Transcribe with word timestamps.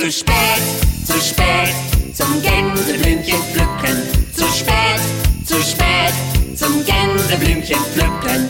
Zu 0.00 0.10
spät, 0.10 0.34
zu 1.04 1.20
spät, 1.20 1.74
zum 2.14 2.40
Gänseblümchen 2.40 3.38
pflücken. 3.52 4.02
Zu 4.34 4.46
spät, 4.46 4.98
zu 5.46 5.56
spät, 5.56 6.14
zum 6.56 6.82
Gänseblümchen 6.86 7.76
pflücken. 7.76 8.48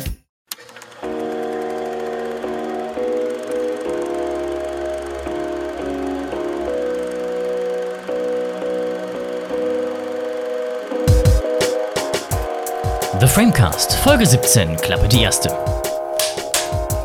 The 13.19 13.27
Framecast, 13.27 13.95
Folge 13.96 14.25
17, 14.25 14.77
Klappe 14.77 15.09
die 15.09 15.23
erste. 15.23 15.48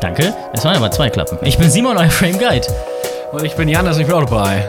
Danke, 0.00 0.32
es 0.52 0.64
waren 0.64 0.76
aber 0.76 0.92
zwei 0.92 1.10
Klappen. 1.10 1.36
Ich 1.42 1.58
bin 1.58 1.68
Simon, 1.68 1.96
euer 1.96 2.10
Frame 2.10 2.38
Guide. 2.38 2.68
Und 3.36 3.44
ich 3.44 3.54
bin 3.54 3.68
Janis, 3.68 3.98
ich 3.98 4.06
bin 4.06 4.14
auch 4.14 4.24
dabei. 4.24 4.66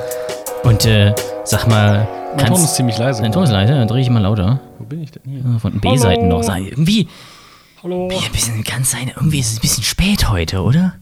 Und 0.64 0.86
äh, 0.86 1.16
sag 1.46 1.70
mal, 1.70 2.06
Mein 2.36 2.48
Ton 2.48 2.62
ist 2.62 2.76
ziemlich 2.76 2.98
leise. 2.98 3.22
Dein 3.22 3.32
Ton 3.32 3.46
ist 3.46 3.52
leise, 3.52 3.72
dann 3.72 3.88
drehe 3.88 4.02
ich 4.02 4.10
mal 4.10 4.20
lauter. 4.20 4.60
Wo 4.78 4.84
bin 4.84 5.02
ich 5.02 5.12
denn 5.12 5.24
hier? 5.24 5.60
Von 5.62 5.72
den 5.72 5.80
B-Seiten 5.80 6.28
noch. 6.28 6.44
Sag, 6.44 6.60
irgendwie, 6.60 7.08
Hallo. 7.82 8.10
ein 8.10 8.32
bisschen 8.34 8.66
kann 8.66 8.84
sein, 8.84 9.10
irgendwie 9.16 9.40
ist 9.40 9.54
es 9.54 9.60
ein 9.60 9.62
bisschen 9.62 9.86
spät 9.86 10.28
heute, 10.28 10.64
oder? 10.64 10.96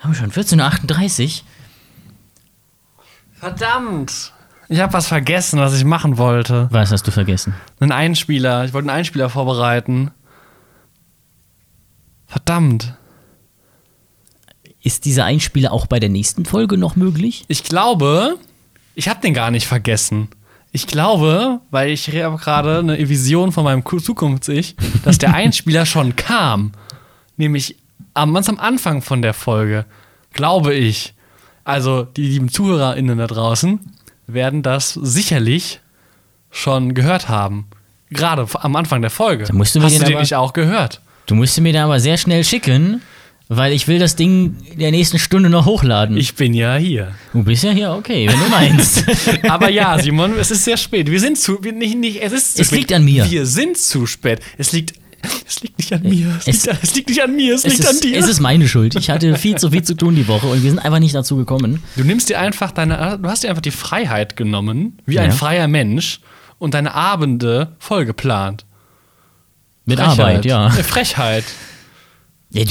Haben 0.00 0.10
wir 0.10 0.14
schon 0.14 0.30
14.38 0.30 1.24
Uhr? 1.24 1.44
Verdammt. 3.32 4.32
Ich 4.68 4.80
habe 4.80 4.92
was 4.92 5.06
vergessen, 5.06 5.58
was 5.58 5.74
ich 5.74 5.86
machen 5.86 6.18
wollte. 6.18 6.68
Was 6.70 6.92
hast 6.92 7.06
du 7.06 7.12
vergessen? 7.12 7.54
Einen 7.80 7.92
Einspieler. 7.92 8.66
Ich 8.66 8.74
wollte 8.74 8.90
einen 8.90 8.98
Einspieler 8.98 9.30
vorbereiten. 9.30 10.10
Verdammt. 12.26 12.94
Ist 14.84 15.04
dieser 15.06 15.24
Einspieler 15.24 15.72
auch 15.72 15.86
bei 15.86 15.98
der 15.98 16.10
nächsten 16.10 16.44
Folge 16.44 16.76
noch 16.78 16.94
möglich? 16.94 17.44
Ich 17.48 17.64
glaube, 17.64 18.36
ich 18.94 19.08
habe 19.08 19.20
den 19.20 19.34
gar 19.34 19.50
nicht 19.50 19.66
vergessen. 19.66 20.28
Ich 20.72 20.86
glaube, 20.86 21.60
weil 21.70 21.90
ich 21.90 22.08
habe 22.22 22.36
gerade 22.36 22.78
eine 22.80 23.08
Vision 23.08 23.50
von 23.50 23.64
meinem 23.64 23.82
Zukunfts-Ich, 23.84 24.76
dass 25.04 25.18
der 25.18 25.32
Einspieler 25.34 25.86
schon 25.86 26.14
kam. 26.16 26.72
Nämlich 27.36 27.76
am, 28.12 28.34
ganz 28.34 28.48
am 28.48 28.58
Anfang 28.60 29.00
von 29.02 29.22
der 29.22 29.34
Folge. 29.34 29.86
Glaube 30.32 30.74
ich. 30.74 31.14
Also, 31.64 32.02
die 32.02 32.26
lieben 32.26 32.50
ZuhörerInnen 32.50 33.16
da 33.18 33.26
draußen 33.26 33.80
werden 34.26 34.62
das 34.62 34.92
sicherlich 34.92 35.80
schon 36.50 36.92
gehört 36.94 37.28
haben. 37.28 37.66
Gerade 38.10 38.46
am 38.54 38.76
Anfang 38.76 39.00
der 39.00 39.10
Folge. 39.10 39.44
Da 39.44 39.54
musst 39.54 39.74
du 39.74 39.78
mir 39.80 39.86
Hast 39.86 39.94
den 39.94 40.00
du 40.00 40.06
den 40.06 40.14
aber- 40.14 40.20
nicht 40.22 40.34
auch 40.34 40.52
gehört? 40.52 41.00
Du 41.26 41.34
musst 41.34 41.58
mir 41.58 41.72
da 41.72 41.84
aber 41.86 42.00
sehr 42.00 42.18
schnell 42.18 42.44
schicken, 42.44 43.00
weil 43.48 43.72
ich 43.72 43.86
will 43.88 43.98
das 43.98 44.16
Ding 44.16 44.56
in 44.72 44.78
der 44.78 44.90
nächsten 44.90 45.18
Stunde 45.18 45.50
noch 45.50 45.66
hochladen. 45.66 46.16
Ich 46.16 46.34
bin 46.34 46.54
ja 46.54 46.76
hier. 46.76 47.12
du 47.32 47.42
bist 47.44 47.62
ja 47.64 47.70
hier, 47.72 47.92
okay, 47.92 48.28
wenn 48.28 48.38
du 48.38 48.48
meinst. 48.48 49.04
Aber 49.48 49.70
ja, 49.70 49.98
Simon, 50.02 50.32
es 50.38 50.50
ist 50.50 50.64
sehr 50.64 50.76
spät. 50.76 51.10
Wir 51.10 51.20
sind 51.20 51.38
zu. 51.38 51.62
Wir, 51.62 51.72
nicht, 51.72 51.96
nicht, 51.96 52.22
es 52.22 52.32
ist 52.32 52.56
zu 52.56 52.62
Es 52.62 52.68
spät. 52.68 52.78
liegt 52.80 52.92
an 52.92 53.04
mir. 53.04 53.30
Wir 53.30 53.46
sind 53.46 53.76
zu 53.76 54.06
spät. 54.06 54.40
Es 54.58 54.72
liegt. 54.72 54.94
Es 55.46 55.62
liegt 55.62 55.78
nicht 55.78 55.92
an 55.92 56.02
mir. 56.02 56.36
Es, 56.38 56.46
Es- 56.48 56.66
liegt, 56.66 56.82
es 56.82 56.94
liegt 56.94 57.08
nicht 57.08 57.22
an 57.22 57.34
mir. 57.34 57.54
Es, 57.54 57.64
es, 57.64 57.72
liegt 57.74 57.86
an 57.88 57.94
ist, 57.94 58.04
dir. 58.04 58.18
es 58.18 58.28
ist 58.28 58.40
meine 58.40 58.68
Schuld. 58.68 58.94
Ich 58.94 59.08
hatte 59.08 59.34
viel 59.38 59.56
zu 59.56 59.70
viel 59.70 59.82
zu 59.82 59.94
tun 59.94 60.14
die 60.16 60.28
Woche 60.28 60.46
und 60.46 60.62
wir 60.62 60.68
sind 60.70 60.78
einfach 60.78 60.98
nicht 60.98 61.14
dazu 61.14 61.36
gekommen. 61.36 61.82
du 61.96 62.04
nimmst 62.04 62.28
dir 62.28 62.38
einfach 62.40 62.72
deine. 62.72 63.18
Du 63.22 63.28
hast 63.28 63.42
dir 63.42 63.48
einfach 63.50 63.62
die 63.62 63.70
Freiheit 63.70 64.36
genommen, 64.36 64.98
wie 65.06 65.14
Ja. 65.14 65.22
ein 65.22 65.32
freier 65.32 65.66
Mensch, 65.68 66.20
und 66.58 66.74
deine 66.74 66.94
Abende 66.94 67.74
vollgeplant. 67.78 68.64
Mit 69.86 69.98
Frechheit. 69.98 70.18
Arbeit, 70.18 70.44
ja. 70.46 70.66
Äh, 70.68 70.82
Frechheit. 70.82 71.44
Ja 72.54 72.64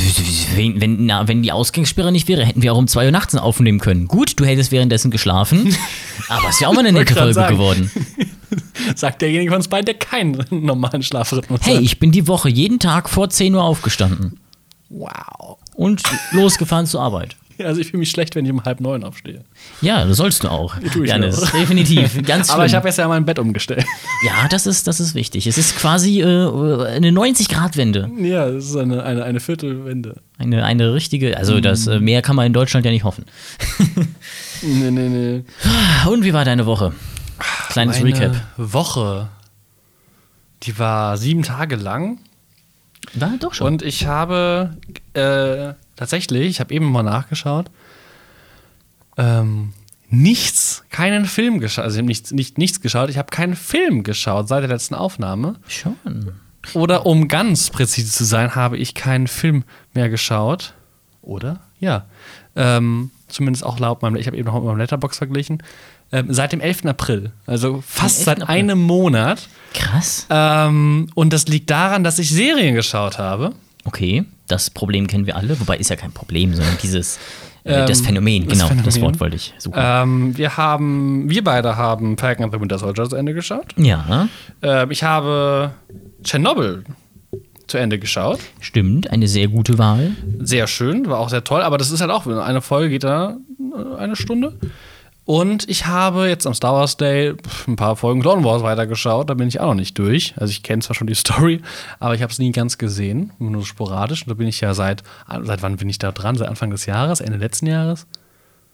wenn, 0.55 0.81
wenn, 0.81 1.05
na, 1.05 1.27
wenn 1.27 1.43
die 1.43 1.51
Ausgangssperre 1.51 2.11
nicht 2.11 2.27
wäre, 2.27 2.43
hätten 2.45 2.61
wir 2.63 2.73
auch 2.73 2.77
um 2.77 2.87
2 2.87 3.05
Uhr 3.05 3.11
nachts 3.11 3.35
aufnehmen 3.35 3.79
können. 3.79 4.07
Gut, 4.07 4.39
du 4.39 4.45
hättest 4.45 4.71
währenddessen 4.71 5.11
geschlafen, 5.11 5.75
aber 6.29 6.49
es 6.49 6.59
wäre 6.59 6.71
auch 6.71 6.73
mal 6.75 6.79
eine 6.85 6.91
nette 6.97 7.13
Folge 7.13 7.33
sagen. 7.33 7.55
geworden. 7.55 7.91
Sagt 8.95 9.21
derjenige 9.21 9.51
von 9.51 9.57
uns 9.57 9.67
beiden, 9.67 9.85
der 9.85 9.95
keinen 9.95 10.43
normalen 10.49 11.03
Schlafrhythmus 11.03 11.59
Hey, 11.63 11.75
hat. 11.75 11.83
ich 11.83 11.99
bin 11.99 12.11
die 12.11 12.27
Woche 12.27 12.49
jeden 12.49 12.79
Tag 12.79 13.09
vor 13.09 13.29
10 13.29 13.53
Uhr 13.55 13.63
aufgestanden 13.63 14.39
Wow. 14.89 15.57
und 15.75 16.01
losgefahren 16.31 16.85
zur 16.85 17.01
Arbeit. 17.01 17.35
Also 17.63 17.81
ich 17.81 17.87
fühle 17.87 17.99
mich 17.99 18.09
schlecht, 18.11 18.35
wenn 18.35 18.45
ich 18.45 18.51
um 18.51 18.63
halb 18.63 18.79
neun 18.81 19.03
aufstehe. 19.03 19.43
Ja, 19.81 20.05
das 20.05 20.17
sollst 20.17 20.43
du 20.43 20.49
auch. 20.49 20.75
tue 20.93 21.03
ich 21.05 21.09
Janis, 21.09 21.41
auch. 21.43 21.49
definitiv. 21.51 22.21
Ganz 22.25 22.49
Aber 22.49 22.65
ich 22.65 22.73
habe 22.75 22.87
jetzt 22.87 22.97
ja 22.97 23.07
mein 23.07 23.25
Bett 23.25 23.39
umgestellt. 23.39 23.85
Ja, 24.25 24.47
das 24.49 24.65
ist, 24.65 24.87
das 24.87 24.99
ist 24.99 25.15
wichtig. 25.15 25.47
Es 25.47 25.57
ist 25.57 25.75
quasi 25.77 26.21
äh, 26.21 26.25
eine 26.25 27.09
90-Grad-Wende. 27.09 28.09
ja, 28.19 28.49
das 28.49 28.65
ist 28.65 28.75
eine, 28.75 29.03
eine, 29.03 29.23
eine 29.23 29.39
Viertelwende. 29.39 30.17
Eine, 30.37 30.65
eine 30.65 30.93
richtige, 30.93 31.37
also 31.37 31.59
das 31.59 31.85
Mhm. 31.85 31.91
äh, 31.93 31.99
mehr 31.99 32.21
kann 32.21 32.35
man 32.35 32.45
in 32.47 32.53
Deutschland 32.53 32.85
ja 32.85 32.91
nicht 32.91 33.03
hoffen. 33.03 33.25
Nee, 34.61 34.91
nee, 34.91 35.09
nee. 35.09 35.43
Und 36.09 36.23
wie 36.23 36.33
war 36.33 36.45
deine 36.45 36.65
Woche? 36.65 36.93
Kleines 37.69 37.99
Meine 37.99 38.15
Recap. 38.15 38.35
Woche. 38.57 39.29
Die 40.63 40.77
war 40.79 41.17
sieben 41.17 41.43
Tage 41.43 41.75
lang. 41.75 42.19
War 43.15 43.33
doch 43.39 43.53
schon. 43.53 43.67
Und 43.67 43.81
ich 43.81 44.07
habe 44.07 44.77
äh, 45.13 45.73
tatsächlich, 45.95 46.49
ich 46.49 46.59
habe 46.59 46.73
eben 46.73 46.91
mal 46.91 47.03
nachgeschaut, 47.03 47.69
ähm, 49.17 49.73
nichts, 50.09 50.83
keinen 50.89 51.25
Film 51.25 51.59
geschaut. 51.59 51.85
Also 51.85 51.95
ich 51.95 51.99
habe 51.99 52.07
nichts, 52.07 52.31
nicht, 52.31 52.57
nichts 52.57 52.81
geschaut. 52.81 53.09
Ich 53.09 53.17
habe 53.17 53.29
keinen 53.29 53.55
Film 53.55 54.03
geschaut 54.03 54.47
seit 54.47 54.61
der 54.61 54.69
letzten 54.69 54.95
Aufnahme. 54.95 55.55
schon. 55.67 56.31
Oder 56.73 57.05
um 57.05 57.27
ganz 57.27 57.69
präzise 57.69 58.11
zu 58.11 58.23
sein, 58.23 58.55
habe 58.55 58.77
ich 58.77 58.93
keinen 58.93 59.27
Film 59.27 59.63
mehr 59.93 60.09
geschaut. 60.09 60.73
Oder? 61.21 61.59
Ja. 61.79 62.05
Ähm, 62.55 63.11
zumindest 63.27 63.65
auch 63.65 63.79
laut 63.79 64.01
meinem, 64.01 64.15
ich 64.15 64.27
habe 64.27 64.37
eben 64.37 64.45
noch 64.45 64.55
mit 64.55 64.63
meinem 64.63 64.77
Letterbox 64.77 65.17
verglichen. 65.17 65.61
Ähm, 66.11 66.27
seit 66.31 66.51
dem 66.51 66.61
11. 66.61 66.85
April. 66.85 67.31
Also 67.45 67.83
fast 67.85 68.19
11. 68.19 68.25
seit 68.25 68.41
April. 68.43 68.55
einem 68.55 68.81
Monat. 68.81 69.49
Krass. 69.73 70.27
Ähm, 70.29 71.09
und 71.15 71.33
das 71.33 71.47
liegt 71.47 71.69
daran, 71.69 72.03
dass 72.03 72.19
ich 72.19 72.29
Serien 72.29 72.75
geschaut 72.75 73.17
habe. 73.17 73.53
Okay, 73.85 74.23
das 74.47 74.69
Problem 74.69 75.07
kennen 75.07 75.25
wir 75.25 75.35
alle, 75.35 75.59
wobei 75.59 75.77
ist 75.77 75.89
ja 75.89 75.95
kein 75.95 76.11
Problem, 76.11 76.53
sondern 76.55 76.77
dieses, 76.81 77.17
äh, 77.65 77.81
Ähm, 77.81 77.87
das 77.87 78.01
Phänomen, 78.01 78.47
das 78.47 78.59
genau, 78.59 78.69
das 78.83 78.95
Phänomen. 78.95 79.01
Wort 79.01 79.19
wollte 79.19 79.35
ich 79.35 79.53
suchen. 79.57 79.77
Ähm, 79.77 80.37
wir 80.37 80.57
haben, 80.57 81.29
wir 81.29 81.43
beide 81.43 81.75
haben 81.75 82.17
Falcon 82.17 82.45
and 82.45 82.53
the 82.53 82.59
Winter 82.59 82.77
Soldier 82.77 83.09
zu 83.09 83.15
Ende 83.15 83.33
geschaut. 83.33 83.73
ja, 83.77 84.27
Ähm, 84.61 84.91
ich 84.91 85.03
habe 85.03 85.71
Chernobyl 86.23 86.83
zu 87.67 87.77
Ende 87.77 87.99
geschaut. 87.99 88.39
stimmt, 88.59 89.09
eine 89.09 89.27
sehr 89.27 89.47
gute 89.47 89.77
Wahl. 89.77 90.11
Sehr 90.39 90.67
schön, 90.67 91.07
war 91.07 91.19
auch 91.19 91.29
sehr 91.29 91.43
toll, 91.43 91.61
aber 91.61 91.77
das 91.77 91.91
ist 91.91 92.01
halt 92.01 92.11
auch, 92.11 92.27
eine 92.27 92.61
Folge 92.61 92.89
geht 92.89 93.03
da 93.03 93.37
äh, 93.59 93.97
eine 93.97 94.15
Stunde. 94.15 94.57
Und 95.25 95.69
ich 95.69 95.85
habe 95.85 96.27
jetzt 96.27 96.45
am 96.45 96.53
Star 96.53 96.73
Wars 96.73 96.97
Day 96.97 97.35
ein 97.67 97.75
paar 97.77 97.95
Folgen 97.95 98.21
Clone 98.21 98.43
Wars 98.43 98.61
weitergeschaut, 98.61 99.29
da 99.29 99.33
bin 99.35 99.47
ich 99.47 99.59
auch 99.61 99.67
noch 99.67 99.75
nicht 99.75 99.97
durch. 99.97 100.33
Also 100.37 100.51
ich 100.51 100.63
kenne 100.63 100.81
zwar 100.81 100.95
schon 100.95 101.07
die 101.07 101.15
Story, 101.15 101.61
aber 101.99 102.13
ich 102.13 102.21
habe 102.21 102.31
es 102.31 102.39
nie 102.39 102.51
ganz 102.51 102.77
gesehen, 102.77 103.31
nur 103.39 103.65
sporadisch. 103.65 104.23
Und 104.23 104.29
da 104.29 104.33
bin 104.33 104.47
ich 104.47 104.59
ja 104.59 104.73
seit, 104.73 105.03
seit 105.43 105.61
wann 105.61 105.77
bin 105.77 105.87
ich 105.87 105.97
da 105.97 106.11
dran? 106.11 106.35
Seit 106.35 106.49
Anfang 106.49 106.71
des 106.71 106.85
Jahres, 106.85 107.21
Ende 107.21 107.37
letzten 107.37 107.67
Jahres? 107.67 108.05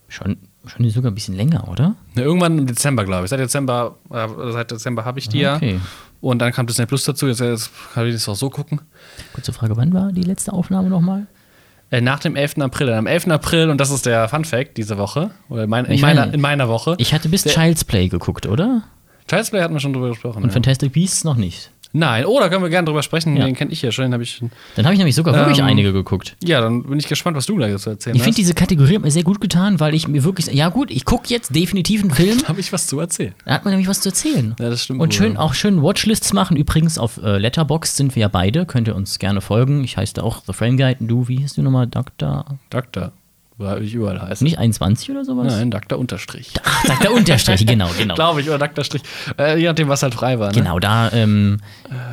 Schon, 0.08 0.38
schon 0.66 0.90
sogar 0.90 1.12
ein 1.12 1.16
bisschen 1.16 1.36
länger, 1.36 1.68
oder? 1.68 1.96
Ne, 2.16 2.24
irgendwann 2.24 2.58
im 2.58 2.66
Dezember, 2.66 3.06
glaube 3.06 3.26
ich. 3.26 3.30
Seit 3.30 3.40
Dezember, 3.40 3.98
äh, 4.10 4.28
seit 4.52 4.72
Dezember 4.72 5.06
habe 5.06 5.20
ich 5.20 5.30
die 5.30 5.40
ja. 5.40 5.58
Okay. 5.58 5.80
Und 6.20 6.40
dann 6.40 6.52
kam 6.52 6.66
Disney 6.66 6.88
Plus 6.88 7.04
dazu, 7.04 7.28
jetzt, 7.28 7.42
jetzt 7.42 7.70
kann 7.94 8.08
ich 8.08 8.14
das 8.14 8.28
auch 8.28 8.36
so 8.36 8.50
gucken. 8.50 8.82
Kurze 9.34 9.54
Frage, 9.54 9.78
wann 9.78 9.94
war 9.94 10.12
die 10.12 10.24
letzte 10.24 10.52
Aufnahme 10.52 10.90
nochmal? 10.90 11.28
Äh, 11.92 12.02
nach 12.02 12.20
dem 12.20 12.36
11. 12.36 12.60
April. 12.60 12.92
Am 12.94 13.08
11. 13.08 13.28
April, 13.30 13.70
und 13.70 13.80
das 13.80 13.90
ist 13.90 14.06
der 14.06 14.28
Fun 14.30 14.46
Fact 14.46 14.78
diese 14.78 14.98
Woche, 14.98 15.32
oder 15.50 15.64
in, 15.64 15.70
mein, 15.70 15.86
in, 15.86 16.00
meiner, 16.02 16.22
meine- 16.22 16.34
in 16.34 16.42
meiner 16.42 16.68
Woche. 16.70 16.96
Ich 17.00 17.14
hatte 17.14 17.30
bis 17.30 17.44
Child's 17.46 17.84
Play 17.84 18.08
geguckt, 18.10 18.46
oder? 18.46 18.84
Child's 19.28 19.50
Play 19.50 19.62
hatten 19.62 19.74
wir 19.74 19.80
schon 19.80 19.94
drüber 19.94 20.10
gesprochen. 20.10 20.44
Und 20.44 20.50
ja. 20.50 20.54
Fantastic 20.54 20.94
Beasts 20.94 21.24
noch 21.24 21.36
nicht. 21.36 21.72
Nein, 21.92 22.26
oh, 22.26 22.40
da 22.40 22.50
können 22.50 22.62
wir 22.62 22.70
gerne 22.70 22.86
drüber 22.86 23.02
sprechen. 23.02 23.36
Ja. 23.36 23.46
Den 23.46 23.56
kenne 23.56 23.72
ich 23.72 23.82
ja 23.82 23.92
schon. 23.92 24.06
Den 24.06 24.14
habe 24.14 24.24
ich. 24.24 24.42
Dann 24.76 24.86
habe 24.86 24.94
ich 24.94 25.00
nämlich 25.00 25.16
sogar 25.16 25.34
wirklich 25.34 25.60
Ähm, 25.60 25.66
einige 25.66 25.92
geguckt. 25.92 26.36
Ja, 26.44 26.62
dann 26.62 26.84
bin 26.84 27.00
ich 27.00 27.08
gespannt, 27.08 27.36
was 27.36 27.48
du 27.48 27.58
da 27.58 27.68
jetzt 27.68 27.84
zu 27.84 27.90
erzählen 27.90 28.16
Ich 28.16 28.22
finde 28.22 28.36
diese 28.36 28.54
Kategorie 28.54 28.96
hat 28.96 29.02
mir 29.02 29.12
sehr 29.12 29.24
gut 29.24 29.42
getan, 29.42 29.80
weil 29.80 29.96
ich 29.96 30.08
mir 30.08 30.24
wirklich, 30.24 30.48
ja 30.54 30.70
gut, 30.70 30.92
ich 30.92 31.06
gucke 31.06 31.30
jetzt 31.30 31.56
definitiv 31.56 32.02
einen 32.02 32.12
Film. 32.12 32.38
habe 32.48 32.60
ich 32.60 32.72
was 32.72 32.88
zu 32.88 33.00
erzählen. 33.00 33.34
Da 33.46 33.54
hat 33.54 33.66
man 33.66 33.72
nämlich 33.74 33.88
was 33.88 34.02
zu 34.02 34.10
erzählen. 34.10 34.56
Ja, 34.60 34.70
das 34.70 34.84
stimmt 34.84 35.02
Und 35.02 35.14
schön, 35.14 35.36
auch 35.38 35.54
schön 35.54 35.82
Watchlists 35.82 36.34
machen. 36.34 36.58
Übrigens 36.58 36.98
auf 36.98 37.18
äh, 37.24 37.38
Letterboxd 37.38 37.96
sind 37.96 38.16
wir 38.16 38.22
ja 38.22 38.28
beide. 38.28 38.66
Könnt 38.66 38.88
ihr 38.88 38.96
uns 38.96 39.18
gerne 39.18 39.42
folgen. 39.42 39.84
Ich 39.84 39.98
heiße 39.98 40.14
da 40.14 40.24
auch 40.24 40.44
The 40.46 40.54
Frame 40.54 40.78
Guide. 40.78 40.98
Du, 41.04 41.28
wie 41.28 41.38
hieß 41.38 41.56
du 41.56 41.64
nochmal? 41.64 41.88
Dr. 41.88 42.46
Doktor. 42.70 43.12
Weil 43.60 43.84
ich 43.84 43.94
überall 43.94 44.22
heiße. 44.22 44.42
Nicht 44.42 44.58
21 44.58 45.12
oder 45.12 45.26
sowas? 45.26 45.52
Nein, 45.52 45.70
Doktor 45.70 46.00
Unterstrich. 46.00 46.54
Ach, 46.64 46.84
Dr. 46.86 47.12
Unterstrich, 47.12 47.68
genau, 47.68 47.90
genau. 47.98 48.16
Glaube 48.16 48.40
ich, 48.40 48.48
oder 48.48 48.58
Doktor 48.58 48.86
Strich. 48.86 49.02
Äh, 49.38 49.60
je 49.60 49.68
nachdem, 49.68 49.90
was 49.90 50.02
halt 50.02 50.14
frei 50.14 50.40
war. 50.40 50.48
Ne? 50.48 50.54
Genau, 50.54 50.80
da 50.80 51.12
ähm, 51.12 51.58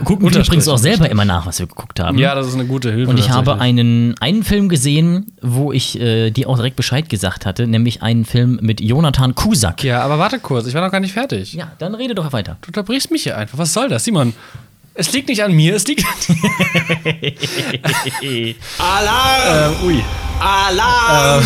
gucken 0.04 0.28
wir 0.28 0.40
übrigens 0.40 0.66
auch 0.66 0.76
selber 0.76 1.08
immer 1.08 1.24
nach, 1.24 1.46
was 1.46 1.60
wir 1.60 1.68
geguckt 1.68 2.00
haben. 2.00 2.18
Ja, 2.18 2.34
das 2.34 2.48
ist 2.48 2.54
eine 2.54 2.66
gute 2.66 2.90
Hilfe. 2.90 3.10
Und 3.10 3.20
ich 3.20 3.30
habe 3.30 3.60
einen, 3.60 4.16
einen 4.18 4.42
Film 4.42 4.68
gesehen, 4.68 5.26
wo 5.40 5.72
ich 5.72 6.00
äh, 6.00 6.32
dir 6.32 6.48
auch 6.48 6.56
direkt 6.56 6.74
Bescheid 6.74 7.08
gesagt 7.08 7.46
hatte, 7.46 7.68
nämlich 7.68 8.02
einen 8.02 8.24
Film 8.24 8.58
mit 8.60 8.80
Jonathan 8.80 9.36
Kusak. 9.36 9.84
Ja, 9.84 10.02
aber 10.02 10.18
warte 10.18 10.40
kurz, 10.40 10.66
ich 10.66 10.74
war 10.74 10.82
noch 10.82 10.90
gar 10.90 11.00
nicht 11.00 11.12
fertig. 11.12 11.52
Ja, 11.52 11.70
dann 11.78 11.94
rede 11.94 12.16
doch 12.16 12.32
weiter. 12.32 12.56
Du 12.62 12.70
unterbrichst 12.70 13.12
mich 13.12 13.22
hier 13.22 13.38
einfach. 13.38 13.56
Was 13.56 13.72
soll 13.72 13.88
das, 13.88 14.02
Simon? 14.02 14.32
Es 14.94 15.12
liegt 15.12 15.28
nicht 15.28 15.44
an 15.44 15.52
mir, 15.52 15.76
es 15.76 15.86
liegt 15.86 16.04
an 16.04 16.34
Alarm! 18.80 19.76
äh, 19.80 19.86
Ui. 19.86 20.02
Alarm! 20.40 21.44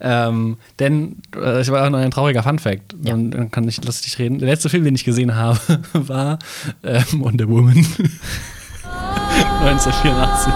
Ähm, 0.00 0.56
denn, 0.78 1.16
äh, 1.34 1.60
ich 1.60 1.70
war 1.70 1.86
auch 1.86 1.90
noch 1.90 1.98
ein 1.98 2.10
trauriger 2.10 2.42
Funfact. 2.42 2.94
Ja. 3.02 3.12
Dann, 3.12 3.30
dann 3.30 3.50
kann 3.50 3.68
ich, 3.68 3.80
dich 3.80 4.18
reden. 4.18 4.38
Der 4.38 4.48
letzte 4.48 4.68
Film, 4.68 4.84
den 4.84 4.94
ich 4.94 5.04
gesehen 5.04 5.34
habe, 5.34 5.58
war 5.92 6.38
ähm, 6.82 7.04
Wonder 7.12 7.48
Woman. 7.48 7.76
1984. 9.60 10.52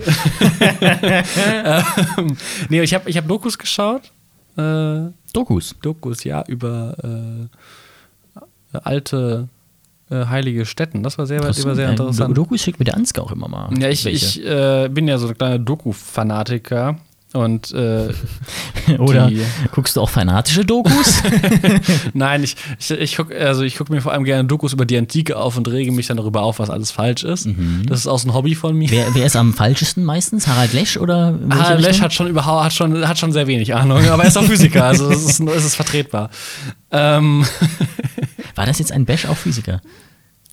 ähm, 2.18 2.36
nee, 2.68 2.82
ich 2.82 2.94
habe 2.94 3.10
ich 3.10 3.16
hab 3.16 3.28
Dokus 3.28 3.58
geschaut. 3.58 4.12
Äh, 4.56 5.10
Dokus. 5.32 5.76
Dokus, 5.82 6.24
ja, 6.24 6.42
über 6.46 6.96
äh, 7.04 8.78
alte 8.78 9.48
äh, 10.10 10.26
heilige 10.26 10.66
Stätten. 10.66 11.02
Das 11.02 11.18
war 11.18 11.26
sehr, 11.26 11.40
das 11.40 11.64
war 11.64 11.74
sehr 11.74 11.90
interessant. 11.90 12.36
Dokus 12.36 12.60
schickt 12.60 12.78
mir 12.78 12.84
der 12.84 12.96
Ansgar 12.96 13.24
auch 13.24 13.32
immer 13.32 13.48
mal. 13.48 13.70
Ja, 13.78 13.88
ich, 13.88 14.06
ich 14.06 14.44
äh, 14.44 14.88
bin 14.88 15.08
ja 15.08 15.18
so 15.18 15.28
ein 15.28 15.38
kleiner 15.38 15.58
Doku-Fanatiker 15.58 16.98
und 17.32 17.70
äh, 17.72 18.08
Oder 18.98 19.28
die- 19.28 19.42
guckst 19.72 19.96
du 19.96 20.00
auch 20.00 20.10
fanatische 20.10 20.64
Dokus? 20.64 21.22
nein, 22.12 22.42
ich, 22.42 22.56
ich, 22.78 22.90
ich 22.90 23.16
gucke 23.16 23.36
also 23.38 23.62
ich 23.62 23.76
guck 23.76 23.88
mir 23.90 24.00
vor 24.00 24.12
allem 24.12 24.24
gerne 24.24 24.44
Dokus 24.48 24.72
über 24.72 24.84
die 24.84 24.96
Antike 24.98 25.36
auf 25.36 25.56
und 25.56 25.68
rege 25.68 25.92
mich 25.92 26.08
dann 26.08 26.16
darüber 26.16 26.42
auf, 26.42 26.58
was 26.58 26.70
alles 26.70 26.90
falsch 26.90 27.22
ist. 27.22 27.48
Das 27.86 28.00
ist 28.00 28.06
auch 28.06 28.18
so 28.18 28.28
ein 28.28 28.34
Hobby 28.34 28.54
von 28.54 28.74
mir. 28.76 28.88
Mhm. 28.88 28.92
wer, 28.92 29.14
wer 29.14 29.26
ist 29.26 29.36
am 29.36 29.54
falschesten 29.54 30.04
meistens? 30.04 30.46
Harald 30.48 30.72
Lesch 30.72 30.96
oder? 30.96 31.38
Harald 31.50 31.80
Lesch 31.80 32.00
hat 32.00 32.12
schon 32.12 32.26
überhaupt 32.26 32.64
hat 32.64 32.72
schon, 32.72 33.06
hat 33.06 33.18
schon 33.18 33.32
sehr 33.32 33.46
wenig 33.46 33.74
Ahnung, 33.74 34.04
aber 34.08 34.22
er 34.24 34.28
ist 34.28 34.36
auch 34.36 34.44
Physiker, 34.44 34.84
also 34.86 35.08
es 35.10 35.24
ist, 35.24 35.40
es 35.40 35.64
ist 35.64 35.76
vertretbar. 35.76 36.30
Ähm, 36.90 37.44
War 38.56 38.66
das 38.66 38.78
jetzt 38.80 38.90
ein 38.92 39.04
Bash 39.04 39.26
auf 39.26 39.38
Physiker? 39.38 39.80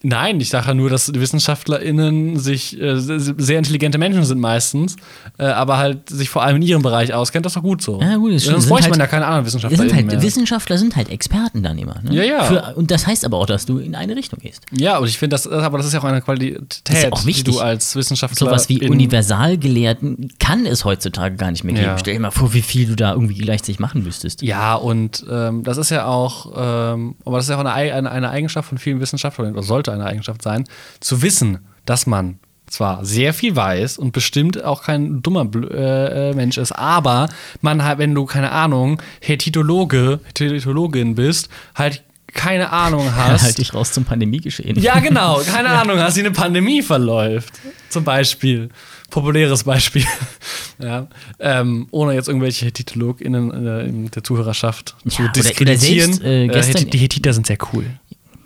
Nein, 0.04 0.40
ich 0.40 0.50
sage 0.50 0.68
ja 0.68 0.74
nur, 0.74 0.90
dass 0.90 1.12
WissenschaftlerInnen 1.14 2.38
sich 2.40 2.80
äh, 2.80 2.98
sehr 3.00 3.58
intelligente 3.58 3.98
Menschen 3.98 4.24
sind 4.24 4.40
meistens, 4.40 4.96
äh, 5.38 5.46
aber 5.46 5.78
halt 5.78 6.10
sich 6.10 6.30
vor 6.30 6.44
allem 6.44 6.58
in 6.58 6.62
ihrem 6.62 6.82
Bereich 6.82 7.14
auskennt, 7.14 7.46
das 7.46 7.52
ist 7.52 7.56
doch 7.58 7.64
gut 7.64 7.82
so. 7.82 8.00
Ja, 8.02 8.16
gut, 8.18 8.34
das. 8.34 8.44
Sonst 8.44 8.68
bräuchte 8.68 8.90
man 8.90 9.00
halt- 9.00 9.12
ja 9.12 9.18
keine 9.18 9.26
anderen 9.26 9.46
Wir 9.46 9.52
sind 9.52 9.64
WissenschaftlerInnen 9.64 9.96
halt, 9.96 10.06
mehr. 10.08 10.22
Wissenschaftler 10.22 10.78
sind 10.78 10.96
halt 10.96 11.10
Experten 11.10 11.64
dann 11.64 11.78
immer. 11.78 12.00
Ne? 12.04 12.14
Ja, 12.16 12.24
ja. 12.24 12.44
Für, 12.44 12.74
und 12.76 12.92
das 12.92 13.08
heißt 13.08 13.26
aber 13.26 13.38
auch, 13.38 13.46
dass 13.46 13.66
du 13.66 13.80
in 13.80 13.96
eine 13.96 14.16
Richtung 14.16 14.40
gehst. 14.40 14.62
Ja, 14.72 14.98
und 14.98 15.08
ich 15.08 15.18
finde, 15.18 15.34
das, 15.34 15.48
aber 15.48 15.78
das 15.78 15.88
ist 15.88 15.94
ja 15.94 16.00
auch 16.00 16.04
eine 16.04 16.22
Qualität, 16.22 16.80
ja 16.90 17.12
auch 17.12 17.24
die 17.24 17.44
du 17.44 17.60
als 17.60 17.96
Wissenschaftler 17.96 18.48
Sowas 18.48 18.70
wie 18.70 18.88
Universalgelehrten 18.88 20.34
kann 20.40 20.66
es 20.66 20.86
heutzutage 20.86 21.36
gar 21.36 21.52
nicht 21.52 21.64
mehr 21.64 21.74
geben. 21.74 21.86
Ja. 21.88 21.98
Stell 21.98 22.14
dir 22.14 22.20
mal 22.20 22.32
vor, 22.32 22.54
wie 22.54 22.62
viel 22.62 22.88
du 22.88 22.96
da 22.96 23.14
irgendwie 23.14 23.36
gleichzeitig 23.36 23.80
machen 23.80 24.04
müsstest. 24.04 24.42
Ja, 24.42 24.76
und 24.76 25.26
ähm, 25.30 25.64
das 25.64 25.78
ist 25.78 25.90
ja 25.90 26.06
auch, 26.06 26.52
ähm, 26.56 27.16
aber 27.26 27.38
das 27.38 27.46
ist 27.46 27.50
ja 27.50 27.56
auch 27.56 27.60
eine, 27.62 27.74
Ei- 27.74 27.94
eine, 27.94 28.12
eine 28.12 28.30
Eigenschaft 28.30 28.70
von 28.70 28.78
vielen 28.78 29.00
Wissenschaftlern, 29.00 29.54
oder 29.54 29.64
sollte 29.64 29.87
eine 29.94 30.06
Eigenschaft 30.06 30.42
sein, 30.42 30.66
zu 31.00 31.22
wissen, 31.22 31.60
dass 31.86 32.06
man 32.08 32.40
zwar 32.70 33.06
sehr 33.06 33.34
viel 33.34 33.56
weiß 33.56 33.98
und 33.98 34.12
bestimmt 34.12 34.62
auch 34.64 34.84
kein 34.84 35.22
dummer 35.22 35.48
äh, 35.72 36.32
äh, 36.32 36.34
Mensch 36.36 36.58
ist, 36.58 36.74
aber 36.74 37.30
man 37.62 37.84
halt, 37.84 37.98
wenn 37.98 38.14
du, 38.14 38.26
keine 38.26 38.52
Ahnung, 38.52 39.02
Hethitologe, 39.22 40.20
Hethitologin 40.38 41.16
bist, 41.16 41.48
halt 41.76 42.04
keine 42.34 42.72
Ahnung 42.74 43.10
hast. 43.16 43.44
halt 43.44 43.58
dich 43.58 43.74
raus 43.74 43.94
zum 43.94 44.04
Pandemiegeschehen. 44.04 44.78
Ja, 44.82 45.00
genau. 45.00 45.40
Keine 45.50 45.70
Ahnung, 45.70 45.98
hast, 46.00 46.18
wie 46.18 46.20
eine 46.20 46.32
Pandemie 46.32 46.82
verläuft. 46.82 47.54
Zum 47.90 48.04
Beispiel. 48.04 48.70
Populäres 49.10 49.64
Beispiel. 49.64 50.04
ja. 50.80 51.08
Ähm, 51.40 51.88
ohne 51.92 52.14
jetzt 52.14 52.28
irgendwelche 52.28 52.70
TitologInnen 52.72 53.66
äh, 53.66 53.84
in 53.86 54.12
der 54.12 54.24
Zuhörerschaft 54.26 54.96
zu 55.08 55.22
oder- 55.24 55.32
oder 55.32 55.42
diskreditieren. 55.42 56.14
selbst, 56.14 56.24
äh, 56.24 56.44
Äh, 56.44 56.48
gestern- 56.50 56.90
die 56.90 56.98
Hethiter 56.98 57.32
sind 57.34 57.48
sehr 57.48 57.58
cool. 57.72 57.86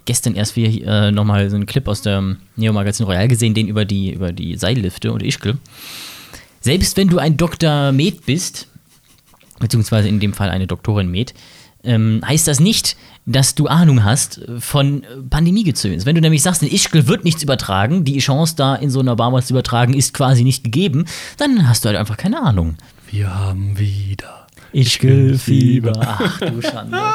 Gestern 0.06 0.36
erst 0.36 0.56
wieder 0.56 1.08
äh, 1.08 1.12
nochmal 1.12 1.50
so 1.50 1.56
einen 1.56 1.66
Clip 1.66 1.88
aus 1.88 2.02
dem 2.02 2.38
Neo-Magazin 2.56 3.06
Royal 3.06 3.28
gesehen, 3.28 3.54
den 3.54 3.68
über 3.68 3.86
die, 3.86 4.14
über 4.14 4.32
die 4.32 4.56
Seillifte 4.56 5.12
und 5.12 5.24
Ischgl. 5.24 5.58
Selbst 6.60 6.98
wenn 6.98 7.08
du 7.08 7.18
ein 7.18 7.38
Dr. 7.38 7.92
Med 7.92 8.26
bist, 8.26 8.68
beziehungsweise 9.60 10.08
in 10.08 10.20
dem 10.20 10.34
Fall 10.34 10.50
eine 10.50 10.68
Doktorin 10.68 11.10
Med, 11.10 11.34
ähm, 11.84 12.22
heißt 12.26 12.48
das 12.48 12.60
nicht, 12.60 12.96
dass 13.26 13.56
du 13.56 13.68
Ahnung 13.68 14.04
hast 14.04 14.42
von 14.60 15.04
Pandemiegezöns. 15.30 16.06
Wenn 16.06 16.16
du 16.16 16.22
nämlich 16.22 16.42
sagst, 16.42 16.62
in 16.64 16.72
Ischgl 16.72 17.08
wird 17.08 17.24
nichts 17.24 17.44
übertragen, 17.44 18.04
die 18.04 18.20
Chance 18.20 18.56
da 18.56 18.76
in 18.76 18.90
so 18.90 19.00
einer 19.00 19.16
Bar 19.16 19.34
was 19.34 19.48
zu 19.48 19.54
übertragen 19.54 19.94
ist 19.94 20.14
quasi 20.14 20.44
nicht 20.44 20.64
gegeben, 20.64 21.06
dann 21.38 21.68
hast 21.68 21.84
du 21.84 21.90
halt 21.90 21.98
einfach 21.98 22.18
keine 22.18 22.42
Ahnung. 22.42 22.76
Wir 23.10 23.34
haben 23.34 23.78
wieder. 23.78 24.41
Ischgl-Fieber. 24.74 25.94
Ach 26.00 26.40
du 26.40 26.62
Schande. 26.62 26.98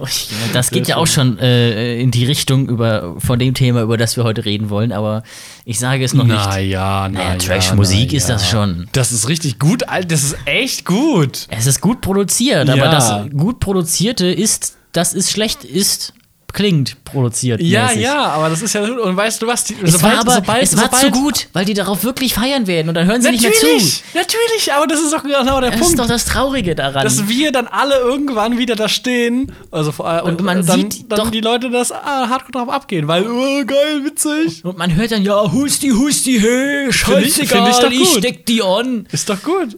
Oh, 0.00 0.04
ich- 0.06 0.28
Das 0.52 0.70
geht 0.70 0.86
ja 0.86 0.96
auch 0.96 1.06
schon 1.06 1.38
äh, 1.38 1.98
in 1.98 2.10
die 2.10 2.24
Richtung 2.26 2.68
über, 2.68 3.16
von 3.18 3.38
dem 3.38 3.54
Thema, 3.54 3.82
über 3.82 3.96
das 3.96 4.16
wir 4.16 4.22
heute 4.24 4.44
reden 4.44 4.68
wollen, 4.70 4.92
aber 4.92 5.22
ich 5.64 5.78
sage 5.78 6.04
es 6.04 6.12
noch 6.14 6.24
nicht. 6.24 6.36
Naja, 6.36 7.08
Naja, 7.08 7.24
naja. 7.30 7.38
Trash-Musik 7.38 8.10
na 8.12 8.16
ist 8.18 8.28
das 8.28 8.48
schon. 8.48 8.86
Das 8.92 9.12
ist 9.12 9.28
richtig 9.28 9.58
gut. 9.58 9.82
Das 10.06 10.22
ist 10.22 10.36
echt 10.44 10.84
gut. 10.84 11.46
Es 11.48 11.66
ist 11.66 11.80
gut 11.80 12.00
produziert, 12.02 12.68
aber 12.68 12.76
Ja. 12.84 12.90
das 12.92 13.30
gut 13.36 13.60
produzierte 13.60 14.26
ist, 14.26 14.76
das 14.92 15.14
ist 15.14 15.30
schlecht 15.30 15.64
ist, 15.64 16.12
klingt 16.52 17.02
produziert. 17.04 17.60
Ja, 17.60 17.86
mäßig. 17.88 18.02
ja, 18.02 18.26
aber 18.26 18.48
das 18.48 18.62
ist 18.62 18.72
ja. 18.74 18.82
Und 18.82 19.16
weißt 19.16 19.40
du 19.42 19.46
was? 19.46 19.64
Die, 19.64 19.76
Es 19.82 20.02
war 20.02 20.18
aber, 20.20 20.42
es 20.60 20.76
war 20.76 20.90
zu 20.92 21.10
gut, 21.10 21.48
weil 21.52 21.64
die 21.64 21.74
darauf 21.74 22.04
wirklich 22.04 22.34
feiern 22.34 22.66
werden 22.66 22.88
und 22.88 22.94
dann 22.94 23.06
hören 23.06 23.20
sie 23.22 23.30
nicht 23.30 23.42
mehr 23.42 23.52
zu. 23.52 23.66
Natürlich, 23.66 24.02
natürlich, 24.14 24.72
aber 24.72 24.86
das 24.86 25.00
ist 25.00 25.12
doch 25.12 25.22
genau 25.22 25.60
der 25.60 25.70
Das 25.70 25.78
Punkt. 25.80 25.94
ist 25.94 25.98
doch 25.98 26.06
das 26.08 26.24
Traurige 26.24 26.74
daran. 26.74 27.04
dass 27.04 27.28
wir 27.28 27.52
dann 27.52 27.66
alle 27.66 27.96
irgendwann 27.98 28.58
wieder 28.58 28.76
da 28.76 28.88
stehen, 28.88 29.52
also 29.70 29.92
vor 29.92 30.08
allem, 30.08 30.24
Und 30.26 30.40
man 30.42 30.64
dann, 30.66 30.80
sieht 30.90 31.10
dann 31.12 31.18
doch- 31.18 31.30
die 31.30 31.40
Leute 31.40 31.70
das 31.70 31.92
ah, 31.92 32.28
hardcore 32.28 32.52
drauf 32.64 32.68
abgehen, 32.74 33.06
weil 33.08 33.26
oh, 33.26 33.64
geil, 33.64 34.04
witzig. 34.04 34.64
und 34.64 34.76
man 34.78 34.94
hört 34.96 35.12
dann, 35.12 35.22
ja, 35.22 35.50
husti, 35.52 35.90
husti, 35.90 36.38
hey, 36.40 36.88
ich- 36.88 36.96
scheißegal, 36.96 37.72
find 37.74 37.92
ich 37.92 38.00
ich 38.00 38.08
gut. 38.10 38.18
steck 38.18 38.46
die 38.46 38.62
on. 38.62 39.06
Ist 39.12 39.28
doch 39.30 39.42
gut. 39.42 39.76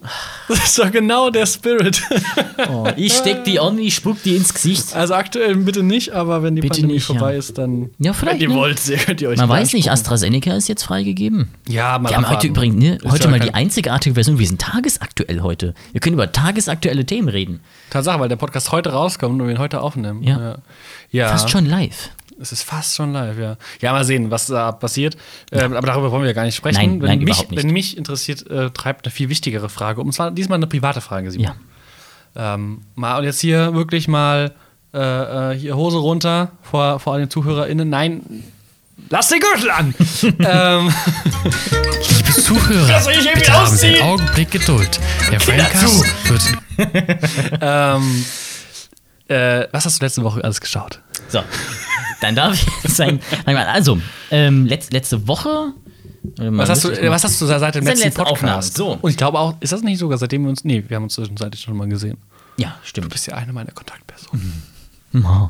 Das 0.49 0.59
ist 0.65 0.79
doch 0.79 0.91
genau 0.91 1.31
der 1.31 1.47
Spirit. 1.47 2.01
Oh, 2.71 2.87
ich 2.97 3.13
steck 3.15 3.45
die 3.45 3.59
on, 3.61 3.79
ich 3.79 3.95
spuck 3.95 4.23
die 4.23 4.37
ins 4.37 4.53
Gesicht. 4.55 4.95
Also 4.95 5.15
aktuell 5.15 5.55
bitte 5.57 5.83
nicht, 5.83 6.11
aber 6.13 6.43
wenn 6.43 6.57
die 6.57 6.60
Bitte 6.61 6.75
Pandemie 6.81 6.95
nicht, 6.95 7.05
vorbei 7.05 7.33
ja. 7.33 7.39
ist, 7.39 7.59
dann 7.59 7.91
Ja, 7.99 8.12
vielleicht, 8.12 8.41
wenn 8.41 8.51
ihr 8.51 8.55
ne? 8.55 8.55
wollt, 8.55 8.81
könnt 9.07 9.21
ihr 9.21 9.29
euch 9.29 9.39
Man 9.39 9.49
die 9.49 9.53
weiß 9.53 9.73
nicht. 9.73 9.91
AstraZeneca 9.91 10.55
ist 10.55 10.69
jetzt 10.69 10.83
freigegeben. 10.83 11.49
Ja, 11.69 11.99
mal 11.99 12.11
Wir 12.11 12.17
haben 12.17 12.29
heute 12.29 12.47
übrigens, 12.47 12.77
ne, 12.77 12.99
heute 13.05 13.25
ja 13.25 13.31
mal 13.31 13.41
die 13.41 13.55
einzigartige 13.55 14.15
Version. 14.15 14.39
Wir 14.39 14.47
sind 14.47 14.61
tagesaktuell 14.61 15.41
heute. 15.41 15.75
Wir 15.93 16.01
können 16.01 16.15
über 16.15 16.31
tagesaktuelle 16.31 17.05
Themen 17.05 17.29
reden. 17.29 17.61
Tatsache, 17.91 18.21
weil 18.21 18.29
der 18.29 18.37
Podcast 18.37 18.73
heute 18.73 18.91
rauskommt 18.93 19.41
und 19.41 19.47
wir 19.47 19.55
ihn 19.55 19.59
heute 19.59 19.81
aufnehmen. 19.81 20.23
Ja. 20.23 20.59
ja. 21.11 21.29
Fast 21.29 21.51
schon 21.51 21.67
live. 21.67 22.11
Es 22.41 22.53
ist 22.53 22.62
fast 22.62 22.97
schon 22.97 23.12
live, 23.12 23.39
ja. 23.39 23.57
Ja, 23.83 23.93
mal 23.93 24.05
sehen, 24.05 24.31
was 24.31 24.47
da 24.47 24.73
passiert. 24.73 25.17
Ähm, 25.53 25.75
aber 25.75 25.87
darüber 25.87 26.11
wollen 26.11 26.25
wir 26.25 26.33
gar 26.33 26.45
nicht 26.45 26.55
sprechen. 26.55 26.79
Nein, 26.79 27.03
wenn, 27.03 27.09
nein, 27.09 27.19
mich, 27.19 27.29
überhaupt 27.29 27.51
nicht. 27.51 27.62
wenn 27.62 27.71
mich 27.71 27.99
interessiert, 27.99 28.49
äh, 28.51 28.71
treibt 28.71 29.05
eine 29.05 29.12
viel 29.12 29.29
wichtigere 29.29 29.69
Frage. 29.69 30.01
um. 30.01 30.07
Und 30.07 30.12
zwar 30.12 30.31
diesmal 30.31 30.57
eine 30.57 30.67
private 30.67 31.03
Frage, 31.03 31.31
Simon. 31.31 31.53
Ja. 32.35 32.55
Ähm, 32.55 32.83
mal 32.95 33.19
und 33.19 33.25
jetzt 33.25 33.41
hier 33.41 33.75
wirklich 33.75 34.09
mal 34.09 34.55
äh, 34.92 35.52
äh, 35.52 35.59
hier 35.59 35.76
Hose 35.76 35.99
runter 35.99 36.52
vor, 36.62 36.99
vor 37.00 37.14
allen 37.14 37.30
ZuhörerInnen. 37.30 37.88
Nein, 37.88 38.44
lass 39.09 39.28
den 39.28 39.40
Gürtel 39.40 39.70
an! 39.70 39.94
ähm, 40.23 40.94
Liebe 42.09 42.32
Zuhörer, 42.32 43.00
bitte 43.35 43.52
haben 43.52 43.76
Sie 43.76 43.87
einen 43.87 44.02
Augenblick 44.02 44.50
Geduld. 44.50 44.99
Der 45.30 45.40
Framecast 45.40 46.04
wird 46.28 46.42
ähm, 47.61 48.25
äh, 49.28 49.68
was 49.70 49.85
hast 49.85 50.00
du 50.00 50.04
letzte 50.04 50.25
Woche 50.25 50.42
alles 50.42 50.61
geschaut? 50.61 51.00
So. 51.28 51.40
Dann 52.20 52.35
darf 52.35 52.54
ich 52.54 52.66
jetzt 52.82 52.97
sagen, 52.97 53.20
also, 53.47 53.99
ähm, 54.30 54.66
letz, 54.66 54.90
letzte 54.90 55.26
Woche. 55.28 55.73
Was 56.37 56.68
hast, 56.68 56.85
du, 56.85 57.11
was 57.11 57.25
hast 57.25 57.40
du 57.40 57.47
seit 57.47 57.75
dem 57.75 57.85
letzten 57.85 58.04
letzte 58.04 58.23
Podcast? 58.23 58.32
Aufnahme, 58.32 58.62
so. 58.62 58.99
Und 59.00 59.11
ich 59.11 59.16
glaube 59.16 59.38
auch, 59.38 59.54
ist 59.61 59.73
das 59.73 59.82
nicht 59.82 59.99
sogar 59.99 60.18
seitdem 60.18 60.42
wir 60.42 60.50
uns. 60.50 60.64
Nee, 60.64 60.85
wir 60.87 60.97
haben 60.97 61.04
uns 61.04 61.14
zwischenzeitlich 61.14 61.62
schon 61.62 61.76
mal 61.76 61.88
gesehen. 61.88 62.18
Ja, 62.56 62.76
stimmt. 62.82 63.06
Du 63.06 63.11
bist 63.11 63.26
ja 63.26 63.35
eine 63.35 63.52
meiner 63.52 63.73
Kontaktpersonen. 63.73 64.62
Oh. 65.14 65.49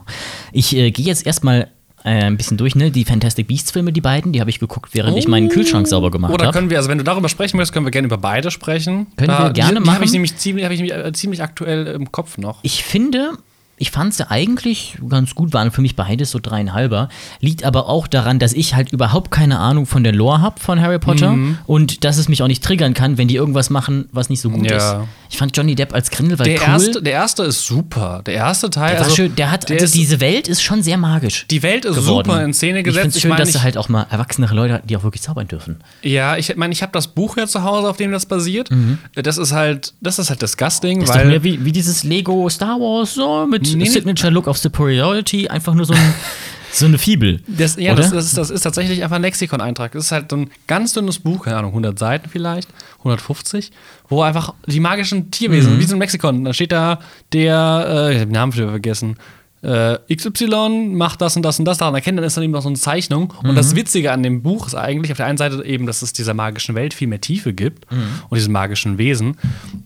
Ich 0.52 0.75
äh, 0.76 0.90
gehe 0.90 1.05
jetzt 1.07 1.26
erstmal 1.26 1.69
äh, 2.05 2.25
ein 2.25 2.37
bisschen 2.38 2.57
durch, 2.57 2.75
ne? 2.75 2.90
Die 2.90 3.05
Fantastic 3.05 3.47
Beasts 3.47 3.71
Filme, 3.73 3.93
die 3.93 4.00
beiden, 4.00 4.33
die 4.33 4.40
habe 4.40 4.49
ich 4.50 4.59
geguckt, 4.59 4.90
während 4.95 5.19
ich 5.19 5.29
meinen 5.29 5.49
Kühlschrank 5.50 5.87
sauber 5.87 6.11
gemacht 6.11 6.33
Oder 6.33 6.47
habe. 6.47 6.57
können 6.57 6.71
wir, 6.71 6.79
also 6.79 6.88
wenn 6.88 6.99
du 6.99 7.05
darüber 7.05 7.29
sprechen 7.29 7.57
möchtest, 7.59 7.75
können 7.75 7.85
wir 7.87 7.90
gerne 7.90 8.07
über 8.07 8.17
beide 8.19 8.50
sprechen. 8.50 9.07
Können 9.17 9.29
wir 9.29 9.37
gerne 9.37 9.50
die, 9.50 9.55
die 9.61 9.62
habe 9.64 9.81
machen. 9.81 10.02
ich 10.05 10.12
nämlich 10.12 10.37
ziemlich, 10.37 10.64
hab 10.64 10.73
ich 10.73 10.81
nämlich, 10.81 10.97
äh, 10.97 11.12
ziemlich 11.12 11.43
aktuell 11.43 11.87
im 11.88 12.11
Kopf 12.11 12.38
noch. 12.38 12.61
Ich 12.62 12.85
finde, 12.85 13.33
ich 13.76 13.90
fand 13.90 14.14
sie 14.14 14.31
eigentlich 14.31 14.97
ganz 15.11 15.35
gut, 15.35 15.52
waren 15.52 15.71
für 15.71 15.83
mich 15.83 15.95
beides 15.97 16.31
so 16.31 16.38
dreieinhalber. 16.38 17.11
Liegt 17.40 17.64
aber 17.64 17.87
auch 17.88 18.07
daran, 18.07 18.38
dass 18.38 18.55
ich 18.55 18.75
halt 18.75 18.93
überhaupt 18.93 19.31
keine 19.31 19.59
Ahnung 19.59 19.85
von 19.87 20.02
der 20.02 20.14
Lore 20.14 20.40
habe 20.40 20.59
von 20.59 20.81
Harry 20.81 20.99
Potter 20.99 21.33
Mhm. 21.33 21.59
und 21.67 22.05
dass 22.05 22.17
es 22.17 22.29
mich 22.31 22.43
auch 22.43 22.47
nicht 22.49 22.64
triggern 22.64 22.95
kann, 22.95 23.19
wenn 23.19 23.29
die 23.29 23.37
irgendwas 23.37 23.69
machen, 23.69 24.09
was 24.12 24.31
nicht 24.31 24.40
so 24.40 24.49
gut 24.50 24.71
Ja. 24.71 24.76
ist. 25.02 25.09
Ich 25.33 25.39
fand 25.39 25.57
Johnny 25.57 25.77
Depp 25.77 25.95
als 25.95 26.11
Grindelwald 26.11 26.49
Der, 26.51 26.57
cool. 26.61 26.69
erste, 26.75 27.03
der 27.03 27.13
erste 27.13 27.45
ist 27.45 27.65
super. 27.65 28.21
Der 28.27 28.35
erste 28.35 28.69
Teil, 28.69 28.91
der, 28.91 28.99
war 28.99 29.05
also, 29.05 29.15
schön, 29.17 29.37
der 29.37 29.51
hat, 29.53 29.69
der 29.69 29.77
also 29.77 29.85
ist, 29.85 29.95
diese 29.95 30.21
Welt 30.21 30.49
ist 30.49 30.61
schon 30.61 30.83
sehr 30.83 30.97
magisch. 30.97 31.47
die 31.51 31.63
Welt 31.63 31.85
ist 31.85 31.95
geworden. 31.97 32.29
super 32.29 32.45
in 32.45 32.53
Szene 32.53 32.79
Ich 32.81 32.85
gesetzt. 32.85 33.03
finde 33.03 33.17
es 33.17 33.23
schön, 33.23 33.29
meine, 33.31 33.39
dass 33.41 33.49
ich- 33.51 33.55
sie 33.55 33.63
halt 33.63 33.77
auch 33.79 33.89
mal 33.89 34.07
erwachsenere 34.11 34.55
Leute 34.57 34.75
hatten, 34.75 34.89
die 34.89 34.97
auch 34.97 35.05
wirklich 35.05 35.23
zaubern 35.23 35.47
dürfen. 35.47 35.79
Ja, 36.03 36.37
ich 36.37 36.57
meine, 36.57 36.73
ich 36.73 36.83
habe 36.83 36.91
das 36.93 37.07
Buch 37.07 37.37
ja 37.37 37.47
zu 37.47 37.63
Hause, 37.63 37.89
auf 37.89 37.97
dem 37.97 38.11
das 38.11 38.27
basiert. 38.27 38.71
Das 39.15 39.39
ist 39.39 39.53
halt, 39.53 39.95
das 40.01 40.19
ist 40.19 40.31
halt 40.31 40.43
disgusting, 40.43 40.99
Mhm. 40.99 41.01
Das 41.03 41.11
ist 41.11 41.15
doch 41.15 41.21
weil 41.23 41.29
mehr 41.29 41.45
wie, 41.45 41.65
wie 41.65 41.73
dieses 41.73 42.03
Lego 42.03 42.49
Star 42.49 42.81
Wars, 42.81 43.15
so 43.15 43.47
mit 43.47 43.63
nee. 43.75 43.87
Signature 43.89 44.33
Look 44.33 44.49
of 44.49 44.59
Superiority, 44.59 45.49
einfach 45.49 45.75
nur 45.75 45.87
so 45.87 45.93
ein 45.95 46.15
So 46.73 46.87
eine 46.87 46.99
Fibel. 46.99 47.41
Das, 47.47 47.77
ja, 47.77 47.95
das, 47.95 48.11
das, 48.11 48.27
ist, 48.27 48.39
das 48.39 48.50
ist 48.50 48.62
tatsächlich 48.62 49.03
einfach 49.03 49.17
ein 49.17 49.23
Lexikon-Eintrag. 49.23 49.93
Das 49.93 50.07
ist 50.07 50.12
halt 50.12 50.31
so 50.31 50.37
ein 50.37 50.50
ganz 50.67 50.93
dünnes 50.93 51.19
Buch, 51.19 51.45
keine 51.45 51.57
Ahnung, 51.59 51.71
100 51.71 51.99
Seiten 51.99 52.29
vielleicht, 52.29 52.69
150, 52.99 53.71
wo 54.09 54.23
einfach 54.23 54.55
die 54.67 54.81
magischen 54.81 55.31
Tierwesen, 55.31 55.79
wie 55.79 55.85
so 55.85 55.97
ein 55.97 56.00
Lexikon, 56.00 56.45
da 56.45 56.53
steht 56.53 56.73
da 56.73 57.00
der, 57.33 57.87
äh, 57.89 58.12
ich 58.12 58.21
habe 58.21 58.27
den 58.27 58.33
Namen 58.33 58.55
wieder 58.55 58.69
vergessen, 58.69 59.17
äh, 59.62 59.99
XY 60.14 60.93
macht 60.95 61.21
das 61.21 61.37
und 61.37 61.43
das 61.43 61.59
und 61.59 61.64
das 61.67 61.79
daran 61.79 61.95
erkennen, 61.95 62.17
dann 62.17 62.25
ist 62.25 62.37
dann 62.37 62.45
eben 62.45 62.52
noch 62.52 62.62
so 62.62 62.69
eine 62.69 62.79
Zeichnung. 62.79 63.35
Und 63.43 63.57
das 63.57 63.76
Witzige 63.76 64.12
an 64.12 64.23
dem 64.23 64.43
Buch 64.43 64.67
ist 64.67 64.75
eigentlich 64.75 65.12
auf 65.12 65.19
der 65.19 65.26
einen 65.26 65.38
Seite 65.38 65.64
eben, 65.64 65.87
dass 65.87 66.02
es 66.02 66.12
dieser 66.12 66.35
magischen 66.35 66.75
Welt 66.75 66.95
viel 66.95 67.09
mehr 67.09 67.21
Tiefe 67.21 67.52
gibt 67.52 67.87
und 67.90 68.37
diesen 68.37 68.52
magischen 68.52 68.97
Wesen. 68.99 69.37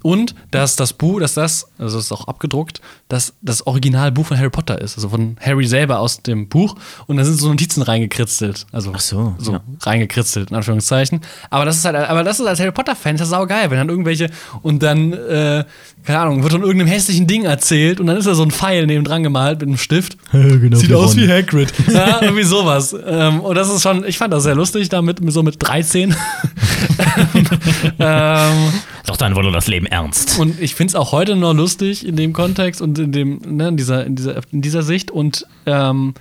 Und 0.03 0.35
dass 0.51 0.77
das 0.77 0.93
Buch, 0.93 1.21
dass 1.21 1.35
das, 1.35 1.71
also 1.79 1.99
es 1.99 2.07
ist 2.07 2.13
auch 2.13 2.29
abgedruckt, 2.29 2.81
dass 3.09 3.35
das 3.43 3.67
Originalbuch 3.67 4.27
von 4.27 4.39
Harry 4.39 4.51
Potter 4.51 4.81
ist, 4.81 4.97
also 4.97 5.09
von 5.09 5.37
Harry 5.41 5.67
selber 5.67 5.99
aus 5.99 6.23
dem 6.23 6.49
Buch. 6.49 6.77
Und 7.07 7.17
da 7.17 7.25
sind 7.25 7.39
so 7.39 7.49
Notizen 7.49 7.83
reingekritzelt. 7.83 8.67
Also 8.71 8.93
Ach 8.95 9.01
so, 9.01 9.35
so 9.39 9.53
ja. 9.55 9.61
reingekritzelt, 9.81 10.51
in 10.51 10.57
Anführungszeichen. 10.57 11.21
Aber 11.51 11.65
das 11.65 11.77
ist 11.79 11.85
halt, 11.85 11.97
aber 11.97 12.23
das 12.23 12.39
ist 12.39 12.47
als 12.47 12.61
Harry 12.61 12.73
Potter-Fan, 12.73 13.17
das 13.17 13.27
ist 13.27 13.31
saugeil, 13.31 13.71
wenn 13.71 13.79
dann 13.79 13.89
irgendwelche 13.89 14.31
und 14.63 14.83
dann, 14.83 15.13
äh, 15.13 15.65
keine 16.05 16.19
Ahnung, 16.21 16.43
wird 16.43 16.53
von 16.53 16.63
irgendeinem 16.63 16.89
hässlichen 16.89 17.27
Ding 17.27 17.45
erzählt 17.45 17.99
und 17.99 18.07
dann 18.07 18.17
ist 18.17 18.27
da 18.27 18.35
so 18.35 18.43
ein 18.43 18.51
Pfeil 18.51 18.87
neben 18.87 19.05
dran 19.05 19.23
gemalt 19.23 19.64
mit 19.65 19.69
einem 19.71 19.79
Stift. 19.79 20.17
genau 20.33 20.77
Sieht 20.77 20.91
wie 20.91 20.95
aus 20.95 21.13
Ron. 21.17 21.23
wie 21.23 21.29
Hagrid. 21.31 21.73
ja, 21.93 22.19
irgendwie 22.23 22.45
sowas. 22.45 22.95
Ähm, 23.07 23.41
und 23.41 23.55
das 23.57 23.69
ist 23.69 23.83
schon, 23.83 24.05
ich 24.05 24.19
fand 24.19 24.33
das 24.33 24.43
sehr 24.45 24.55
lustig 24.55 24.89
damit, 24.89 25.19
so 25.33 25.43
mit 25.43 25.57
13. 25.59 26.15
ähm, 27.99 28.73
Doch 29.07 29.17
dann 29.17 29.35
wurde 29.37 29.53
das 29.53 29.67
Leben 29.69 29.87
ernst. 29.87 30.39
und 30.39 30.61
ich 30.61 30.75
finde 30.75 30.91
es 30.93 30.95
auch 30.95 31.13
heute 31.13 31.37
noch 31.37 31.55
lustig 31.55 32.07
in 32.07 32.17
dem 32.17 32.33
Kontext 32.33 32.81
und 32.81 32.99
in 32.99 33.13
dem, 33.13 33.41
ne, 33.47 33.69
in 33.69 33.77
dieser, 33.77 34.05
in 34.07 34.17
dieser, 34.17 34.41
in 34.53 34.63
dieser 34.63 34.83
Sicht. 34.83 35.11
Und 35.11 35.47
ähm, 35.67 36.15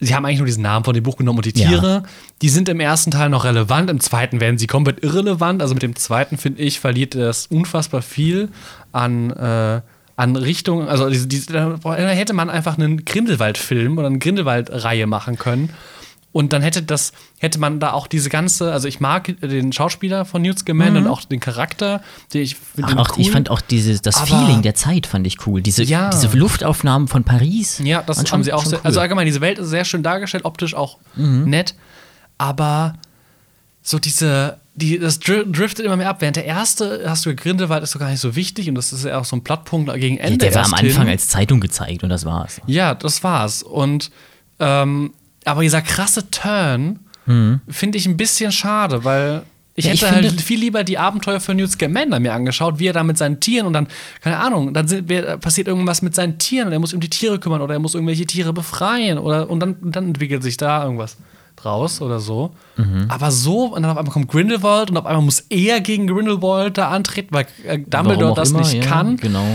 sie 0.00 0.14
haben 0.14 0.24
eigentlich 0.24 0.38
nur 0.38 0.46
diesen 0.46 0.62
Namen 0.62 0.84
von 0.84 0.94
dem 0.94 1.02
Buch 1.02 1.16
genommen 1.16 1.38
und 1.38 1.46
die 1.46 1.58
Ja. 1.60 1.68
Tiere, 1.68 2.02
die 2.42 2.48
sind 2.48 2.68
im 2.68 2.80
ersten 2.80 3.10
Teil 3.10 3.28
noch 3.30 3.44
relevant, 3.44 3.90
im 3.90 4.00
zweiten 4.00 4.40
werden 4.40 4.58
sie 4.58 4.66
komplett 4.66 5.02
irrelevant. 5.02 5.62
Also 5.62 5.74
mit 5.74 5.82
dem 5.82 5.96
zweiten, 5.96 6.36
finde 6.36 6.62
ich, 6.62 6.80
verliert 6.80 7.14
das 7.14 7.46
unfassbar 7.46 8.02
viel 8.02 8.48
an, 8.92 9.30
äh, 9.30 9.80
an 10.16 10.36
Richtung. 10.36 10.88
Also 10.88 11.08
diese, 11.10 11.26
diese, 11.26 11.52
da 11.52 11.78
hätte 11.96 12.32
man 12.34 12.50
einfach 12.50 12.78
einen 12.78 13.04
Grindelwald-Film 13.04 13.98
oder 13.98 14.06
eine 14.08 14.18
Grindelwald-Reihe 14.18 15.06
machen 15.06 15.36
können. 15.38 15.70
Und 16.32 16.52
dann 16.52 16.62
hätte 16.62 16.82
das, 16.82 17.12
hätte 17.38 17.60
man 17.60 17.78
da 17.78 17.92
auch 17.92 18.08
diese 18.08 18.28
ganze, 18.28 18.72
also 18.72 18.88
ich 18.88 18.98
mag 18.98 19.36
den 19.40 19.72
Schauspieler 19.72 20.24
von 20.24 20.42
Newt 20.42 20.58
Scamander 20.58 20.98
und 21.02 21.06
auch 21.06 21.22
den 21.24 21.38
Charakter, 21.38 22.02
den 22.32 22.42
ich 22.42 22.56
finde 22.56 22.92
Mhm. 22.94 22.98
Auch, 22.98 23.16
Ich 23.18 23.30
fand 23.30 23.50
auch 23.50 23.60
dieses, 23.60 24.02
das 24.02 24.16
Aber- 24.16 24.26
Feeling 24.26 24.62
der 24.62 24.74
Zeit 24.74 25.06
fand 25.06 25.24
ich 25.28 25.46
cool. 25.46 25.62
Diese, 25.62 25.84
Ja. 25.84 26.10
diese 26.10 26.36
Luftaufnahmen 26.36 27.06
von 27.06 27.22
Paris. 27.22 27.80
Ja, 27.84 28.02
das 28.02 28.18
haben 28.32 28.42
sie 28.42 28.52
auch 28.52 28.62
schon 28.62 28.70
sehr, 28.70 28.78
cool. 28.78 28.82
Mhm. 28.82 28.86
also 28.86 28.98
allgemein, 29.00 29.26
diese 29.26 29.40
Welt 29.40 29.60
ist 29.60 29.68
sehr 29.68 29.84
schön 29.84 30.02
dargestellt, 30.02 30.44
optisch 30.44 30.74
auch 30.74 30.98
nett, 31.14 31.76
aber 32.36 32.94
so 33.86 33.98
diese, 33.98 34.58
die, 34.74 34.98
das 34.98 35.20
dri- 35.20 35.44
driftet 35.50 35.84
immer 35.84 35.96
mehr 35.96 36.08
ab. 36.08 36.20
Während 36.20 36.36
der 36.36 36.46
erste, 36.46 37.04
hast 37.06 37.24
du 37.26 37.34
Grindelwald, 37.36 37.82
ist 37.84 37.90
so 37.92 37.98
gar 37.98 38.08
nicht 38.10 38.18
so 38.20 38.34
wichtig 38.34 38.68
und 38.68 38.74
das 38.74 38.92
ist 38.92 39.04
ja 39.04 39.18
auch 39.20 39.24
so 39.26 39.36
ein 39.36 39.44
Plattpunkt 39.44 39.92
gegen 40.00 40.16
Ja, 40.16 40.22
Ende. 40.24 40.38
der 40.38 40.54
war 40.54 40.64
am 40.64 40.72
Anfang 40.74 41.02
hin. 41.02 41.10
als 41.10 41.28
Zeitung 41.28 41.60
gezeigt 41.60 42.02
und 42.02 42.08
das 42.08 42.24
war's. 42.24 42.60
Ja, 42.66 42.94
das 42.94 43.22
war's. 43.22 43.62
Und 43.62 44.10
ähm, 44.58 45.12
aber 45.44 45.60
dieser 45.62 45.82
krasse 45.82 46.30
Turn 46.30 46.98
finde 47.68 47.96
ich 47.98 48.06
ein 48.06 48.16
bisschen 48.18 48.52
schade, 48.52 49.04
weil 49.04 49.42
ich 49.76 49.86
Mhm. 49.86 49.92
Ja, 49.94 50.06
hätte 50.08 50.20
ich 50.20 50.30
halt 50.32 50.40
viel 50.40 50.60
lieber 50.60 50.84
die 50.84 50.98
Abenteuer 50.98 51.40
von 51.40 51.56
Newt 51.56 51.70
Scamander 51.70 52.20
mir 52.20 52.32
angeschaut, 52.32 52.78
wie 52.78 52.86
er 52.86 52.92
da 52.92 53.02
mit 53.02 53.18
seinen 53.18 53.40
Tieren 53.40 53.66
und 53.66 53.72
dann, 53.72 53.88
keine 54.20 54.38
Ahnung, 54.38 54.72
dann 54.72 54.86
sind, 54.86 55.08
passiert 55.40 55.66
irgendwas 55.66 56.00
mit 56.00 56.14
seinen 56.14 56.38
Tieren 56.38 56.68
und 56.68 56.72
er 56.74 56.78
muss 56.78 56.94
um 56.94 57.00
die 57.00 57.10
Tiere 57.10 57.38
kümmern 57.40 57.60
oder 57.60 57.74
er 57.74 57.80
muss 57.80 57.94
irgendwelche 57.94 58.24
Tiere 58.24 58.52
befreien 58.52 59.18
oder 59.18 59.50
und 59.50 59.58
dann, 59.60 59.74
und 59.82 59.96
dann 59.96 60.04
entwickelt 60.06 60.42
sich 60.44 60.56
da 60.58 60.84
irgendwas 60.84 61.16
draus 61.56 62.00
oder 62.00 62.20
so. 62.20 62.52
Mhm. 62.76 63.06
Aber 63.08 63.30
so, 63.30 63.66
und 63.66 63.82
dann 63.82 63.90
auf 63.90 63.98
einmal 63.98 64.12
kommt 64.12 64.28
Grindelwald 64.28 64.90
und 64.90 64.96
auf 64.96 65.06
einmal 65.06 65.24
muss 65.24 65.40
er 65.50 65.80
gegen 65.80 66.06
Grindelwald 66.06 66.78
da 66.78 66.90
antreten, 66.90 67.28
weil 67.32 67.46
äh, 67.64 67.78
Dumbledore 67.78 68.34
das 68.34 68.50
immer, 68.50 68.60
nicht 68.60 68.74
ja, 68.74 68.82
kann. 68.82 69.16
Genau. 69.16 69.46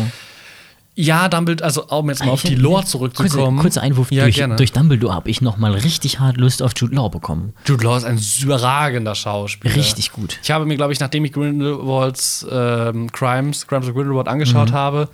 Ja, 0.95 1.29
Dumbledore, 1.29 1.65
also 1.65 1.85
um 1.87 2.09
jetzt 2.09 2.25
mal 2.25 2.31
auf 2.31 2.43
die 2.43 2.55
Lore 2.55 2.83
zurückzukommen. 2.83 3.57
Kurzer, 3.57 3.61
kurzer 3.61 3.81
Einwurf. 3.83 4.11
Ja, 4.11 4.23
durch, 4.23 4.35
gerne. 4.35 4.57
durch 4.57 4.73
Dumbledore 4.73 5.13
habe 5.13 5.29
ich 5.29 5.41
noch 5.41 5.55
mal 5.55 5.71
richtig 5.71 6.19
hart 6.19 6.35
Lust 6.35 6.61
auf 6.61 6.73
Jude 6.75 6.93
Law 6.95 7.07
bekommen. 7.07 7.53
Jude 7.65 7.85
Law 7.85 7.95
ist 7.95 8.03
ein 8.03 8.19
überragender 8.41 9.15
Schauspieler. 9.15 9.75
Richtig 9.75 10.11
gut. 10.11 10.37
Ich 10.43 10.51
habe 10.51 10.65
mir, 10.65 10.75
glaube 10.75 10.91
ich, 10.91 10.99
nachdem 10.99 11.23
ich 11.23 11.31
Grindelwalds 11.31 12.45
ähm, 12.51 13.09
Crimes, 13.13 13.65
Crimes 13.65 13.87
of 13.87 13.93
Grindelwald 13.93 14.27
angeschaut 14.27 14.73
habe, 14.73 15.07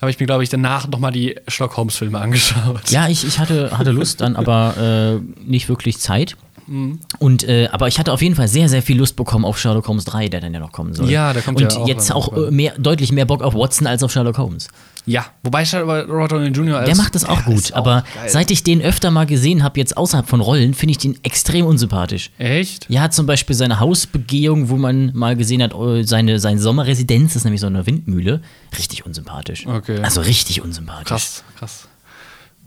habe 0.00 0.10
ich 0.10 0.20
mir, 0.20 0.26
glaube 0.26 0.44
ich, 0.44 0.48
danach 0.48 0.86
noch 0.88 0.98
mal 0.98 1.10
die 1.10 1.36
Sherlock 1.48 1.76
Holmes-Filme 1.76 2.18
angeschaut. 2.18 2.90
Ja, 2.90 3.08
ich, 3.08 3.26
ich 3.26 3.38
hatte, 3.38 3.76
hatte 3.76 3.90
Lust 3.90 4.20
dann, 4.20 4.36
aber 4.36 5.20
äh, 5.20 5.42
nicht 5.44 5.68
wirklich 5.68 5.98
Zeit. 5.98 6.36
Mhm. 6.68 7.00
Und, 7.18 7.44
äh, 7.44 7.68
aber 7.72 7.88
ich 7.88 7.98
hatte 7.98 8.12
auf 8.12 8.22
jeden 8.22 8.34
Fall 8.34 8.48
sehr, 8.48 8.68
sehr 8.68 8.82
viel 8.82 8.98
Lust 8.98 9.16
bekommen 9.16 9.44
auf 9.44 9.58
Sherlock 9.58 9.88
Holmes 9.88 10.04
3, 10.04 10.28
der 10.28 10.40
dann 10.40 10.52
ja 10.54 10.60
noch 10.60 10.72
kommen 10.72 10.94
soll. 10.94 11.10
Ja, 11.10 11.32
der 11.32 11.42
kommt 11.42 11.60
Und 11.60 11.72
ja 11.72 11.78
auch 11.78 11.88
jetzt 11.88 12.12
auch 12.12 12.32
äh, 12.36 12.50
mehr, 12.50 12.74
deutlich 12.78 13.12
mehr 13.12 13.24
Bock 13.24 13.42
auf 13.42 13.54
Watson 13.54 13.86
als 13.86 14.02
auf 14.02 14.12
Sherlock 14.12 14.38
Holmes. 14.38 14.68
Ja, 15.06 15.24
wobei 15.42 15.64
Robert 15.72 16.32
Downey 16.32 16.48
Jr. 16.48 16.82
Der 16.84 16.94
macht 16.94 17.14
das 17.14 17.24
auch 17.24 17.44
gut, 17.46 17.72
auch 17.72 17.78
aber 17.78 18.04
geil. 18.14 18.28
seit 18.28 18.50
ich 18.50 18.62
den 18.62 18.82
öfter 18.82 19.10
mal 19.10 19.24
gesehen 19.24 19.62
habe, 19.62 19.80
jetzt 19.80 19.96
außerhalb 19.96 20.28
von 20.28 20.42
Rollen, 20.42 20.74
finde 20.74 20.90
ich 20.92 20.98
den 20.98 21.18
extrem 21.22 21.64
unsympathisch. 21.64 22.30
Echt? 22.36 22.84
Ja, 22.90 23.08
zum 23.10 23.24
Beispiel 23.24 23.56
seine 23.56 23.80
Hausbegehung, 23.80 24.68
wo 24.68 24.76
man 24.76 25.12
mal 25.14 25.34
gesehen 25.34 25.62
hat, 25.62 25.74
oh, 25.74 26.02
seine, 26.02 26.38
seine 26.38 26.60
Sommerresidenz 26.60 27.36
ist 27.36 27.44
nämlich 27.44 27.62
so 27.62 27.68
eine 27.68 27.86
Windmühle. 27.86 28.42
Richtig 28.76 29.06
unsympathisch. 29.06 29.66
Okay. 29.66 29.98
Also 30.02 30.20
richtig 30.20 30.60
unsympathisch. 30.60 31.08
Krass, 31.08 31.44
krass. 31.58 31.88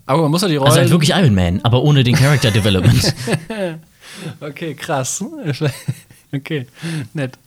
Aber 0.07 0.23
man 0.23 0.31
muss 0.31 0.41
ja 0.41 0.47
die 0.47 0.55
Rollen. 0.55 0.67
Also 0.67 0.81
halt 0.81 0.89
wirklich 0.89 1.11
Iron 1.11 1.35
Man, 1.35 1.61
aber 1.61 1.83
ohne 1.83 2.03
den 2.03 2.15
Character 2.15 2.49
Development. 2.49 3.13
Okay, 4.39 4.73
krass. 4.75 5.23
Okay, 6.33 6.65
nett. 7.13 7.37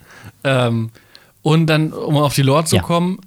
Ähm, 0.44 0.90
und 1.40 1.66
dann, 1.68 1.94
um 1.94 2.16
auf 2.18 2.34
die 2.34 2.42
Lore 2.42 2.66
zu 2.66 2.76
Ja. 2.76 2.82
kommen, 2.82 3.18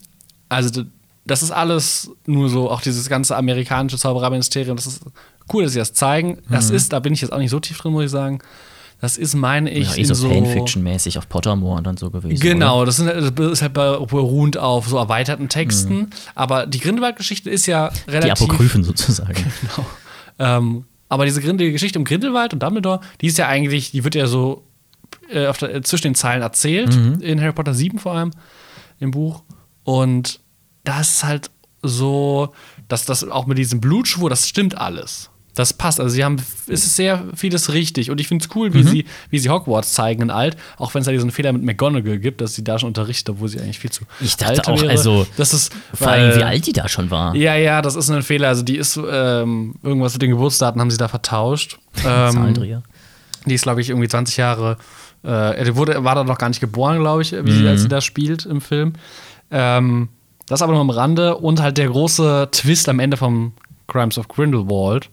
also 0.49 0.83
das 1.25 1.41
ist 1.41 1.49
alles 1.49 2.11
nur 2.27 2.47
so, 2.49 2.69
auch 2.69 2.79
dieses 2.81 3.09
ganze 3.09 3.35
amerikanische 3.35 3.97
Zaubereiministerium, 3.97 4.75
das 4.77 4.85
ist 4.85 5.01
cool, 5.51 5.63
dass 5.63 5.73
sie 5.73 5.79
das 5.79 5.93
zeigen. 5.93 6.37
Das 6.49 6.69
ist, 6.69 6.93
da 6.93 6.99
bin 6.99 7.11
ich 7.13 7.21
jetzt 7.21 7.31
auch 7.33 7.39
nicht 7.39 7.49
so 7.49 7.59
tief 7.59 7.77
drin, 7.79 7.91
muss 7.91 8.05
ich 8.05 8.11
sagen. 8.11 8.37
Das 9.01 9.17
ist, 9.17 9.35
meine 9.35 9.69
ich, 9.71 9.89
ja, 9.91 9.97
eh 9.97 10.03
so, 10.05 10.13
so 10.15 10.29
Fanfiction-mäßig 10.29 11.17
auf 11.17 11.29
Pottermore 11.29 11.77
und 11.77 11.83
dann 11.85 11.97
so 11.97 12.09
gewesen. 12.09 12.39
Genau, 12.41 12.83
das, 12.85 12.97
sind, 12.97 13.07
das 13.07 13.51
ist 13.51 13.61
halt 13.61 13.73
beruhend 13.73 14.57
auf 14.57 14.87
so 14.87 14.97
erweiterten 14.97 15.49
Texten. 15.49 16.09
Aber 16.35 16.65
die 16.65 16.79
Grindelwald-Geschichte 16.79 17.49
ist 17.49 17.65
ja 17.67 17.91
Die 18.07 18.11
relativ. 18.11 18.43
Apokryphen 18.47 18.83
sozusagen. 18.83 19.33
Genau. 19.61 19.87
Ähm, 20.39 20.85
aber 21.09 21.25
diese 21.25 21.41
Grinde- 21.41 21.65
die 21.65 21.71
Geschichte 21.71 21.97
um 21.99 22.05
Grindelwald 22.05 22.53
und 22.53 22.61
Dumbledore, 22.63 22.99
die 23.21 23.27
ist 23.27 23.37
ja 23.37 23.47
eigentlich, 23.47 23.91
die 23.91 24.03
wird 24.03 24.15
ja 24.15 24.27
so 24.27 24.63
äh, 25.29 25.51
der, 25.53 25.83
zwischen 25.83 26.03
den 26.09 26.15
Zeilen 26.15 26.41
erzählt, 26.41 26.93
in 27.21 27.39
Harry 27.41 27.53
Potter 27.53 27.73
7 27.73 27.99
vor 27.99 28.13
allem, 28.13 28.31
im 28.99 29.11
Buch. 29.11 29.43
Und 29.83 30.39
das 30.83 31.09
ist 31.15 31.23
halt 31.23 31.51
so, 31.81 32.53
dass 32.87 33.05
das 33.05 33.23
auch 33.23 33.45
mit 33.45 33.57
diesem 33.57 33.79
Blutschwur, 33.81 34.29
das 34.29 34.47
stimmt 34.49 34.77
alles. 34.77 35.29
Das 35.57 35.73
passt. 35.73 35.99
Also 35.99 36.13
sie 36.13 36.23
haben, 36.23 36.35
es 36.67 36.85
ist 36.85 36.95
sehr 36.95 37.23
vieles 37.35 37.73
richtig. 37.73 38.11
Und 38.11 38.21
ich 38.21 38.27
finde 38.27 38.45
es 38.47 38.55
cool, 38.55 38.75
wie, 38.75 38.83
sie, 38.83 39.05
wie 39.31 39.39
sie 39.39 39.49
Hogwarts 39.49 39.91
zeigen 39.93 40.21
in 40.21 40.29
alt, 40.29 40.55
auch 40.77 40.93
wenn 40.93 40.99
es 41.01 41.07
da 41.07 41.11
diesen 41.11 41.31
Fehler 41.31 41.51
mit 41.51 41.63
McGonagall 41.63 42.19
gibt, 42.19 42.41
dass 42.41 42.53
sie 42.53 42.63
da 42.63 42.77
schon 42.77 42.89
unterrichtet, 42.89 43.29
obwohl 43.31 43.47
sie 43.49 43.59
eigentlich 43.59 43.79
viel 43.79 43.89
zu 43.91 44.03
Ich 44.21 44.37
dachte 44.37 44.59
alt 44.59 44.67
auch, 44.67 44.79
wäre. 44.81 44.91
also, 44.91 45.25
das 45.35 45.55
ist, 45.55 45.73
Vor 45.95 46.09
allem, 46.09 46.31
wie 46.31 46.35
weil- 46.35 46.43
alt 46.43 46.67
die 46.67 46.73
da 46.73 46.87
schon 46.87 47.09
war. 47.09 47.35
ja, 47.35 47.55
ja, 47.55 47.81
das 47.81 47.95
ist 47.95 48.07
ein 48.11 48.21
Fehler. 48.21 48.49
Also 48.49 48.61
die 48.61 48.77
ist 48.77 48.97
ähm, 48.97 49.73
irgendwas 49.81 50.13
mit 50.13 50.21
den 50.21 50.29
Geburtsdaten 50.29 50.79
haben 50.79 50.91
sie 50.91 50.97
da 50.97 51.07
vertauscht. 51.07 51.79
Ähm, 52.05 52.53
die 53.47 53.55
ist, 53.55 53.63
glaube 53.63 53.81
ich, 53.81 53.89
irgendwie 53.89 54.07
20 54.07 54.37
Jahre. 54.37 54.77
Äh, 55.23 55.63
die 55.65 55.75
wurde, 55.75 56.03
war 56.03 56.13
da 56.13 56.23
noch 56.23 56.37
gar 56.37 56.49
nicht 56.49 56.59
geboren, 56.59 56.99
glaube 56.99 57.23
ich, 57.23 57.31
wie 57.31 57.51
sie, 57.51 57.67
als 57.67 57.81
sie 57.81 57.87
da 57.87 58.01
spielt 58.01 58.45
im 58.45 58.61
Film. 58.61 58.93
Ähm, 59.49 60.09
das 60.47 60.61
aber 60.61 60.73
nur 60.73 60.81
am 60.81 60.91
Rande 60.91 61.35
und 61.37 61.61
halt 61.61 61.79
der 61.79 61.87
große 61.87 62.49
Twist 62.51 62.87
am 62.89 62.99
Ende 62.99 63.17
vom 63.17 63.53
Crimes 63.87 64.17
of 64.19 64.27
Grindelwald 64.27 65.09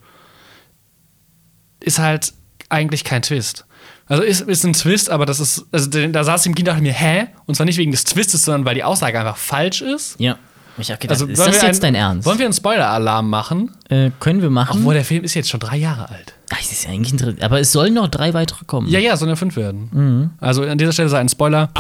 ist 1.85 1.99
halt 1.99 2.33
eigentlich 2.69 3.05
kein 3.05 3.23
Twist. 3.23 3.65
Also 4.07 4.23
ist, 4.23 4.43
ist 4.43 4.65
ein 4.65 4.73
Twist, 4.75 5.09
aber 5.11 5.25
das 5.27 5.41
ist, 5.41 5.65
also 5.73 5.89
da 5.89 6.25
saß 6.25 6.43
ich 6.43 6.47
im 6.49 6.55
Kino 6.55 6.71
und 6.71 6.75
dachte 6.77 6.83
mir, 6.83 6.93
hä? 6.93 7.27
Und 7.47 7.55
zwar 7.55 7.65
nicht 7.67 7.79
wegen 7.79 7.91
des 7.91 8.05
Twistes, 8.05 8.45
sondern 8.45 8.65
weil 8.67 8.75
die 8.75 8.85
Aussage 8.85 9.19
einfach 9.19 9.37
falsch 9.37 9.81
ist. 9.81 10.17
Ja. 10.19 10.37
Ich 10.77 10.91
hab 10.91 10.99
gedacht, 10.99 11.21
Also, 11.21 11.27
ist 11.31 11.39
das 11.39 11.63
jetzt 11.63 11.85
ein- 11.85 11.93
dein 11.93 11.95
Ernst? 11.95 12.27
Wollen 12.27 12.39
wir 12.39 12.47
einen 12.47 12.53
Spoiler-Alarm 12.53 13.31
machen? 13.31 13.71
äh, 13.91 14.11
können 14.19 14.43
wir 14.43 14.51
machen. 14.51 14.79
Obwohl 14.81 14.95
der 14.95 15.05
Film 15.05 15.23
ist 15.23 15.35
jetzt 15.35 15.49
schon 15.49 15.61
drei 15.61 15.77
Jahre 15.77 16.11
alt. 16.11 16.35
Ach, 16.53 16.59
das 16.59 16.73
ist 16.73 16.85
ja 16.85 16.91
eigentlich 16.91 17.13
interessant. 17.13 17.43
Aber 17.43 17.61
es 17.61 17.71
sollen 17.71 17.95
noch 17.95 18.09
drei 18.09 18.35
weitere 18.35 18.65
kommen. 18.67 18.89
Ja, 18.89 18.99
ja, 18.99 19.17
sollen 19.17 19.29
ja 19.31 19.37
fünf 19.37 19.55
werden. 19.57 19.89
Mhm. 19.93 20.31
Also 20.41 20.65
an 20.65 20.77
dieser 20.77 20.93
Stelle 20.93 21.09
sei 21.09 21.21
ein 21.21 21.29
Spoiler 21.29 21.71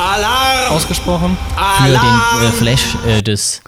ausgesprochen. 0.70 1.36
Für 1.78 1.88
den 1.88 2.48
äh, 2.48 2.52
Flash 2.52 2.96
äh, 3.06 3.22
des 3.22 3.60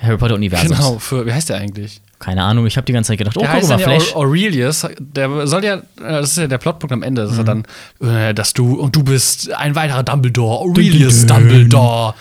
Harry 0.00 0.16
Potter-Universums. 0.16 0.76
Genau, 0.76 0.98
für, 0.98 1.26
wie 1.26 1.32
heißt 1.32 1.48
der 1.48 1.56
eigentlich? 1.58 2.00
Keine 2.18 2.42
Ahnung, 2.42 2.66
ich 2.66 2.76
habe 2.76 2.84
die 2.84 2.92
ganze 2.92 3.08
Zeit 3.12 3.18
gedacht, 3.18 3.36
oh, 3.36 3.40
der 3.42 3.50
guck 3.60 3.68
mal, 3.68 3.78
ja 3.78 3.86
Flash. 3.86 4.12
Aure- 4.14 4.16
Aurelius. 4.16 4.86
Der 4.98 5.46
soll 5.46 5.64
ja, 5.64 5.82
das 5.96 6.30
ist 6.32 6.38
ja 6.38 6.46
der 6.48 6.58
Plotpunkt 6.58 6.92
am 6.92 7.02
Ende, 7.04 7.22
dass 7.22 7.32
Mhm. 7.32 7.38
er 7.38 7.44
dann, 7.44 7.64
äh, 8.02 8.34
dass 8.34 8.52
du, 8.54 8.74
und 8.74 8.96
du 8.96 9.04
bist 9.04 9.52
ein 9.52 9.74
weiterer 9.76 10.02
Dumbledore, 10.02 10.58
Aurelius 10.58 11.26
Dumbledore. 11.26 12.14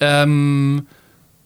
Ähm, 0.00 0.86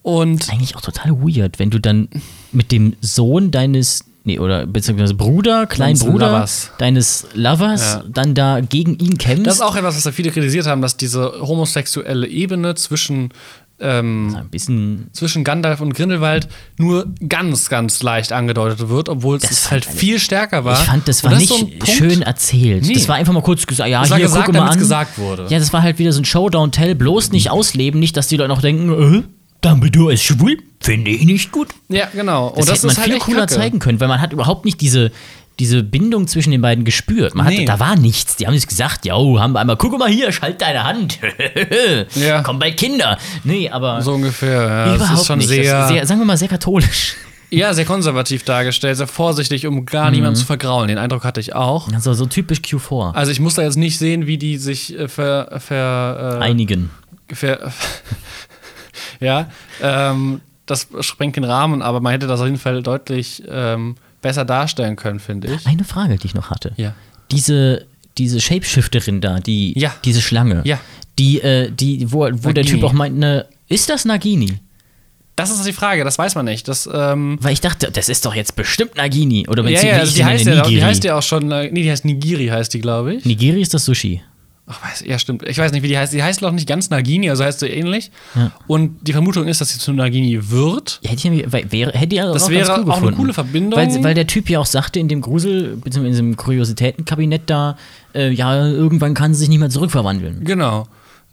und 0.03 0.51
Eigentlich 0.53 0.77
auch 0.77 0.81
total 0.83 1.13
weird, 1.23 1.59
wenn 1.59 1.71
du 1.71 1.81
dann 1.81 2.09
mit 2.53 2.71
dem 2.71 2.95
Sohn 3.01 3.51
deines 3.51 4.05
nee, 4.25 4.39
oder 4.39 4.67
beziehungsweise 4.67 5.15
Bruder, 5.15 5.67
kleinen 5.67 5.99
Deines 5.99 6.05
Bruder 6.05 6.27
Lovers. 6.33 6.71
deines 6.79 7.27
Lovers 7.35 7.95
Ja. 7.95 8.05
dann 8.09 8.35
da 8.35 8.61
gegen 8.61 8.97
ihn 8.99 9.19
kämpft. 9.19 9.47
Das 9.47 9.57
ist 9.57 9.61
auch 9.63 9.77
etwas, 9.77 9.97
was 9.97 10.03
da 10.05 10.13
viele 10.13 10.31
kritisiert 10.31 10.67
haben, 10.67 10.83
dass 10.83 10.97
diese 10.97 11.33
homosexuelle 11.41 12.27
Ebene 12.27 12.75
zwischen, 12.75 13.31
ähm, 13.79 14.35
ein 14.37 14.49
bisschen 14.49 15.09
zwischen 15.13 15.45
Gandalf 15.45 15.81
und 15.81 15.93
Grindelwald 15.95 16.49
nur 16.79 17.07
ganz, 17.29 17.69
ganz 17.69 18.03
leicht 18.03 18.33
angedeutet 18.33 18.89
wird, 18.89 19.09
obwohl 19.09 19.37
es 19.37 19.43
Das 19.43 19.71
halt 19.71 19.85
viel 19.85 20.19
stärker 20.19 20.65
war. 20.65 20.81
Ich 20.81 20.87
fand, 20.87 21.07
das 21.09 21.23
Und 21.23 21.31
war 21.33 21.41
ist 21.41 21.51
nicht 21.51 21.85
so 21.85 21.93
schön 21.93 22.23
erzählt. 22.23 22.85
Nee. 22.87 22.95
Das 22.95 23.09
war 23.09 23.17
einfach 23.17 23.33
mal 23.35 23.43
kurz 23.43 23.67
gesagt, 23.67 23.91
ja, 23.91 24.01
Das 24.01 24.11
war 24.11 24.17
hier, 24.17 24.27
gesagt, 24.27 24.47
guck 24.47 24.55
mal 24.55 24.69
an. 24.69 24.79
gesagt 24.79 25.19
wurde. 25.19 25.47
Ja, 25.51 25.59
das 25.59 25.73
war 25.73 25.83
halt 25.83 25.99
wieder 25.99 26.13
so 26.13 26.21
ein 26.21 26.25
Showdown-Tell, 26.25 26.95
bloß 26.95 27.33
nicht 27.33 27.51
ausleben, 27.51 28.01
nicht, 28.01 28.17
dass 28.17 28.29
die 28.29 28.37
Leute 28.37 28.49
noch 28.49 28.63
denken, 28.63 29.19
äh, 29.19 29.23
Dumbledore 29.61 30.15
ist 30.15 30.23
schwul, 30.23 30.59
finde 30.81 31.11
ich 31.11 31.25
nicht 31.25 31.51
gut. 31.53 31.69
Ja, 31.89 32.09
genau. 32.13 32.55
Das, 32.57 32.71
hätte 32.71 32.87
man 32.87 32.97
viel 32.97 33.15
echt 33.15 33.23
cooler 33.23 33.41
kacke. 33.41 33.55
zeigen 33.55 33.79
können, 33.79 34.01
weil 34.01 34.09
man 34.09 34.21
hat 34.21 34.33
überhaupt 34.33 34.65
nicht 34.65 34.81
diese, 34.81 35.11
diese 35.59 35.83
Bindung 35.83 36.29
zwischen 36.29 36.51
den 36.51 36.61
beiden 36.61 36.85
gespürt. 36.85 37.35
Man 37.35 37.47
Nee. 37.47 37.61
hat, 37.61 37.69
da 37.69 37.81
war 37.81 37.97
nichts. 37.97 38.37
Die 38.37 38.47
haben 38.47 38.53
nicht 38.55 38.69
gesagt, 38.69 39.07
ja, 39.07 39.15
haben 39.17 39.53
wir 39.53 39.61
einmal, 39.61 39.77
guck 39.77 39.99
mal 39.99 40.09
hier, 40.11 40.31
schalt 40.33 40.61
deine 40.61 40.85
Hand. 40.85 41.19
Ja. 42.15 42.43
Kommen 42.43 42.59
bald 42.59 42.77
Kinder. 42.77 43.19
Nee, 43.45 43.69
aber 43.71 44.03
So 44.03 44.13
ungefähr. 44.15 44.63
Ja. 44.63 44.85
überhaupt 44.95 45.01
das 45.13 45.21
ist 45.21 45.27
schon 45.27 45.39
nicht. 45.39 45.49
sehr, 45.49 45.89
sehr, 45.89 46.07
sagen 46.07 46.21
wir 46.21 46.25
mal, 46.27 46.37
sehr 46.37 46.49
katholisch. 46.49 47.15
ja, 47.51 47.73
sehr 47.73 47.85
konservativ 47.85 48.43
dargestellt, 48.45 48.97
sehr 48.99 49.07
vorsichtig, 49.07 49.67
um 49.67 49.87
gar 49.87 50.07
Mhm. 50.11 50.17
niemanden 50.17 50.37
zu 50.37 50.45
vergraulen. 50.45 50.89
Den 50.89 50.99
Eindruck 50.99 51.25
hatte 51.25 51.41
ich 51.41 51.55
auch. 51.55 51.91
Also 51.93 52.13
so 52.13 52.27
typisch 52.27 52.59
Q4. 52.59 53.13
Also 53.15 53.31
ich 53.33 53.41
muss 53.41 53.55
da 53.55 53.63
jetzt 53.63 53.77
nicht 53.77 53.99
sehen, 53.99 54.27
wie 54.27 54.37
die 54.39 54.59
sich 54.59 54.99
äh, 54.99 55.09
ver, 55.09 55.59
ver, 55.61 56.39
äh, 56.41 56.45
Einigen. 56.45 56.91
ver 57.33 57.73
ja, 59.21 59.49
ähm, 59.83 60.41
das 60.67 60.89
sprengt 61.01 61.37
den 61.37 61.45
Rahmen, 61.45 61.81
aber 61.83 62.01
man 62.01 62.13
hätte 62.13 62.27
das 62.27 62.41
auf 62.41 62.47
jeden 62.47 62.59
Fall 62.59 62.83
deutlich 62.83 63.43
ähm, 63.49 63.95
besser 64.27 64.45
darstellen 64.45 64.97
können, 64.97 65.21
finde 65.21 65.49
ich. 65.55 65.67
Eine 65.67 65.85
Frage, 65.85 66.17
die 66.17 66.27
ich 66.27 66.35
noch 66.35 66.51
hatte. 66.51 66.73
Ja. 66.77 66.95
Diese, 67.31 67.87
diese 68.19 68.41
Shapeshifterin 68.41 69.21
da, 69.21 69.39
die, 69.41 69.79
Ja. 69.79 69.95
diese 70.05 70.21
Schlange, 70.21 70.63
Ja. 70.65 70.79
die, 71.19 71.41
äh, 71.41 71.71
die, 71.71 72.11
wo, 72.13 72.29
wo 72.33 72.51
der. 72.53 72.65
Typ 72.65 72.83
auch 72.83 72.93
meint, 72.93 73.17
ne, 73.19 73.47
ist 73.69 73.89
das 73.89 74.05
Nagini? 74.05 74.59
Das 75.37 75.51
ist 75.51 75.67
die 75.67 75.73
Frage, 75.75 76.03
das 76.03 76.19
weiß 76.19 76.35
man 76.35 76.47
nicht. 76.47 76.67
Das, 76.67 76.89
ähm, 76.93 77.39
Weil 77.43 77.53
ich 77.53 77.61
dachte, 77.61 77.91
das 77.93 78.09
ist 78.09 78.25
doch 78.25 78.35
jetzt 78.35 78.57
bestimmt 78.57 78.97
Nagini. 78.97 79.47
Oder 79.49 79.65
wenn 79.65 79.73
ja, 79.75 79.81
sie 79.81 79.87
ja, 79.89 79.97
also 79.99 80.15
die 80.17 80.25
heißt, 80.25 80.47
ja, 80.47 80.63
auch- 80.63 80.67
die 80.67 80.83
heißt 80.83 81.05
ja 81.05 81.19
auch 81.19 81.23
schon, 81.23 81.51
äh, 81.53 81.71
nee, 81.71 81.83
die 81.83 81.91
heißt 81.91 82.05
Nigiri, 82.07 82.47
heißt 82.47 82.73
die, 82.73 82.81
glaube 82.81 83.15
ich. 83.17 83.25
Nigiri 83.27 83.61
ist 83.61 83.75
das 83.75 83.85
Sushi. 83.85 84.23
Ach, 84.69 84.83
weiß, 84.85 85.05
ja, 85.07 85.17
stimmt. 85.21 85.45
Ich 85.49 85.59
weiß 85.59 85.71
nicht, 85.71 85.83
wie 85.85 85.89
die 85.89 85.97
heißt. 85.97 86.13
Die 86.13 86.23
heißt 86.23 86.43
noch 86.43 86.51
nicht 86.51 86.67
ganz 86.69 86.91
Nagini, 86.91 87.31
also 87.31 87.45
heißt 87.45 87.61
sie 87.61 87.69
ähnlich. 87.69 88.11
Ja. 88.35 88.51
Und 88.67 88.99
die 89.07 89.13
Vermutung 89.13 89.47
ist, 89.47 89.61
dass 89.61 89.69
sie 89.69 89.79
zu 89.79 89.93
Nagini 89.93 90.51
wird. 90.51 90.99
Ja, 91.03 91.11
hätte 91.11 91.29
ich 91.29 91.53
weil- 91.53 91.71
wäre, 91.71 91.93
hätte 91.93 92.17
ja 92.17 92.33
Das 92.33 92.43
auch 92.45 92.51
wäre 92.51 92.67
ganz 92.67 92.79
cool 92.81 92.91
auch 92.91 92.97
eine 92.97 93.01
gefunden. 93.03 93.17
coole 93.17 93.33
Verbindung. 93.33 93.79
Weil, 93.79 94.03
weil 94.03 94.15
der 94.15 94.27
Typ 94.27 94.51
ja 94.51 94.59
auch 94.59 94.67
sagte 94.67 94.99
in 94.99 95.07
dem 95.07 95.21
Grusel, 95.21 95.77
beziehungsweise 95.77 96.07
in 96.07 96.13
diesem 96.13 96.37
Kuriositätenkabinett 96.37 97.43
da, 97.47 97.77
äh, 98.15 98.31
ja, 98.31 98.67
irgendwann 98.67 99.15
kann 99.15 99.35
sie 99.35 99.41
sich 99.41 99.49
nicht 99.49 99.61
mehr 99.61 99.71
zurückverwandeln. 99.71 100.43
Genau. 100.45 100.89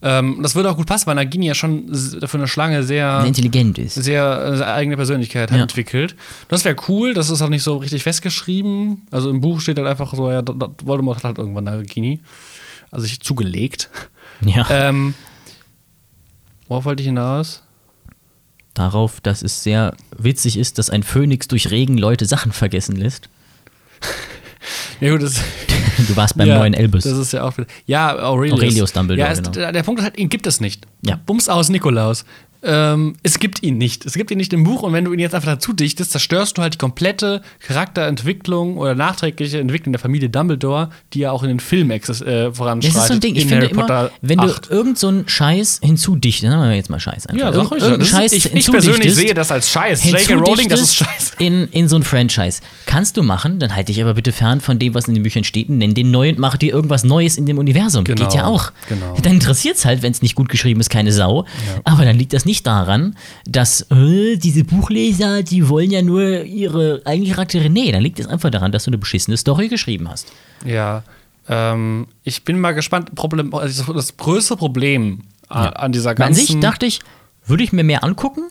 Ähm, 0.06 0.40
das 0.44 0.54
würde 0.54 0.70
auch 0.70 0.76
gut 0.76 0.86
passen, 0.86 1.08
weil 1.08 1.16
Nagini 1.16 1.48
ja 1.48 1.56
schon 1.56 1.86
für 1.96 2.38
eine 2.38 2.48
Schlange 2.48 2.84
sehr, 2.84 3.20
Sehr 3.22 3.28
intelligent 3.28 3.78
ist. 3.78 3.96
sehr 3.96 4.58
äh, 4.60 4.64
eigene 4.64 4.98
Persönlichkeit 4.98 5.50
hat 5.50 5.58
Ja. 5.58 5.64
entwickelt. 5.64 6.16
Das 6.50 6.66
wäre 6.66 6.76
cool, 6.90 7.14
das 7.14 7.30
ist 7.30 7.42
auch 7.42 7.48
nicht 7.50 7.64
so 7.64 7.78
richtig 7.78 8.04
festgeschrieben. 8.04 9.04
Also 9.12 9.30
im 9.30 9.40
Buch 9.40 9.62
steht 9.62 9.78
halt 9.78 9.88
einfach 9.88 10.14
so, 10.14 10.30
ja, 10.30 10.42
Voldemort 10.84 11.18
hat 11.20 11.24
halt 11.24 11.38
irgendwann 11.38 11.64
Nagini. 11.64 12.20
Also 12.94 13.08
sich 13.08 13.20
zugelegt. 13.22 13.90
Ja. 14.46 14.68
Ähm, 14.70 15.16
worauf 16.68 16.86
wollte 16.86 17.02
ich 17.02 17.08
hinaus? 17.08 17.64
Darauf, 18.76 19.20
dass 19.20 19.42
es 19.42 19.64
sehr 19.64 19.96
witzig 20.16 20.58
ist, 20.58 20.78
dass 20.78 20.92
ein 20.92 21.02
Phönix 21.02 21.48
durch 21.48 21.72
Regen 21.72 21.98
Leute 21.98 22.26
Sachen 22.26 22.52
vergessen 22.52 22.96
lässt. 22.96 23.30
Ja, 25.02 25.12
gut, 25.12 25.24
das, 25.24 25.42
Du 26.08 26.16
warst 26.16 26.38
beim 26.38 26.48
ja, 26.48 26.58
neuen 26.58 26.74
Elbus. 26.74 27.04
Das 27.04 27.18
ist 27.18 27.34
ja 27.34 27.44
auch. 27.44 27.54
Ja, 27.86 28.18
Aurelius. 28.18 28.60
Aurelius 28.60 28.94
Dumbledore, 28.94 29.28
Ja, 29.28 29.34
es, 29.34 29.40
genau. 29.40 29.52
der, 29.52 29.74
der 29.74 29.84
Punkt 29.84 30.00
ist 30.00 30.06
halt, 30.06 30.18
ihn 30.18 30.30
gibt 30.30 30.48
es 30.48 30.62
nicht. 30.62 30.88
Ja. 31.06 31.20
Bums 31.26 31.50
aus 31.50 31.68
Nikolaus. 31.68 32.24
Ähm, 32.66 33.16
es 33.24 33.40
gibt 33.40 33.62
ihn 33.64 33.78
nicht. 33.78 34.06
Es 34.06 34.14
gibt 34.14 34.32
ihn 34.32 34.38
nicht 34.38 34.54
im 34.54 34.64
Buch 34.64 34.84
und 34.84 34.94
wenn 34.94 35.06
du 35.06 35.14
ihn 35.14 35.20
jetzt 35.20 35.36
einfach 35.36 35.50
dazu 35.54 35.74
dichtest, 35.74 36.12
zerstörst 36.12 36.58
du 36.58 36.62
halt 36.62 36.76
die 36.76 36.78
komplette 36.78 37.42
Charakterentwicklung 37.94 38.78
oder 38.78 38.96
nachträgliche 38.96 39.60
Entwicklung 39.60 39.94
der 39.94 40.00
Familie 40.00 40.30
Dumbledore, 40.30 40.90
die 41.14 41.20
ja 41.20 41.32
auch 41.32 41.44
in 41.44 41.50
den 41.50 41.60
Film 41.60 41.92
exis- 41.92 42.24
äh, 42.26 42.54
voranschreitet. 42.54 42.96
Das 42.96 43.04
ist 43.04 43.08
so 43.10 43.14
ein 43.14 43.20
Ding, 43.20 43.36
ich 43.36 43.44
in 43.44 43.50
finde 43.50 43.66
immer, 43.68 44.12
wenn 44.22 44.40
8. 44.40 44.66
du 44.70 44.74
irgend 44.74 44.98
so 44.98 45.08
einen 45.10 45.28
Scheiß 45.28 45.80
hinzudichtest, 45.84 46.52
sagen 46.52 46.64
wir 46.70 46.76
jetzt 46.76 46.90
mal 46.90 47.00
Scheiß 47.00 47.28
einfach. 47.28 47.40
Ja, 47.40 47.52
Irgend- 47.52 47.70
sag 47.70 47.78
ich 47.78 47.84
irgendeinen. 47.84 48.00
Das 48.00 48.10
Scheiß 48.10 48.34
ist- 48.34 48.46
ich, 48.46 48.54
ich 48.54 48.72
persönlich 48.72 49.16
sehe 49.16 49.34
das 49.34 49.52
als 49.52 49.70
Scheiß. 49.70 50.04
J.K. 50.04 50.34
Rowling, 50.36 50.70
das 50.70 50.82
ist 50.82 50.96
Scheiß. 50.96 51.34
In, 51.40 51.68
in 51.72 51.88
so 51.88 51.96
ein 51.98 52.04
Franchise. 52.04 52.62
Kannst 52.86 53.18
du 53.18 53.24
machen, 53.24 53.60
dann 53.60 53.76
halte 53.76 53.92
dich 53.92 54.02
aber 54.02 54.14
bitte 54.14 54.32
fern 54.32 54.62
von 54.62 54.80
dem, 54.80 54.94
was 54.94 55.08
in 55.08 55.14
den 55.16 55.24
Büchern 55.24 55.44
steht 55.44 55.68
und 55.70 55.80
nenn 55.80 55.94
den 55.94 56.12
neuen, 56.12 56.40
mach 56.40 56.58
dir 56.58 56.72
irgendwas 56.72 57.04
Neues 57.04 57.38
in 57.38 57.46
dem 57.46 57.58
Universum. 57.58 58.04
Genau, 58.04 58.24
Geht 58.24 58.34
ja 58.36 58.46
auch. 58.46 58.72
genau. 58.88 59.16
Dann 59.22 59.34
interessiert 59.34 59.78
es 59.78 59.86
halt, 59.86 60.04
wenn 60.04 60.12
es 60.12 60.22
nicht 60.22 60.36
gut 60.36 60.48
geschrieben 60.50 60.80
ist, 60.80 60.90
keine 60.90 61.12
Sau. 61.12 61.46
Aber 61.84 62.06
dann 62.06 62.18
liegt 62.18 62.34
das 62.34 62.46
nicht 62.46 62.53
daran, 62.62 63.16
dass 63.48 63.90
äh, 63.90 64.36
diese 64.38 64.64
Buchleser, 64.64 65.42
die 65.42 65.68
wollen 65.70 65.90
ja 65.90 66.04
nur 66.04 66.44
ihre 66.44 67.02
eigenen 67.06 67.32
Charaktere. 67.32 67.70
Nee, 67.72 67.92
dann 67.92 68.04
liegt 68.04 68.20
es 68.20 68.28
einfach 68.28 68.52
daran, 68.52 68.72
dass 68.72 68.84
du 68.84 68.90
eine 68.92 69.00
beschissene 69.00 69.38
Story 69.38 69.70
geschrieben 69.70 70.08
hast. 70.10 70.28
Ja, 70.64 71.02
ähm, 71.50 72.06
ich 72.24 72.44
bin 72.46 72.60
mal 72.60 72.74
gespannt. 72.74 73.16
Problem, 73.16 73.54
also 73.56 73.92
das, 73.94 74.16
größte 74.18 74.56
Problem 74.58 75.22
a- 75.50 75.70
an 75.70 75.92
dieser 75.92 76.12
An 76.12 76.16
ganzen. 76.18 76.46
sich 76.46 76.60
dachte 76.60 76.86
ich, 76.86 77.00
würde 77.48 77.64
ich 77.64 77.74
mir 77.74 77.84
mehr 77.84 78.04
angucken. 78.04 78.44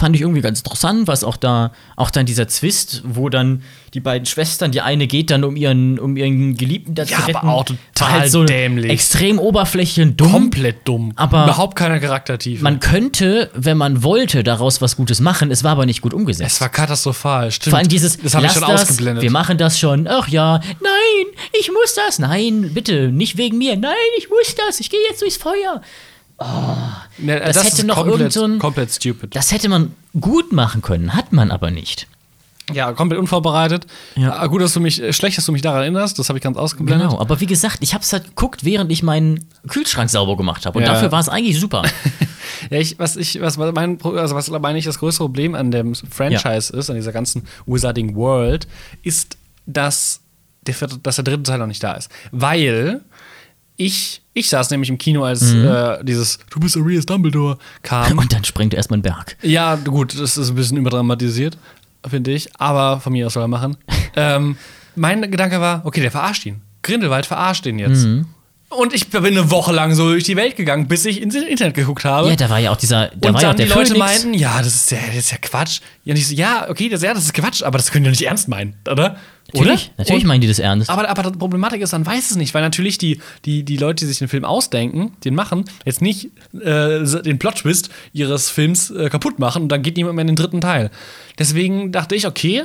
Fand 0.00 0.16
ich 0.16 0.22
irgendwie 0.22 0.40
ganz 0.40 0.60
interessant, 0.60 1.06
was 1.08 1.24
auch 1.24 1.36
da, 1.36 1.72
auch 1.94 2.08
dann 2.10 2.24
dieser 2.24 2.48
Zwist, 2.48 3.02
wo 3.04 3.28
dann 3.28 3.62
die 3.92 4.00
beiden 4.00 4.24
Schwestern, 4.24 4.72
die 4.72 4.80
eine 4.80 5.06
geht 5.06 5.30
dann 5.30 5.44
um 5.44 5.56
ihren, 5.56 5.98
um 5.98 6.16
ihren 6.16 6.54
Geliebten 6.56 6.94
da 6.94 7.02
Ja, 7.02 7.18
zu 7.18 7.22
retten. 7.26 7.36
aber 7.36 7.52
auch 7.52 7.64
total 7.66 8.20
halt 8.20 8.30
so 8.32 8.44
dämlich. 8.44 8.90
Extrem 8.90 9.38
oberflächlich 9.38 10.06
und 10.06 10.18
dumm. 10.18 10.32
komplett 10.32 10.88
dumm. 10.88 11.12
Aber- 11.16 11.44
überhaupt 11.44 11.76
keine 11.76 12.00
Charaktertiefe. 12.00 12.62
Man 12.64 12.80
könnte, 12.80 13.50
wenn 13.52 13.76
man 13.76 14.02
wollte, 14.02 14.42
daraus 14.42 14.80
was 14.80 14.96
Gutes 14.96 15.20
machen. 15.20 15.50
Es 15.50 15.64
war 15.64 15.72
aber 15.72 15.84
nicht 15.84 16.00
gut 16.00 16.14
umgesetzt. 16.14 16.52
es 16.54 16.60
war 16.62 16.70
katastrophal, 16.70 17.50
stimmt. 17.52 17.70
Vor 17.72 17.78
allem 17.78 17.88
dieses, 17.88 18.16
das 18.18 18.34
habe 18.34 18.46
ich 18.46 18.52
schon 18.52 18.62
das, 18.62 18.82
ausgeblendet. 18.84 19.22
wir 19.22 19.30
machen 19.30 19.58
das 19.58 19.78
schon. 19.78 20.08
Ach 20.08 20.28
ja, 20.28 20.60
nein, 20.80 21.26
ich 21.60 21.70
muss 21.70 21.94
das. 21.94 22.18
Nein, 22.18 22.70
bitte, 22.72 23.08
nicht 23.08 23.36
wegen 23.36 23.58
mir. 23.58 23.76
Nein, 23.76 23.92
ich 24.16 24.30
muss 24.30 24.54
das. 24.66 24.80
Ich 24.80 24.88
gehe 24.88 25.00
jetzt 25.10 25.20
durchs 25.20 25.36
Feuer. 25.36 25.82
Ne, 27.18 27.38
das 27.40 27.56
hätte 27.58 27.66
ist 27.68 27.84
noch 27.84 27.96
komplett, 27.96 28.18
irgend 28.20 28.32
so 28.32 28.44
ein- 28.44 28.58
komplett 28.58 28.90
stupid. 28.92 29.36
Das 29.36 29.52
hätte 29.52 29.68
man 29.68 29.94
gut 30.18 30.52
machen 30.52 30.80
können, 30.82 31.14
hat 31.14 31.32
man 31.32 31.50
aber 31.50 31.70
nicht. 31.70 32.06
Ja, 32.72 32.92
komplett 32.92 33.18
unvorbereitet. 33.18 33.86
Ja. 34.14 34.32
Ah, 34.38 34.46
gut, 34.46 34.62
dass 34.62 34.72
du 34.74 34.80
mich, 34.80 35.02
äh, 35.02 35.12
schlecht, 35.12 35.36
dass 35.36 35.44
du 35.44 35.50
mich 35.52 35.60
daran 35.60 35.80
erinnerst. 35.82 36.18
Das 36.20 36.28
habe 36.28 36.38
ich 36.38 36.42
ganz 36.42 36.56
ausgeblendet. 36.56 37.08
Genau, 37.10 37.20
aber 37.20 37.40
wie 37.40 37.46
gesagt, 37.46 37.78
ich 37.80 37.94
habe 37.94 38.04
es 38.04 38.12
halt 38.12 38.26
geguckt, 38.28 38.64
während 38.64 38.92
ich 38.92 39.02
meinen 39.02 39.44
Kühlschrank 39.68 40.08
sauber 40.08 40.36
gemacht 40.36 40.66
habe. 40.66 40.78
Und 40.78 40.84
Ja. 40.84 40.92
dafür 40.94 41.10
war 41.12 41.20
es 41.20 41.28
eigentlich 41.28 41.58
super. 41.60 41.82
Ja, 42.68 42.78
ich, 42.78 42.98
was 42.98 43.16
ich, 43.16 43.40
was 43.40 43.56
mein, 43.56 43.98
also 44.02 44.34
was 44.34 44.50
meine 44.50 44.78
ich 44.78 44.84
das 44.84 44.98
größte 44.98 45.20
Problem 45.22 45.54
an 45.54 45.70
dem 45.70 45.94
Franchise 45.94 46.76
ist, 46.76 46.90
an 46.90 46.96
dieser 46.96 47.10
ganzen 47.10 47.44
Wizarding 47.66 48.14
World, 48.14 48.68
ist, 49.02 49.38
dass 49.66 50.20
der, 50.66 50.74
vierte, 50.74 50.98
dass 50.98 51.16
der 51.16 51.24
dritte 51.24 51.42
Teil 51.44 51.58
noch 51.58 51.66
nicht 51.66 51.82
da 51.82 51.94
ist. 51.94 52.10
Weil 52.32 53.00
ich, 53.76 54.20
ich 54.40 54.48
saß 54.50 54.70
nämlich 54.70 54.90
im 54.90 54.98
Kino, 54.98 55.24
als 55.24 55.52
Mhm. 55.52 55.64
äh, 55.66 56.04
dieses 56.04 56.38
Du 56.50 56.58
bist 56.60 56.76
Arias 56.76 57.06
Dumbledore 57.06 57.58
kam. 57.82 58.18
Und 58.18 58.32
dann 58.32 58.44
springt 58.44 58.74
erstmal 58.74 58.98
ein 58.98 59.02
Berg. 59.02 59.36
Ja, 59.42 59.76
gut, 59.76 60.18
das 60.20 60.36
ist 60.36 60.48
ein 60.50 60.54
bisschen 60.56 60.76
überdramatisiert, 60.76 61.56
finde 62.08 62.32
ich. 62.32 62.48
Aber 62.58 63.00
von 63.00 63.12
mir 63.12 63.26
aus 63.26 63.34
soll 63.34 63.44
er 63.44 63.48
machen. 63.48 63.76
ähm, 64.16 64.56
mein 64.96 65.30
Gedanke 65.30 65.60
war, 65.60 65.82
okay, 65.84 66.00
der 66.00 66.10
verarscht 66.10 66.46
ihn. 66.46 66.60
Grindelwald 66.82 67.26
verarscht 67.26 67.66
ihn 67.66 67.78
jetzt. 67.78 68.04
Mhm. 68.04 68.26
Und 68.70 68.94
ich 68.94 69.08
bin 69.10 69.26
eine 69.26 69.50
Woche 69.50 69.72
lang 69.72 69.94
so 69.96 70.10
durch 70.10 70.22
die 70.22 70.36
Welt 70.36 70.54
gegangen, 70.54 70.86
bis 70.86 71.04
ich 71.04 71.20
ins 71.20 71.34
Internet 71.34 71.74
geguckt 71.74 72.04
habe. 72.04 72.28
Ja, 72.28 72.36
da 72.36 72.48
war 72.50 72.60
ja 72.60 72.70
auch 72.70 72.76
dieser, 72.76 73.08
da 73.16 73.28
und 73.30 73.34
war 73.34 73.42
ja 73.42 73.48
auch 73.48 73.54
dann 73.54 73.56
der 73.56 73.66
die 73.66 73.72
Leute 73.72 73.98
meinten, 73.98 74.32
ja, 74.32 74.58
das 74.62 74.74
ist 74.76 74.90
ja, 74.92 74.98
das 75.08 75.16
ist 75.16 75.32
ja 75.32 75.38
Quatsch. 75.38 75.80
Ja, 76.04 76.12
und 76.12 76.18
ich 76.18 76.28
so, 76.28 76.34
ja, 76.34 76.70
okay, 76.70 76.88
das, 76.88 77.02
ja, 77.02 77.12
das 77.12 77.24
ist 77.24 77.34
Quatsch, 77.34 77.64
aber 77.64 77.78
das 77.78 77.90
können 77.90 78.04
die 78.04 78.10
nicht 78.10 78.22
ernst 78.22 78.46
meinen, 78.46 78.76
oder? 78.88 79.16
Natürlich, 79.52 79.86
oder? 79.86 79.94
natürlich 79.98 80.22
Und- 80.22 80.28
meinen 80.28 80.40
die 80.40 80.46
das 80.46 80.60
ernst. 80.60 80.88
aber, 80.88 81.08
aber 81.08 81.32
die 81.32 81.36
Problematik 81.38 81.82
ist, 81.82 81.90
man 81.90 82.06
weiß 82.06 82.30
es 82.30 82.36
nicht, 82.36 82.54
weil 82.54 82.62
natürlich 82.62 82.96
die, 82.96 83.20
die, 83.44 83.64
die 83.64 83.76
Leute, 83.76 84.04
die 84.04 84.08
sich 84.08 84.18
den 84.20 84.28
Film 84.28 84.44
ausdenken, 84.44 85.16
den 85.24 85.34
machen, 85.34 85.64
jetzt 85.84 86.00
nicht 86.00 86.26
äh, 86.54 87.02
den 87.02 87.40
Plot-Twist 87.40 87.90
ihres 88.12 88.50
Films 88.50 88.92
äh, 88.92 89.08
kaputt 89.10 89.40
machen 89.40 89.62
und 89.64 89.68
dann 89.70 89.82
geht 89.82 89.96
niemand 89.96 90.14
mehr 90.14 90.22
in 90.22 90.28
den 90.28 90.36
dritten 90.36 90.60
Teil. 90.60 90.92
Deswegen 91.40 91.90
dachte 91.90 92.14
ich, 92.14 92.24
okay, 92.28 92.62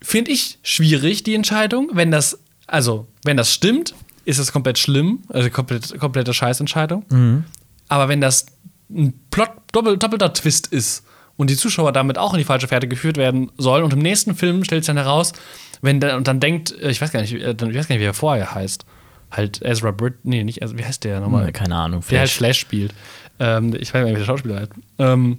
finde 0.00 0.30
ich 0.30 0.58
schwierig, 0.62 1.22
die 1.22 1.34
Entscheidung. 1.34 1.90
Wenn 1.92 2.10
das, 2.10 2.38
also, 2.66 3.06
wenn 3.24 3.36
das 3.36 3.52
stimmt, 3.52 3.94
ist 4.30 4.38
es 4.38 4.52
komplett 4.52 4.78
schlimm, 4.78 5.20
also 5.28 5.50
komplett, 5.50 5.98
komplette 5.98 6.32
Scheißentscheidung. 6.32 7.04
Mhm. 7.10 7.44
Aber 7.88 8.08
wenn 8.08 8.20
das 8.20 8.46
ein 8.88 9.12
Plot, 9.30 9.50
doppel, 9.72 9.96
doppelter 9.98 10.32
Twist 10.32 10.68
ist 10.68 11.04
und 11.36 11.50
die 11.50 11.56
Zuschauer 11.56 11.92
damit 11.92 12.18
auch 12.18 12.32
in 12.34 12.38
die 12.38 12.44
falsche 12.44 12.68
Fährte 12.68 12.88
geführt 12.88 13.16
werden 13.16 13.50
sollen 13.58 13.84
und 13.84 13.92
im 13.92 13.98
nächsten 14.00 14.34
Film 14.34 14.64
stellt 14.64 14.84
sich 14.84 14.94
dann 14.94 14.96
heraus, 15.02 15.32
wenn 15.82 16.00
der, 16.00 16.16
und 16.16 16.26
dann 16.28 16.40
denkt, 16.40 16.72
äh, 16.80 16.90
ich 16.90 17.00
weiß 17.00 17.12
gar 17.12 17.20
nicht, 17.20 17.32
äh, 17.34 17.50
ich 17.52 17.60
weiß 17.60 17.88
gar 17.88 17.94
nicht, 17.94 18.00
wie 18.02 18.04
er 18.06 18.14
vorher 18.14 18.54
heißt. 18.54 18.84
Halt 19.30 19.62
Ezra 19.62 19.92
Britt, 19.92 20.24
nee, 20.24 20.42
nicht, 20.44 20.60
Ezra, 20.62 20.76
wie 20.78 20.84
heißt 20.84 21.04
der 21.04 21.20
nochmal? 21.20 21.52
Keine 21.52 21.76
Ahnung. 21.76 22.02
der 22.10 22.20
halt 22.20 22.28
Flash. 22.30 22.36
Flash 22.38 22.58
spielt. 22.58 22.94
Ähm, 23.38 23.74
ich 23.78 23.92
weiß 23.94 24.00
gar 24.00 24.04
nicht, 24.04 24.14
wie 24.14 24.18
der 24.18 24.24
Schauspieler 24.26 24.60
heißt. 24.60 24.72
Ähm, 24.98 25.38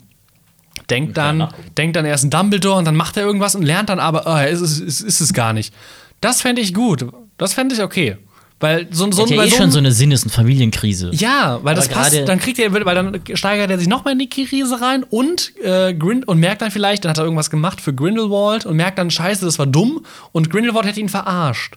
denkt 0.89 1.17
dann, 1.17 1.47
denkt 1.77 1.95
dann, 1.95 2.05
er 2.05 2.15
ist 2.15 2.23
ein 2.23 2.29
Dumbledore 2.29 2.77
und 2.79 2.85
dann 2.85 2.95
macht 2.95 3.17
er 3.17 3.23
irgendwas 3.23 3.55
und 3.55 3.63
lernt 3.63 3.89
dann 3.89 3.99
aber, 3.99 4.23
oh, 4.25 4.45
ist, 4.49 4.61
es- 4.61 4.79
ist, 4.79 5.01
ist 5.01 5.21
es 5.21 5.33
gar 5.33 5.53
nicht. 5.53 5.73
Das 6.21 6.41
fände 6.41 6.61
ich 6.61 6.73
gut. 6.73 7.05
Das 7.37 7.53
fände 7.53 7.75
ich 7.75 7.81
okay. 7.81 8.17
Weil 8.61 8.87
so, 8.91 9.11
so, 9.11 9.23
Hat 9.23 9.31
ja 9.31 9.43
eh 9.43 9.49
so 9.49 9.57
schon 9.57 9.71
so 9.71 9.79
eine 9.79 9.91
Sinnes- 9.91 10.23
und 10.23 10.29
Familienkrise. 10.29 11.09
ja, 11.13 11.59
weil 11.63 11.75
das 11.75 11.87
Aber 11.87 11.95
passt, 11.95 12.11
gerade- 12.11 12.25
dann 12.25 12.39
kriegt 12.39 12.59
er, 12.59 12.71
weil 12.71 12.95
dann 12.95 13.19
steigert 13.33 13.71
er 13.71 13.77
sich 13.79 13.87
noch 13.87 14.05
mal 14.05 14.11
in 14.11 14.19
die 14.19 14.29
Krise 14.29 14.79
rein 14.79 15.03
und, 15.03 15.51
äh, 15.63 15.93
Grind 15.93 16.27
und 16.27 16.39
merkt 16.39 16.61
dann 16.61 16.69
vielleicht, 16.71 17.03
dann 17.03 17.09
hat 17.09 17.17
er 17.17 17.23
irgendwas 17.23 17.49
gemacht 17.49 17.81
für 17.81 17.93
Grindelwald 17.93 18.65
und 18.67 18.75
merkt 18.77 18.99
dann, 18.99 19.09
scheiße, 19.09 19.43
das 19.43 19.57
war 19.59 19.65
dumm 19.65 20.05
und 20.31 20.51
Grindelwald 20.51 20.85
hätte 20.85 20.99
ihn 20.99 21.09
verarscht. 21.09 21.75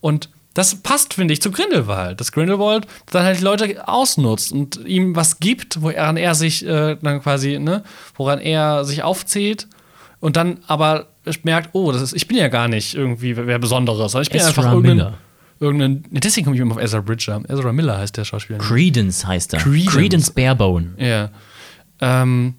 Und 0.00 0.28
das 0.52 0.74
passt, 0.76 1.14
finde 1.14 1.32
ich, 1.32 1.40
zu 1.40 1.50
Grindelwald, 1.50 2.20
dass 2.20 2.32
Grindelwald 2.32 2.86
dann 3.10 3.24
halt 3.24 3.38
die 3.38 3.44
Leute 3.44 3.88
ausnutzt 3.88 4.52
und 4.52 4.84
ihm 4.86 5.16
was 5.16 5.40
gibt, 5.40 5.80
woran 5.82 6.16
er 6.16 6.34
sich 6.34 6.66
äh, 6.66 6.96
dann 7.00 7.22
quasi, 7.22 7.58
ne, 7.58 7.84
woran 8.16 8.38
er 8.40 8.84
sich 8.84 9.02
aufzählt 9.02 9.66
und 10.20 10.36
dann 10.36 10.58
aber 10.66 11.06
merkt, 11.42 11.70
oh, 11.72 11.92
das 11.92 12.02
ist, 12.02 12.12
ich 12.14 12.26
bin 12.28 12.36
ja 12.36 12.48
gar 12.48 12.68
nicht 12.68 12.94
irgendwie 12.94 13.36
wer 13.36 13.58
Besonderes, 13.58 14.14
ich 14.14 14.30
bin 14.30 14.40
Ezra 14.40 14.48
einfach 14.48 14.64
irgendein, 14.72 14.96
Miller. 14.96 15.14
Irgendein, 15.60 16.04
deswegen 16.10 16.44
komme 16.44 16.56
ich 16.56 16.62
immer 16.62 16.74
auf 16.74 16.80
Ezra 16.82 17.00
Bridger. 17.00 17.42
Ezra 17.48 17.72
Miller 17.72 17.98
heißt 17.98 18.16
der 18.16 18.24
Schauspieler. 18.24 18.58
Credence 18.58 19.26
heißt 19.26 19.54
er. 19.54 19.60
Credence. 19.60 19.90
Credence 19.92 20.30
Barebone. 20.30 20.90
Ja. 20.98 21.30
Ähm, 22.00 22.54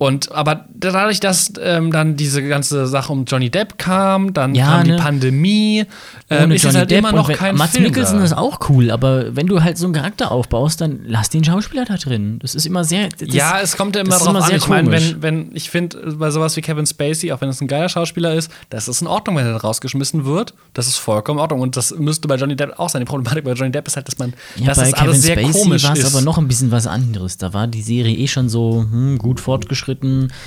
und 0.00 0.32
aber 0.32 0.64
dadurch, 0.74 1.20
dass 1.20 1.52
ähm, 1.60 1.92
dann 1.92 2.16
diese 2.16 2.42
ganze 2.42 2.86
Sache 2.86 3.12
um 3.12 3.26
Johnny 3.26 3.50
Depp 3.50 3.76
kam, 3.76 4.32
dann 4.32 4.54
Ja, 4.54 4.76
kam 4.76 4.84
die 4.84 4.90
ne? 4.92 4.96
Pandemie, 4.96 5.84
ähm, 6.30 6.50
ist 6.52 6.62
Johnny 6.62 6.76
halt 6.76 6.90
Depp 6.90 7.00
immer 7.00 7.12
noch 7.12 7.30
kein 7.30 7.54
Mats 7.54 7.72
Film 7.72 7.84
Mikkelsen 7.84 8.18
da. 8.18 8.24
ist 8.24 8.32
auch 8.32 8.60
cool, 8.70 8.90
aber 8.90 9.36
wenn 9.36 9.46
du 9.46 9.62
halt 9.62 9.76
so 9.76 9.84
einen 9.84 9.92
Charakter 9.92 10.32
aufbaust, 10.32 10.80
dann 10.80 11.00
lass 11.04 11.28
den 11.28 11.44
Schauspieler 11.44 11.84
da 11.84 11.98
drin. 11.98 12.38
Das 12.40 12.54
ist 12.54 12.64
immer 12.64 12.82
sehr. 12.82 13.10
Das, 13.10 13.28
ja, 13.34 13.60
es 13.60 13.76
kommt 13.76 13.94
ja 13.94 14.00
immer 14.00 14.14
ist 14.16 14.20
drauf 14.22 14.28
immer 14.30 14.42
an. 14.42 14.48
sehr 14.48 14.56
Ich 14.56 14.68
meine, 14.68 14.90
wenn, 14.90 15.20
wenn 15.22 15.50
ich 15.54 15.68
finde, 15.68 15.98
bei 16.16 16.30
sowas 16.30 16.56
wie 16.56 16.62
Kevin 16.62 16.86
Spacey, 16.86 17.30
auch 17.32 17.42
wenn 17.42 17.50
es 17.50 17.60
ein 17.60 17.68
geiler 17.68 17.90
Schauspieler 17.90 18.32
ist, 18.32 18.50
das 18.70 18.88
ist 18.88 19.02
in 19.02 19.06
Ordnung, 19.06 19.36
wenn 19.36 19.44
er 19.44 19.54
rausgeschmissen 19.56 20.24
wird. 20.24 20.54
Das 20.72 20.86
ist 20.86 20.96
vollkommen 20.96 21.40
in 21.40 21.42
Ordnung. 21.42 21.60
Und 21.60 21.76
das 21.76 21.94
müsste 21.98 22.26
bei 22.26 22.36
Johnny 22.36 22.56
Depp 22.56 22.78
auch 22.78 22.88
sein. 22.88 23.02
Die 23.02 23.06
Problematik 23.06 23.44
bei 23.44 23.52
Johnny 23.52 23.70
Depp 23.70 23.86
ist 23.86 23.96
halt, 23.96 24.08
dass 24.08 24.18
man, 24.18 24.32
Ja, 24.56 24.68
bei 24.68 24.72
das 24.72 24.92
Kevin 24.92 25.08
alles 25.08 25.22
sehr 25.22 25.36
Spacey 25.38 25.52
komisch 25.62 25.84
war 25.84 25.92
es 25.92 25.98
ist. 25.98 26.14
aber 26.14 26.24
noch 26.24 26.38
ein 26.38 26.48
bisschen 26.48 26.70
was 26.70 26.86
anderes. 26.86 27.36
Da 27.36 27.52
war 27.52 27.66
die 27.66 27.82
Serie 27.82 28.16
eh 28.16 28.26
schon 28.26 28.48
so 28.48 28.86
hm, 28.90 29.18
gut 29.18 29.40
fortgeschritten. 29.40 29.89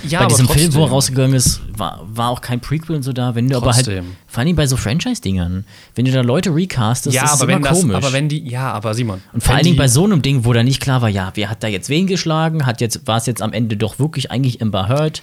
Ja, 0.08 0.20
bei 0.22 0.28
diesem 0.28 0.48
Film, 0.48 0.74
wo 0.74 0.80
er 0.80 0.88
trotzdem. 0.88 0.94
rausgegangen 0.94 1.36
ist, 1.36 1.62
war, 1.76 2.02
war 2.06 2.30
auch 2.30 2.42
kein 2.42 2.60
Prequel 2.60 2.96
und 2.96 3.04
so 3.04 3.14
da. 3.14 3.36
Wenn 3.36 3.50
du 3.50 3.58
aber 3.58 3.74
halt, 3.74 3.86
Trotzdem. 3.86 4.16
vor 4.28 4.44
allem 4.44 4.56
bei 4.56 4.68
so 4.68 4.78
Franchise-Dingern, 4.78 5.66
wenn 5.96 6.06
du 6.06 6.12
da 6.12 6.22
Leute 6.22 6.54
recastest, 6.54 7.16
ja, 7.16 7.24
das 7.24 7.36
ist 7.36 7.42
aber 7.42 7.52
immer 7.52 7.64
wenn 7.64 7.70
das, 7.72 7.82
komisch. 7.82 7.96
aber 7.96 8.14
wenn 8.14 8.30
die, 8.30 8.48
ja, 8.48 8.72
aber 8.72 8.94
Simon. 8.94 9.22
und 9.34 9.44
vor 9.44 9.56
allen 9.56 9.64
Dingen 9.64 9.78
bei 9.78 9.88
so 9.88 10.04
einem 10.04 10.22
Ding, 10.22 10.46
wo 10.46 10.54
da 10.54 10.64
nicht 10.64 10.82
klar 10.82 11.02
war, 11.02 11.10
ja, 11.10 11.32
wer 11.36 11.50
hat 11.50 11.64
da 11.64 11.68
jetzt 11.68 11.90
wen 11.90 12.08
geschlagen, 12.08 12.66
hat 12.66 12.82
jetzt, 12.82 13.08
war 13.08 13.18
es 13.18 13.26
jetzt 13.26 13.42
am 13.42 13.54
Ende 13.54 13.78
doch 13.78 14.00
wirklich 14.00 14.32
eigentlich 14.32 14.62
Amber 14.62 14.88
Heard. 14.88 15.22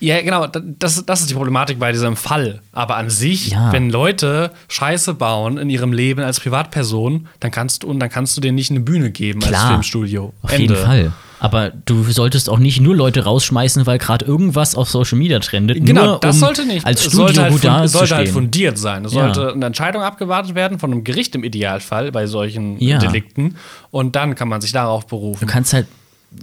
Ja, 0.00 0.20
genau, 0.20 0.46
da- 0.46 0.60
das, 0.62 1.04
das 1.06 1.20
ist 1.22 1.30
die 1.30 1.34
Problematik 1.34 1.78
bei 1.78 1.90
diesem 1.92 2.16
Fall. 2.16 2.60
Aber 2.72 2.96
an 2.96 3.08
sich, 3.10 3.50
Ja. 3.50 3.72
wenn 3.72 3.88
Leute 3.90 4.50
Scheiße 4.68 5.14
bauen 5.14 5.56
in 5.58 5.70
ihrem 5.70 5.92
Leben 5.92 6.22
als 6.22 6.38
Privatperson, 6.40 7.28
dann 7.40 7.50
kannst 7.50 7.82
du 7.82 7.86
und 7.88 7.98
dann 8.00 8.10
kannst 8.10 8.36
du 8.36 8.40
denen 8.40 8.56
nicht 8.56 8.70
eine 8.70 8.80
Bühne 8.80 9.10
geben 9.10 9.40
als 9.42 9.50
Klar, 9.52 9.68
Filmstudio. 9.68 10.32
Auf 10.42 10.58
jeden 10.58 10.76
Fall. 10.76 11.12
Aber 11.38 11.70
du 11.70 12.02
solltest 12.04 12.48
auch 12.48 12.58
nicht 12.58 12.80
nur 12.80 12.96
Leute 12.96 13.24
rausschmeißen, 13.24 13.86
weil 13.86 13.98
gerade 13.98 14.24
irgendwas 14.24 14.74
auf 14.74 14.88
Social 14.88 15.18
Media 15.18 15.38
trendet. 15.38 15.84
Genau, 15.84 16.04
nur, 16.06 16.20
das 16.20 16.36
um 16.36 16.40
sollte 16.40 16.64
nicht. 16.66 16.86
Als 16.86 17.00
Studio 17.02 17.18
sollte 17.26 17.42
halt, 17.42 17.52
gut 17.52 17.60
fun- 17.60 17.82
es 17.84 17.92
sollte 17.92 18.16
halt 18.16 18.28
fundiert 18.30 18.78
sein. 18.78 19.04
Es 19.04 19.12
Ja. 19.12 19.32
sollte 19.34 19.52
eine 19.52 19.66
Entscheidung 19.66 20.02
abgewartet 20.02 20.54
werden 20.54 20.78
von 20.78 20.92
einem 20.92 21.04
Gericht 21.04 21.34
im 21.34 21.44
Idealfall 21.44 22.10
bei 22.10 22.26
solchen 22.26 22.80
Ja. 22.80 22.98
Delikten. 22.98 23.56
Und 23.90 24.16
dann 24.16 24.34
kann 24.34 24.48
man 24.48 24.62
sich 24.62 24.72
darauf 24.72 25.06
berufen. 25.06 25.46
Du 25.46 25.52
kannst 25.52 25.74
halt, 25.74 25.86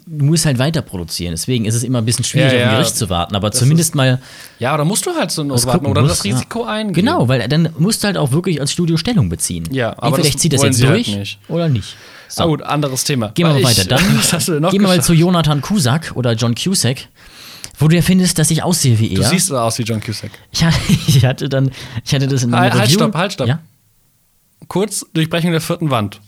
du 0.05 0.25
musst 0.25 0.45
halt 0.45 0.59
weiter 0.59 0.81
produzieren. 0.81 1.31
Deswegen 1.31 1.65
ist 1.65 1.75
es 1.75 1.83
immer 1.83 1.99
ein 1.99 2.05
bisschen 2.05 2.25
schwierig, 2.25 2.53
Ja, 2.53 2.57
ja. 2.59 2.65
auf 2.65 2.71
ein 2.73 2.77
Gericht 2.79 2.97
zu 2.97 3.09
warten. 3.09 3.35
Aber 3.35 3.51
zumindest 3.51 3.95
mal 3.95 4.19
Ja, 4.59 4.73
oder 4.73 4.85
musst 4.85 5.05
du 5.05 5.11
halt 5.15 5.31
so 5.31 5.47
was 5.49 5.65
warten 5.65 5.79
gucken. 5.79 5.91
oder 5.91 6.01
musst, 6.01 6.19
das 6.19 6.23
Risiko 6.25 6.61
ja. 6.65 6.71
eingehen. 6.71 6.93
Genau, 7.05 7.27
weil 7.27 7.47
dann 7.47 7.69
musst 7.77 8.03
du 8.03 8.07
halt 8.07 8.17
auch 8.17 8.31
wirklich 8.31 8.59
als 8.61 8.71
Studio 8.71 8.97
Stellung 8.97 9.29
beziehen. 9.29 9.67
Ja, 9.71 9.95
aber 9.97 10.17
das 10.17 10.27
ich 10.27 10.37
ziehe 10.37 10.49
das 10.49 10.63
jetzt 10.63 10.77
sie 10.77 10.87
halt 10.87 10.95
durch 10.95 11.15
nicht. 11.15 11.39
oder 11.47 11.69
nicht. 11.69 11.95
So. 12.29 12.45
gut, 12.47 12.61
anderes 12.63 13.03
Thema. 13.03 13.29
Gehen 13.35 13.45
wir 13.47 13.53
mal 13.53 13.63
weiter. 13.63 13.85
Dann 13.87 14.17
was 14.17 14.33
hast 14.33 14.47
du 14.47 14.53
denn 14.53 14.61
noch 14.63 14.71
gehen 14.71 14.81
wir 14.81 14.87
mal 14.87 15.03
zu 15.03 15.13
Jonathan 15.13 15.61
Cusack 15.61 16.13
oder 16.15 16.33
John 16.33 16.55
Cusack, 16.55 17.07
wo 17.77 17.87
du 17.87 17.95
ja 17.95 18.01
findest, 18.01 18.39
dass 18.39 18.49
ich 18.49 18.63
aussehe 18.63 18.97
wie 18.99 19.09
er. 19.11 19.17
Du 19.17 19.23
siehst 19.23 19.51
aus 19.51 19.77
wie 19.77 19.83
John 19.83 20.01
Cusack. 20.01 20.31
ich, 20.51 20.63
hatte, 20.63 20.77
ich 21.07 21.23
hatte 21.25 21.47
dann, 21.49 21.71
ich 22.03 22.13
hatte 22.15 22.27
das 22.27 22.43
in 22.43 22.53
einem 22.53 22.63
Halt, 22.63 22.73
halt, 22.73 22.83
Review. 22.85 22.95
stopp, 22.95 23.15
halt, 23.15 23.33
stopp. 23.33 23.47
Ja? 23.47 23.59
Kurz 24.67 25.05
Durchbrechung 25.13 25.51
der 25.51 25.61
vierten 25.61 25.89
Wand. 25.91 26.21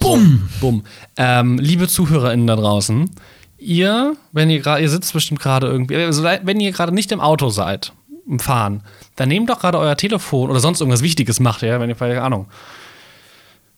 Bumm. 0.00 0.48
Bumm. 0.60 0.82
Ähm, 1.16 1.58
liebe 1.58 1.86
ZuhörerInnen 1.86 2.46
da 2.46 2.56
draußen, 2.56 3.10
ihr, 3.58 4.16
wenn 4.32 4.50
ihr 4.50 4.60
gerade, 4.60 4.82
ihr 4.82 4.88
sitzt 4.88 5.12
bestimmt 5.12 5.40
gerade 5.40 5.68
irgendwie, 5.68 5.96
also 5.96 6.24
wenn 6.24 6.58
ihr 6.58 6.72
gerade 6.72 6.92
nicht 6.92 7.12
im 7.12 7.20
Auto 7.20 7.50
seid, 7.50 7.92
im 8.26 8.38
Fahren, 8.38 8.82
dann 9.16 9.28
nehmt 9.28 9.50
doch 9.50 9.60
gerade 9.60 9.78
euer 9.78 9.96
Telefon 9.96 10.50
oder 10.50 10.60
sonst 10.60 10.80
irgendwas 10.80 11.02
Wichtiges 11.02 11.40
macht, 11.40 11.62
ja, 11.62 11.78
wenn 11.80 11.88
ihr, 11.88 11.94
keine 11.94 12.22
Ahnung. 12.22 12.46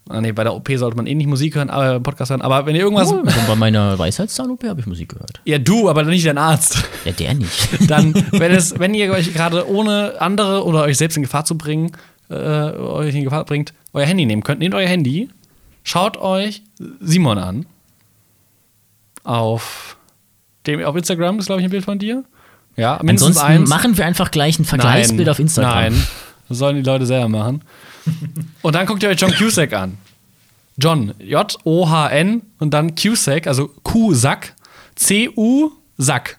Ah, 0.09 0.21
nee, 0.21 0.33
bei 0.33 0.43
der 0.43 0.55
OP 0.55 0.69
sollte 0.75 0.97
man 0.97 1.07
eh 1.07 1.15
nicht 1.15 1.29
Musik 1.29 1.55
hören, 1.55 1.71
aber 1.71 2.01
Podcast 2.01 2.33
hören, 2.33 2.43
aber 2.43 2.67
wenn 2.67 2.75
ihr 2.75 2.83
irgendwas. 2.83 3.13
Oh, 3.13 3.23
bei 3.47 3.55
meiner 3.55 3.99
Weisheitszahn-OP 3.99 4.65
habe 4.65 4.81
ich 4.81 4.87
Musik 4.87 5.11
gehört. 5.11 5.41
Ja, 5.45 5.59
du, 5.59 5.89
aber 5.89 6.03
nicht 6.03 6.27
dein 6.27 6.39
Arzt. 6.39 6.85
Ja, 7.05 7.13
der 7.13 7.35
nicht. 7.35 7.69
dann, 7.89 8.13
wenn, 8.33 8.53
es, 8.53 8.79
wenn 8.79 8.95
ihr 8.95 9.13
euch 9.13 9.33
gerade 9.33 9.69
ohne 9.69 10.21
andere 10.21 10.65
oder 10.65 10.83
euch 10.83 10.99
selbst 10.99 11.17
in 11.17 11.23
Gefahr 11.23 11.45
zu 11.45 11.57
bringen, 11.57 11.93
äh, 12.31 12.35
euch 12.35 13.15
in 13.15 13.25
Gefahr 13.25 13.45
bringt, 13.45 13.75
euer 13.93 14.07
Handy 14.07 14.27
nehmen 14.27 14.43
könnt, 14.43 14.59
nehmt 14.59 14.75
euer 14.75 14.89
Handy, 14.89 15.29
schaut 15.83 16.17
euch 16.17 16.63
Simon 17.01 17.39
an. 17.39 17.67
Auf 19.25 19.97
dem 20.67 20.83
auf 20.85 20.97
Instagram 20.97 21.39
ist, 21.39 21.47
glaube 21.47 21.61
ich, 21.61 21.67
ein 21.67 21.71
Bild 21.71 21.85
von 21.85 21.99
dir. 21.99 22.25
Ja, 22.77 22.99
mindestens 23.03 23.37
Ansonsten 23.37 23.63
eins. 23.63 23.69
machen 23.69 23.97
wir 23.97 24.07
einfach 24.07 24.31
gleich 24.31 24.59
ein 24.59 24.65
Vergleichsbild 24.65 25.29
auf 25.29 25.39
Instagram. 25.39 25.93
Nein, 25.93 26.07
das 26.49 26.59
sollen 26.59 26.77
die 26.77 26.83
Leute 26.83 27.07
selber 27.07 27.29
machen. 27.29 27.63
und 28.63 28.75
dann 28.75 28.87
guckt 28.87 29.03
ihr 29.03 29.11
euch 29.11 29.21
John 29.21 29.33
Cusack 29.33 29.73
an. 29.73 29.99
John, 30.79 31.15
J-O-H-N 31.19 32.43
und 32.59 32.71
dann 32.73 32.95
Cusack, 32.95 33.47
also 33.47 33.69
Q-Sack, 33.83 34.55
C-U-Sack. 34.97 36.39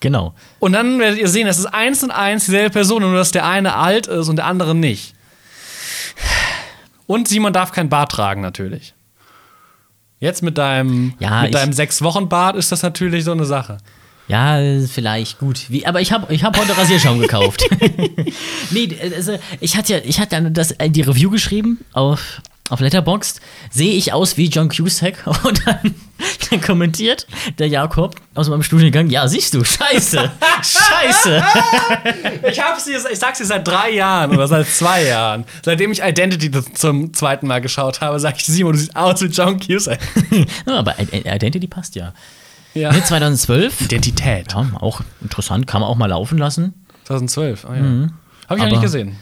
Genau. 0.00 0.34
Und 0.58 0.72
dann 0.72 0.98
werdet 0.98 1.18
ihr 1.18 1.28
sehen, 1.28 1.46
es 1.46 1.58
ist 1.58 1.66
eins 1.66 2.02
und 2.02 2.10
eins 2.10 2.44
dieselbe 2.44 2.70
Person, 2.70 3.02
nur 3.02 3.14
dass 3.14 3.30
der 3.30 3.46
eine 3.46 3.76
alt 3.76 4.08
ist 4.08 4.28
und 4.28 4.36
der 4.36 4.46
andere 4.46 4.74
nicht. 4.74 5.14
Und 7.06 7.28
Simon 7.28 7.52
darf 7.52 7.72
kein 7.72 7.88
Bart 7.88 8.12
tragen, 8.12 8.40
natürlich. 8.40 8.94
Jetzt 10.20 10.42
mit 10.42 10.56
deinem, 10.56 11.14
Ja, 11.18 11.42
mit 11.42 11.54
deinem 11.54 11.72
sechs 11.72 12.00
Wochen 12.02 12.28
Bart 12.28 12.56
ist 12.56 12.70
das 12.70 12.82
natürlich 12.82 13.24
so 13.24 13.32
eine 13.32 13.44
Sache. 13.44 13.78
Ja, 14.28 14.58
vielleicht 14.86 15.38
gut. 15.38 15.68
Wie, 15.68 15.84
aber 15.84 16.00
ich 16.00 16.12
habe 16.12 16.32
ich 16.32 16.44
hab 16.44 16.56
heute 16.56 16.76
Rasierschaum 16.76 17.18
gekauft. 17.18 17.68
nee, 18.70 18.96
also 19.14 19.36
ich 19.60 19.76
hatte 19.76 19.94
ja, 19.94 19.98
ich 20.04 20.20
hatte 20.20 20.50
das, 20.50 20.70
äh, 20.72 20.88
die 20.88 21.02
Review 21.02 21.28
geschrieben 21.28 21.80
auf, 21.92 22.40
auf 22.70 22.80
Letterboxd. 22.80 23.40
Sehe 23.70 23.92
ich 23.94 24.12
aus 24.12 24.36
wie 24.36 24.46
John 24.48 24.68
Cusack? 24.68 25.26
Und 25.44 25.66
dann, 25.66 25.94
dann 26.50 26.60
kommentiert 26.60 27.26
der 27.58 27.68
Jakob 27.68 28.14
aus 28.34 28.48
meinem 28.48 28.62
Studiengang, 28.62 29.10
ja, 29.10 29.26
siehst 29.28 29.54
du, 29.54 29.62
scheiße, 29.64 30.30
scheiße. 30.62 31.42
Ich 32.50 32.60
hab's 32.60 32.84
dir, 32.84 32.98
ich 33.10 33.18
sag's 33.18 33.38
dir 33.38 33.44
seit 33.46 33.66
drei 33.66 33.90
Jahren 33.90 34.32
oder 34.32 34.46
seit 34.48 34.66
zwei 34.66 35.04
Jahren. 35.04 35.44
Seitdem 35.64 35.92
ich 35.92 36.02
Identity 36.02 36.50
zum 36.74 37.12
zweiten 37.14 37.46
Mal 37.46 37.60
geschaut 37.60 38.00
habe, 38.00 38.18
sag 38.20 38.36
ich 38.36 38.44
Simon, 38.44 38.72
du 38.72 38.78
siehst 38.78 38.96
aus 38.96 39.20
wie 39.22 39.26
John 39.26 39.58
Cusack. 39.58 40.00
Ja, 40.66 40.78
aber 40.78 40.94
Identity 40.98 41.66
passt 41.66 41.94
ja. 41.94 42.12
Ja. 42.74 42.90
Nee, 42.92 43.02
2012, 43.02 43.82
Identität. 43.82 44.52
ja, 44.52 44.66
auch 44.80 45.02
interessant, 45.20 45.66
kann 45.66 45.80
man 45.82 45.90
auch 45.90 45.96
mal 45.96 46.06
laufen 46.06 46.38
lassen. 46.38 46.72
2012, 47.04 47.64
oh 47.64 47.68
ja. 47.68 47.74
Habe 47.74 47.80
ich 47.80 47.90
Mhm. 47.90 48.12
Aber- 48.48 48.58
noch 48.60 48.66
nicht 48.70 48.82
gesehen. 48.82 49.16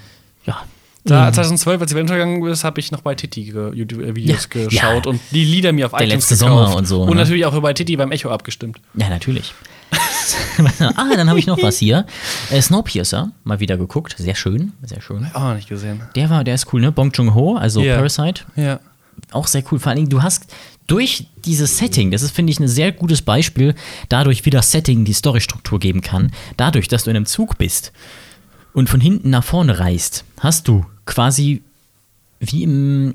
Ja, 0.47 0.63
Da, 1.11 1.33
2012, 1.33 1.81
als 1.81 1.89
die 1.91 1.95
Welt 1.97 2.03
untergegangen 2.05 2.45
ist, 2.47 2.65
habe 2.65 2.81
ich 2.81 2.93
noch 2.93 3.01
bei 3.01 3.15
Titi 3.15 3.45
ge- 3.45 3.73
YouTube-Videos 3.75 4.49
Ja, 4.55 4.65
geschaut 4.65 5.07
ja. 5.07 5.11
und 5.11 5.21
die 5.31 5.45
Lieder 5.45 5.73
mir 5.73 5.87
auf 5.87 5.93
Der 5.93 6.07
iTunes 6.07 6.31
letzte 6.31 6.45
gekauft. 6.45 6.65
Sommer 6.67 6.77
und 6.77 6.87
so, 6.87 7.03
Und 7.03 7.11
ne? 7.11 7.17
natürlich 7.17 7.45
auch 7.47 7.61
bei 7.61 7.73
Titi 7.73 7.97
beim 7.97 8.13
Echo 8.13 8.31
abgestimmt. 8.31 8.81
Ja, 8.95 9.09
natürlich. 9.09 9.53
ah, 10.97 11.17
dann 11.17 11.29
habe 11.29 11.39
ich 11.39 11.47
noch 11.47 11.61
was 11.63 11.79
hier. 11.79 12.07
Äh, 12.51 12.61
Snowpiercer, 12.61 13.33
mal 13.45 13.61
wieder 13.61 13.77
geguckt. 13.77 14.15
Sehr 14.19 14.35
schön, 14.35 14.73
sehr 14.83 15.01
schön. 15.01 15.29
Oh, 15.35 15.53
nicht 15.55 15.69
gesehen. 15.69 16.03
Der 16.15 16.31
war, 16.31 16.45
der 16.45 16.55
ist 16.55 16.73
cool, 16.73 16.81
ne? 16.81 16.93
Bong 16.93 17.11
Joon-ho, 17.13 17.57
also 17.57 17.81
Ja. 17.83 17.97
Parasite. 17.97 18.43
Ja. 18.57 18.81
Auch 19.33 19.47
sehr 19.47 19.63
cool. 19.71 19.79
Vor 19.79 19.91
allen 19.91 19.97
Dingen, 19.97 20.09
du 20.09 20.23
hast 20.23 20.47
durch 20.87 21.27
dieses 21.45 21.79
Setting, 21.79 22.11
das 22.11 22.23
ist, 22.23 22.35
finde 22.35 22.53
ich, 22.53 22.61
ein 22.61 22.69
sehr 22.69 22.93
gutes 22.93 23.23
Beispiel, 23.23 23.75
dadurch, 24.09 24.45
wie 24.45 24.51
das 24.51 24.71
Setting 24.73 25.05
die 25.05 25.13
Storystruktur 25.13 25.79
geben 25.79 26.01
kann, 26.01 26.33
dadurch, 26.57 26.89
dass 26.89 27.05
du 27.05 27.11
in 27.11 27.17
einem 27.17 27.27
Zug 27.27 27.59
bist 27.59 27.93
und 28.73 28.89
von 28.89 29.01
hinten 29.01 29.31
nach 29.31 29.45
vorne 29.45 29.79
reist, 29.79 30.25
hast 30.41 30.69
du 30.69 30.85
quasi 31.11 31.63
wie 32.39 32.63
im 32.63 33.15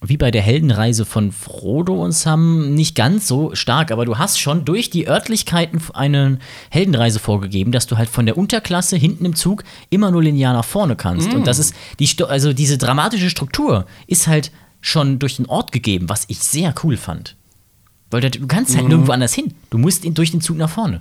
wie 0.00 0.16
bei 0.16 0.30
der 0.30 0.42
Heldenreise 0.42 1.04
von 1.04 1.32
Frodo 1.32 2.04
und 2.04 2.12
Sam 2.12 2.72
nicht 2.74 2.94
ganz 2.94 3.26
so 3.26 3.56
stark, 3.56 3.90
aber 3.90 4.04
du 4.04 4.16
hast 4.16 4.38
schon 4.38 4.64
durch 4.64 4.90
die 4.90 5.08
Örtlichkeiten 5.08 5.80
eine 5.92 6.38
Heldenreise 6.70 7.18
vorgegeben, 7.18 7.72
dass 7.72 7.88
du 7.88 7.96
halt 7.96 8.08
von 8.08 8.24
der 8.24 8.38
Unterklasse 8.38 8.96
hinten 8.96 9.24
im 9.24 9.34
Zug 9.34 9.64
immer 9.90 10.12
nur 10.12 10.22
linear 10.22 10.52
nach 10.52 10.64
vorne 10.64 10.94
kannst. 10.94 11.34
Und 11.34 11.48
das 11.48 11.58
ist 11.58 11.74
die 11.98 12.08
also 12.22 12.52
diese 12.52 12.78
dramatische 12.78 13.28
Struktur 13.28 13.86
ist 14.06 14.28
halt 14.28 14.52
schon 14.80 15.18
durch 15.18 15.36
den 15.36 15.46
Ort 15.46 15.72
gegeben, 15.72 16.08
was 16.08 16.26
ich 16.28 16.38
sehr 16.38 16.72
cool 16.84 16.96
fand. 16.96 17.34
Weil 18.10 18.20
du, 18.20 18.46
kannst 18.46 18.76
halt 18.76 18.88
nirgendwo 18.88 19.10
anders 19.10 19.34
hin. 19.34 19.52
Du 19.70 19.78
musst 19.78 20.04
ihn 20.04 20.14
durch 20.14 20.30
den 20.30 20.40
Zug 20.40 20.58
nach 20.58 20.70
vorne. 20.70 21.00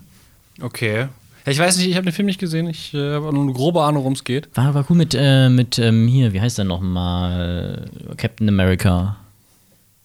Okay. 0.59 1.07
Ich 1.47 1.59
weiß 1.59 1.77
nicht, 1.77 1.87
ich 1.87 1.95
habe 1.95 2.05
den 2.05 2.13
Film 2.13 2.25
nicht 2.25 2.39
gesehen. 2.39 2.67
Ich 2.67 2.93
äh, 2.93 3.13
habe 3.13 3.33
nur 3.33 3.43
eine 3.43 3.53
grobe 3.53 3.81
Ahnung, 3.81 4.03
worum 4.03 4.13
es 4.13 4.23
geht. 4.23 4.49
War, 4.55 4.73
war 4.73 4.85
cool 4.89 4.97
mit, 4.97 5.15
äh, 5.17 5.49
mit 5.49 5.79
ähm, 5.79 6.07
hier, 6.07 6.33
wie 6.33 6.41
heißt 6.41 6.57
der 6.57 6.65
nochmal? 6.65 7.89
Captain 8.17 8.49
America. 8.49 9.17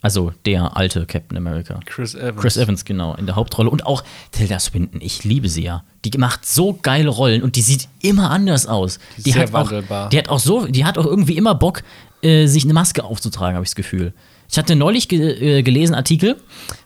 Also 0.02 0.32
der 0.46 0.76
alte 0.76 1.06
Captain 1.06 1.36
America. 1.38 1.78
Chris 1.84 2.14
Evans. 2.14 2.40
Chris 2.40 2.56
Evans, 2.56 2.84
genau, 2.84 3.14
in 3.14 3.26
der 3.26 3.36
Hauptrolle. 3.36 3.70
Und 3.70 3.86
auch 3.86 4.02
Tilda 4.32 4.58
Swinton, 4.58 5.00
ich 5.00 5.22
liebe 5.22 5.48
sie 5.48 5.62
ja. 5.62 5.84
Die 6.04 6.16
macht 6.18 6.44
so 6.44 6.78
geile 6.80 7.08
Rollen 7.08 7.42
und 7.42 7.54
die 7.54 7.62
sieht 7.62 7.88
immer 8.02 8.30
anders 8.30 8.66
aus. 8.66 8.98
Die, 9.18 9.30
sehr 9.30 9.42
hat 9.42 9.50
auch, 9.50 9.70
wandelbar. 9.70 10.08
die 10.10 10.18
hat 10.18 10.28
auch 10.28 10.40
so, 10.40 10.66
die 10.66 10.84
hat 10.84 10.98
auch 10.98 11.06
irgendwie 11.06 11.36
immer 11.36 11.54
Bock, 11.54 11.84
äh, 12.22 12.46
sich 12.46 12.64
eine 12.64 12.72
Maske 12.72 13.04
aufzutragen, 13.04 13.54
habe 13.54 13.64
ich 13.64 13.70
das 13.70 13.76
Gefühl. 13.76 14.12
Ich 14.50 14.58
hatte 14.58 14.74
neulich 14.76 15.08
ge 15.08 15.58
äh, 15.58 15.62
gelesen 15.62 15.94
Artikel 15.94 16.36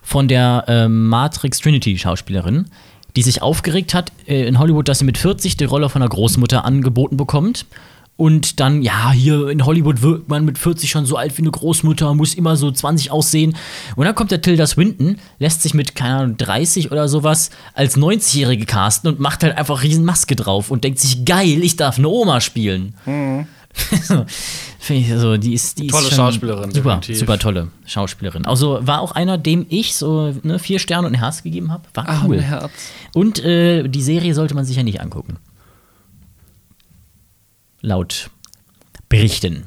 von 0.02 0.28
der 0.28 0.64
äh, 0.68 0.88
Matrix 0.88 1.58
Trinity 1.58 1.96
Schauspielerin, 1.98 2.66
die 3.16 3.22
sich 3.22 3.42
aufgeregt 3.42 3.94
hat 3.94 4.12
äh, 4.26 4.46
in 4.46 4.58
Hollywood, 4.58 4.88
dass 4.88 5.00
sie 5.00 5.04
mit 5.04 5.18
40 5.18 5.56
die 5.56 5.64
Rolle 5.64 5.88
von 5.88 6.02
einer 6.02 6.08
Großmutter 6.08 6.64
angeboten 6.64 7.16
bekommt. 7.16 7.66
Und 8.18 8.60
dann, 8.60 8.80
ja, 8.80 9.12
hier 9.12 9.48
in 9.48 9.66
Hollywood 9.66 10.00
wirkt 10.00 10.28
man 10.30 10.46
mit 10.46 10.56
40 10.56 10.88
schon 10.88 11.04
so 11.04 11.16
alt 11.16 11.36
wie 11.36 11.42
eine 11.42 11.50
Großmutter, 11.50 12.14
muss 12.14 12.32
immer 12.32 12.56
so 12.56 12.70
20 12.70 13.10
aussehen. 13.10 13.54
Und 13.94 14.06
dann 14.06 14.14
kommt 14.14 14.30
der 14.30 14.40
Tilda 14.40 14.66
Swinton, 14.66 15.18
lässt 15.38 15.62
sich 15.62 15.74
mit, 15.74 15.94
keine 15.94 16.16
Ahnung, 16.16 16.36
30 16.38 16.92
oder 16.92 17.08
sowas 17.08 17.50
als 17.74 17.98
90-Jährige 17.98 18.64
casten 18.64 19.10
und 19.10 19.20
macht 19.20 19.42
halt 19.42 19.58
einfach 19.58 19.82
riesen 19.82 20.06
Maske 20.06 20.34
drauf 20.34 20.70
und 20.70 20.84
denkt 20.84 20.98
sich, 20.98 21.26
geil, 21.26 21.62
ich 21.62 21.76
darf 21.76 21.98
eine 21.98 22.08
Oma 22.08 22.40
spielen. 22.40 22.94
Finde 24.78 25.02
ich 25.02 25.08
so, 25.20 25.36
die 25.36 25.52
ist, 25.54 25.78
die. 25.78 25.88
Tolle 25.88 26.08
ist 26.08 26.14
Schauspielerin, 26.14 26.70
Super, 26.72 26.96
definitiv. 26.96 27.18
super 27.18 27.38
tolle 27.38 27.68
Schauspielerin. 27.86 28.46
Also 28.46 28.78
war 28.86 29.00
auch 29.00 29.12
einer, 29.12 29.36
dem 29.38 29.66
ich 29.68 29.94
so 29.94 30.32
ne, 30.42 30.58
vier 30.58 30.78
Sterne 30.78 31.06
und 31.08 31.14
ein 31.14 31.18
Herz 31.18 31.42
gegeben 31.42 31.70
habe. 31.72 31.84
War 31.94 32.08
Ah, 32.08 32.22
cool. 32.26 32.40
Herz. 32.40 32.70
Und 33.14 33.44
äh, 33.44 33.86
die 33.88 34.02
Serie 34.02 34.34
sollte 34.34 34.54
man 34.54 34.64
sich 34.64 34.76
ja 34.76 34.82
nicht 34.82 35.00
angucken. 35.00 35.38
Laut 37.80 38.30
Berichten. 39.08 39.64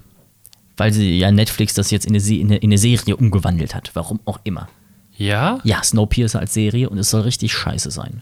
Weil 0.78 0.94
sie 0.94 1.18
ja 1.18 1.32
Netflix 1.32 1.74
das 1.74 1.92
jetzt 1.92 2.06
in 2.06 2.16
eine, 2.16 2.24
in 2.26 2.48
eine, 2.48 2.58
in 2.58 2.70
eine 2.70 2.78
Serie 2.78 3.16
umgewandelt 3.18 3.76
hat. 3.76 3.92
Warum 3.94 4.20
auch 4.26 4.40
immer. 4.46 4.70
Ja? 5.18 5.60
Ja, 5.64 5.84
Snowpiercer 5.84 6.40
als 6.40 6.54
Serie 6.54 6.90
und 6.90 6.98
es 6.98 7.10
soll 7.10 7.22
richtig 7.22 7.52
scheiße 7.54 7.92
sein. 7.92 8.22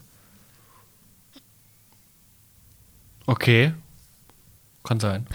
Okay. 3.26 3.72
Kann 4.82 4.98
sein. 5.00 5.26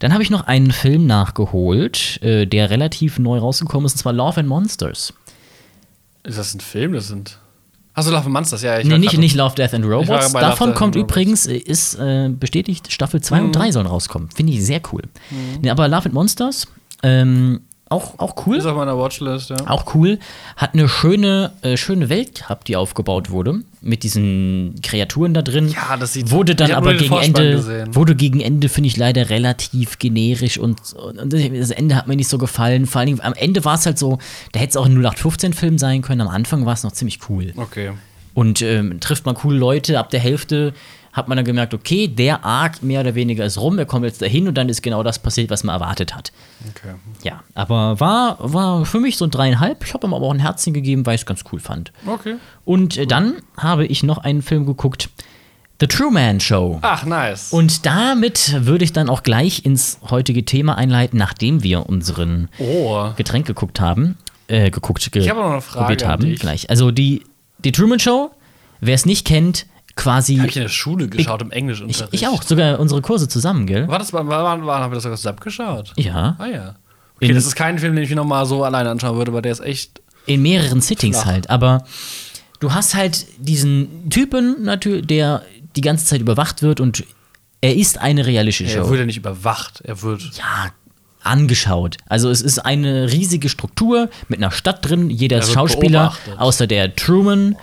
Dann 0.00 0.12
habe 0.12 0.22
ich 0.22 0.30
noch 0.30 0.42
einen 0.46 0.70
Film 0.70 1.06
nachgeholt, 1.06 2.22
äh, 2.22 2.46
der 2.46 2.70
relativ 2.70 3.18
neu 3.18 3.38
rausgekommen 3.38 3.86
ist, 3.86 3.92
und 3.94 3.98
zwar 3.98 4.12
Love 4.12 4.40
and 4.40 4.48
Monsters. 4.48 5.12
Ist 6.24 6.38
das 6.38 6.54
ein 6.54 6.60
Film? 6.60 6.92
Das 6.92 7.08
sind. 7.08 7.38
Achso, 7.94 8.10
Love 8.10 8.24
and 8.26 8.32
Monsters, 8.32 8.62
ja. 8.62 8.78
Ich 8.78 8.86
Nee, 8.86 8.98
nicht, 8.98 9.18
nicht 9.18 9.34
Love, 9.34 9.54
Death 9.56 9.74
and 9.74 9.84
Robots. 9.84 10.32
Love, 10.32 10.40
Davon 10.40 10.68
Death 10.70 10.76
kommt 10.78 10.94
Robots. 10.96 11.10
übrigens, 11.12 11.46
äh, 11.46 11.56
ist 11.56 11.94
äh, 11.96 12.28
bestätigt, 12.28 12.92
Staffel 12.92 13.20
2 13.20 13.40
Mhm. 13.40 13.46
und 13.46 13.52
3 13.56 13.72
sollen 13.72 13.86
rauskommen. 13.86 14.30
Finde 14.30 14.52
ich 14.52 14.64
sehr 14.64 14.80
cool. 14.92 15.02
Nee, 15.60 15.70
aber 15.70 15.88
Love 15.88 16.04
and 16.06 16.14
Monsters, 16.14 16.68
ähm, 17.02 17.60
auch, 17.90 18.18
auch 18.18 18.46
cool. 18.46 18.56
Ist 18.56 18.66
auf 18.66 18.76
meiner 18.76 18.98
Watchlist, 18.98 19.50
ja. 19.50 19.56
Auch 19.66 19.94
cool. 19.94 20.18
Hat 20.56 20.74
eine 20.74 20.88
schöne, 20.88 21.52
äh, 21.62 21.76
schöne 21.76 22.08
Welt 22.08 22.34
gehabt, 22.34 22.68
die 22.68 22.76
aufgebaut 22.76 23.30
wurde. 23.30 23.60
Mit 23.80 24.02
diesen 24.02 24.74
Kreaturen 24.82 25.34
da 25.34 25.42
drin. 25.42 25.68
Ja, 25.68 25.96
das 25.96 26.12
sieht- 26.12 26.30
Wurde 26.30 26.54
dann 26.54 26.72
aber 26.72 26.94
gegen 26.94 27.14
Ende. 27.16 27.52
gesehen. 27.52 27.94
Wurde 27.94 28.14
gegen 28.14 28.40
Ende, 28.40 28.68
finde 28.68 28.88
ich, 28.88 28.96
leider 28.96 29.30
relativ 29.30 29.98
generisch 29.98 30.58
und, 30.58 30.80
und 30.94 31.32
das 31.32 31.70
Ende 31.70 31.94
hat 31.96 32.08
mir 32.08 32.16
nicht 32.16 32.28
so 32.28 32.38
gefallen. 32.38 32.86
Vor 32.86 33.00
allen 33.00 33.06
Dingen 33.06 33.20
am 33.22 33.34
Ende 33.34 33.64
war 33.64 33.74
es 33.76 33.86
halt 33.86 33.98
so, 33.98 34.18
da 34.52 34.60
hätte 34.60 34.70
es 34.70 34.76
auch 34.76 34.86
ein 34.86 34.98
0815-Film 35.00 35.78
sein 35.78 36.02
können. 36.02 36.20
Am 36.20 36.28
Anfang 36.28 36.66
war 36.66 36.72
es 36.74 36.82
noch 36.82 36.92
ziemlich 36.92 37.20
cool. 37.28 37.52
Okay. 37.56 37.92
Und 38.34 38.62
ähm, 38.62 39.00
trifft 39.00 39.26
man 39.26 39.34
coole 39.34 39.56
Leute, 39.58 39.98
ab 39.98 40.10
der 40.10 40.20
Hälfte 40.20 40.74
hat 41.18 41.28
man 41.28 41.36
dann 41.36 41.44
gemerkt, 41.44 41.74
okay, 41.74 42.08
der 42.08 42.44
Arc 42.44 42.82
mehr 42.82 43.00
oder 43.00 43.14
weniger 43.14 43.44
ist 43.44 43.58
rum, 43.58 43.78
er 43.78 43.84
kommt 43.84 44.06
jetzt 44.06 44.22
dahin 44.22 44.48
und 44.48 44.54
dann 44.54 44.68
ist 44.68 44.82
genau 44.82 45.02
das 45.02 45.18
passiert, 45.18 45.50
was 45.50 45.64
man 45.64 45.74
erwartet 45.74 46.14
hat. 46.14 46.32
Okay. 46.70 46.94
Ja, 47.22 47.42
aber 47.54 48.00
war, 48.00 48.38
war 48.40 48.86
für 48.86 49.00
mich 49.00 49.18
so 49.18 49.26
ein 49.26 49.30
dreieinhalb. 49.30 49.84
Ich 49.84 49.92
habe 49.92 50.06
ihm 50.06 50.14
aber 50.14 50.26
auch 50.26 50.32
ein 50.32 50.38
Herzchen 50.38 50.72
gegeben, 50.72 51.04
weil 51.04 51.16
ich 51.16 51.22
es 51.22 51.26
ganz 51.26 51.44
cool 51.52 51.60
fand. 51.60 51.92
Okay. 52.06 52.36
Und 52.64 52.96
äh, 52.96 53.06
dann 53.06 53.34
habe 53.56 53.84
ich 53.84 54.02
noch 54.02 54.18
einen 54.18 54.40
Film 54.40 54.64
geguckt, 54.64 55.10
The 55.80 55.86
Truman 55.86 56.40
Show. 56.40 56.78
Ach, 56.82 57.04
nice. 57.04 57.52
Und 57.52 57.86
damit 57.86 58.66
würde 58.66 58.84
ich 58.84 58.92
dann 58.92 59.08
auch 59.08 59.22
gleich 59.22 59.64
ins 59.64 60.00
heutige 60.10 60.44
Thema 60.44 60.76
einleiten, 60.76 61.18
nachdem 61.18 61.62
wir 61.62 61.86
unseren 61.86 62.48
oh. 62.58 63.10
Getränk 63.16 63.46
geguckt 63.46 63.80
haben. 63.80 64.16
Äh, 64.48 64.70
geguckt, 64.70 65.12
ge 65.12 65.22
Ich 65.22 65.28
habe 65.28 65.40
noch 65.40 65.52
eine 65.52 65.60
Frage 65.60 65.84
probiert 65.84 66.06
haben. 66.06 66.34
Gleich. 66.34 66.68
Also 66.68 66.90
die, 66.90 67.22
die 67.58 67.70
Truman 67.70 68.00
Show, 68.00 68.30
wer 68.80 68.94
es 68.94 69.06
nicht 69.06 69.26
kennt, 69.26 69.66
quasi. 69.98 70.36
Habe 70.36 70.48
ich 70.48 70.56
in 70.56 70.62
der 70.62 70.68
Schule 70.70 71.08
geschaut, 71.08 71.42
im 71.42 71.48
ich, 71.48 71.56
Englischunterricht. 71.56 72.08
ich 72.12 72.26
auch, 72.26 72.42
sogar 72.42 72.80
unsere 72.80 73.02
Kurse 73.02 73.28
zusammen, 73.28 73.66
gell? 73.66 73.86
War 73.88 73.98
das, 73.98 74.12
war, 74.14 74.26
war, 74.26 74.64
war, 74.64 74.80
haben 74.80 74.90
wir 74.90 74.94
das 74.94 75.02
sogar 75.02 75.18
zusammen 75.18 75.40
geschaut? 75.40 75.92
Ja. 75.96 76.36
Ah 76.38 76.46
ja. 76.46 76.74
Okay, 77.16 77.28
In- 77.28 77.34
das 77.34 77.44
ist 77.46 77.56
kein 77.56 77.78
Film, 77.78 77.94
den 77.94 78.04
ich 78.04 78.10
mir 78.10 78.16
nochmal 78.16 78.46
so 78.46 78.64
alleine 78.64 78.88
anschauen 78.90 79.16
würde, 79.16 79.30
aber 79.32 79.42
der 79.42 79.52
ist 79.52 79.60
echt. 79.60 80.00
in 80.26 80.40
mehreren 80.40 80.80
Sittings 80.80 81.18
Flach. 81.18 81.26
halt. 81.32 81.50
Aber 81.50 81.84
du 82.60 82.72
hast 82.72 82.94
halt 82.94 83.26
diesen 83.38 84.08
Typen 84.08 84.62
natürlich, 84.62 85.06
der 85.06 85.42
die 85.76 85.80
ganze 85.82 86.06
Zeit 86.06 86.20
überwacht 86.20 86.62
wird 86.62 86.80
und 86.80 87.04
er 87.60 87.74
ist 87.76 87.98
eine 87.98 88.24
realistische 88.24 88.72
Er 88.78 88.84
Show. 88.84 88.90
wird 88.90 89.00
ja 89.00 89.06
nicht 89.06 89.16
überwacht. 89.18 89.80
Er 89.84 90.00
wird. 90.02 90.22
ja, 90.38 90.70
angeschaut. 91.24 91.96
Also 92.06 92.30
es 92.30 92.40
ist 92.40 92.60
eine 92.60 93.10
riesige 93.12 93.48
Struktur 93.48 94.08
mit 94.28 94.38
einer 94.38 94.50
Stadt 94.52 94.88
drin, 94.88 95.10
jeder 95.10 95.38
Er 95.38 95.42
Schauspieler, 95.42 96.00
beobachtet. 96.04 96.38
außer 96.38 96.66
der 96.68 96.94
Truman. 96.94 97.56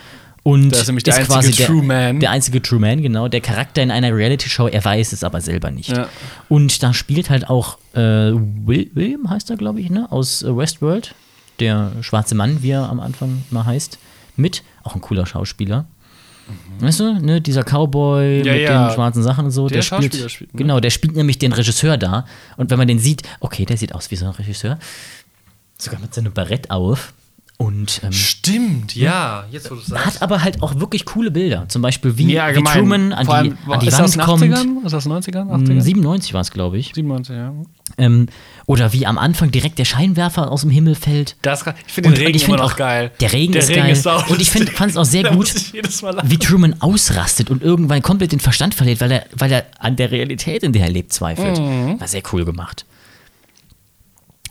Und 0.45 0.69
Der 0.69 0.81
ist 0.81 0.85
nämlich 0.85 1.03
der 1.03 1.15
einzige 1.15 1.65
True 1.65 1.81
Man. 1.81 2.19
Der 2.19 2.29
einzige 2.29 2.61
True 2.61 2.79
Man, 2.79 3.01
genau. 3.01 3.27
Der 3.27 3.41
Charakter 3.41 3.81
in 3.81 3.89
einer 3.89 4.15
Reality-Show, 4.15 4.67
er 4.67 4.85
weiß 4.85 5.11
es 5.11 5.23
aber 5.23 5.41
selber 5.41 5.71
nicht. 5.71 5.89
Ja. 5.89 6.07
Und 6.49 6.83
da 6.83 6.93
spielt 6.93 7.31
halt 7.31 7.49
auch 7.49 7.79
äh, 7.93 7.99
Will, 7.99 8.91
William, 8.93 9.27
heißt 9.27 9.49
er, 9.49 9.57
glaube 9.57 9.81
ich, 9.81 9.89
ne? 9.89 10.05
aus 10.11 10.43
äh, 10.43 10.55
Westworld. 10.55 11.15
Der 11.59 11.93
schwarze 12.01 12.35
Mann, 12.35 12.61
wie 12.61 12.69
er 12.69 12.87
am 12.87 12.99
Anfang 12.99 13.41
mal 13.49 13.65
heißt, 13.65 13.97
mit. 14.35 14.61
Auch 14.83 14.93
ein 14.93 15.01
cooler 15.01 15.25
Schauspieler. 15.25 15.87
Weißt 16.79 16.99
du, 16.99 17.13
ne, 17.19 17.41
dieser 17.41 17.63
Cowboy 17.63 18.41
Mhm. 18.41 18.45
Ja, 18.45 18.53
mit 18.53 18.61
ja. 18.61 18.87
den 18.87 18.93
schwarzen 18.93 19.23
Sachen 19.23 19.45
und 19.45 19.51
so, 19.51 19.67
Der 19.67 19.77
der, 19.77 19.81
spielt, 19.81 20.03
Schauspieler 20.03 20.29
spielt, 20.29 20.53
ne? 20.53 20.57
genau, 20.59 20.79
der 20.79 20.91
spielt 20.91 21.15
nämlich 21.15 21.39
den 21.39 21.53
Regisseur 21.53 21.97
da. 21.97 22.27
Und 22.55 22.69
wenn 22.69 22.77
man 22.77 22.87
den 22.87 22.99
sieht, 22.99 23.23
okay, 23.39 23.65
der 23.65 23.77
sieht 23.77 23.95
aus 23.95 24.11
wie 24.11 24.15
so 24.15 24.25
ein 24.25 24.31
Regisseur, 24.31 24.77
sogar 25.79 25.99
mit 25.99 26.13
seinem 26.13 26.33
Barett 26.33 26.69
auf. 26.69 27.13
Und 27.57 28.01
ähm, 28.03 28.11
Stimmt, 28.11 28.95
ja. 28.97 29.45
Jetzt, 29.49 29.71
wo 29.71 29.75
du 29.75 29.81
sagst. 29.81 30.05
hat 30.05 30.21
aber 30.21 30.43
halt 30.43 30.61
auch 30.61 30.77
wirklich 30.79 31.05
coole 31.05 31.31
Bilder. 31.31 31.65
Zum 31.69 31.81
Beispiel, 31.81 32.17
wie, 32.17 32.25
Nee, 32.25 32.33
wie. 32.53 32.63
Truman 32.63 33.13
an 33.13 33.25
Vor 33.25 33.35
die, 33.35 33.49
allem, 33.51 33.57
an 33.69 33.79
die 33.79 33.87
ist 33.87 33.93
Wand 33.93 34.03
das 34.03 34.13
in 34.15 34.19
den 34.19 34.25
kommt. 34.25 34.43
80ern? 34.81 34.85
Ist 34.85 34.91
das 34.91 35.07
90ern? 35.07 35.49
80ern? 35.49 35.71
Ähm, 35.71 35.81
97 35.81 36.33
war 36.33 36.41
es, 36.41 36.51
glaube 36.51 36.77
ich. 36.77 36.91
97, 36.93 37.33
ja. 37.33 37.53
Ähm, 37.97 38.27
oder 38.65 38.91
wie 38.91 39.05
am 39.05 39.17
Anfang 39.17 39.51
direkt 39.51 39.79
der 39.79 39.85
Scheinwerfer 39.85 40.51
aus 40.51 40.61
dem 40.61 40.69
Himmel 40.69 40.95
fällt. 40.95 41.37
Das, 41.43 41.63
ich 41.87 41.93
finde 41.93 42.09
den 42.09 42.13
Und- 42.13 42.19
und 42.19 42.25
Regen 42.25 42.35
ich 42.35 42.43
find 42.43 42.55
immer 42.57 42.63
noch 42.65 42.73
auch, 42.73 42.77
geil. 42.77 43.11
der 43.21 43.31
Regen 43.31 43.53
ist 43.53 43.69
geil. 43.69 43.97
auch 44.05 44.29
Und 44.29 44.41
ich 44.41 44.53
lustig. 44.53 44.73
fand's 44.75 44.97
auch 44.97 45.05
sehr 45.05 45.23
gut. 45.23 45.53
Wie 46.23 46.37
Truman 46.37 46.75
ausrastet 46.81 47.49
und 47.49 47.63
irgendwann 47.63 48.01
komplett 48.01 48.33
den 48.33 48.41
Verstand 48.41 48.75
verliert, 48.75 48.99
weil 48.99 49.11
er, 49.11 49.25
weil 49.33 49.51
er 49.53 49.65
an 49.79 49.95
der 49.95 50.11
Realität, 50.11 50.63
in 50.63 50.73
der 50.73 50.83
er 50.83 50.89
lebt, 50.91 51.13
zweifelt. 51.13 51.57
Mhm. 51.59 52.01
War 52.01 52.07
sehr 52.07 52.23
cool 52.33 52.43
gemacht. 52.43 52.85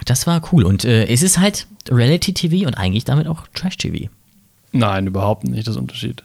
Das 0.04 0.26
war 0.26 0.42
cool. 0.52 0.64
Und 0.64 0.84
äh, 0.84 1.06
es 1.06 1.22
ist 1.22 1.38
halt 1.38 1.66
Reality-TV 1.90 2.66
und 2.66 2.74
eigentlich 2.74 3.04
damit 3.04 3.26
auch 3.26 3.46
Trash-TV. 3.54 4.10
Nein, 4.72 5.06
überhaupt 5.06 5.44
nicht, 5.44 5.66
das 5.68 5.76
Unterschied. 5.76 6.24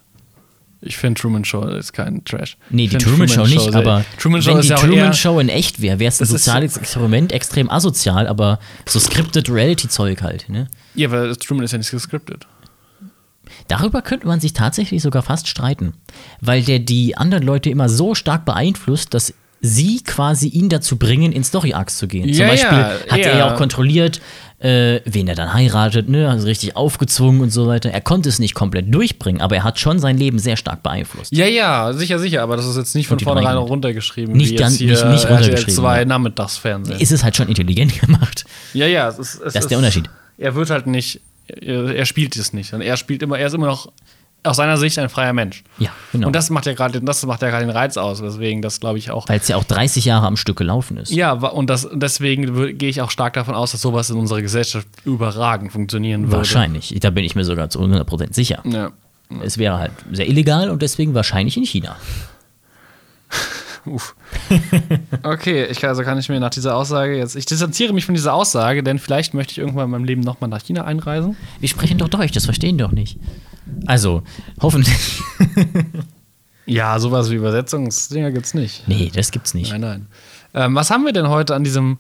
Ich 0.82 0.96
finde 0.98 1.20
Truman 1.20 1.44
Show 1.44 1.64
ist 1.64 1.92
kein 1.92 2.24
Trash. 2.24 2.58
Nee, 2.70 2.84
die 2.88 2.92
find 2.92 3.04
Truman, 3.04 3.28
Show 3.28 3.46
nicht, 3.46 3.60
sehr- 3.60 3.76
aber 3.76 4.06
Truman 4.18 4.42
Show 4.42 4.56
wenn 4.56 4.62
die 4.62 4.68
ja 4.70 4.78
Truman 4.78 5.14
Show 5.14 5.40
in 5.40 5.50
echt 5.50 5.82
wäre, 5.82 6.00
wäre 6.00 6.08
es 6.08 6.22
ein 6.22 6.26
soziales 6.26 6.78
Experiment, 6.78 7.34
extrem 7.34 7.70
asozial, 7.70 8.28
aber 8.28 8.60
so 8.88 8.98
scripted 9.00 9.50
Reality-Zeug 9.50 10.22
halt. 10.22 10.48
Ne? 10.48 10.68
Ja, 10.96 11.12
weil 11.12 11.36
Truman 11.36 11.66
ist 11.66 11.74
ja 11.74 11.78
nicht 11.78 11.92
gescriptet. 11.92 12.48
Darüber 13.68 14.02
könnte 14.02 14.26
man 14.28 14.40
sich 14.40 14.54
tatsächlich 14.54 15.02
sogar 15.02 15.22
fast 15.22 15.48
streiten, 15.48 15.94
weil 16.40 16.64
der 16.64 16.80
die 16.80 17.18
anderen 17.18 17.44
Leute 17.44 17.70
immer 17.70 17.90
so 17.90 18.16
stark 18.16 18.46
beeinflusst, 18.46 19.14
dass 19.14 19.34
sie 19.62 20.02
quasi 20.04 20.48
ihn 20.48 20.70
dazu 20.70 20.98
bringen, 20.98 21.32
in 21.32 21.44
Story-Arcs 21.44 21.98
zu 21.98 22.08
gehen. 22.08 22.24
Zum 22.34 22.42
Ja, 22.44 22.48
Beispiel 22.48 22.78
ja, 22.78 22.90
hat 23.10 23.20
er 23.20 23.32
ja 23.34 23.38
ja. 23.40 23.52
auch 23.54 23.58
kontrolliert, 23.58 24.22
äh, 24.60 25.00
wen 25.06 25.28
er 25.28 25.36
dann 25.36 25.54
heiratet, 25.54 26.10
ne? 26.10 26.30
also 26.30 26.46
richtig 26.48 26.76
aufgezwungen 26.76 27.42
und 27.42 27.50
so 27.50 27.68
weiter. 27.68 27.90
Er 27.92 28.02
konnte 28.02 28.30
es 28.30 28.40
nicht 28.40 28.54
komplett 28.56 28.94
durchbringen, 28.94 29.42
aber 29.42 29.56
er 29.58 29.64
hat 29.64 29.80
schon 29.80 30.00
sein 30.00 30.18
Leben 30.18 30.40
sehr 30.40 30.58
stark 30.58 30.84
beeinflusst. 30.84 31.32
Ja, 31.34 31.46
ja, 31.46 31.94
sicher, 31.94 32.20
sicher, 32.20 32.42
aber 32.42 32.56
das 32.58 32.66
ist 32.68 32.78
jetzt 32.78 32.96
nicht 32.96 33.08
von 33.08 33.20
vornherein 33.20 33.58
runtergeschrieben. 33.58 34.36
Nicht 34.36 34.58
ganz- 34.58 34.78
hier 34.78 34.92
nicht- 34.92 35.06
nicht 35.06 35.30
runtergeschrieben, 35.30 35.76
2 35.76 36.00
ja. 36.00 36.06
Nachmittagsfernsehen. 36.06 37.00
Ist 37.00 37.12
es 37.12 37.24
halt 37.24 37.36
schon 37.38 37.48
intelligent 37.48 38.00
gemacht. 38.02 38.46
Ja, 38.74 38.86
ja, 38.88 39.08
es 39.10 39.20
ist, 39.20 39.36
es 39.42 39.54
Das 39.54 39.64
ist 39.66 39.70
der 39.72 39.78
Unterschied. 39.78 40.10
Er 40.38 40.56
wird 40.56 40.70
halt 40.70 40.88
nicht, 40.88 41.22
er, 41.48 42.06
spielt 42.06 42.36
es 42.36 42.54
nicht, 42.54 42.72
er 42.74 42.98
spielt 42.98 43.22
immer, 43.24 43.38
er 43.40 43.48
ist 43.48 43.54
immer 43.54 43.68
noch 43.68 43.92
aus 44.44 44.58
seiner 44.58 44.78
Sicht 44.78 44.98
ein 45.00 45.10
freier 45.10 45.34
Mensch. 45.34 45.64
Ja, 45.78 45.90
genau. 46.12 46.28
Und 46.28 46.34
das 46.34 46.50
macht 46.50 46.66
ja 46.66 46.74
gerade, 46.74 47.02
das 47.02 47.26
macht 47.26 47.42
ja 47.42 47.50
gerade 47.50 47.66
den 47.66 47.76
Reiz 47.76 47.98
aus, 47.98 48.22
weswegen 48.22 48.62
das 48.62 48.80
glaube 48.80 48.98
ich 48.98 49.12
auch. 49.12 49.28
Weil 49.28 49.40
es 49.40 49.48
ja 49.48 49.58
auch 49.58 49.64
30 49.64 50.06
Jahre 50.06 50.28
am 50.28 50.38
Stück 50.38 50.58
gelaufen 50.58 50.98
ist. 50.98 51.12
Ja, 51.12 51.34
und 51.34 51.70
das, 51.70 51.88
deswegen 51.92 52.78
gehe 52.78 52.90
ich 52.90 53.02
auch 53.02 53.12
stark 53.12 53.34
davon 53.34 53.56
aus, 53.56 53.72
dass 53.72 53.82
sowas 53.82 54.10
in 54.10 54.18
unserer 54.18 54.42
Gesellschaft 54.42 54.88
überragend 55.04 55.72
funktionieren 55.72 56.24
würde. 56.24 56.38
Wahrscheinlich. 56.38 56.96
Da 57.00 57.10
bin 57.10 57.26
ich 57.26 57.36
mir 57.36 57.44
sogar 57.44 57.70
zu 57.70 57.80
100% 57.80 58.34
sicher. 58.34 58.62
Ja. 58.66 58.92
Es 59.44 59.58
wäre 59.58 59.78
halt 59.78 59.92
sehr 60.12 60.28
illegal 60.28 60.70
und 60.70 60.82
deswegen 60.82 61.14
wahrscheinlich 61.14 61.56
in 61.58 61.64
China. 61.64 61.96
Uff. 63.86 64.16
Okay, 65.24 65.66
ich, 65.66 65.86
also 65.86 66.04
kann 66.04 66.18
ich 66.18 66.30
mir 66.30 66.40
nach 66.40 66.50
dieser 66.50 66.76
Aussage 66.76 67.18
jetzt. 67.18 67.36
Ich 67.36 67.46
distanziere 67.46 67.94
mich 67.94 68.06
von 68.06 68.16
dieser 68.16 68.34
Aussage, 68.34 68.84
denn 68.84 69.00
vielleicht 69.00 69.34
möchte 69.34 69.52
ich 69.52 69.58
irgendwann 69.60 69.86
in 69.86 69.92
meinem 69.92 70.04
Leben 70.04 70.22
nochmal 70.22 70.50
nach 70.50 70.64
China 70.64 70.84
einreisen. 70.86 71.38
Wir 71.60 71.70
sprechen 71.70 71.98
doch 71.98 72.10
Deutsch, 72.10 72.32
das 72.34 72.46
verstehen 72.46 72.78
doch 72.78 72.92
nicht. 72.92 73.18
Also, 73.86 74.24
hoffentlich. 74.62 75.22
Ja, 76.70 77.00
sowas 77.00 77.32
wie 77.32 77.36
Übersetzungsdinger 77.36 78.32
gibt's 78.32 78.54
nicht. 78.54 78.88
Nee, 78.88 79.12
das 79.14 79.32
gibt's 79.32 79.56
nicht. 79.56 79.72
Nein, 79.72 79.82
nein. 79.82 80.08
Ähm, 80.54 80.76
was 80.76 80.92
haben 80.92 81.04
wir 81.04 81.14
denn 81.14 81.28
heute 81.28 81.56
an 81.56 81.64
diesem 81.64 81.98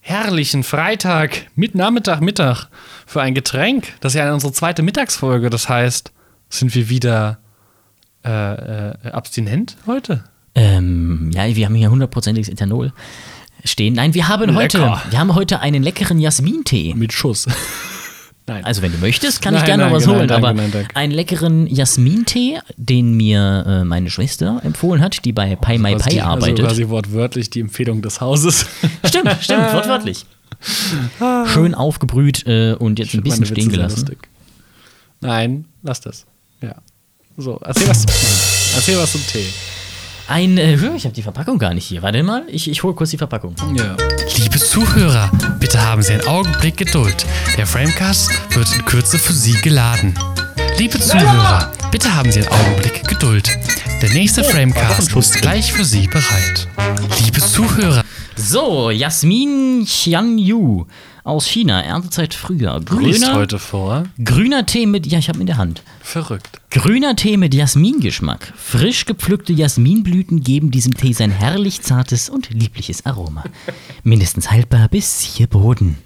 herrlichen 0.00 0.62
Freitag, 0.62 1.46
mit 1.54 1.74
Nachmittag, 1.74 2.20
Mittag 2.20 2.68
für 3.06 3.22
ein 3.22 3.34
Getränk? 3.34 3.94
Das 4.00 4.12
ist 4.14 4.18
ja 4.18 4.32
unsere 4.32 4.52
zweite 4.52 4.82
Mittagsfolge. 4.82 5.48
Das 5.48 5.70
heißt, 5.70 6.12
sind 6.50 6.74
wir 6.74 6.90
wieder 6.90 7.38
äh, 8.22 8.90
äh, 8.90 9.10
abstinent 9.10 9.78
heute? 9.86 10.24
Ähm, 10.54 11.30
ja, 11.32 11.56
wir 11.56 11.64
haben 11.64 11.74
hier 11.74 11.90
hundertprozentiges 11.90 12.50
Ethanol 12.50 12.92
stehen. 13.64 13.94
Nein, 13.94 14.12
wir 14.12 14.28
haben 14.28 14.54
heute, 14.54 14.78
wir 15.08 15.18
haben 15.18 15.34
heute 15.34 15.60
einen 15.60 15.82
leckeren 15.82 16.18
Jasmintee. 16.18 16.92
Mit 16.94 17.14
Schuss. 17.14 17.46
Nein. 18.50 18.64
Also 18.64 18.82
wenn 18.82 18.92
du 18.92 18.98
möchtest, 18.98 19.40
kann 19.42 19.54
ich 19.54 19.60
Nein, 19.60 19.66
gerne 19.66 19.82
nein, 19.84 19.92
noch 19.92 19.98
was 19.98 20.06
nein, 20.06 20.16
holen. 20.16 20.28
danke, 20.28 20.48
aber 20.48 20.54
nein, 20.60 20.88
einen 20.94 21.12
leckeren 21.12 21.66
Jasmintee, 21.66 22.58
den 22.76 23.14
mir 23.14 23.64
äh, 23.66 23.84
meine 23.84 24.10
Schwester 24.10 24.60
empfohlen 24.64 25.02
hat, 25.02 25.24
die 25.24 25.32
bei 25.32 25.56
Pai 25.56 25.78
Mai 25.78 25.94
Quasi- 25.94 26.16
Pai 26.18 26.22
arbeitet. 26.24 26.60
Also 26.60 26.66
quasi 26.82 26.88
wortwörtlich 26.88 27.50
die 27.50 27.60
Empfehlung 27.60 28.02
des 28.02 28.20
Hauses. 28.20 28.66
Stimmt, 29.04 29.36
stimmt, 29.40 29.72
wortwörtlich. 29.72 30.24
Schön 31.46 31.74
aufgebrüht 31.74 32.46
äh, 32.46 32.74
und 32.78 32.98
jetzt 32.98 33.14
ein 33.14 33.22
bisschen 33.22 33.46
stehen 33.46 33.70
gelassen. 33.70 34.00
lustig. 34.00 34.18
Nein, 35.20 35.64
lass 35.82 36.00
das. 36.00 36.26
Ja. 36.60 36.74
So, 37.36 37.58
erzähl 37.64 37.88
was, 37.88 38.04
erzähl 38.74 38.98
was 38.98 39.12
zum 39.12 39.22
Tee. 39.26 39.46
Ein, 40.30 40.58
äh, 40.58 40.74
ich 40.74 41.04
habe 41.04 41.12
die 41.12 41.22
Verpackung 41.22 41.58
gar 41.58 41.74
nicht 41.74 41.86
hier. 41.86 42.02
Warte 42.02 42.22
mal, 42.22 42.44
ich, 42.46 42.70
ich 42.70 42.84
hole 42.84 42.94
kurz 42.94 43.10
die 43.10 43.18
Verpackung. 43.18 43.56
Ja. 43.76 43.96
Liebe 44.36 44.58
Zuhörer, 44.60 45.28
bitte 45.58 45.84
haben 45.84 46.02
Sie 46.02 46.12
einen 46.12 46.24
Augenblick 46.28 46.76
Geduld. 46.76 47.26
Der 47.56 47.66
Framecast 47.66 48.30
wird 48.54 48.72
in 48.76 48.84
Kürze 48.84 49.18
für 49.18 49.32
Sie 49.32 49.60
geladen. 49.60 50.14
Liebe 50.78 51.00
Zuhörer, 51.00 51.72
bitte 51.90 52.14
haben 52.14 52.30
Sie 52.30 52.42
einen 52.42 52.48
Augenblick 52.48 53.08
Geduld. 53.08 53.50
Der 54.00 54.10
nächste 54.10 54.44
Framecast 54.44 55.16
ist 55.16 55.42
gleich 55.42 55.72
für 55.72 55.84
Sie 55.84 56.06
bereit. 56.06 56.68
Liebe 57.24 57.40
Zuhörer, 57.40 58.04
So, 58.36 58.90
Jasmin 58.90 59.84
Xiang-Yu 59.84 60.86
aus 61.24 61.46
China, 61.46 61.82
Erntezeit 61.82 62.34
früher. 62.34 62.80
Grüner, 62.80 63.34
heute 63.34 63.58
vor. 63.58 64.04
grüner 64.22 64.66
Tee 64.66 64.86
mit, 64.86 65.06
ja, 65.06 65.18
ich 65.18 65.28
habe 65.28 65.40
in 65.40 65.46
der 65.46 65.56
Hand. 65.56 65.82
Verrückt. 66.00 66.60
Grüner 66.70 67.16
Tee 67.16 67.36
mit 67.36 67.54
Jasmingeschmack. 67.54 68.52
Frisch 68.56 69.06
gepflückte 69.06 69.52
Jasminblüten 69.52 70.42
geben 70.42 70.70
diesem 70.70 70.94
Tee 70.94 71.12
sein 71.12 71.30
herrlich 71.30 71.82
zartes 71.82 72.28
und 72.28 72.50
liebliches 72.50 73.06
Aroma. 73.06 73.44
Mindestens 74.04 74.50
haltbar 74.50 74.88
bis 74.88 75.20
hier 75.20 75.46
Boden. 75.46 75.98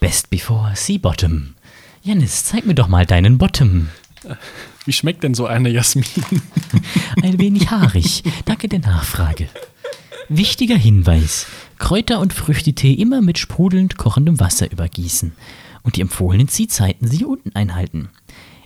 Best 0.00 0.30
before 0.30 0.72
sea 0.74 0.98
bottom. 0.98 1.54
Janis, 2.02 2.44
zeig 2.44 2.66
mir 2.66 2.74
doch 2.74 2.88
mal 2.88 3.06
deinen 3.06 3.38
Bottom. 3.38 3.88
Wie 4.84 4.92
schmeckt 4.92 5.22
denn 5.22 5.34
so 5.34 5.46
eine 5.46 5.68
Jasmin? 5.68 6.04
Ein 7.22 7.38
wenig 7.38 7.70
haarig. 7.70 8.22
Danke 8.44 8.68
der 8.68 8.80
Nachfrage. 8.80 9.48
Wichtiger 10.28 10.76
Hinweis: 10.76 11.46
Kräuter- 11.82 12.20
und 12.20 12.32
Früchtetee 12.32 12.92
immer 12.92 13.20
mit 13.20 13.38
sprudelnd 13.38 13.98
kochendem 13.98 14.38
Wasser 14.38 14.70
übergießen 14.70 15.32
und 15.82 15.96
die 15.96 16.00
empfohlenen 16.00 16.46
Ziehzeiten 16.46 17.08
Sie 17.08 17.24
unten 17.24 17.56
einhalten. 17.56 18.08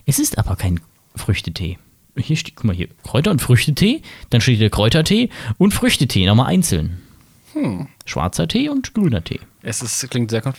Es 0.05 0.19
ist 0.19 0.37
aber 0.37 0.55
kein 0.55 0.79
Früchtetee. 1.15 1.79
Hier 2.15 2.35
steht, 2.37 2.55
guck 2.55 2.65
mal 2.65 2.75
hier, 2.75 2.89
Kräuter- 3.03 3.31
und 3.31 3.41
Früchtetee, 3.41 4.03
dann 4.29 4.39
steht 4.39 4.59
hier 4.59 4.69
Kräutertee 4.69 5.29
und 5.57 5.73
Früchtetee, 5.73 6.27
nochmal 6.27 6.45
einzeln. 6.45 7.01
Schwarzer 8.05 8.47
Tee 8.47 8.69
und 8.69 8.93
grüner 8.93 9.23
Tee. 9.23 9.39
Es 9.63 9.81
ist, 9.81 10.07
klingt 10.11 10.29
sehr 10.29 10.41
kom 10.41 10.53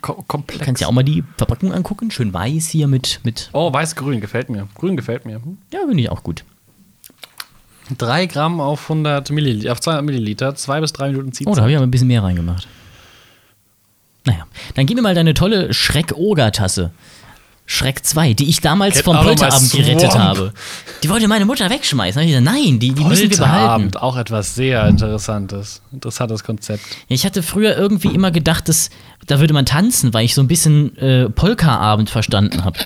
kom 0.00 0.28
komplex. 0.28 0.60
Du 0.60 0.64
kannst 0.64 0.82
ja 0.82 0.86
auch 0.86 0.92
mal 0.92 1.02
die 1.02 1.24
Verpackung 1.36 1.72
angucken, 1.72 2.12
schön 2.12 2.32
weiß 2.32 2.68
hier 2.68 2.86
mit, 2.86 3.22
mit 3.24 3.50
oh, 3.52 3.72
weiß-grün 3.72 4.20
gefällt 4.20 4.50
mir. 4.50 4.68
Grün 4.76 4.96
gefällt 4.96 5.26
mir. 5.26 5.42
Hm. 5.42 5.58
ja, 5.72 5.80
finde 5.80 6.00
ich 6.04 6.10
auch 6.10 6.22
gut. 6.22 6.44
3 7.98 8.26
Gramm 8.26 8.60
auf 8.60 8.82
100 8.90 9.30
Milliliter, 9.30 9.72
auf 9.72 9.80
200 9.80 10.04
Milliliter, 10.04 10.54
2 10.54 10.80
bis 10.80 10.92
3 10.92 11.08
Minuten 11.08 11.32
Ziehzeit. 11.32 11.52
Oh, 11.52 11.54
da 11.54 11.62
habe 11.62 11.70
ich 11.70 11.76
aber 11.76 11.86
ein 11.86 11.90
bisschen 11.90 12.08
mehr 12.08 12.22
reingemacht. 12.22 12.66
Naja, 14.24 14.46
dann 14.74 14.86
gib 14.86 14.96
mir 14.96 15.02
mal 15.02 15.14
deine 15.14 15.34
tolle 15.34 15.74
Schreck-Oger-Tasse. 15.74 16.92
Schreck 17.66 18.04
2, 18.04 18.34
die 18.34 18.48
ich 18.48 18.60
damals 18.60 18.96
Get 18.96 19.04
vom 19.04 19.16
Polterabend 19.16 19.72
gerettet 19.72 20.18
habe. 20.18 20.52
Die 21.02 21.08
wollte 21.08 21.26
meine 21.28 21.46
Mutter 21.46 21.70
wegschmeißen. 21.70 22.20
Da 22.20 22.22
ich 22.22 22.28
gesagt, 22.28 22.44
nein, 22.44 22.78
die, 22.78 22.92
die 22.92 23.04
müssen 23.04 23.30
wir 23.30 23.38
behalten. 23.38 23.96
Auch 23.96 24.18
etwas 24.18 24.54
sehr 24.54 24.86
interessantes. 24.86 25.80
Interessantes 25.90 26.44
Konzept. 26.44 26.82
Ich 27.08 27.24
hatte 27.24 27.42
früher 27.42 27.74
irgendwie 27.74 28.08
immer 28.08 28.30
gedacht, 28.30 28.68
dass 28.68 28.90
da 29.26 29.40
würde 29.40 29.54
man 29.54 29.64
tanzen, 29.64 30.12
weil 30.12 30.26
ich 30.26 30.34
so 30.34 30.42
ein 30.42 30.48
bisschen 30.48 30.94
äh, 30.98 31.30
Polka-Abend 31.30 32.10
verstanden 32.10 32.64
habe. 32.64 32.78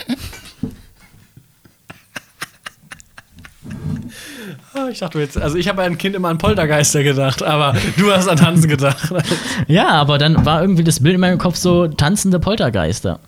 Ah, 4.79 4.89
Ich 4.91 4.99
dachte 5.01 5.19
jetzt, 5.19 5.37
also 5.39 5.57
ich 5.57 5.69
habe 5.69 5.83
ein 5.83 5.99
Kind 5.99 6.15
immer 6.15 6.29
an 6.29 6.39
Poltergeister 6.39 7.03
gedacht, 7.03 7.43
aber 7.43 7.77
du 7.97 8.13
hast 8.13 8.29
an 8.29 8.37
Tanzen 8.37 8.69
gedacht. 8.69 9.13
Ja, 9.67 9.89
aber 9.89 10.19
dann 10.19 10.45
war 10.47 10.61
irgendwie 10.63 10.85
das 10.85 11.01
Bild 11.01 11.15
in 11.17 11.21
meinem 11.21 11.39
Kopf 11.39 11.57
so 11.57 11.89
tanzende 11.89 12.39
Poltergeister. 12.39 13.19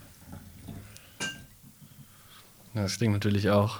Das 2.74 2.96
klingt 2.98 3.12
natürlich 3.14 3.50
auch. 3.50 3.78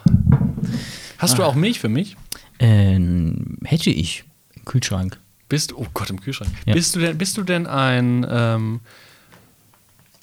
Hast 1.17 1.37
du 1.37 1.43
auch 1.43 1.55
Milch 1.55 1.79
für 1.79 1.89
mich? 1.89 2.17
Ähm, 2.59 3.57
hätte 3.63 3.89
ich 3.89 4.23
im 4.55 4.65
Kühlschrank. 4.65 5.17
Bist 5.49 5.73
oh 5.73 5.87
Gott, 5.93 6.09
im 6.09 6.19
Kühlschrank. 6.21 6.51
Ja. 6.65 6.73
Bist, 6.73 6.95
du 6.95 6.99
denn, 6.99 7.17
bist 7.17 7.37
du 7.37 7.43
denn 7.43 7.67
ein, 7.67 8.25
ähm, 8.29 8.79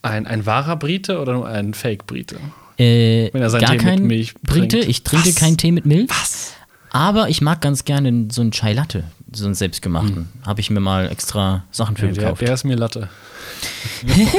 ein, 0.03 0.27
ein 0.27 0.47
wahrer 0.47 0.77
Brite 0.77 1.19
oder 1.21 1.33
nur 1.35 1.47
ein 1.49 1.75
Fake-Brite? 1.75 2.37
Äh, 2.79 3.33
Wenn 3.33 3.43
er 3.43 3.51
seinen 3.51 3.61
gar 3.63 3.71
Tee 3.71 3.77
mit 3.79 3.85
kein 3.85 4.07
Milch 4.07 4.35
Brite. 4.35 4.69
trinkt. 4.69 4.89
Ich 4.89 5.03
trinke 5.03 5.29
Was? 5.29 5.35
keinen 5.35 5.57
Tee 5.57 5.73
mit 5.73 5.85
Milch. 5.87 6.09
Was? 6.11 6.53
Aber 6.91 7.29
ich 7.29 7.41
mag 7.41 7.61
ganz 7.61 7.85
gerne 7.85 8.29
so 8.31 8.41
einen 8.41 8.51
Chai 8.53 8.73
Latte, 8.73 9.05
so 9.33 9.45
einen 9.45 9.55
selbstgemachten. 9.55 10.29
Habe 10.47 10.61
ich 10.61 10.71
mir 10.71 10.81
mal 10.81 11.11
extra 11.11 11.65
Sachen 11.71 11.97
für 11.97 12.07
Hm. 12.09 12.15
der, 12.15 12.23
gekauft. 12.25 12.41
der 12.43 12.55
ist 12.55 12.65
mir 12.65 12.77
Latte. 12.77 13.09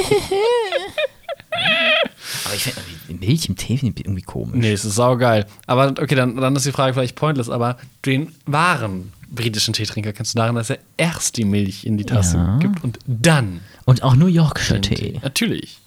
Aber 2.46 2.54
ich 2.56 2.64
finde 2.64 3.26
Milch 3.26 3.48
im 3.50 3.56
Tee 3.56 3.78
finde 3.78 4.00
ich 4.00 4.06
irgendwie 4.06 4.22
komisch. 4.22 4.56
Nee, 4.56 4.72
es 4.72 4.86
ist 4.86 4.96
saugeil. 4.96 5.46
Aber 5.68 5.88
okay, 6.00 6.16
dann, 6.16 6.36
dann 6.38 6.56
ist 6.56 6.66
die 6.66 6.72
Frage 6.72 6.94
vielleicht 6.94 7.16
pointless, 7.16 7.50
aber 7.50 7.78
den 8.06 8.34
wahren 8.46 9.12
britischen 9.32 9.74
Teetrinker 9.74 10.14
kennst 10.14 10.34
du 10.34 10.38
daran, 10.38 10.56
dass 10.56 10.70
er 10.70 10.80
erst 10.98 11.38
die 11.38 11.46
Milch 11.46 11.86
in 11.86 11.98
die 11.98 12.06
Tasse 12.06 12.38
Ja. 12.38 12.58
gibt 12.58 12.84
und 12.84 12.98
dann 13.06 13.62
Und 13.86 14.04
auch 14.04 14.16
nur 14.16 14.30
Yorkshire 14.30 14.82
Tee. 14.82 15.20
Natürlich. 15.22 15.80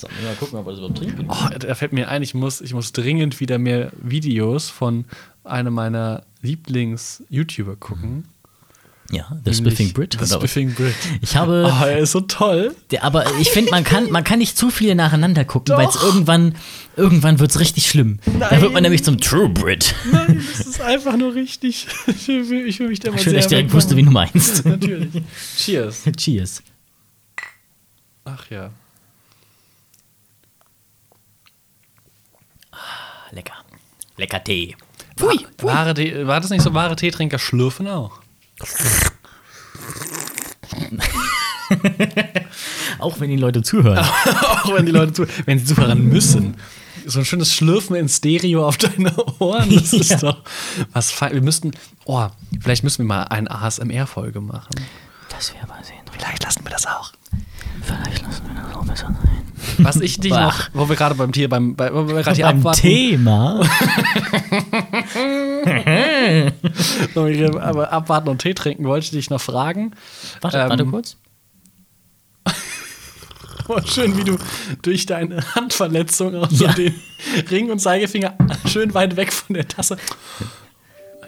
So, 0.00 0.08
mal 0.24 0.34
gucken, 0.38 0.58
ob 0.58 0.66
wir 0.66 0.70
das 0.72 0.78
überhaupt 0.78 0.98
trinken. 0.98 1.26
Oh, 1.28 1.48
da 1.58 1.74
fällt 1.74 1.92
mir 1.92 2.08
ein, 2.08 2.22
ich 2.22 2.34
muss, 2.34 2.60
ich 2.60 2.72
muss 2.74 2.92
dringend 2.92 3.40
wieder 3.40 3.58
mehr 3.58 3.90
Videos 4.00 4.70
von 4.70 5.04
einem 5.44 5.74
meiner 5.74 6.22
Lieblings-YouTuber 6.42 7.76
gucken. 7.76 8.24
Ja, 9.10 9.26
The 9.44 9.54
Spiffing 9.54 9.94
Brit. 9.94 10.18
The? 10.20 10.34
Spiffing 10.34 10.74
Brit. 10.74 10.94
Ich 11.22 11.34
habe, 11.34 11.72
Oh, 11.80 11.84
er 11.84 12.00
ist 12.00 12.12
so 12.12 12.20
toll. 12.20 12.76
der, 12.90 13.04
aber 13.04 13.24
ich 13.40 13.48
finde, 13.50 13.70
man 13.70 13.82
kann, 13.82 14.10
man 14.10 14.22
kann 14.22 14.38
nicht 14.38 14.58
zu 14.58 14.70
viele 14.70 14.94
nacheinander 14.94 15.46
gucken, 15.46 15.74
weil 15.76 15.88
es 15.88 15.96
irgendwann, 15.96 16.54
irgendwann 16.94 17.38
wird 17.40 17.50
es 17.50 17.58
richtig 17.58 17.88
schlimm. 17.88 18.18
Da 18.38 18.60
wird 18.60 18.72
man 18.74 18.82
nämlich 18.82 19.02
zum 19.02 19.18
True 19.18 19.48
Brit. 19.48 19.94
Nein, 20.12 20.44
das 20.56 20.66
ist 20.66 20.80
einfach 20.82 21.16
nur 21.16 21.34
richtig. 21.34 21.86
Ich 22.06 22.28
will, 22.28 22.66
ich 22.68 22.78
will 22.80 22.88
mich 22.88 23.00
da 23.00 23.10
mal 23.10 23.18
Schön, 23.18 23.32
dass 23.32 23.46
ich 23.46 23.48
direkt 23.48 23.72
wusste, 23.72 23.96
wie 23.96 24.02
du 24.02 24.10
meinst. 24.10 24.66
Natürlich. 24.66 25.22
Cheers. 25.56 26.04
Cheers. 26.16 26.62
Ach 28.26 28.50
ja. 28.50 28.70
Lecker. 33.32 33.54
Lecker 34.18 34.42
Tee. 34.44 34.76
Pfui, 35.16 35.46
wahre 35.62 35.94
Tee, 35.94 36.26
war 36.26 36.40
das 36.40 36.50
nicht 36.50 36.62
so, 36.62 36.74
wahre 36.74 36.94
Teetrinker 36.96 37.38
schlürfen 37.38 37.88
auch? 37.88 38.20
Auch 42.98 43.20
wenn 43.20 43.30
die 43.30 43.36
Leute 43.36 43.62
zuhören. 43.62 43.98
auch 44.24 44.74
wenn 44.74 44.86
die 44.86 44.92
Leute 44.92 45.12
zu, 45.12 45.26
wenn 45.44 45.58
sie 45.58 45.66
zuhören 45.74 46.08
müssen. 46.08 46.56
So 47.06 47.20
ein 47.20 47.24
schönes 47.24 47.54
Schlürfen 47.54 47.94
in 47.96 48.08
Stereo 48.08 48.66
auf 48.66 48.76
deine 48.76 49.14
Ohren, 49.38 49.72
das 49.74 49.92
ist 49.94 50.10
Ja. 50.10 50.16
doch 50.18 50.42
was 50.92 51.10
fein. 51.10 51.32
Wir 51.32 51.42
müssten, 51.42 51.70
oh, 52.04 52.26
vielleicht 52.60 52.84
müssen 52.84 52.98
wir 52.98 53.06
mal 53.06 53.22
eine 53.24 53.50
ASMR-Folge 53.50 54.40
machen. 54.40 54.70
Das 55.30 55.54
wäre 55.54 55.64
aber 55.64 55.82
sehen. 55.84 55.96
Vielleicht 56.10 56.42
lassen 56.44 56.64
wir 56.64 56.70
das 56.70 56.86
auch. 56.86 57.12
Vielleicht 57.82 58.22
lassen 58.22 58.42
wir 58.52 58.62
das 58.62 58.74
auch 58.74 58.84
besser 58.84 59.06
sein. 59.22 59.37
Was 59.78 59.96
ich 60.00 60.18
dich 60.20 60.32
noch, 60.32 60.68
wo 60.74 60.88
wir 60.88 60.96
gerade 60.96 61.14
beim 61.14 61.32
Tier, 61.32 61.48
beim, 61.48 61.76
bei, 61.76 61.92
wo 61.94 62.06
wir 62.08 62.22
gerade 62.22 62.34
hier 62.36 62.44
Beim 62.46 62.58
abwarten, 62.58 62.80
Thema. 62.80 63.60
wo 67.14 67.26
wir 67.26 67.34
hier 67.34 67.62
aber 67.62 67.92
abwarten 67.92 68.28
und 68.28 68.42
Tee 68.42 68.54
trinken, 68.54 68.84
wollte 68.84 69.04
ich 69.04 69.10
dich 69.10 69.30
noch 69.30 69.40
fragen. 69.40 69.92
Warte, 70.40 70.58
Ähm, 70.58 70.68
warte 70.68 70.84
kurz. 70.86 71.16
Aber 73.68 73.82
schön, 73.86 74.16
wie 74.16 74.24
du 74.24 74.36
durch 74.82 75.06
deine 75.06 75.42
Handverletzung 75.54 76.34
auch 76.36 76.50
so 76.50 76.64
Ja. 76.66 76.72
den 76.72 76.94
Ring 77.50 77.70
und 77.70 77.78
Zeigefinger 77.80 78.34
schön 78.66 78.94
weit 78.94 79.16
weg 79.16 79.32
von 79.32 79.54
der 79.54 79.68
Tasse. 79.68 79.96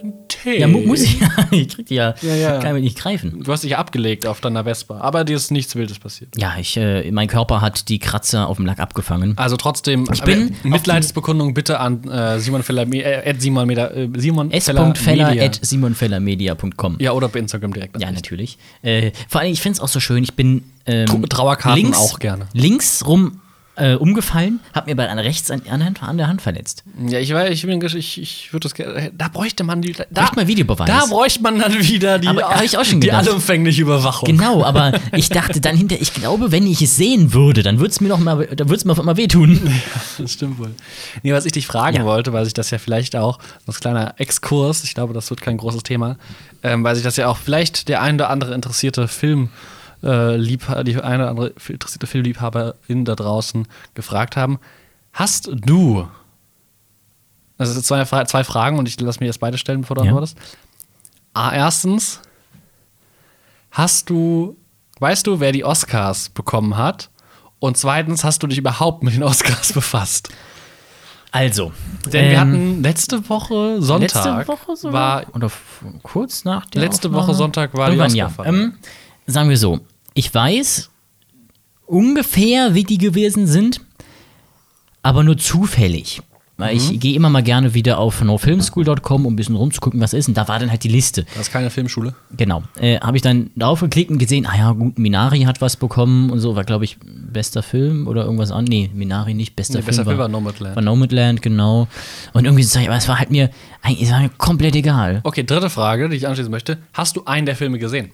Ein 0.03 0.14
Tee. 0.28 0.59
Ja, 0.61 0.66
mu 0.68 0.80
muss 0.80 1.03
ich 1.03 1.20
ja. 1.20 1.28
Ich 1.51 1.68
krieg 1.68 1.86
die 1.86 1.94
ja, 1.94 2.14
Ja, 2.22 2.34
ja. 2.34 2.59
kann 2.61 2.74
mich 2.74 2.84
nicht 2.84 2.98
greifen. 2.98 3.42
Du 3.42 3.53
hast 3.53 3.62
dich 3.64 3.76
abgelegt 3.76 4.26
auf 4.26 4.40
deiner 4.40 4.64
Vespa, 4.64 4.98
aber 5.01 5.24
dir 5.24 5.36
ist 5.36 5.51
nichts 5.51 5.74
Wildes 5.76 5.98
passiert. 5.98 6.30
Ja, 6.36 6.55
ich, 6.59 6.76
äh, 6.76 7.11
mein 7.11 7.28
Körper 7.28 7.61
hat 7.61 7.88
die 7.88 7.98
Kratzer 7.98 8.48
auf 8.48 8.57
dem 8.57 8.66
Lack 8.66 8.78
abgefangen. 8.80 9.36
Also 9.36 9.57
trotzdem, 9.57 10.07
Ich 10.12 10.22
bin 10.22 10.55
äh, 10.64 10.68
Mitleidsbekundung 10.68 11.55
bitte 11.55 11.80
an 11.80 12.05
äh, 12.09 12.38
Simon 12.40 12.62
Feller, 12.62 12.86
äh, 12.92 13.28
at 13.30 13.40
Simon, 13.42 13.66
Meda, 13.66 13.88
äh, 13.88 14.09
Simon 14.16 14.51
s.feller 14.51 15.28
Media. 15.30 15.44
at 15.44 15.59
simonfellermedia.com. 15.62 16.96
Ja, 17.01 17.12
oder 17.12 17.28
bei 17.28 17.38
Instagram 17.38 17.72
direkt. 17.72 18.01
Ja, 18.01 18.11
natürlich. 18.11 18.59
Äh, 18.82 19.12
vor 19.28 19.40
allem, 19.40 19.53
ich 19.53 19.61
finde 19.61 19.76
es 19.76 19.80
auch 19.80 19.88
so 19.88 20.01
schön, 20.01 20.22
ich 20.22 20.34
bin 20.34 20.62
ähm, 20.86 21.28
Trauerkarten 21.28 21.82
links, 21.82 21.98
auch 21.98 22.18
gerne. 22.18 22.46
links 22.53 23.07
rum 23.07 23.40
äh, 23.81 23.95
umgefallen, 23.95 24.61
hab 24.74 24.87
mir 24.87 24.95
bei 24.95 25.09
einer 25.09 25.24
rechts 25.24 25.51
an, 25.51 25.62
an, 25.70 25.83
an 26.01 26.16
der 26.18 26.28
Hand 26.28 26.43
verletzt. 26.43 26.85
Ja, 27.09 27.18
ich 27.18 27.33
weiß, 27.33 27.51
ich, 27.51 27.62
bin, 27.66 27.81
ich, 27.83 28.20
ich 28.20 28.53
würde 28.53 28.64
das 28.64 28.74
gerne. 28.74 29.11
Da 29.16 29.28
bräuchte 29.28 29.64
man 29.64 29.83
die. 29.83 29.93
Da, 29.93 30.05
Bräuchte 30.12 30.37
man 30.37 30.47
Videobeweis. 30.47 30.87
Da 30.87 31.07
bräuchte 31.07 31.43
man 31.43 31.59
dann 31.59 31.72
wieder 31.81 32.18
die, 32.18 32.28
Aber 32.28 32.62
ich 32.62 32.76
auch 32.76 32.85
schon 32.85 33.01
die 33.01 33.07
gedacht. 33.09 33.26
allumfängliche 33.28 33.83
Überwachung. 33.83 34.26
Genau, 34.28 34.62
aber 34.64 34.93
ich 35.16 35.28
dachte 35.31 35.61
dann 35.61 35.76
hinter, 35.76 36.01
ich 36.01 36.12
glaube, 36.14 36.53
wenn 36.53 36.66
ich 36.66 36.83
es 36.83 36.97
sehen 36.97 37.33
würde, 37.33 37.62
dann 37.62 37.78
würde 37.78 37.91
es 37.91 38.01
mir 38.01 38.09
noch 38.09 38.18
mal, 38.18 38.47
dann 38.47 38.68
würde 38.68 38.76
es 38.76 38.85
mir 38.85 38.93
auf 38.93 39.01
einmal 39.01 39.16
wehtun. 39.16 39.61
Das 40.18 40.33
stimmt 40.35 40.59
wohl. 40.59 40.70
Nee, 41.22 41.33
was 41.33 41.47
ich 41.47 41.53
dich 41.53 41.66
fragen 41.66 41.99
Ja. 41.99 42.05
wollte, 42.05 42.33
weil 42.33 42.45
sich 42.45 42.53
das 42.55 42.70
ja 42.70 42.78
vielleicht 42.78 43.16
auch, 43.16 43.39
das 43.66 43.81
kleiner 43.81 44.14
Exkurs, 44.18 44.85
ich 44.85 44.95
glaube, 44.95 45.14
das 45.14 45.31
wird 45.31 45.41
kein 45.41 45.57
großes 45.57 45.83
Thema, 45.83 46.16
ähm, 46.62 46.85
weil 46.85 46.95
sich 46.95 47.05
das 47.05 47.16
ja 47.16 47.28
auch 47.28 47.39
vielleicht 47.39 47.89
der 47.89 48.03
ein 48.03 48.16
oder 48.16 48.28
andere 48.31 48.55
interessierte 48.55 49.09
Film. 49.09 49.49
Äh, 50.03 50.36
Liebha 50.36 50.82
die 50.82 50.96
eine 51.01 51.24
oder 51.24 51.30
andere 51.30 51.53
interessierte 51.68 52.07
Filmliebhaberin 52.07 53.05
da 53.05 53.14
draußen 53.14 53.68
gefragt 53.94 54.36
haben. 54.36 54.59
Hast 55.12 55.51
du, 55.53 56.09
also 57.59 57.80
zwei, 57.80 58.05
zwei 58.24 58.44
Fragen 58.44 58.78
und 58.78 58.88
ich 58.88 58.98
lasse 59.01 59.20
mir 59.20 59.26
jetzt 59.26 59.40
beide 59.40 59.59
stellen, 59.59 59.82
bevor 59.82 59.96
du 59.96 60.03
Ja. 60.03 60.09
antwortest. 60.09 60.38
A, 61.34 61.53
erstens, 61.53 62.20
hast 63.70 64.11
du, 64.11 64.57
weißt 65.01 65.26
du, 65.26 65.40
wer 65.40 65.53
die 65.53 65.64
Oscars 65.64 66.28
bekommen 66.30 66.76
hat? 66.76 67.11
Und 67.59 67.76
zweitens, 67.76 68.24
hast 68.24 68.42
du 68.42 68.46
dich 68.46 68.59
überhaupt 68.59 69.03
mit 69.03 69.14
den 69.14 69.22
Oscars 69.22 69.72
befasst? 69.74 70.30
Also, 71.32 71.72
Denn 72.07 72.24
wir 72.30 72.32
ähm, 72.32 72.40
hatten 72.40 72.82
letzte 72.82 73.28
Woche 73.28 73.80
Sonntag 73.80 74.14
letzte 74.14 74.48
Woche 74.48 74.76
sogar? 74.76 75.22
war 75.26 75.34
oder 75.36 75.51
kurz 76.03 76.44
nach 76.44 76.66
der 76.66 76.80
Letzte 76.80 77.09
Aufnahme? 77.09 77.26
Woche 77.28 77.34
Sonntag 77.34 77.74
war 77.74 77.90
die 77.90 77.96
Irgendwann, 77.96 78.16
ja. 78.16 78.32
Ähm, 78.44 78.78
Sagen 79.26 79.48
wir 79.48 79.57
so, 79.57 79.78
ich 80.14 80.32
weiß 80.34 80.90
ungefähr, 81.86 82.74
wie 82.74 82.84
die 82.84 82.98
gewesen 82.98 83.46
sind, 83.46 83.80
aber 85.02 85.22
nur 85.24 85.36
zufällig. 85.38 86.22
Weil 86.56 86.74
Mhm. 86.74 86.80
ich 86.92 87.00
gehe 87.00 87.14
immer 87.14 87.30
mal 87.30 87.42
gerne 87.42 87.72
wieder 87.72 87.96
auf 87.98 88.20
nofilmschool.com, 88.22 89.24
um 89.24 89.32
ein 89.32 89.36
bisschen 89.36 89.56
rumzugucken, 89.56 89.98
was 89.98 90.12
ist. 90.12 90.28
Und 90.28 90.36
da 90.36 90.46
war 90.46 90.58
dann 90.58 90.70
halt 90.70 90.84
die 90.84 90.88
Liste. 90.88 91.24
das 91.34 91.48
ist 91.48 91.52
keine 91.54 91.70
Filmschule. 91.70 92.14
Genau. 92.36 92.62
Äh, 92.78 93.00
Habe 93.00 93.16
ich 93.16 93.22
dann 93.22 93.50
drauf 93.56 93.80
geklickt 93.80 94.11
und 94.11 94.18
gesehen, 94.18 94.44
ah 94.44 94.54
ja, 94.58 94.70
gut, 94.72 94.98
Minari 94.98 95.40
hat 95.44 95.62
was 95.62 95.76
bekommen 95.78 96.28
und 96.28 96.38
so, 96.38 96.56
war, 96.56 96.64
glaube 96.64 96.84
ich, 96.84 96.98
bester 97.02 97.62
Film 97.62 98.06
oder 98.06 98.24
irgendwas 98.26 98.50
an. 98.52 98.64
Nee, 98.66 98.90
Minari 98.92 99.32
nicht, 99.32 99.56
bester 99.56 99.78
Nee, 99.78 99.84
Film. 99.84 99.86
besser 99.86 100.04
Film 100.04 100.18
war 100.18 100.28
Nomadland. 100.28 100.76
War 100.76 100.82
Nomadland, 100.82 101.40
genau. 101.40 101.88
Und 102.34 102.44
irgendwie 102.44 102.64
so, 102.64 102.78
aber 102.78 102.96
es 102.96 103.08
war 103.08 103.18
halt 103.18 103.30
mir, 103.30 103.48
eigentlich, 103.80 104.02
es 104.02 104.12
war 104.12 104.20
mir 104.20 104.28
komplett 104.28 104.76
egal. 104.76 105.20
Okay, 105.24 105.44
dritte 105.44 105.70
Frage, 105.70 106.11
die 106.11 106.16
ich 106.16 106.28
anschließen 106.28 106.50
möchte. 106.50 106.76
Hast 106.92 107.16
du 107.16 107.24
einen 107.24 107.46
der 107.46 107.56
Filme 107.56 107.78
gesehen? 107.78 108.11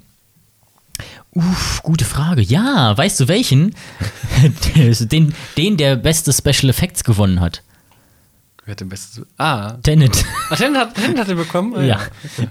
Uff, 1.32 1.82
gute 1.82 2.04
Frage. 2.04 2.40
Ja, 2.42 2.96
weißt 2.96 3.20
du 3.20 3.28
welchen? 3.28 3.74
den, 5.10 5.34
den, 5.56 5.76
der 5.76 5.96
beste 5.96 6.32
Special 6.32 6.70
Effects 6.70 7.04
gewonnen 7.04 7.40
hat. 7.40 7.62
Wer 8.64 8.72
hat 8.72 8.80
den 8.80 8.88
besten? 8.88 9.26
Ah, 9.38 9.72
Tenet. 9.82 10.24
Ach, 10.50 10.56
Tenet 10.56 10.76
hat, 10.78 10.94
Tenet 10.94 11.18
hat 11.18 11.28
den 11.28 11.36
bekommen? 11.36 11.74
Ah, 11.76 11.82
ja. 11.82 12.00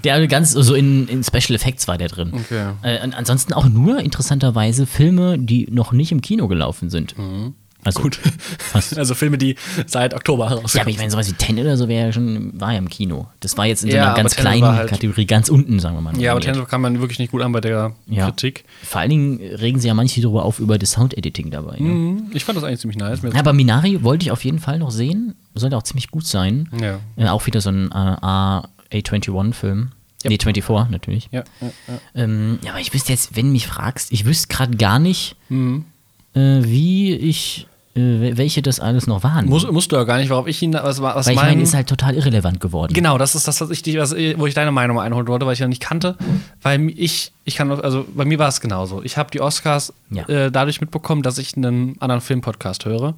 Der 0.04 0.26
ganz 0.28 0.52
so 0.52 0.74
in, 0.74 1.08
in 1.10 1.24
Special 1.24 1.56
Effects 1.56 1.88
war 1.90 1.98
der 1.98 2.08
drin. 2.08 2.32
Okay. 2.34 2.72
Äh, 2.84 3.00
an- 3.00 3.14
ansonsten 3.14 3.52
auch 3.54 3.66
nur 3.66 4.00
interessanterweise 4.00 4.86
Filme, 4.86 5.38
die 5.38 5.68
noch 5.72 5.92
nicht 5.92 6.12
im 6.14 6.22
Kino 6.22 6.48
gelaufen 6.48 6.90
sind. 6.90 7.16
Also, 7.86 8.02
Gut. 8.02 8.20
Fast. 8.60 8.98
Also 8.98 9.16
Filme, 9.16 9.38
die 9.38 9.56
seit 9.86 10.14
Oktober 10.14 10.50
herauskommen. 10.50 10.72
Ja, 10.74 10.82
aber 10.82 10.90
ich 10.90 10.98
meine, 10.98 11.12
sowas 11.12 11.30
wie 11.30 11.34
Tenet 11.34 11.64
oder 11.66 11.78
so 11.78 11.88
wäre 11.88 12.08
ja 12.08 12.12
schon, 12.12 12.60
war 12.60 12.72
ja 12.74 12.80
im 12.80 12.90
Kino. 12.90 13.28
Das 13.40 13.58
war 13.58 13.66
jetzt 13.68 13.84
in 13.84 13.92
so 13.92 13.96
Ja, 13.96 14.02
einer 14.04 14.12
aber 14.14 14.22
ganz 14.24 14.36
kleinen 14.36 14.64
halt- 14.66 14.90
Kategorie, 14.90 15.26
ganz 15.26 15.48
unten, 15.50 15.80
sagen 15.80 15.96
wir 15.96 16.02
mal. 16.02 16.18
Ja, 16.20 16.32
aber. 16.32 16.42
Tenet 16.42 16.68
kam 16.68 16.82
man 16.82 17.00
wirklich 17.00 17.20
nicht 17.20 17.32
gut 17.32 17.42
an 17.42 17.52
bei 17.54 17.62
der 17.62 17.94
Ja. 18.08 18.26
Kritik. 18.26 18.66
Vor 18.84 19.00
allen 19.02 19.10
Dingen 19.12 19.40
regen 19.56 19.80
sie 19.80 19.88
ja 19.88 19.94
manche 19.94 20.20
darüber 20.22 20.44
auf, 20.44 20.60
über 20.60 20.78
das 20.78 20.92
Sound-Editing 20.92 21.52
dabei. 21.52 21.78
Ne? 21.78 21.90
Mhm. 21.90 22.24
Ich 22.34 22.44
fand 22.44 22.58
das 22.58 22.64
eigentlich 22.66 22.80
ziemlich 22.82 22.98
nice. 22.98 23.20
Ja, 23.22 23.40
aber 23.40 23.54
Minari 23.54 24.04
wollte 24.04 24.26
ich 24.26 24.32
auf 24.32 24.44
jeden 24.44 24.60
Fall 24.60 24.80
noch 24.80 24.92
sehen. 24.92 25.36
Sollte 25.54 25.78
auch 25.78 25.84
ziemlich 25.84 26.10
gut 26.10 26.26
sein. 26.26 26.68
Ja. 26.82 27.00
Äh, 27.18 27.30
auch 27.30 27.46
wieder 27.46 27.62
so 27.62 27.70
ein 27.70 27.92
äh, 27.92 27.96
A21-Film. 28.92 29.92
Ja. 30.24 30.30
Nee, 30.30 30.38
24 30.42 30.90
natürlich. 30.92 31.30
ja, 31.32 31.44
ja, 31.62 31.68
ja. 31.88 32.00
Ähm, 32.16 32.58
ja, 32.64 32.72
aber 32.72 32.80
ich 32.80 32.94
wüsste 32.94 33.12
jetzt, 33.12 33.36
wenn 33.36 33.46
du 33.48 33.52
mich 33.52 33.68
fragst, 33.68 34.12
ich 34.12 34.26
wüsste 34.26 34.48
gerade 34.48 34.76
gar 34.76 34.98
nicht, 34.98 35.36
Mhm. 35.50 35.86
äh, 36.34 36.64
wie 36.64 37.14
ich, 37.14 37.68
welche 37.98 38.62
das 38.62 38.82
alles 38.82 39.08
noch 39.08 39.24
waren. 39.24 39.46
Muss, 39.46 39.66
musst 39.72 39.90
du 39.92 39.96
ja 39.96 40.04
gar 40.04 40.18
nicht, 40.18 40.30
worauf 40.30 40.48
ich 40.48 40.62
ihn, 40.62 40.74
was, 40.74 41.02
was 41.02 41.26
Weil 41.28 41.34
ich 41.34 41.40
mein- 41.40 41.48
meine, 41.52 41.62
ist 41.62 41.74
halt 41.74 41.88
total 41.88 42.14
irrelevant 42.16 42.60
geworden. 42.60 42.94
Genau, 42.94 43.18
das 43.18 43.36
ist 43.36 43.48
das, 43.48 43.62
was 43.62 43.70
ich, 43.70 43.84
dich- 43.84 43.98
was, 43.98 44.12
wo 44.14 44.46
ich 44.48 44.54
deine 44.54 44.74
Meinung 44.74 45.00
einholen 45.00 45.28
wollte, 45.30 45.46
weil 45.46 45.54
ich 45.54 45.60
ja 45.60 45.68
nicht 45.70 45.82
kannte. 45.82 46.18
Weil 46.62 46.90
ich, 46.90 47.32
ich 47.46 47.56
kann, 47.56 47.72
also 47.72 48.06
bei 48.14 48.26
mir 48.26 48.38
war 48.38 48.50
es 48.50 48.60
genauso. 48.60 49.02
Ich 49.02 49.16
habe 49.18 49.32
die 49.32 49.40
Oscars 49.40 49.94
Ja. 50.10 50.28
äh, 50.28 50.52
dadurch 50.52 50.82
mitbekommen, 50.82 51.22
dass 51.24 51.38
ich 51.38 51.56
einen 51.56 51.96
anderen 52.02 52.20
Filmpodcast 52.20 52.84
höre. 52.84 53.14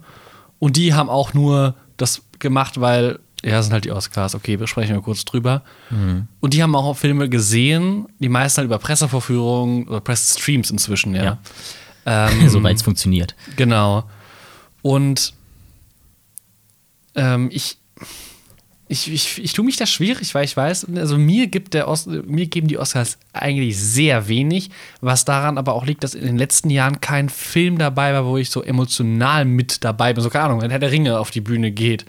Und 0.60 0.78
die 0.78 0.94
haben 0.94 1.10
auch 1.10 1.34
nur 1.34 1.74
das 1.98 2.22
gemacht, 2.38 2.80
weil, 2.80 3.18
ja, 3.44 3.64
sind 3.64 3.74
halt 3.74 3.86
die 3.86 3.92
Oscars, 3.92 4.36
okay, 4.36 4.60
wir 4.60 4.68
sprechen 4.68 4.96
mal 4.96 5.02
kurz 5.02 5.26
drüber. 5.26 5.64
Mhm. 5.90 6.28
Und 6.40 6.54
die 6.54 6.62
haben 6.62 6.76
auch 6.76 6.96
Filme 6.96 7.30
gesehen, 7.30 8.06
die 8.20 8.30
meisten 8.30 8.58
halt 8.60 8.66
über 8.68 8.78
Pressevorführungen 8.78 9.88
oder 9.88 10.02
Pressestreams 10.02 10.70
inzwischen, 10.70 11.16
ja. 11.16 11.24
Ja. 11.24 11.38
Ähm, 12.30 12.48
Soweit 12.50 12.76
es 12.76 12.84
funktioniert. 12.84 13.36
Genau. 13.56 14.04
Und 14.88 15.34
ähm, 17.16 17.50
ich, 17.52 17.78
ich, 18.88 19.12
ich, 19.12 19.44
ich 19.44 19.52
tue 19.52 19.66
mich 19.66 19.76
da 19.76 19.86
schwierig, 19.86 20.34
weil 20.34 20.46
ich 20.46 20.56
weiß, 20.56 20.88
also 20.96 21.18
mir 21.18 21.48
gibt 21.48 21.74
der 21.74 21.90
Os 21.90 22.06
mir 22.06 22.46
geben 22.46 22.70
die 22.70 22.78
Oscars 22.78 23.18
eigentlich 23.34 23.78
sehr 23.78 24.30
wenig, 24.30 24.70
was 25.02 25.26
daran 25.26 25.58
aber 25.58 25.74
auch 25.74 25.86
liegt, 25.86 26.06
dass 26.06 26.16
in 26.16 26.24
den 26.24 26.38
letzten 26.38 26.70
Jahren 26.70 27.02
kein 27.02 27.28
Film 27.28 27.78
dabei 27.78 28.14
war, 28.14 28.26
wo 28.26 28.38
ich 28.38 28.50
so 28.50 28.64
emotional 28.64 29.44
mit 29.44 29.84
dabei 29.84 30.14
bin. 30.14 30.24
So 30.24 30.30
keine 30.30 30.46
Ahnung, 30.46 30.62
wenn 30.62 30.72
Herr 30.72 30.80
der 30.80 30.92
Ringe 30.92 31.20
auf 31.20 31.32
die 31.32 31.42
Bühne 31.42 31.72
geht 31.72 32.06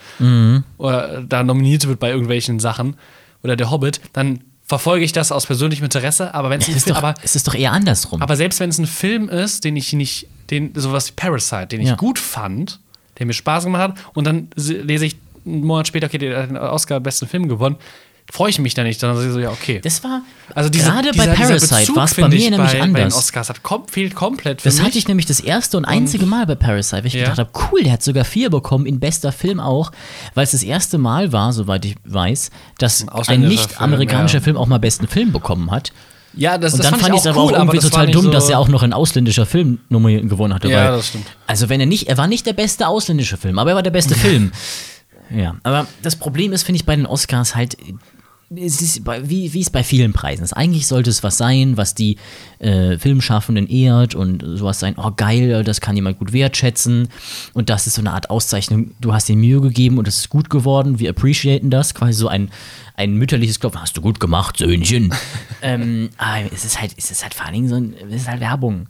oder 0.76 1.24
da 1.24 1.42
nominiert 1.42 1.88
wird 1.88 1.98
bei 1.98 2.10
irgendwelchen 2.10 2.60
Sachen 2.60 2.94
oder 3.42 3.56
der 3.56 3.72
Hobbit, 3.72 4.00
dann 4.12 4.44
verfolge 4.68 5.04
ich 5.04 5.12
das 5.12 5.32
aus 5.32 5.46
persönlichem 5.46 5.84
Interesse, 5.84 6.34
aber 6.34 6.50
wenn 6.50 6.60
es 6.60 6.68
ist, 6.68 6.88
doch, 6.90 6.96
aber 6.96 7.14
es 7.22 7.34
ist 7.34 7.48
doch 7.48 7.54
eher 7.54 7.72
andersrum. 7.72 8.20
aber 8.22 8.36
selbst 8.36 8.60
wenn 8.60 8.68
es 8.70 8.78
ein 8.78 8.86
Film 8.86 9.28
ist, 9.28 9.64
den 9.64 9.74
ich 9.76 9.92
nicht, 9.94 10.28
den, 10.50 10.72
sowas 10.74 11.08
wie 11.08 11.12
Parasite, 11.16 11.66
den 11.68 11.80
ich 11.80 11.88
Ja. 11.88 11.96
gut 11.96 12.18
fand, 12.18 12.78
der 13.18 13.26
mir 13.26 13.32
Spaß 13.32 13.64
gemacht 13.64 13.82
hat, 13.82 13.96
und 14.14 14.24
dann 14.26 14.48
se- 14.56 14.74
lese 14.82 15.06
ich 15.06 15.16
einen 15.46 15.64
Monat 15.64 15.88
später, 15.88 16.06
okay, 16.06 16.18
der 16.18 16.42
hat 16.42 16.50
den 16.50 16.56
Oscar 16.58 17.00
besten 17.00 17.26
Film 17.26 17.48
gewonnen, 17.48 17.76
freue 18.30 18.50
ich 18.50 18.58
mich 18.58 18.74
da 18.74 18.82
nicht, 18.84 19.00
sondern 19.00 19.32
so, 19.32 19.38
ja, 19.38 19.50
okay. 19.50 19.80
das 19.82 20.04
war, 20.04 20.20
also 20.54 20.68
diese, 20.68 20.84
gerade 20.90 21.12
bei 21.12 21.26
Parasite 21.28 21.76
dieser 21.80 21.96
war 21.96 22.04
es 22.04 22.14
bei 22.14 22.28
mir 22.28 22.34
ich, 22.34 22.50
nämlich 22.50 22.72
bei, 22.72 22.78
Bei 22.78 22.82
anders. 22.84 23.16
Oscars 23.16 23.48
hat 23.48 23.62
kom 23.62 23.88
fehlt 23.88 24.14
komplett 24.14 24.60
für 24.60 24.68
Das 24.68 24.76
mich. 24.76 24.84
hatte 24.86 24.98
ich 24.98 25.08
nämlich 25.08 25.24
das 25.26 25.40
erste 25.40 25.76
und 25.78 25.86
einzige 25.86 26.26
Mal 26.26 26.44
bei 26.46 26.54
Parasite, 26.54 26.98
weil 26.98 27.06
ich 27.06 27.14
Ja. 27.14 27.22
gedacht 27.30 27.38
habe, 27.38 27.50
cool, 27.72 27.82
der 27.82 27.92
hat 27.94 28.02
sogar 28.02 28.24
vier 28.24 28.50
bekommen, 28.50 28.84
in 28.84 29.00
bester 29.00 29.32
Film 29.32 29.60
auch, 29.60 29.92
weil 30.34 30.44
es 30.44 30.50
das 30.50 30.62
erste 30.62 30.98
Mal 30.98 31.32
war, 31.32 31.52
soweit 31.54 31.84
ich 31.86 31.94
weiß, 32.04 32.50
dass 32.78 33.00
Ein 33.02 33.08
ein, 33.08 33.14
ausländischer 33.14 33.62
nicht-amerikanischer 33.62 34.40
Film, 34.40 34.40
ja. 34.40 34.44
Film 34.44 34.56
auch 34.58 34.66
mal 34.66 34.78
besten 34.78 35.08
Film 35.08 35.32
bekommen 35.32 35.70
hat. 35.70 35.92
ja, 36.34 36.58
das, 36.58 36.74
Und 36.74 36.80
das 36.84 36.90
dann 36.90 37.00
fand 37.00 37.14
ich 37.14 37.20
es 37.20 37.26
auch 37.26 37.30
aber 37.30 37.40
auch 37.40 37.46
cool, 37.52 37.56
irgendwie 37.56 37.76
das 37.76 37.84
war 37.86 37.90
total 37.92 38.06
nicht 38.06 38.14
dumm, 38.16 38.24
so, 38.24 38.30
dass 38.30 38.50
er 38.50 38.58
auch 38.58 38.68
noch 38.68 38.82
ein 38.82 38.92
ausländischer 38.92 39.46
Film 39.46 39.78
nominiert 39.88 40.28
gewonnen 40.28 40.52
hatte. 40.52 40.68
Ja, 40.68 40.90
das 40.90 41.08
stimmt. 41.08 41.26
Also 41.46 41.70
wenn 41.70 41.80
er 41.80 41.86
nicht, 41.86 42.08
er 42.08 42.18
war 42.18 42.26
nicht 42.26 42.44
der 42.44 42.52
beste 42.52 42.86
ausländische 42.88 43.38
Film, 43.38 43.58
aber 43.58 43.70
er 43.70 43.76
war 43.76 43.82
der 43.82 43.90
beste 43.90 44.14
Film. 44.14 44.52
Ja, 45.34 45.56
aber 45.62 45.86
das 46.02 46.16
Problem 46.16 46.52
ist, 46.52 46.62
finde 46.62 46.76
ich, 46.76 46.86
bei 46.86 46.96
den 46.96 47.04
Oscars 47.06 47.54
halt, 47.54 47.76
es 48.54 48.80
ist 48.80 49.04
bei, 49.04 49.28
wie, 49.28 49.52
wie 49.52 49.60
es 49.60 49.68
bei 49.68 49.84
vielen 49.84 50.12
Preisen 50.12 50.42
ist. 50.42 50.54
Eigentlich 50.54 50.86
sollte 50.86 51.10
es 51.10 51.22
was 51.22 51.36
sein, 51.36 51.76
was 51.76 51.94
die 51.94 52.16
äh, 52.58 52.96
Filmschaffenden 52.96 53.68
ehrt 53.68 54.14
und 54.14 54.42
sowas 54.42 54.80
sein, 54.80 54.94
oh 54.96 55.10
geil, 55.14 55.64
das 55.64 55.80
kann 55.80 55.96
jemand 55.96 56.18
gut 56.18 56.32
wertschätzen. 56.32 57.08
Und 57.52 57.68
das 57.68 57.86
ist 57.86 57.94
so 57.94 58.02
eine 58.02 58.12
Art 58.12 58.30
Auszeichnung, 58.30 58.92
du 59.00 59.12
hast 59.12 59.28
dir 59.28 59.36
Mühe 59.36 59.60
gegeben 59.60 59.98
und 59.98 60.08
es 60.08 60.18
ist 60.18 60.28
gut 60.30 60.48
geworden, 60.48 60.98
wir 60.98 61.10
appreciaten 61.10 61.68
das, 61.70 61.94
quasi 61.94 62.14
so 62.14 62.28
ein, 62.28 62.50
ein 62.96 63.14
mütterliches 63.14 63.60
Klopfen, 63.60 63.82
hast 63.82 63.96
du 63.96 64.00
gut 64.00 64.18
gemacht, 64.18 64.56
Söhnchen. 64.56 65.12
ähm, 65.62 66.08
aber 66.16 66.50
es 66.52 66.64
ist 66.64 66.80
halt, 66.80 66.92
es 66.96 67.10
ist 67.10 67.22
halt 67.22 67.34
vor 67.34 67.44
allen 67.44 67.54
Dingen 67.54 67.68
so 67.68 67.76
ein, 67.76 67.94
es 68.08 68.22
ist 68.22 68.28
halt 68.28 68.40
Werbung. 68.40 68.86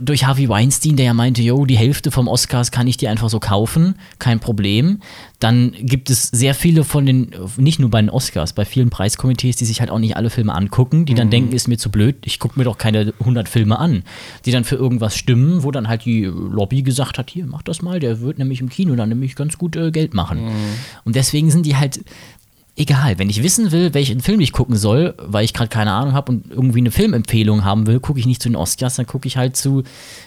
Durch 0.00 0.24
Harvey 0.24 0.48
Weinstein, 0.48 0.96
der 0.96 1.06
ja 1.06 1.14
meinte, 1.14 1.42
yo, 1.42 1.64
die 1.66 1.76
Hälfte 1.76 2.10
vom 2.10 2.28
Oscars 2.28 2.70
kann 2.70 2.86
ich 2.86 2.96
dir 2.96 3.10
einfach 3.10 3.28
so 3.28 3.40
kaufen, 3.40 3.94
kein 4.18 4.40
Problem. 4.40 5.00
Dann 5.38 5.72
gibt 5.78 6.10
es 6.10 6.28
sehr 6.28 6.54
viele 6.54 6.84
von 6.84 7.06
den, 7.06 7.30
nicht 7.56 7.78
nur 7.78 7.90
bei 7.90 8.00
den 8.00 8.10
Oscars, 8.10 8.52
bei 8.52 8.64
vielen 8.64 8.90
Preiskomitees, 8.90 9.56
die 9.56 9.64
sich 9.64 9.80
halt 9.80 9.90
auch 9.90 9.98
nicht 9.98 10.16
alle 10.16 10.30
Filme 10.30 10.54
angucken, 10.54 11.04
die 11.04 11.14
dann 11.14 11.30
denken, 11.30 11.52
ist 11.54 11.68
mir 11.68 11.76
zu 11.76 11.90
blöd, 11.90 12.16
ich 12.24 12.38
gucke 12.38 12.58
mir 12.58 12.64
doch 12.64 12.78
keine 12.78 13.12
100 13.20 13.48
Filme 13.48 13.78
an, 13.78 14.04
die 14.46 14.52
dann 14.52 14.64
für 14.64 14.76
irgendwas 14.76 15.16
stimmen, 15.16 15.62
wo 15.62 15.70
dann 15.70 15.88
halt 15.88 16.04
die 16.04 16.24
Lobby 16.24 16.82
gesagt 16.82 17.18
hat, 17.18 17.30
hier, 17.30 17.46
mach 17.46 17.62
das 17.62 17.82
mal, 17.82 18.00
der 18.00 18.20
wird 18.20 18.38
nämlich 18.38 18.60
im 18.60 18.68
Kino 18.68 18.94
dann 18.96 19.10
nämlich 19.10 19.36
ganz 19.36 19.58
gut 19.58 19.76
äh, 19.76 19.90
Geld 19.90 20.14
machen. 20.14 20.38
Und 21.04 21.16
deswegen 21.16 21.50
sind 21.50 21.66
die 21.66 21.76
halt 21.76 22.00
egal, 22.76 23.18
wenn 23.18 23.30
ich 23.30 23.42
wissen 23.42 23.70
will, 23.72 23.94
welchen 23.94 24.20
Film 24.20 24.40
ich 24.40 24.52
gucken 24.52 24.76
soll, 24.76 25.14
weil 25.18 25.44
ich 25.44 25.52
gerade 25.54 25.68
keine 25.68 25.92
Ahnung 25.92 26.12
habe 26.14 26.32
und 26.32 26.50
irgendwie 26.50 26.78
eine 26.80 26.90
Filmempfehlung 26.90 27.64
haben 27.64 27.86
will, 27.86 28.00
gucke 28.00 28.18
ich 28.18 28.26
nicht 28.26 28.42
zu 28.42 28.48
den 28.48 28.56
Oscars, 28.56 28.96
dann 28.96 29.06
gucke 29.06 29.28
ich 29.28 29.36
halt 29.36 29.56
zu 29.56 29.84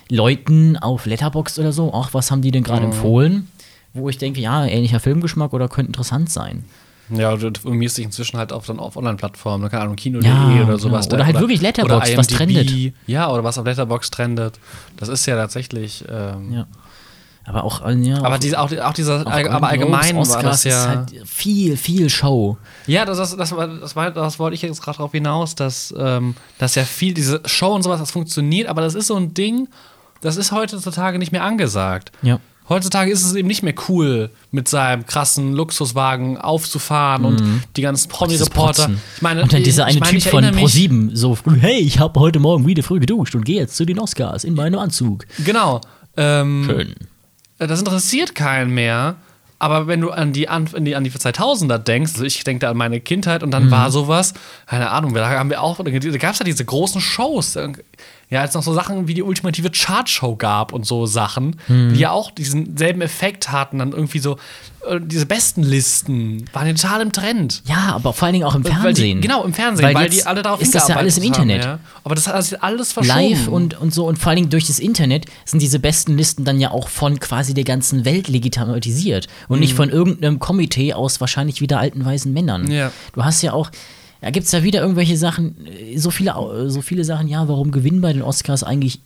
Leuten 0.10 0.78
auf 0.78 1.06
Letterboxd 1.06 1.60
oder 1.60 1.72
so. 1.72 1.94
Ach, 1.94 2.14
was 2.14 2.32
haben 2.32 2.42
die 2.42 2.52
denn 2.52 2.64
gerade 2.64 2.86
empfohlen? 2.86 3.48
Wo 3.94 4.10
ich 4.10 4.18
denke, 4.18 4.40
ja, 4.40 4.66
ähnlicher 4.66 5.00
Filmgeschmack 5.00 5.54
oder 5.54 5.68
könnte 5.68 5.90
interessant 5.90 6.30
sein. 6.30 6.66
Ja, 7.10 7.36
du 7.38 7.48
informierst 7.48 7.98
dich 7.98 8.06
inzwischen 8.06 8.38
halt 8.38 8.52
auf, 8.52 8.66
dann 8.66 8.80
auf 8.80 8.98
Online-Plattformen, 8.98 9.70
keine 9.70 9.84
Ahnung, 9.84 9.96
Kino.de 9.96 10.28
Ja, 10.30 10.64
oder 10.66 10.78
sowas. 10.78 11.06
genau. 11.08 11.16
Oder 11.16 11.26
halt 11.26 11.40
wirklich 11.40 11.62
Letterboxd, 11.62 12.18
was 12.18 12.28
trendet. 12.28 12.70
Ja, 13.08 13.32
oder 13.32 13.44
was 13.46 13.58
auf 13.58 13.66
Letterbox 13.66 14.12
trendet. 14.12 14.60
Das 14.98 15.08
ist 15.08 15.26
ja 15.26 15.36
tatsächlich. 15.38 16.04
Ähm, 16.10 16.52
Ja. 16.54 16.68
Aber 17.50 17.64
auch, 17.64 17.86
äh, 17.86 17.94
ja, 17.96 18.18
Aber 18.18 18.36
auch- 18.36 18.38
diese, 18.40 18.60
auch, 18.60 18.70
auch 18.72 18.94
dieser, 18.94 19.26
auch 19.26 19.32
all, 19.32 19.48
aber 19.48 19.70
Golden 19.70 19.88
Globes, 19.88 20.00
allgemein 20.12 20.28
war 20.30 20.44
das 20.44 20.64
ja. 20.66 20.72
ist 20.82 20.88
halt 20.88 21.14
viel, 21.26 21.78
viel 21.78 22.10
Show. 22.10 22.58
Ja, 22.88 23.06
das, 23.06 23.18
das, 23.18 23.38
das, 23.38 23.52
war, 23.56 23.68
das, 23.68 23.96
war, 23.96 24.12
das 24.12 24.38
wollte 24.38 24.56
ich 24.56 24.62
jetzt 24.62 24.82
gerade 24.82 24.98
darauf 24.98 25.14
hinaus, 25.14 25.56
dass, 25.56 25.94
ähm, 25.98 26.36
dass 26.60 26.76
ja 26.76 26.84
viel, 26.84 27.14
diese 27.14 27.42
Show 27.46 27.74
und 27.74 27.84
sowas, 27.84 28.02
das 28.02 28.12
funktioniert, 28.12 28.68
aber 28.68 28.82
das 28.82 28.96
ist 28.96 29.08
so 29.08 29.16
ein 29.16 29.34
Ding, 29.34 29.70
das 30.20 30.36
ist 30.36 30.52
heutzutage 30.52 31.20
nicht 31.20 31.32
mehr 31.32 31.44
angesagt. 31.44 32.12
Ja. 32.22 32.40
Heutzutage 32.70 33.10
ist 33.10 33.24
es 33.24 33.34
eben 33.34 33.48
nicht 33.48 33.64
mehr 33.64 33.76
cool, 33.88 34.30
mit 34.52 34.68
seinem 34.68 35.06
krassen 35.06 35.54
Luxuswagen 35.54 36.38
aufzufahren 36.38 37.24
und 37.24 37.42
die 37.78 37.82
ganzen 37.82 38.10
Promi-Reporter. 38.10 38.90
Ich 39.16 39.22
meine, 39.22 39.42
und 39.44 39.54
dann 39.54 39.64
dieser 39.64 39.84
ich 39.88 39.92
eine 39.92 40.00
meine, 40.02 40.12
Typ 40.12 40.18
ich 40.18 40.30
von 40.30 40.44
erinnere 40.44 40.64
mich- 40.66 40.74
Pro7, 40.74 41.16
so 41.16 41.34
früh, 41.36 41.58
hey, 41.62 41.80
ich 41.80 42.00
habe 42.00 42.20
heute 42.20 42.40
Morgen 42.40 42.68
wieder 42.68 42.84
früh 42.84 43.00
geduscht 43.00 43.36
und 43.36 43.46
gehe 43.46 43.56
jetzt 43.62 43.78
zu 43.78 43.86
den 43.86 44.00
Oscars 44.00 44.44
in 44.44 44.54
meinem 44.54 44.80
Anzug. 44.80 45.26
Genau. 45.46 45.80
Ähm, 46.18 46.64
Schön. 46.68 46.96
Das 47.58 47.80
interessiert 47.80 48.36
keinen 48.36 48.72
mehr. 48.72 49.16
Aber 49.60 49.88
wenn 49.88 50.02
du 50.02 50.12
an 50.12 50.34
die, 50.34 50.48
an, 50.50 50.70
an 50.76 50.86
die, 50.86 50.96
an 50.96 51.04
die 51.04 51.10
2000er 51.10 51.80
denkst, 51.80 52.12
also 52.14 52.26
ich 52.26 52.44
denke 52.44 52.60
da 52.60 52.70
an 52.70 52.78
meine 52.78 53.00
Kindheit 53.00 53.42
und 53.42 53.50
dann 53.50 53.66
Mhm. 53.66 53.72
war 53.72 53.90
sowas, 53.90 54.36
keine 54.68 54.92
Ahnung, 54.92 55.16
da 55.16 55.28
haben 55.30 55.50
wir 55.50 55.64
auch, 55.64 55.78
da 55.78 55.90
gab 55.90 56.34
es 56.34 56.40
ja 56.40 56.46
diese 56.46 56.64
großen 56.64 57.02
Shows. 57.02 57.58
Ja, 58.30 58.42
als 58.42 58.54
noch 58.56 58.64
so 58.64 58.74
Sachen 58.74 59.08
wie 59.08 59.14
die 59.14 59.24
ultimative 59.24 59.70
Chartshow 59.72 60.36
gab 60.36 60.74
und 60.74 60.86
so 60.86 61.06
Sachen, 61.06 61.56
Mhm. 61.70 61.94
die 61.94 62.00
ja 62.02 62.12
auch 62.12 62.30
diesen 62.32 62.76
selben 62.76 63.02
Effekt 63.02 63.54
hatten, 63.54 63.80
dann 63.80 63.94
irgendwie 63.94 64.20
so, 64.20 64.36
äh, 64.86 65.00
diese 65.02 65.26
besten 65.26 65.64
Listen 65.64 66.44
waren 66.52 66.68
ja 66.68 66.74
total 66.74 67.00
im 67.02 67.14
Trend. 67.14 67.62
Ja, 67.66 67.94
aber 67.96 68.12
vor 68.12 68.26
allen 68.26 68.34
Dingen 68.34 68.44
auch 68.46 68.56
im 68.56 68.66
Weil 68.66 68.74
Fernsehen. 68.74 69.22
Die, 69.22 69.28
genau, 69.28 69.46
im 69.46 69.54
Fernsehen, 69.54 69.94
weil, 69.94 70.04
jetzt 70.04 70.18
die 70.18 70.26
alle 70.26 70.42
darauf 70.44 70.60
ist 70.62 70.76
das 70.76 70.90
ja 70.90 70.98
alles 70.98 71.16
im 71.18 71.24
hingearbeitet 71.24 71.56
Internet. 71.56 71.68
Haben, 71.74 71.80
ja. 71.84 72.00
Aber 72.04 72.16
das 72.16 72.28
hat 72.28 72.38
ist 72.40 72.62
alles 72.62 72.92
verschoben. 72.92 73.18
Live 73.30 73.48
und, 73.48 73.80
und 73.80 73.94
so. 73.94 74.06
Und 74.06 74.18
vor 74.18 74.30
allen 74.32 74.38
Dingen 74.38 74.50
durch 74.50 74.68
das 74.68 74.80
Internet 74.80 75.26
sind 75.46 75.62
diese 75.62 75.80
besten 75.80 76.18
Listen 76.18 76.44
dann 76.44 76.60
ja 76.60 76.72
auch 76.72 76.90
von 76.90 77.22
quasi 77.22 77.54
der 77.54 77.64
ganzen 77.64 78.04
Welt 78.04 78.28
legitimisiert. 78.28 79.28
Und 79.48 79.62
nicht 79.62 79.74
von 79.74 79.90
irgendeinem 79.90 80.40
Komitee 80.40 80.94
aus 80.94 81.22
wahrscheinlich 81.22 81.62
wieder 81.62 81.80
alten 81.80 82.04
weißen 82.04 82.34
Männern. 82.34 82.64
Mhm. 82.64 82.72
Ja. 82.72 82.92
Du 83.14 83.24
hast 83.24 83.42
ja 83.42 83.54
auch. 83.54 83.72
Da 84.22 84.30
gibt 84.32 84.46
es 84.48 84.52
ja 84.52 84.64
wieder 84.64 84.82
irgendwelche 84.82 85.18
Sachen, 85.18 85.66
äh, 85.68 85.98
so 85.98 86.12
viele, 86.12 86.34
so 86.70 86.82
viele 86.82 87.04
Sachen, 87.04 87.28
ja, 87.28 87.48
warum 87.48 87.72
gewinnen 87.72 88.02
bei 88.02 88.14
den 88.14 88.22
Oscars 88.22 88.64
eigentlich 88.64 89.00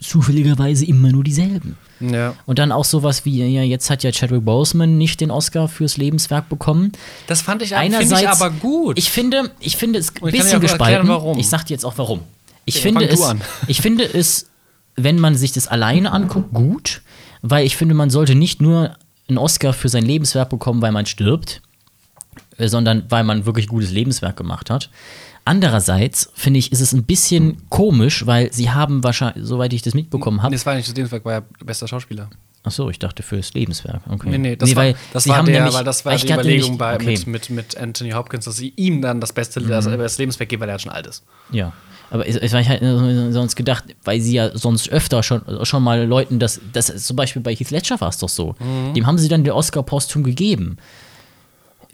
zufälligerweise 0.00 0.84
immer 0.84 1.10
nur 1.10 1.24
dieselben? 1.24 1.76
Ja. 2.00 2.34
Und 2.46 2.58
dann 2.58 2.70
auch 2.70 2.84
sowas 2.84 3.24
wie, 3.24 3.44
ja, 3.44 3.62
jetzt 3.62 3.90
hat 3.90 4.02
ja 4.04 4.12
Chadwick 4.12 4.44
Boseman 4.44 4.96
nicht 4.98 5.20
den 5.20 5.30
Oscar 5.30 5.68
fürs 5.68 5.96
Lebenswerk 5.96 6.48
bekommen. 6.48 6.92
Das 7.26 7.42
fand 7.42 7.62
ich, 7.62 7.74
Einerseits, 7.74 8.22
ich 8.22 8.28
aber 8.28 8.50
gut. 8.50 8.98
Ich 8.98 9.10
finde, 9.10 9.50
ich 9.60 9.76
finde 9.76 9.98
es 9.98 10.12
ein 10.22 10.30
bisschen 10.30 10.60
gespalten. 10.60 11.08
erklären. 11.08 11.38
Ich 11.38 11.48
sag 11.48 11.64
dir 11.64 11.74
jetzt 11.74 11.84
auch 11.84 11.98
warum. 11.98 12.20
Ich 12.64 12.76
Ja, 12.76 12.82
finde 12.82 13.08
es, 13.08 13.20
ich 13.66 13.80
finde 13.80 14.04
es, 14.04 14.46
wenn 14.94 15.18
man 15.18 15.34
sich 15.34 15.52
das 15.52 15.66
alleine 15.66 16.12
anguckt, 16.12 16.52
gut, 16.52 17.02
weil 17.42 17.66
ich 17.66 17.76
finde, 17.76 17.94
man 17.94 18.10
sollte 18.10 18.34
nicht 18.34 18.60
nur 18.60 18.96
einen 19.28 19.38
Oscar 19.38 19.72
für 19.72 19.88
sein 19.88 20.04
Lebenswerk 20.04 20.48
bekommen, 20.50 20.80
weil 20.82 20.92
man 20.92 21.06
stirbt, 21.06 21.62
sondern 22.58 23.04
weil 23.08 23.24
man 23.24 23.46
wirklich 23.46 23.66
gutes 23.68 23.90
Lebenswerk 23.90 24.36
gemacht 24.36 24.70
hat. 24.70 24.90
Andererseits 25.44 26.30
finde 26.34 26.58
ich, 26.58 26.72
ist 26.72 26.80
es 26.80 26.92
ein 26.92 27.04
bisschen 27.04 27.62
komisch, 27.70 28.26
weil 28.26 28.52
sie 28.52 28.70
haben 28.70 29.02
wahrscheinlich, 29.02 29.46
soweit 29.46 29.72
ich 29.72 29.80
das 29.82 29.94
mitbekommen 29.94 30.42
habe, 30.42 30.50
Nee, 30.50 30.56
das 30.56 30.66
war 30.66 30.74
nicht 30.74 30.88
das 30.88 30.94
Lebenswerk, 30.94 31.24
war 31.24 31.32
ja 31.32 31.42
bester 31.64 31.88
Schauspieler. 31.88 32.28
Ach 32.64 32.70
so, 32.70 32.90
ich 32.90 32.98
dachte 32.98 33.22
fürs 33.22 33.54
Lebenswerk. 33.54 34.02
Okay. 34.10 34.28
Nee, 34.28 34.36
nee, 34.38 34.56
das 34.56 34.76
war, 34.76 34.84
weil 34.84 34.94
das 35.12 35.24
sie 35.24 35.30
war, 35.30 35.42
der, 35.44 35.54
nämlich- 35.60 35.74
weil 35.74 35.84
das 35.84 36.04
war 36.04 36.16
die 36.16 36.26
Überlegung 36.30 36.62
nämlich- 36.72 36.78
bei, 36.78 36.94
okay. 36.96 37.04
Mhm. 37.24 37.32
mit, 37.32 37.48
mit, 37.48 37.50
mit 37.50 37.76
Anthony 37.78 38.10
Hopkins, 38.10 38.44
dass 38.44 38.56
sie 38.56 38.74
ihm 38.76 39.00
dann 39.00 39.22
das 39.22 39.32
beste 39.32 39.62
das, 39.62 39.86
das 39.86 40.18
Lebenswerk 40.18 40.50
geben, 40.50 40.60
weil 40.60 40.68
er 40.68 40.78
schon 40.78 40.92
alt 40.92 41.06
ist. 41.06 41.22
Ja. 41.50 41.72
Aber 42.10 42.26
ich, 42.26 42.36
ich, 42.36 42.52
ich 42.52 42.68
halt 42.68 42.82
sonst 43.32 43.54
gedacht, 43.54 43.84
weil 44.04 44.20
sie 44.20 44.32
ja 44.34 44.56
sonst 44.56 44.90
öfter 44.90 45.22
schon, 45.22 45.42
schon 45.64 45.82
mal 45.82 46.04
Leuten 46.04 46.38
das, 46.38 46.60
das 46.72 46.86
zum 47.04 47.16
Beispiel 47.16 47.42
bei 47.42 47.54
Heath 47.54 47.70
Ledger 47.70 48.00
war 48.00 48.08
es 48.08 48.18
doch 48.18 48.28
so. 48.30 48.54
Dem 48.94 49.06
haben 49.06 49.18
sie 49.18 49.28
dann 49.28 49.44
den 49.44 49.52
Oscar 49.52 49.82
posthum 49.82 50.24
gegeben. 50.24 50.76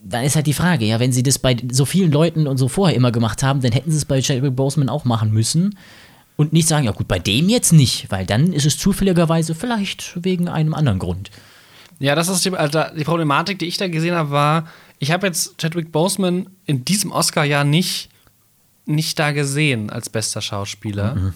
Dann 0.07 0.25
ist 0.25 0.37
halt 0.37 0.47
die 0.47 0.53
Frage, 0.53 0.85
ja, 0.85 1.01
wenn 1.01 1.13
sie 1.13 1.23
das 1.23 1.39
bei 1.39 1.57
so 1.71 1.87
vielen 1.87 2.13
Leuten 2.13 2.47
und 2.47 2.59
so 2.59 2.69
vorher 2.69 2.97
immer 2.97 3.11
gemacht 3.11 3.43
haben, 3.43 3.63
dann 3.63 3.73
hätten 3.73 3.91
sie 3.91 3.97
es 3.97 4.05
bei 4.05 4.21
Chadwick 4.21 4.55
Boseman 4.55 4.89
auch 4.89 5.05
machen 5.05 5.33
müssen. 5.33 5.79
Und 6.37 6.53
nicht 6.53 6.69
sagen, 6.69 6.85
ja 6.85 6.93
gut, 6.93 7.07
bei 7.07 7.19
dem 7.19 7.49
jetzt 7.49 7.73
nicht, 7.73 8.11
weil 8.11 8.27
dann 8.27 8.53
ist 8.53 8.67
es 8.67 8.77
zufälligerweise 8.77 9.55
vielleicht 9.55 10.19
wegen 10.23 10.49
einem 10.49 10.75
anderen 10.75 10.99
Grund. 10.99 11.31
Ja, 12.01 12.15
das 12.15 12.29
ist 12.29 12.45
die, 12.45 12.53
also 12.53 12.83
die 12.97 13.05
Problematik, 13.05 13.61
die 13.61 13.67
ich 13.67 13.77
da 13.77 13.87
gesehen 13.89 14.15
habe, 14.15 14.31
war, 14.31 14.69
ich 14.99 15.13
habe 15.13 15.27
jetzt 15.27 15.59
Chadwick 15.59 15.93
Boseman 15.93 16.49
in 16.67 16.85
diesem 16.85 17.13
Oscar-Jahr 17.13 17.65
nicht, 17.65 18.11
nicht 18.85 19.19
da 19.19 19.31
gesehen 19.33 19.91
als 19.91 20.11
bester 20.11 20.41
Schauspieler. 20.41 21.15
Mhm. 21.15 21.35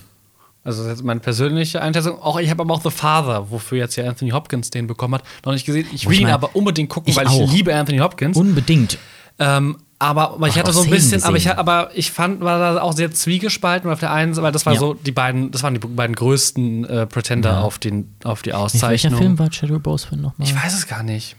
Also 0.68 0.84
das 0.84 0.98
ist 0.98 1.02
meine 1.04 1.20
persönliche 1.20 1.80
Einschätzung. 1.80 2.20
Auch 2.20 2.38
ich 2.38 2.50
habe 2.50 2.60
aber 2.62 2.74
auch 2.74 2.82
The 2.82 2.90
Father, 2.90 3.50
wofür 3.50 3.78
jetzt 3.78 3.96
ja 3.96 4.06
Anthony 4.06 4.32
Hopkins 4.32 4.68
den 4.68 4.86
bekommen 4.86 5.14
hat, 5.14 5.22
noch 5.46 5.52
nicht 5.54 5.64
gesehen. 5.64 5.86
Ich 5.94 6.04
will 6.06 6.12
ich 6.12 6.20
ihn 6.20 6.24
mein- 6.26 6.34
aber 6.34 6.54
unbedingt 6.54 6.90
gucken, 6.90 7.08
ich 7.10 7.16
weil 7.16 7.26
auch. 7.26 7.40
ich 7.40 7.50
liebe 7.52 7.74
Anthony 7.74 7.98
Hopkins. 7.98 8.36
Unbedingt. 8.36 8.98
Ähm, 9.38 9.78
aber, 9.98 10.32
aber 10.34 10.46
ich 10.46 10.58
hatte 10.58 10.72
so 10.74 10.82
ein 10.82 10.90
bisschen, 10.90 11.24
aber 11.24 11.36
ich, 11.38 11.50
aber 11.50 11.90
ich 11.94 12.12
fand, 12.12 12.40
war 12.42 12.58
da 12.74 12.82
auch 12.82 12.92
sehr 12.92 13.10
zwiegespalten, 13.10 13.86
weil 13.88 13.94
auf 13.94 14.00
der 14.00 14.12
einen 14.12 14.34
Seite, 14.34 14.44
weil 14.44 14.52
das 14.52 14.66
war 14.66 14.74
Ja. 14.74 14.78
so 14.78 14.92
die 14.94 15.10
beiden, 15.10 15.50
das 15.52 15.62
waren 15.62 15.72
die 15.74 15.80
beiden 15.80 16.14
größten 16.14 16.84
äh, 16.84 17.06
Pretender 17.06 17.52
Ja. 17.52 17.60
auf, 17.62 17.78
den, 17.78 18.14
auf 18.24 18.42
die 18.42 18.50
Welcher 18.50 18.58
Auszeichnung. 18.60 19.18
Film 19.18 19.38
war 19.38 19.48
Chadwick 19.50 19.82
Boseman 19.82 20.20
nochmal? 20.20 20.46
Ich 20.46 20.54
weiß 20.54 20.74
es 20.74 20.86
gar 20.86 21.02
nicht. 21.02 21.34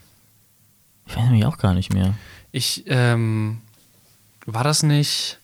Ich 1.06 1.16
weiß 1.16 1.24
nämlich 1.26 1.46
auch 1.46 1.58
gar 1.58 1.74
nicht 1.76 1.94
mehr. 1.94 2.16
Ich, 2.52 2.84
ähm, 2.88 3.60
war 4.48 4.64
das 4.64 4.82
nicht? 4.84 5.38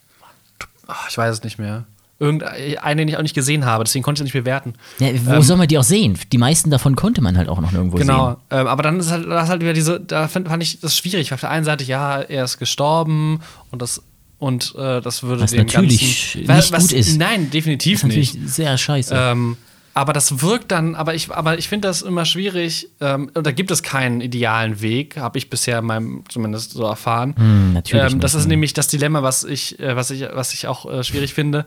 Ach, 0.88 1.08
ich 1.10 1.18
weiß 1.18 1.36
es 1.38 1.44
nicht 1.44 1.60
mehr. 1.60 1.86
Irgendeinen, 2.18 2.98
den 2.98 3.08
ich 3.10 3.18
auch 3.18 3.22
nicht 3.22 3.36
gesehen 3.36 3.66
habe, 3.66 3.84
deswegen 3.84 4.04
konnte 4.04 4.20
ich 4.20 4.30
es 4.30 4.34
nicht 4.34 4.44
bewerten. 4.44 4.74
Ja, 5.00 5.10
wo 5.26 5.34
Ähm, 5.34 5.42
soll 5.42 5.58
man 5.58 5.68
die 5.68 5.78
auch 5.78 5.84
sehen? 5.84 6.18
Die 6.32 6.38
meisten 6.38 6.70
davon 6.70 6.96
konnte 6.96 7.22
man 7.22 7.38
halt 7.38 7.50
auch 7.50 7.60
noch 7.60 7.72
nirgendwo 7.74 7.98
sehen. 7.98 8.08
Genau, 8.08 8.38
ähm, 8.52 8.68
aber 8.68 8.84
dann 8.84 9.00
ist 9.00 9.12
halt, 9.12 9.28
das 9.30 9.44
ist 9.44 9.50
halt 9.50 9.62
wieder 9.62 9.74
diese, 9.74 10.00
da 10.00 10.30
fand, 10.30 10.48
fand 10.48 10.64
ich 10.64 10.80
das 10.80 10.96
schwierig. 10.96 11.34
Auf 11.34 11.42
der 11.42 11.50
einen 11.50 11.66
Seite, 11.66 11.84
ja, 11.84 12.22
er 12.22 12.46
ist 12.46 12.58
gestorben 12.58 13.42
und 13.70 13.82
das 13.82 14.02
und 14.38 14.76
äh, 14.78 15.02
das 15.02 15.24
würde 15.24 15.44
Was 15.44 15.52
dem 15.52 15.66
natürlich 15.66 16.36
Ganzen, 16.46 16.68
nicht 16.68 16.72
gut 16.72 16.92
ist. 16.94 17.18
Nein, 17.18 17.50
definitiv 17.52 18.00
ist 18.00 18.04
natürlich 18.04 18.34
nicht. 18.34 18.50
sehr 18.50 18.78
scheiße. 18.78 19.14
Ähm, 19.18 19.58
aber 19.94 20.12
das 20.12 20.42
wirkt 20.42 20.72
dann, 20.74 20.94
aber 20.94 21.16
ich, 21.16 21.32
aber 21.32 21.58
ich 21.58 21.70
finde 21.70 21.88
das 21.88 22.02
immer 22.02 22.26
schwierig. 22.26 22.90
Ähm, 23.00 23.32
und 23.34 23.48
da 23.48 23.52
gibt 23.52 23.72
es 23.72 23.82
keinen 23.82 24.20
idealen 24.20 24.82
Weg, 24.82 25.16
habe 25.16 25.38
ich 25.38 25.50
bisher 25.50 25.80
in 25.80 25.86
meinem 25.86 26.24
zumindest 26.28 26.72
so 26.72 26.84
erfahren. 26.84 27.34
Hm, 27.38 27.74
natürlich 27.74 28.12
Ähm, 28.12 28.20
das 28.20 28.34
nicht, 28.34 28.42
ist 28.42 28.48
nämlich 28.48 28.74
das 28.74 28.90
Dilemma, 28.90 29.24
was 29.24 29.46
ich, 29.46 29.80
äh, 29.80 29.96
was 29.96 30.12
ich, 30.12 30.26
was 30.34 30.54
ich 30.54 30.68
auch 30.68 30.86
äh, 30.92 31.02
schwierig 31.06 31.34
finde. 31.34 31.66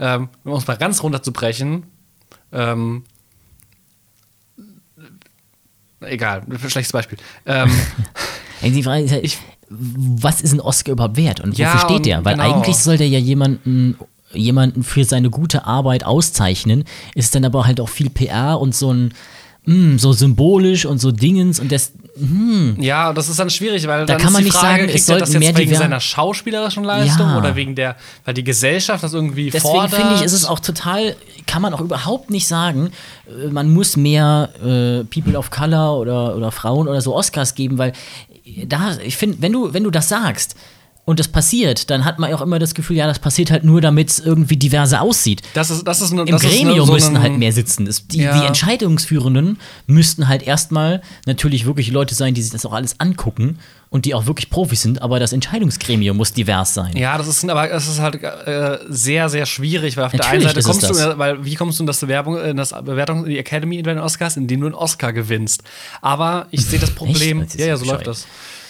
Ähm, 0.00 0.30
um 0.44 0.54
es 0.54 0.66
mal 0.66 0.78
ganz 0.78 1.02
runterzubrechen. 1.02 1.84
Ähm, 2.52 3.04
egal, 6.00 6.42
schlechtes 6.68 6.92
Beispiel. 6.92 7.18
Ähm, 7.44 7.70
die 8.62 8.82
Frage 8.82 9.04
ist 9.04 9.12
halt, 9.12 9.38
was 9.68 10.40
ist 10.40 10.52
ein 10.52 10.60
Oscar 10.60 10.92
überhaupt 10.92 11.16
wert 11.16 11.40
und 11.40 11.56
Ja, 11.56 11.68
wofür 11.74 11.88
steht 11.88 12.06
der? 12.06 12.24
Weil 12.24 12.36
genau. 12.36 12.54
eigentlich 12.54 12.76
soll 12.76 12.96
der 12.96 13.08
ja 13.08 13.18
jemanden, 13.18 13.96
jemanden 14.32 14.82
für 14.82 15.04
seine 15.04 15.30
gute 15.30 15.66
Arbeit 15.66 16.04
auszeichnen, 16.04 16.84
ist 17.14 17.34
dann 17.34 17.44
aber 17.44 17.66
halt 17.66 17.80
auch 17.80 17.88
viel 17.88 18.10
PR 18.10 18.58
und 18.58 18.74
so 18.74 18.92
ein 18.92 19.14
mm, 19.66 19.96
so 19.98 20.12
symbolisch 20.12 20.84
und 20.86 20.98
so 21.00 21.10
Dingens 21.12 21.60
und 21.60 21.70
das 21.72 21.92
Ja, 22.78 23.12
das 23.12 23.28
ist 23.28 23.38
dann 23.38 23.50
schwierig, 23.50 23.86
weil 23.86 24.00
Da 24.00 24.14
dann 24.14 24.18
kann 24.22 24.32
man 24.32 24.42
nicht 24.44 24.52
Frage, 24.52 24.82
sagen, 24.82 24.92
es 24.94 25.08
er 25.08 25.18
das 25.18 25.28
sollten 25.30 25.38
mehr 25.40 25.48
jetzt 25.50 25.58
wegen 25.58 25.74
seiner 25.74 26.00
schauspielerischen 26.00 26.84
Leistung 26.84 27.28
Ja. 27.28 27.38
oder 27.38 27.56
wegen 27.56 27.74
der, 27.74 27.96
weil 28.24 28.34
die 28.34 28.44
Gesellschaft 28.44 29.02
das 29.02 29.14
irgendwie 29.14 29.50
Deswegen 29.50 29.74
fordert? 29.74 29.94
finde 29.94 30.14
ich, 30.16 30.22
ist 30.22 30.32
es 30.32 30.44
auch 30.44 30.60
total, 30.60 31.16
kann 31.46 31.62
man 31.62 31.72
auch 31.72 31.80
überhaupt 31.80 32.30
nicht 32.30 32.46
sagen, 32.46 32.90
äh, 33.26 33.48
man 33.48 33.72
muss 33.72 33.96
mehr 33.96 34.50
äh, 34.62 35.04
People 35.04 35.36
of 35.38 35.50
Color 35.50 35.98
oder, 35.98 36.36
oder 36.36 36.50
Frauen 36.52 36.88
oder 36.88 37.00
so 37.00 37.14
Oscars 37.14 37.54
geben, 37.54 37.78
weil 37.78 37.92
da, 38.66 38.96
ich 39.04 39.16
finde, 39.16 39.38
wenn 39.40 39.52
du, 39.52 39.72
wenn 39.72 39.84
du 39.84 39.90
das 39.90 40.08
sagst, 40.08 40.56
und 41.04 41.18
das 41.18 41.28
passiert, 41.28 41.90
dann 41.90 42.04
hat 42.04 42.18
man 42.20 42.32
auch 42.32 42.40
immer 42.40 42.58
das 42.58 42.74
Gefühl, 42.74 42.96
ja, 42.96 43.06
das 43.06 43.18
passiert 43.18 43.50
halt 43.50 43.64
nur, 43.64 43.80
damit 43.80 44.10
es 44.10 44.20
irgendwie 44.20 44.56
diverser 44.56 45.02
aussieht. 45.02 45.42
Das 45.54 45.70
ist, 45.70 45.82
das 45.84 46.00
ist 46.00 46.12
eine, 46.12 46.22
Im 46.22 46.28
das 46.28 46.44
ist 46.44 46.50
eine- 46.52 46.56
Gremium 46.64 46.86
so 46.86 46.92
müssen 46.92 47.20
halt 47.20 47.36
mehr 47.36 47.52
sitzen. 47.52 47.86
Das, 47.86 48.06
die, 48.06 48.18
Ja. 48.22 48.38
die 48.40 48.46
Entscheidungsführenden 48.46 49.58
müssten 49.86 50.28
halt 50.28 50.42
erstmal 50.42 51.02
natürlich 51.26 51.66
wirklich 51.66 51.90
Leute 51.90 52.14
sein, 52.14 52.34
die 52.34 52.42
sich 52.42 52.52
das 52.52 52.64
auch 52.66 52.72
alles 52.72 53.00
angucken 53.00 53.58
und 53.88 54.04
die 54.04 54.14
auch 54.14 54.26
wirklich 54.26 54.50
Profis 54.50 54.82
sind, 54.82 55.02
aber 55.02 55.18
das 55.18 55.32
Entscheidungsgremium 55.32 56.16
muss 56.16 56.32
divers 56.32 56.74
sein. 56.74 56.96
Ja, 56.96 57.18
das 57.18 57.26
ist 57.26 57.48
aber 57.48 57.70
es 57.72 57.88
ist 57.88 57.98
halt 57.98 58.22
äh, 58.22 58.78
sehr 58.88 59.28
sehr 59.28 59.46
schwierig, 59.46 59.96
weil 59.96 60.04
auf 60.04 60.12
der 60.12 60.24
einen 60.26 60.42
Natürlich 60.44 60.64
Seite 60.64 60.80
es 60.80 60.88
kommst 60.90 61.02
du, 61.04 61.18
weil 61.18 61.44
wie 61.44 61.54
kommst 61.56 61.78
du 61.80 61.82
in 61.82 61.86
das 61.88 61.98
Bewerbung, 61.98 62.40
in 62.40 62.56
das 62.56 62.70
Bewertung 62.84 63.24
in 63.24 63.30
die 63.30 63.38
Academy 63.38 63.82
bei 63.82 63.94
den 63.94 63.98
Oscars, 64.02 64.36
indem 64.36 64.60
du 64.60 64.66
einen 64.66 64.74
Oscar 64.76 65.12
gewinnst. 65.12 65.64
Aber 66.02 66.46
ich 66.52 66.64
sehe 66.64 66.78
das 66.78 66.90
Problem. 66.90 67.42
Ist 67.42 67.58
ja, 67.58 67.66
ja, 67.66 67.76
so 67.76 67.84
läuft 67.84 68.06
das. 68.06 68.26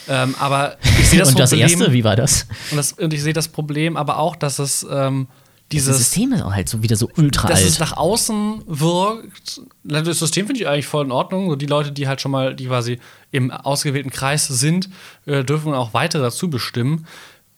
Ähm, 0.09 0.35
aber 0.39 0.77
ich 0.99 1.07
sehe 1.09 1.19
das 1.19 1.29
und 1.29 1.39
das 1.39 1.51
Problem. 1.51 1.67
erste, 1.69 1.93
wie 1.93 2.03
war 2.03 2.15
das? 2.15 2.47
und, 2.71 2.77
das, 2.77 2.93
und 2.93 3.13
ich 3.13 3.21
sehe 3.21 3.33
das 3.33 3.47
Problem, 3.47 3.97
aber 3.97 4.17
auch, 4.19 4.35
dass 4.35 4.59
es 4.59 4.83
ähm, 4.89 5.27
Das 5.29 5.67
dieses 5.71 5.97
System 5.97 6.33
ist 6.33 6.41
auch 6.41 6.53
halt 6.53 6.67
so 6.69 6.81
wieder 6.83 6.95
so 6.95 7.09
ultra 7.17 7.47
dass 7.47 7.61
es 7.63 7.79
alt. 7.79 7.91
nach 7.91 7.97
außen 7.97 8.63
wirkt. 8.67 9.61
Das 9.83 10.19
System 10.19 10.47
finde 10.47 10.61
ich 10.61 10.67
eigentlich 10.67 10.87
voll 10.87 11.05
in 11.05 11.11
Ordnung. 11.11 11.49
So 11.49 11.55
die 11.55 11.65
Leute, 11.67 11.91
die 11.91 12.07
halt 12.07 12.19
schon 12.21 12.31
mal, 12.31 12.55
die 12.55 12.65
quasi 12.67 12.99
im 13.31 13.51
ausgewählten 13.51 14.09
Kreis 14.09 14.47
sind, 14.47 14.89
äh, 15.25 15.43
dürfen 15.43 15.73
auch 15.73 15.93
weitere 15.93 16.21
dazu 16.23 16.49
bestimmen. 16.49 17.05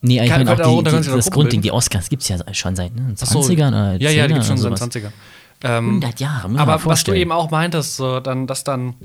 Nee, 0.02 0.22
ich 0.22 0.30
Kann- 0.30 0.46
kann 0.46 0.50
auch 0.60 0.82
die, 0.84 0.84
die, 0.89 0.96
noch 1.08 1.16
das 1.16 1.32
Grundding, 1.32 1.62
die 1.62 1.72
Oscars 1.72 2.10
gibt 2.10 2.24
es 2.24 2.28
ja 2.28 2.38
schon 2.54 2.76
seit 2.76 2.94
ne, 2.94 3.16
Ach 3.22 3.26
so. 3.26 3.39
20ern 3.39 3.70
oder 3.70 3.91
10ern 3.94 4.02
Ja, 4.02 4.10
ja, 4.12 4.28
die 4.28 4.34
gibt 4.34 4.46
schon 4.46 4.60
oder 4.60 4.76
seit 4.76 4.91
sowas. 4.94 5.04
20er. 5.06 5.12
Ähm, 5.66 5.88
100 6.02 6.20
Jahre, 6.20 6.50
muss 6.50 6.60
aber 6.60 6.86
was 6.86 7.06
du 7.06 7.14
eben 7.14 7.32
auch 7.32 7.50
meintest, 7.50 7.96
so, 7.96 8.20
dann, 8.20 8.46
dass 8.48 8.66
dann 8.66 8.96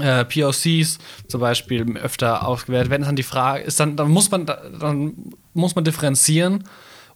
äh, 0.00 0.24
POCs 0.24 0.98
zum 1.28 1.40
Beispiel 1.40 1.96
öfter 1.98 2.46
ausgewählt 2.46 2.90
werden, 2.90 3.02
ist 3.02 3.08
dann 3.08 3.16
die 3.16 3.22
Frage, 3.22 3.62
ist 3.64 3.78
dann, 3.80 3.96
dann 3.96 4.10
muss 4.10 4.30
man 4.30 4.46
dann 4.46 5.12
muss 5.54 5.74
man 5.74 5.84
differenzieren 5.84 6.64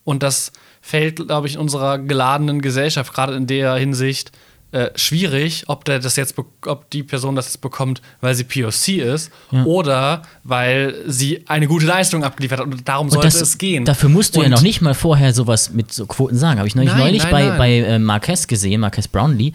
und 0.04 0.22
das 0.22 0.52
fällt, 0.80 1.26
glaube 1.26 1.46
ich, 1.48 1.54
in 1.54 1.60
unserer 1.60 1.98
geladenen 1.98 2.60
Gesellschaft 2.60 3.12
gerade 3.14 3.34
in 3.34 3.46
der 3.46 3.74
Hinsicht 3.76 4.30
äh, 4.72 4.90
schwierig, 4.96 5.64
ob 5.68 5.84
der 5.84 6.00
das 6.00 6.16
jetzt, 6.16 6.34
ob 6.66 6.90
die 6.90 7.02
Person 7.04 7.34
das 7.36 7.46
jetzt 7.46 7.60
bekommt, 7.60 8.02
weil 8.20 8.34
sie 8.34 8.44
POC 8.44 8.88
ist 8.98 9.30
oder 9.64 10.22
weil 10.44 10.96
sie 11.06 11.44
eine 11.48 11.66
gute 11.68 11.86
Leistung 11.86 12.24
abgeliefert 12.24 12.58
hat 12.60 12.66
und 12.66 12.86
darum 12.86 13.06
Und 13.06 13.12
sollte 13.12 13.28
das, 13.28 13.40
es 13.40 13.58
gehen. 13.58 13.84
Dafür 13.84 14.08
musst 14.10 14.34
du 14.36 14.40
ja 14.40 14.46
Und- 14.46 14.50
noch 14.52 14.62
nicht 14.62 14.80
mal 14.82 14.94
vorher 14.94 15.32
sowas 15.32 15.70
mit 15.72 15.92
so 15.92 16.06
Quoten 16.06 16.36
sagen. 16.36 16.58
Habe 16.58 16.68
ich 16.68 16.74
neulich, 16.74 16.90
Nein, 16.90 16.98
neulich 17.00 17.22
nein, 17.22 17.30
bei, 17.32 17.44
nein. 17.46 17.58
bei 17.58 17.70
äh, 17.78 17.98
Marquez 18.00 18.46
gesehen, 18.48 18.80
Marquez 18.80 19.06
Brownlee, 19.08 19.52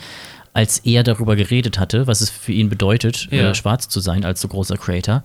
als 0.53 0.79
er 0.79 1.03
darüber 1.03 1.35
geredet 1.35 1.79
hatte, 1.79 2.07
was 2.07 2.21
es 2.21 2.29
für 2.29 2.51
ihn 2.51 2.69
bedeutet, 2.69 3.27
Ja. 3.31 3.51
äh, 3.51 3.55
schwarz 3.55 3.87
zu 3.89 3.99
sein 3.99 4.25
als 4.25 4.41
so 4.41 4.47
großer 4.47 4.77
Creator. 4.77 5.23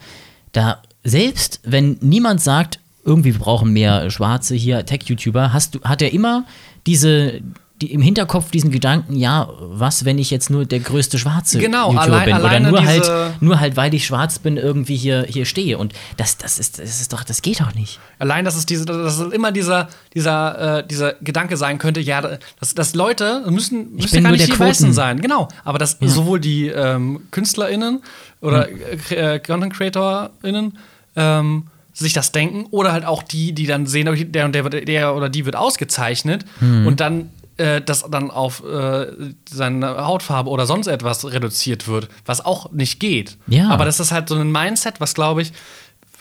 Da 0.53 0.83
selbst, 1.05 1.61
wenn 1.64 1.99
niemand 2.01 2.41
sagt, 2.41 2.81
irgendwie 3.05 3.33
wir 3.35 3.41
brauchen 3.41 3.72
mehr 3.72 4.11
Schwarze 4.11 4.55
hier, 4.55 4.85
Tech-YouTuber, 4.85 5.53
hast 5.53 5.74
du, 5.74 5.81
hat 5.83 6.03
er 6.03 6.12
immer 6.12 6.45
diese 6.87 7.41
die, 7.83 7.93
im 7.93 8.01
Hinterkopf 8.01 8.51
diesen 8.51 8.70
Gedanken, 8.70 9.16
ja, 9.16 9.49
was, 9.61 10.07
wenn 10.07 10.18
ich 10.18 10.31
jetzt 10.31 10.49
nur 10.49 10.64
der 10.64 10.81
größte 10.81 11.18
schwarze 11.18 11.59
Genau, 11.59 11.93
YouTuber 11.93 12.03
allein- 12.22 12.24
bin 12.24 12.37
oder 12.37 12.61
nur 12.70 12.85
halt, 12.87 13.11
nur 13.43 13.61
halt, 13.61 13.77
weil 13.77 13.93
ich 13.93 14.07
schwarz 14.07 14.39
bin, 14.39 14.57
irgendwie 14.57 14.97
hier, 14.97 15.27
hier 15.29 15.45
stehe. 15.45 15.77
Und 15.77 15.93
das, 16.16 16.39
das 16.39 16.59
ist, 16.59 16.79
das 16.79 17.01
ist 17.03 17.12
doch, 17.12 17.22
das 17.22 17.43
geht 17.43 17.61
doch 17.61 17.74
nicht. 17.74 18.01
Allein, 18.18 18.47
dass 18.47 18.57
es 18.57 18.64
diese, 18.64 18.87
dass 18.87 19.18
es 19.18 19.31
immer 19.33 19.53
dieser, 19.53 19.89
dieser, 20.14 20.79
äh, 20.79 20.87
dieser 20.87 21.14
Gedanke 21.20 21.59
sein 21.59 21.77
könnte, 21.79 22.01
ja, 22.01 22.39
dass, 22.61 22.74
dass 22.74 22.95
Leute 22.95 23.43
müssen, 23.51 23.93
müssen 23.95 24.07
ja 24.09 24.14
bin 24.14 24.24
gar 24.24 24.31
nicht 24.33 24.49
die 24.49 24.59
Weißen 24.59 24.95
sein. 24.95 25.20
Genau. 25.20 25.49
Aber 25.64 25.79
dass 25.79 25.99
sowohl 26.01 26.41
die 26.41 26.68
ähm, 26.68 27.20
KünstlerInnen 27.31 28.01
oder 28.41 28.68
äh, 29.11 29.39
Content 29.39 29.74
CreatorInnen 29.74 30.79
ähm, 31.16 31.64
sich 31.93 32.12
das 32.12 32.31
denken 32.33 32.66
oder 32.70 32.93
halt 32.93 33.05
auch 33.07 33.22
die, 33.22 33.53
die 33.53 33.66
dann 33.66 33.87
sehen, 33.87 34.33
der 34.33 34.45
und 34.45 34.55
der, 34.55 34.68
der 34.68 35.14
oder 35.14 35.29
die 35.31 35.47
wird 35.47 35.57
ausgezeichnet 35.57 36.45
Hm. 36.59 36.87
und 36.87 37.01
dann 37.01 37.31
äh, 37.57 37.81
das 37.81 38.05
dann 38.11 38.31
auf 38.31 38.63
äh, 38.65 39.07
seine 39.49 40.07
Hautfarbe 40.07 40.51
oder 40.51 40.67
sonst 40.67 40.87
etwas 40.87 41.25
reduziert 41.25 41.89
wird, 41.89 42.09
was 42.25 42.45
auch 42.45 42.71
nicht 42.73 43.01
geht. 43.01 43.39
Ja. 43.47 43.71
Aber 43.71 43.85
das 43.85 44.01
ist 44.01 44.13
halt 44.13 44.29
so 44.29 44.35
ein 44.35 44.51
Mindset, 44.51 45.01
was 45.01 45.15
glaube 45.15 45.43
ich, 45.43 45.53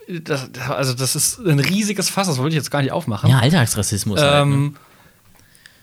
das, 0.07 0.49
also 0.69 0.93
das 0.93 1.15
ist 1.15 1.39
ein 1.39 1.59
riesiges 1.59 2.09
Fass, 2.09 2.27
das 2.27 2.37
wollte 2.37 2.49
ich 2.49 2.55
jetzt 2.55 2.71
gar 2.71 2.81
nicht 2.81 2.91
aufmachen. 2.91 3.29
Ja, 3.29 3.39
Alltagsrassismus. 3.39 4.21
halt, 4.21 4.47
ne? 4.47 4.53
ähm, 4.53 4.75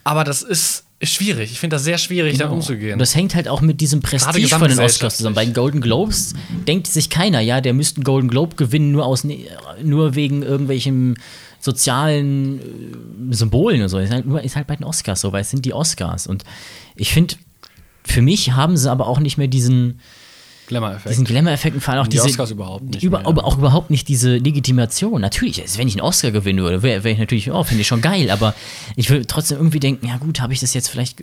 aber 0.05 0.25
das 0.25 0.43
ist 0.43 0.85
schwierig. 1.03 1.53
Ich 1.53 1.61
finde 1.61 1.77
das 1.77 1.85
sehr 1.85 1.99
schwierig, 1.99 2.39
damit 2.39 2.55
umzugehen. 2.55 2.95
Und 2.95 2.99
das 2.99 3.15
hängt 3.15 3.35
halt 3.35 3.49
auch 3.49 3.61
mit 3.61 3.81
diesem 3.81 4.01
Prestige 4.01 4.49
von 4.49 4.69
den 4.69 4.79
Oscars 4.79 5.17
zusammen. 5.17 5.35
Bei 5.35 5.45
den 5.45 5.55
Golden 5.55 5.81
Globes 5.81 6.35
denkt 6.67 6.87
sich 6.87 7.11
keiner, 7.11 7.41
ja, 7.41 7.61
der 7.61 7.73
müsste 7.73 7.99
einen 7.99 8.05
Golden 8.05 8.29
Globe 8.29 8.57
gewinnen, 8.57 8.93
nur, 8.93 9.07
aus, 9.07 9.25
ne, 9.25 9.47
nur 9.83 10.15
wegen 10.15 10.43
irgendwelchen 10.43 11.17
sozialen 11.61 12.61
äh, 13.31 13.35
Symbolen 13.35 13.83
und 13.83 13.89
so. 13.89 13.99
Ist 13.99 14.13
halt, 14.13 14.27
nur, 14.27 14.43
ist 14.43 14.57
halt 14.57 14.67
bei 14.67 14.77
den 14.77 14.85
Oscars 14.85 15.21
so, 15.21 15.33
weil 15.33 15.43
es 15.43 15.51
sind 15.51 15.65
die 15.65 15.75
Oscars. 15.75 16.27
Und 16.27 16.45
ich 16.97 17.13
finde, 17.13 17.37
für 18.05 18.23
mich 18.23 18.53
haben 18.53 18.77
sie 18.77 18.91
aber 18.91 19.07
auch 19.07 19.21
nicht 19.21 19.39
mehr 19.39 19.49
diesen, 19.49 20.01
Glamour-Effekt. 20.73 21.11
diesen 21.11 21.25
Glamour-Effekt 21.25 21.75
und 21.77 21.81
vor 21.81 21.95
allem 21.95 22.03
auch 22.03 22.07
Die 22.09 22.17
diese. 22.17 22.25
Oscars 22.25 22.51
überhaupt 22.51 22.85
nicht 22.85 23.03
Über, 23.03 23.19
mehr. 23.19 23.27
aber 23.29 23.45
auch 23.45 23.57
überhaupt 23.59 23.91
nicht 23.91 24.09
diese 24.09 24.37
Legitimation. 24.37 25.21
Natürlich, 25.21 25.61
also 25.63 25.79
wenn 25.79 25.89
ich 25.89 25.95
einen 25.95 26.03
Oscar 26.03 26.31
gewinnen 26.31 26.59
würde, 26.63 26.83
wäre 26.83 27.05
wär 27.05 27.13
ich 27.13 27.19
natürlich, 27.19 27.51
oh, 27.51 27.63
finde 27.65 27.83
ich 27.83 27.87
schon 27.87 28.01
geil, 28.01 28.31
aber 28.31 28.55
ich 28.97 29.11
würde 29.11 29.27
trotzdem 29.27 29.59
irgendwie 29.59 29.81
denken, 29.81 30.07
ja 30.07 30.17
gut, 30.17 30.41
habe 30.41 30.53
ich 30.53 30.61
das 30.61 30.75
jetzt 30.75 30.89
vielleicht. 30.89 31.23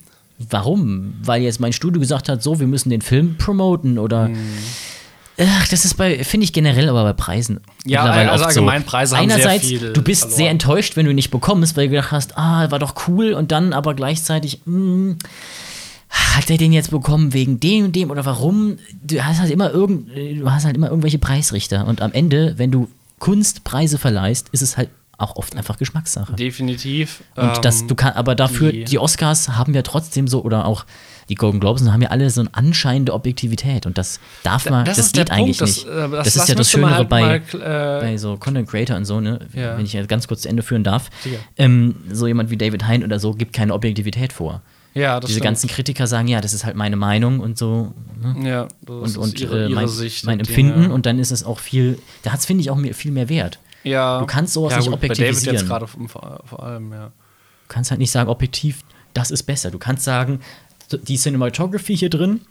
Warum? 0.50 1.16
Weil 1.22 1.42
jetzt 1.42 1.60
mein 1.60 1.74
Studio 1.74 2.00
gesagt 2.00 2.30
hat, 2.30 2.42
so, 2.42 2.60
wir 2.62 2.68
müssen 2.68 2.90
den 2.90 3.02
Film 3.02 3.36
promoten 3.38 4.00
oder. 4.00 4.28
Hm. 4.28 4.38
Ach, 5.42 5.68
das 5.70 5.86
ist 5.86 5.94
bei, 5.94 6.22
finde 6.26 6.44
ich 6.44 6.52
generell 6.52 6.90
aber 6.90 7.04
bei 7.04 7.14
Preisen. 7.14 7.62
Ja, 7.86 8.04
also 8.04 8.44
so. 8.44 8.48
allgemein 8.50 8.84
Preise 8.84 9.16
haben 9.18 9.28
sehr 9.30 9.36
Einerseits, 9.38 9.66
viel 9.68 9.94
du 9.94 10.02
bist 10.02 10.22
verloren. 10.24 10.38
sehr 10.38 10.50
enttäuscht, 10.50 10.98
wenn 10.98 11.06
du 11.06 11.12
ihn 11.12 11.16
nicht 11.16 11.32
bekommst, 11.32 11.78
weil 11.78 11.86
du 11.86 11.92
gedacht 11.92 12.12
hast, 12.12 12.38
ah, 12.38 12.70
war 12.72 12.80
doch 12.80 13.08
cool 13.08 13.32
und 13.34 13.52
dann 13.54 13.72
aber 13.72 13.94
gleichzeitig, 13.94 14.60
mh, 14.66 15.16
hat 16.10 16.50
er 16.50 16.58
den 16.58 16.74
jetzt 16.74 16.92
bekommen 16.92 17.34
wegen 17.34 17.60
dem 17.60 17.86
und 17.86 17.96
dem 17.96 18.10
oder 18.12 18.26
warum? 18.26 18.78
Du 19.04 19.24
hast 19.24 19.40
halt 19.40 19.52
immer 19.52 19.70
irgend, 19.72 20.10
du 20.16 20.52
hast 20.52 20.66
halt 20.66 20.76
immer 20.76 20.88
irgendwelche 20.90 21.20
Preisrichter 21.20 21.86
und 21.88 22.02
am 22.02 22.12
Ende, 22.14 22.56
wenn 22.58 22.72
du 22.72 22.90
Kunstpreise 23.20 23.98
verleihst, 23.98 24.50
ist 24.52 24.62
es 24.62 24.78
halt 24.78 24.90
auch 25.18 25.36
oft 25.36 25.56
einfach 25.58 25.78
Geschmackssache. 25.78 26.34
Definitiv. 26.34 27.22
Und 27.36 27.64
das, 27.66 27.86
du 27.86 27.94
kann, 27.94 28.14
aber 28.14 28.36
dafür, 28.36 28.72
die- 28.72 28.86
die, 28.86 28.98
Oscars 29.00 29.50
haben 29.50 29.74
ja 29.74 29.82
trotzdem 29.82 30.28
so, 30.30 30.42
oder 30.44 30.66
auch 30.66 30.86
die 31.28 31.36
Golden 31.36 31.60
Globes 31.60 31.84
haben 31.88 32.02
ja 32.02 32.10
alle 32.10 32.30
so 32.30 32.40
eine 32.42 32.50
anscheinende 32.54 33.14
Objektivität 33.14 33.86
und 33.86 33.98
das 33.98 34.20
darf 34.44 34.68
man, 34.70 34.86
das, 34.86 34.98
ist 34.98 35.14
geht 35.14 35.30
eigentlich 35.30 35.58
Punkt, 35.60 35.76
nicht. 35.76 35.86
das, 35.86 35.94
äh, 35.94 36.10
Das, 36.10 36.12
das- 36.12 36.28
ist 36.28 36.38
das 36.38 36.48
ja 36.48 36.56
das 36.56 36.72
Schönere 36.72 36.96
halt 36.96 37.10
bei, 37.10 37.22
mal, 37.22 37.36
äh, 37.36 38.02
bei 38.02 38.18
so 38.18 38.38
Content 38.38 38.70
Creator 38.70 38.96
und 38.96 39.04
so, 39.06 39.20
ne? 39.20 39.40
Ja. 39.54 39.78
Wenn 39.78 39.86
ich 39.86 39.92
jetzt 39.94 40.08
ganz 40.08 40.28
kurz 40.28 40.42
zu 40.44 40.50
Ende 40.50 40.64
führen 40.64 40.86
darf. 40.86 41.10
Ähm, 41.58 41.96
so 42.12 42.26
jemand 42.26 42.50
wie 42.50 42.58
David 42.58 42.88
Hein 42.88 43.04
oder 43.04 43.20
so 43.20 43.34
gibt 43.34 43.52
keine 43.54 43.74
Objektivität 43.74 44.32
vor. 44.34 44.62
Ja, 44.94 45.20
Diese 45.20 45.34
stimmt. 45.34 45.44
ganzen 45.44 45.70
Kritiker 45.70 46.08
sagen, 46.08 46.28
ja, 46.28 46.42
das 46.42 46.54
ist 46.54 46.66
halt 46.66 46.76
meine 46.76 46.96
Meinung 46.96 47.40
und 47.40 47.58
so 47.58 47.94
ne? 48.22 48.50
ja, 48.50 48.68
das 48.82 48.96
und, 48.96 49.06
ist 49.06 49.18
und 49.18 49.40
ihre, 49.40 49.58
äh, 49.58 49.62
ihre 49.64 49.76
mein, 49.76 49.88
Sicht 49.88 50.26
mein 50.26 50.40
Empfinden 50.40 50.82
Dinge. 50.82 50.94
und 50.94 51.06
dann 51.06 51.20
ist 51.20 51.32
es 51.32 51.44
auch 51.44 51.60
viel, 51.60 52.00
da 52.24 52.32
hat 52.32 52.40
es, 52.40 52.46
finde 52.46 52.62
ich, 52.62 52.70
auch 52.70 52.76
mehr, 52.76 52.94
viel 52.94 53.12
mehr 53.12 53.30
Wert. 53.30 53.60
ja. 53.84 54.20
du 54.20 54.26
kannst 54.26 54.54
sowas 54.54 54.74
ja, 54.74 54.78
nicht 54.80 54.90
gut, 54.90 55.00
Bei 55.02 55.08
David 55.08 55.20
objektivisieren. 55.20 55.56
jetzt 55.56 55.68
gerade 55.68 55.88
vor, 56.46 56.64
allem, 56.64 56.92
ja. 56.92 57.08
Du 57.08 57.74
kannst 57.74 57.92
halt 57.92 58.00
nicht 58.00 58.12
sagen, 58.12 58.30
objektiv, 58.30 58.84
das 59.14 59.30
ist 59.32 59.44
besser. 59.44 59.70
Du 59.70 59.78
kannst 59.78 60.04
sagen, 60.04 60.40
die 60.92 61.18
Cinematography 61.18 61.96
hier 61.96 62.10
drin 62.10 62.42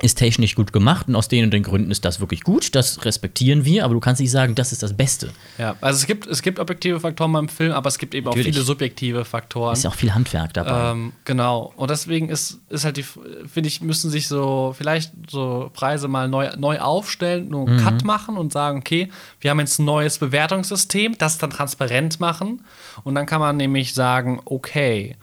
ist 0.00 0.16
technisch 0.16 0.54
gut 0.54 0.72
gemacht 0.72 1.08
und 1.08 1.16
aus 1.16 1.28
den 1.28 1.44
und 1.44 1.50
den 1.50 1.62
Gründen 1.62 1.90
ist 1.90 2.04
das 2.04 2.20
wirklich 2.20 2.42
gut, 2.42 2.74
das 2.74 3.04
respektieren 3.04 3.64
wir, 3.64 3.84
aber 3.84 3.94
du 3.94 4.00
kannst 4.00 4.20
nicht 4.20 4.30
sagen, 4.30 4.54
das 4.54 4.72
ist 4.72 4.82
das 4.82 4.96
Beste. 4.96 5.30
Ja, 5.58 5.76
also 5.80 5.98
es 5.98 6.06
gibt, 6.06 6.26
es 6.26 6.42
gibt 6.42 6.58
objektive 6.58 7.00
Faktoren 7.00 7.32
beim 7.32 7.48
Film, 7.48 7.72
aber 7.72 7.88
es 7.88 7.98
gibt 7.98 8.14
eben 8.14 8.26
auch 8.26 8.32
Natürlich. 8.32 8.54
viele 8.54 8.64
subjektive 8.64 9.24
Faktoren. 9.24 9.72
Ist 9.72 9.84
ja 9.84 9.90
auch 9.90 9.94
viel 9.94 10.14
Handwerk 10.14 10.54
dabei. 10.54 10.92
Ähm, 10.92 11.12
genau. 11.24 11.72
Und 11.76 11.90
deswegen 11.90 12.28
ist, 12.28 12.60
ist 12.68 12.84
halt 12.84 12.96
die, 12.96 13.02
finde 13.02 13.68
ich, 13.68 13.80
müssen 13.80 14.10
sich 14.10 14.28
so 14.28 14.74
vielleicht 14.76 15.12
so 15.28 15.70
Preise 15.74 16.08
mal 16.08 16.28
neu, 16.28 16.50
neu 16.56 16.78
aufstellen, 16.78 17.48
nur 17.48 17.68
einen 17.68 17.80
Cut 17.80 18.04
machen 18.04 18.36
und 18.36 18.52
sagen, 18.52 18.78
okay, 18.78 19.08
wir 19.40 19.50
haben 19.50 19.60
jetzt 19.60 19.78
ein 19.78 19.84
neues 19.84 20.18
Bewertungssystem, 20.18 21.16
das 21.18 21.38
dann 21.38 21.50
transparent 21.50 22.20
machen. 22.20 22.64
Und 23.04 23.14
dann 23.14 23.26
kann 23.26 23.40
man 23.40 23.56
nämlich 23.56 23.94
sagen, 23.94 24.40
okay, 24.44 25.16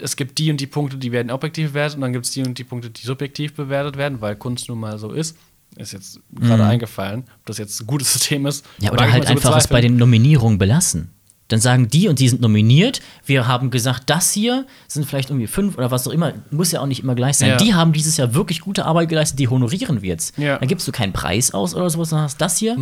es 0.00 0.16
gibt 0.16 0.38
die 0.38 0.50
und 0.50 0.60
die 0.60 0.66
Punkte, 0.66 0.96
die 0.96 1.12
werden 1.12 1.30
objektiv 1.30 1.70
bewertet 1.70 1.96
und 1.96 2.02
dann 2.02 2.12
gibt 2.12 2.26
es 2.26 2.32
die 2.32 2.42
und 2.42 2.58
die 2.58 2.64
Punkte, 2.64 2.90
die 2.90 3.02
subjektiv 3.02 3.54
bewertet 3.54 3.96
werden, 3.96 4.20
weil 4.20 4.36
Kunst 4.36 4.68
nun 4.68 4.80
mal 4.80 4.98
so 4.98 5.12
ist. 5.12 5.36
Ist 5.76 5.92
jetzt 5.92 6.20
gerade 6.32 6.64
eingefallen, 6.64 7.24
ob 7.40 7.46
das 7.46 7.58
jetzt 7.58 7.80
ein 7.80 7.86
gutes 7.86 8.12
System 8.12 8.46
ist. 8.46 8.64
ja, 8.78 8.92
oder 8.92 9.10
halt 9.10 9.26
einfach 9.26 9.56
es 9.56 9.68
bei 9.68 9.80
den 9.80 9.96
Nominierungen 9.96 10.58
belassen. 10.58 11.10
Dann 11.48 11.60
sagen 11.60 11.88
die 11.88 12.08
und 12.08 12.18
die 12.18 12.28
sind 12.28 12.40
nominiert. 12.40 13.00
Wir 13.24 13.46
haben 13.46 13.70
gesagt, 13.70 14.04
das 14.06 14.32
hier 14.32 14.66
sind 14.88 15.06
vielleicht 15.06 15.30
irgendwie 15.30 15.46
fünf 15.46 15.78
oder 15.78 15.92
was 15.92 16.08
auch 16.08 16.12
immer. 16.12 16.32
Muss 16.50 16.72
ja 16.72 16.80
auch 16.80 16.86
nicht 16.86 17.04
immer 17.04 17.14
gleich 17.14 17.36
sein. 17.36 17.50
Ja. 17.50 17.56
Die 17.56 17.72
haben 17.72 17.92
dieses 17.92 18.16
Jahr 18.16 18.34
wirklich 18.34 18.60
gute 18.60 18.84
Arbeit 18.84 19.08
geleistet, 19.08 19.38
die 19.38 19.46
honorieren 19.46 20.02
wir 20.02 20.08
jetzt. 20.08 20.36
Ja. 20.38 20.56
Mhm. 20.56 20.60
Dann 20.60 20.68
gibst 20.68 20.88
du 20.88 20.92
keinen 20.92 21.12
Preis 21.12 21.54
aus 21.54 21.74
oder 21.74 21.88
sowas, 21.88 22.08
sondern 22.08 22.24
hast 22.24 22.40
das 22.40 22.58
hier 22.58 22.76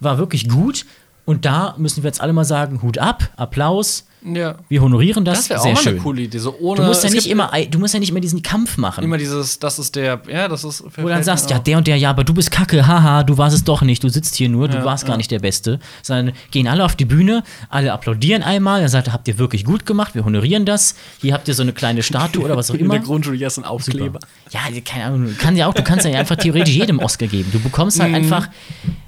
war 0.00 0.16
wirklich 0.18 0.48
gut. 0.48 0.86
Und 1.26 1.44
da 1.44 1.74
müssen 1.76 2.04
wir 2.04 2.08
jetzt 2.08 2.20
alle 2.20 2.32
mal 2.32 2.44
sagen: 2.44 2.80
Hut 2.80 2.98
ab, 2.98 3.30
Applaus. 3.36 4.06
Ja. 4.24 4.56
Wir 4.68 4.80
honorieren 4.82 5.24
das, 5.24 5.46
Das 5.46 5.50
wäre 5.50 5.60
auch 5.60 5.64
sehr 5.64 5.72
mal 5.74 5.80
schön. 5.82 5.92
eine 5.94 6.00
coole 6.02 6.22
Idee. 6.22 6.38
So 6.38 6.56
ohne, 6.58 6.80
Du 6.80 6.86
musst 6.88 7.04
ja 7.04 7.10
nicht 7.10 7.28
immer, 7.28 7.52
du 7.70 7.78
musst 7.78 7.94
ja 7.94 8.00
nicht 8.00 8.10
immer 8.10 8.18
diesen 8.20 8.42
Kampf 8.42 8.76
machen. 8.76 9.04
immer 9.04 9.18
dieses, 9.18 9.58
das 9.60 9.78
ist 9.78 9.94
der, 9.94 10.20
ja, 10.28 10.48
das 10.48 10.64
ist. 10.64 10.82
wo 10.96 11.02
du 11.02 11.08
dann 11.08 11.22
sagst, 11.22 11.48
ja, 11.50 11.58
der 11.58 11.78
und 11.78 11.86
der, 11.86 11.96
ja, 11.96 12.10
aber 12.10 12.24
du 12.24 12.34
bist 12.34 12.50
kacke, 12.50 12.86
haha, 12.86 13.22
du 13.22 13.38
warst 13.38 13.54
es 13.54 13.62
doch 13.64 13.82
nicht, 13.82 14.02
du 14.02 14.08
sitzt 14.08 14.34
hier 14.34 14.48
nur, 14.48 14.68
du 14.68 14.78
Ja, 14.78 14.84
warst 14.84 15.04
gar 15.04 15.12
ja. 15.12 15.16
nicht 15.18 15.30
der 15.30 15.38
Beste. 15.38 15.78
Sondern 16.02 16.34
gehen 16.50 16.66
alle 16.66 16.84
auf 16.84 16.96
die 16.96 17.04
Bühne, 17.04 17.44
alle 17.68 17.92
applaudieren 17.92 18.42
einmal, 18.42 18.80
dann 18.80 18.88
sagt 18.88 19.12
habt 19.12 19.28
ihr 19.28 19.38
wirklich 19.38 19.64
gut 19.64 19.86
gemacht, 19.86 20.14
wir 20.14 20.24
honorieren 20.24 20.64
das. 20.64 20.96
Hier 21.20 21.32
habt 21.34 21.46
ihr 21.46 21.54
so 21.54 21.62
eine 21.62 21.72
kleine 21.72 22.02
Statue 22.02 22.44
oder 22.44 22.56
was 22.56 22.70
auch 22.70 22.74
in 22.76 22.80
immer. 22.80 22.94
der 22.94 23.02
Grundschule 23.04 23.36
jetzt 23.36 23.58
ein 23.58 23.64
Aufkleber. 23.64 24.18
Ja, 24.50 24.60
keine 24.84 25.04
Ahnung, 25.04 25.24
du 25.26 25.34
kannst 25.38 25.58
ja 25.58 25.68
auch, 25.68 25.74
du 25.74 25.82
kannst 25.84 26.04
ja 26.04 26.18
einfach 26.18 26.36
theoretisch 26.36 26.74
jedem 26.74 26.98
Oscar 26.98 27.26
geben. 27.28 27.50
Du 27.52 27.60
bekommst 27.60 27.98
Mhm. 27.98 28.02
halt 28.02 28.14
einfach 28.14 28.48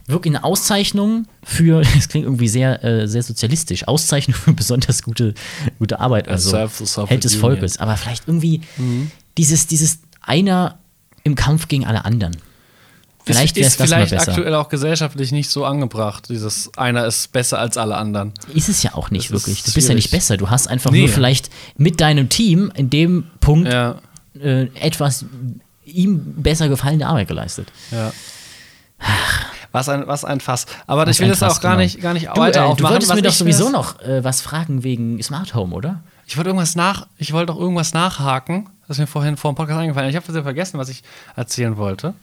wirklich 0.07 0.35
eine 0.35 0.43
Auszeichnung 0.45 1.27
für, 1.45 1.83
das 1.95 2.09
klingt 2.09 2.25
irgendwie 2.27 2.49
sehr, 2.49 2.83
äh, 2.83 3.07
sehr 3.07 3.23
sozialistisch, 3.23 3.87
Auszeichnung 3.87 4.35
für 4.35 4.53
besonders 4.55 4.98
gute, 5.03 5.35
gute 5.79 6.01
Arbeit, 6.01 6.29
also 6.29 6.57
Held 7.07 7.25
des. 7.25 7.35
Volkes. 7.37 7.79
Aber 7.79 7.97
vielleicht 7.97 8.29
irgendwie 8.29 8.61
Mhm. 8.77 9.11
dieses, 9.37 9.67
dieses 9.67 10.01
einer 10.23 10.79
im 11.25 11.35
Kampf 11.35 11.69
gegen 11.69 11.87
alle 11.87 12.05
anderen. 12.05 12.37
Vielleicht 13.25 13.57
wäre 13.57 13.67
es 13.67 13.73
ist 13.73 13.81
das 13.81 13.91
mal 13.91 13.97
vielleicht 14.07 14.13
besser. 14.27 14.31
aktuell 14.33 14.55
auch 14.55 14.71
gesellschaftlich 14.71 15.33
nicht 15.33 15.51
so 15.51 15.67
angebracht. 15.67 16.31
Dieses 16.31 16.71
einer 16.79 17.05
ist 17.05 17.31
besser 17.33 17.59
als 17.59 17.77
alle 17.77 17.97
anderen. 17.99 18.33
Ist 18.55 18.71
es 18.71 18.83
ja 18.83 18.95
auch 18.95 19.11
nicht 19.11 19.31
Das 19.31 19.41
ist 19.43 19.47
wirklich. 19.47 19.65
Du 19.65 19.73
bist 19.75 19.89
ja 19.89 19.95
nicht 19.95 20.11
besser. 20.11 20.39
Du 20.39 20.49
hast 20.49 20.67
einfach 20.67 20.91
Nee. 20.91 21.01
nur 21.01 21.09
vielleicht 21.11 21.51
mit 21.77 22.01
deinem 22.01 22.31
Team 22.31 22.73
in 22.75 22.89
dem 22.89 23.25
Punkt 23.41 23.71
Ja, 23.71 23.97
äh, 24.41 24.69
etwas 24.81 25.27
ihm 25.85 26.21
besser 26.43 26.71
gefallene 26.71 27.07
Arbeit 27.07 27.29
geleistet. 27.29 27.69
ja. 27.91 28.13
Was 29.73 29.89
ein, 29.89 30.07
was 30.07 30.25
ein 30.25 30.41
Fass. 30.41 30.67
Aber 30.87 31.07
Was 31.07 31.17
ich 31.17 31.21
will 31.21 31.29
das 31.29 31.43
auch 31.43 31.49
Fass, 31.49 31.61
gar 31.61 31.73
genau. 31.73 31.83
nicht, 31.83 32.01
gar 32.01 32.15
nicht 32.15 32.29
Du, 32.29 32.41
weiter 32.41 32.61
äh, 32.61 32.63
du 32.65 32.69
aufmachen. 32.71 32.93
wolltest 32.95 33.11
Was 33.11 33.17
mir 33.17 33.23
doch 33.23 33.33
sowieso 33.33 33.69
noch 33.71 34.01
äh, 34.01 34.25
was 34.25 34.41
fragen 34.41 34.83
wegen 34.83 35.23
Smart 35.23 35.55
Home, 35.55 35.75
oder? 35.75 36.01
Ich 36.27 36.37
wollte 36.37 36.51
irgendwas 36.51 36.75
nach, 36.77 37.07
ich 37.19 37.33
wollte 37.33 37.53
auch 37.53 37.59
irgendwas 37.59 37.93
nachhaken, 37.95 38.69
das 38.87 38.99
mir 38.99 39.07
vorhin 39.07 39.37
vor 39.37 39.53
dem 39.53 39.57
Podcast 39.57 39.79
eingefallen 39.81 40.09
ist. 40.09 40.15
Ich 40.15 40.23
habe 40.23 40.33
sehr 40.33 40.43
vergessen, 40.43 40.79
was 40.79 40.89
ich 40.89 41.03
erzählen 41.37 41.77
wollte. 41.77 42.15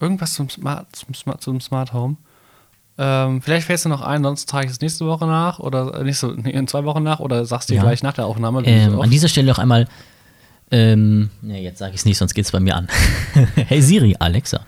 Irgendwas 0.00 0.34
zum 0.34 0.48
Smart, 0.50 0.86
zum 0.94 1.14
Smart, 1.14 1.42
zum 1.42 1.60
Smart 1.60 1.92
Home. 1.92 2.16
Ähm, 2.98 3.42
vielleicht 3.42 3.66
fällst 3.66 3.84
du 3.84 3.88
noch 3.88 4.00
ein, 4.00 4.22
sonst 4.22 4.48
trage 4.48 4.66
ich 4.66 4.72
es 4.72 4.80
nächste 4.80 5.06
Woche 5.06 5.26
nach 5.26 5.58
oder 5.58 5.94
äh, 6.00 6.04
nächste, 6.04 6.28
nee, 6.28 6.50
in 6.50 6.66
zwei 6.66 6.84
Wochen 6.84 7.02
nach 7.02 7.20
oder 7.20 7.44
sagst 7.44 7.68
du 7.68 7.74
dir 7.74 7.78
Ja. 7.78 7.82
gleich 7.82 8.02
nach 8.02 8.14
der 8.14 8.26
Aufnahme. 8.26 8.62
Ähm, 8.64 9.00
an 9.00 9.10
dieser 9.10 9.28
Stelle 9.28 9.48
noch 9.48 9.58
einmal. 9.58 9.86
Ähm, 10.70 11.30
nee, 11.42 11.62
jetzt 11.62 11.78
sage 11.78 11.92
ich 11.92 12.00
es 12.00 12.04
nicht, 12.04 12.18
sonst 12.18 12.34
geht 12.34 12.44
es 12.46 12.52
bei 12.52 12.58
mir 12.60 12.74
an. 12.74 12.88
hey 13.54 13.80
Siri, 13.82 14.16
Alexa. 14.18 14.60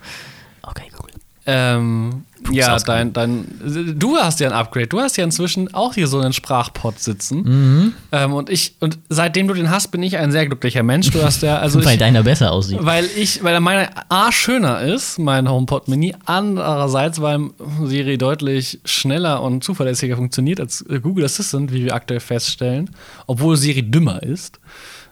Ähm, 1.45 2.25
ja, 2.51 2.75
ausgegangen. 2.75 3.13
dein, 3.13 3.45
dein, 3.63 3.99
du 3.99 4.15
hast 4.17 4.39
ja 4.39 4.47
ein 4.47 4.53
Upgrade. 4.53 4.87
Du 4.87 4.99
hast 4.99 5.17
ja 5.17 5.23
inzwischen 5.23 5.73
auch 5.73 5.93
hier 5.93 6.07
so 6.07 6.19
einen 6.19 6.33
Sprachpod 6.33 6.99
sitzen. 6.99 7.41
Mhm. 7.43 7.93
Ähm, 8.11 8.33
und 8.33 8.49
ich, 8.49 8.75
und 8.79 8.97
seitdem 9.09 9.47
du 9.47 9.53
den 9.53 9.69
hast, 9.69 9.89
bin 9.89 10.03
ich 10.03 10.17
ein 10.17 10.31
sehr 10.31 10.45
glücklicher 10.45 10.83
Mensch. 10.83 11.09
Du 11.11 11.21
hast 11.21 11.41
ja, 11.41 11.59
also 11.59 11.79
Weil 11.83 11.93
ich, 11.93 11.99
deiner 11.99 12.23
besser 12.23 12.51
aussieht. 12.51 12.79
weil 12.81 13.05
ich, 13.15 13.43
weil 13.43 13.59
meine 13.59 13.89
A 14.09 14.31
schöner 14.31 14.81
ist, 14.81 15.19
mein 15.19 15.49
HomePod 15.49 15.87
Mini. 15.87 16.15
Andererseits, 16.25 17.21
weil 17.21 17.49
Siri 17.83 18.17
deutlich 18.17 18.79
schneller 18.85 19.41
und 19.41 19.63
zuverlässiger 19.63 20.15
funktioniert 20.15 20.59
als 20.59 20.85
Google 21.01 21.25
Assistant, 21.25 21.73
wie 21.73 21.85
wir 21.85 21.93
aktuell 21.93 22.19
feststellen. 22.19 22.89
Obwohl 23.27 23.57
Siri 23.57 23.83
dümmer 23.83 24.23
ist. 24.23 24.59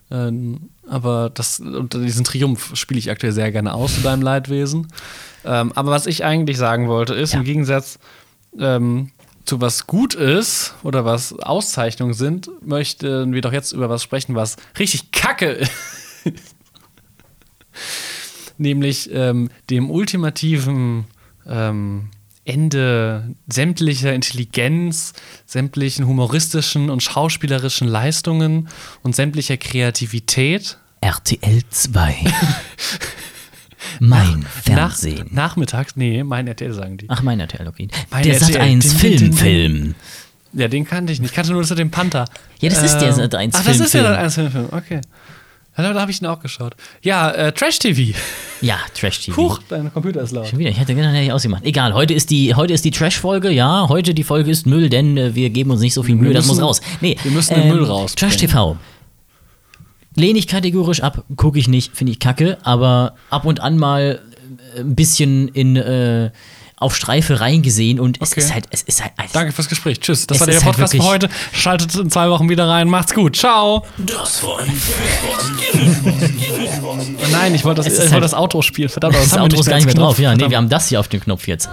Ähm, 0.09 0.69
aber 0.89 1.29
das, 1.33 1.61
diesen 1.61 2.23
Triumph 2.23 2.71
spiele 2.75 2.99
ich 2.99 3.11
aktuell 3.11 3.33
sehr 3.33 3.51
gerne 3.51 3.73
aus 3.73 3.95
zu 3.95 4.01
deinem 4.01 4.21
Leidwesen. 4.21 4.87
Ähm, 5.47 5.71
aber 5.75 5.91
was 5.91 6.05
ich 6.07 6.23
eigentlich 6.25 6.57
sagen 6.57 6.87
wollte, 6.87 7.13
ist, 7.13 7.33
Ja. 7.33 7.39
im 7.39 7.45
Gegensatz 7.45 7.99
ähm, 8.59 9.11
zu 9.45 9.61
was 9.61 9.87
gut 9.87 10.13
ist 10.13 10.73
oder 10.83 11.05
was 11.05 11.31
Auszeichnungen 11.39 12.13
sind, 12.13 12.49
möchten 12.61 13.33
wir 13.33 13.41
doch 13.41 13.53
jetzt 13.53 13.71
über 13.71 13.89
was 13.89 14.03
sprechen, 14.03 14.35
was 14.35 14.57
richtig 14.77 15.11
kacke 15.11 15.45
ist. 15.51 15.71
Nämlich 18.57 19.09
ähm, 19.13 19.49
dem 19.69 19.89
ultimativen 19.91 21.05
ähm, 21.47 22.09
Ende 22.43 23.35
sämtlicher 23.47 24.13
Intelligenz, 24.13 25.13
sämtlichen 25.45 26.07
humoristischen 26.07 26.89
und 26.89 27.03
schauspielerischen 27.03 27.87
Leistungen 27.87 28.69
und 29.03 29.15
sämtlicher 29.15 29.57
Kreativität. 29.57 30.77
RTL 31.01 31.61
2. 31.69 32.15
mein 33.99 34.39
Nach, 34.41 34.49
Fernsehen. 34.49 35.27
nachmittags, 35.31 35.95
nee, 35.95 36.23
mein 36.23 36.47
RTL 36.47 36.73
sagen 36.73 36.97
die. 36.97 37.05
Ach, 37.09 37.21
mein 37.23 37.39
RTL, 37.39 37.67
okay. 37.67 37.87
Mein 38.09 38.23
der 38.23 38.33
RTL. 38.33 38.53
Sat 38.53 38.61
1 38.61 38.97
Din, 38.97 39.17
din, 39.17 39.17
Film. 39.19 39.33
Film. 39.33 39.95
Ja, 40.53 40.67
den 40.67 40.85
kannte 40.85 41.13
ich 41.13 41.19
nicht. 41.19 41.29
Ich 41.31 41.35
kannte 41.35 41.51
nur 41.51 41.61
das 41.61 41.69
mit 41.69 41.79
dem 41.79 41.91
Panther. 41.91 42.25
Ja, 42.59 42.69
das 42.69 42.81
ist 42.83 42.97
der 42.97 43.09
Ähm, 43.09 43.15
Sat 43.15 43.35
1 43.35 43.55
Ach, 43.55 43.63
das 43.63 43.73
Film, 43.75 43.85
ist 43.85 43.93
der 43.93 44.01
Film. 44.01 44.13
Sat 44.13 44.23
1 44.23 44.33
Film, 44.35 44.51
Film. 44.51 44.67
Okay. 44.71 45.01
Ja, 45.77 45.93
da 45.93 46.01
habe 46.01 46.09
ich 46.09 46.19
ihn 46.19 46.25
auch 46.25 46.39
geschaut. 46.39 46.75
Ja, 47.03 47.29
äh, 47.29 47.51
Trash 47.51 47.77
TV. 47.77 48.17
Ja, 48.61 48.77
Trash 48.99 49.19
TV. 49.25 49.37
Huch, 49.37 49.59
dein 49.69 49.93
Computer 49.93 50.21
ist 50.21 50.31
laut. 50.31 50.47
Schon 50.47 50.57
wieder, 50.57 50.71
ich 50.71 50.79
hätte 50.79 50.95
hätte 50.95 51.19
ich 51.19 51.31
ausgemacht. 51.31 51.63
Egal, 51.65 51.93
heute 51.93 52.15
ist 52.15 52.31
die, 52.31 52.55
heute 52.55 52.73
ist 52.73 52.83
die 52.83 52.89
Trash-Folge, 52.89 53.51
ja. 53.51 53.85
Heute 53.87 54.15
die 54.15 54.23
Folge 54.23 54.49
ist 54.49 54.65
Müll, 54.65 54.89
denn 54.89 55.15
äh, 55.17 55.35
wir 55.35 55.51
geben 55.51 55.69
uns 55.69 55.81
nicht 55.81 55.93
so 55.93 56.01
viel 56.01 56.15
Mühe, 56.15 56.33
das 56.33 56.47
müssen- 56.47 56.61
muss 56.61 56.79
raus. 56.79 56.81
Nee, 57.01 57.11
ähm, 57.11 57.17
wir 57.25 57.31
müssen 57.31 57.53
den 57.53 57.67
Müll 57.67 57.83
rausbringen. 57.83 58.31
Trash 58.31 58.37
TV. 58.41 58.77
Lehne 60.17 60.39
ich 60.39 60.47
kategorisch 60.47 61.01
ab, 61.01 61.23
gucke 61.35 61.59
ich 61.59 61.67
nicht, 61.67 61.95
finde 61.95 62.11
ich 62.11 62.19
kacke, 62.19 62.57
aber 62.63 63.13
ab 63.29 63.45
und 63.45 63.59
an 63.61 63.77
mal 63.77 64.19
äh, 64.75 64.79
ein 64.81 64.95
bisschen 64.95 65.47
in 65.49 65.75
äh, 65.77 66.31
auf 66.79 66.95
Streife 66.95 67.39
reingesehen 67.39 67.99
und 67.99 68.19
es 68.21 68.31
Okay. 68.33 68.41
ist 68.41 68.53
halt, 68.53 68.65
es 68.71 68.81
ist 68.83 69.01
halt. 69.01 69.11
Es 69.23 69.31
Danke 69.31 69.51
fürs 69.51 69.67
Gespräch. 69.69 69.99
Tschüss. 69.99 70.27
Das 70.27 70.39
war 70.39 70.45
der 70.47 70.55
halt 70.57 70.65
Podcast 70.65 70.91
für 70.93 70.99
wirklich- 70.99 71.11
heute. 71.11 71.29
Schaltet 71.51 71.95
in 71.95 72.09
zwei 72.11 72.29
Wochen 72.29 72.49
wieder 72.49 72.67
rein. 72.67 72.87
Macht's 72.87 73.13
gut. 73.15 73.35
Ciao. 73.35 73.83
Das 73.97 74.43
war 74.43 74.59
ein 74.59 74.71
Nein, 77.31 77.55
ich 77.55 77.63
wollte 77.65 77.81
das, 77.81 77.93
ich 77.93 77.99
wollte 77.99 78.11
halt- 78.13 78.23
das 78.23 78.33
Outro 78.33 78.61
spielen. 78.61 78.89
Verdammt, 78.89 79.15
Das 79.15 79.23
haben 79.31 79.39
wir 79.39 79.43
Auto 79.45 79.59
ist 79.59 79.65
gar 79.67 79.75
nicht 79.77 79.85
mehr 79.85 79.93
als 79.95 79.99
drauf. 79.99 80.15
Knopf. 80.15 80.19
Ja, 80.19 80.31
nee, 80.31 80.35
Verdammt. 80.39 80.51
wir 80.51 80.57
haben 80.57 80.69
das 80.69 80.89
hier 80.89 80.99
auf 80.99 81.07
dem 81.07 81.19
Knopf 81.19 81.47
jetzt. 81.47 81.67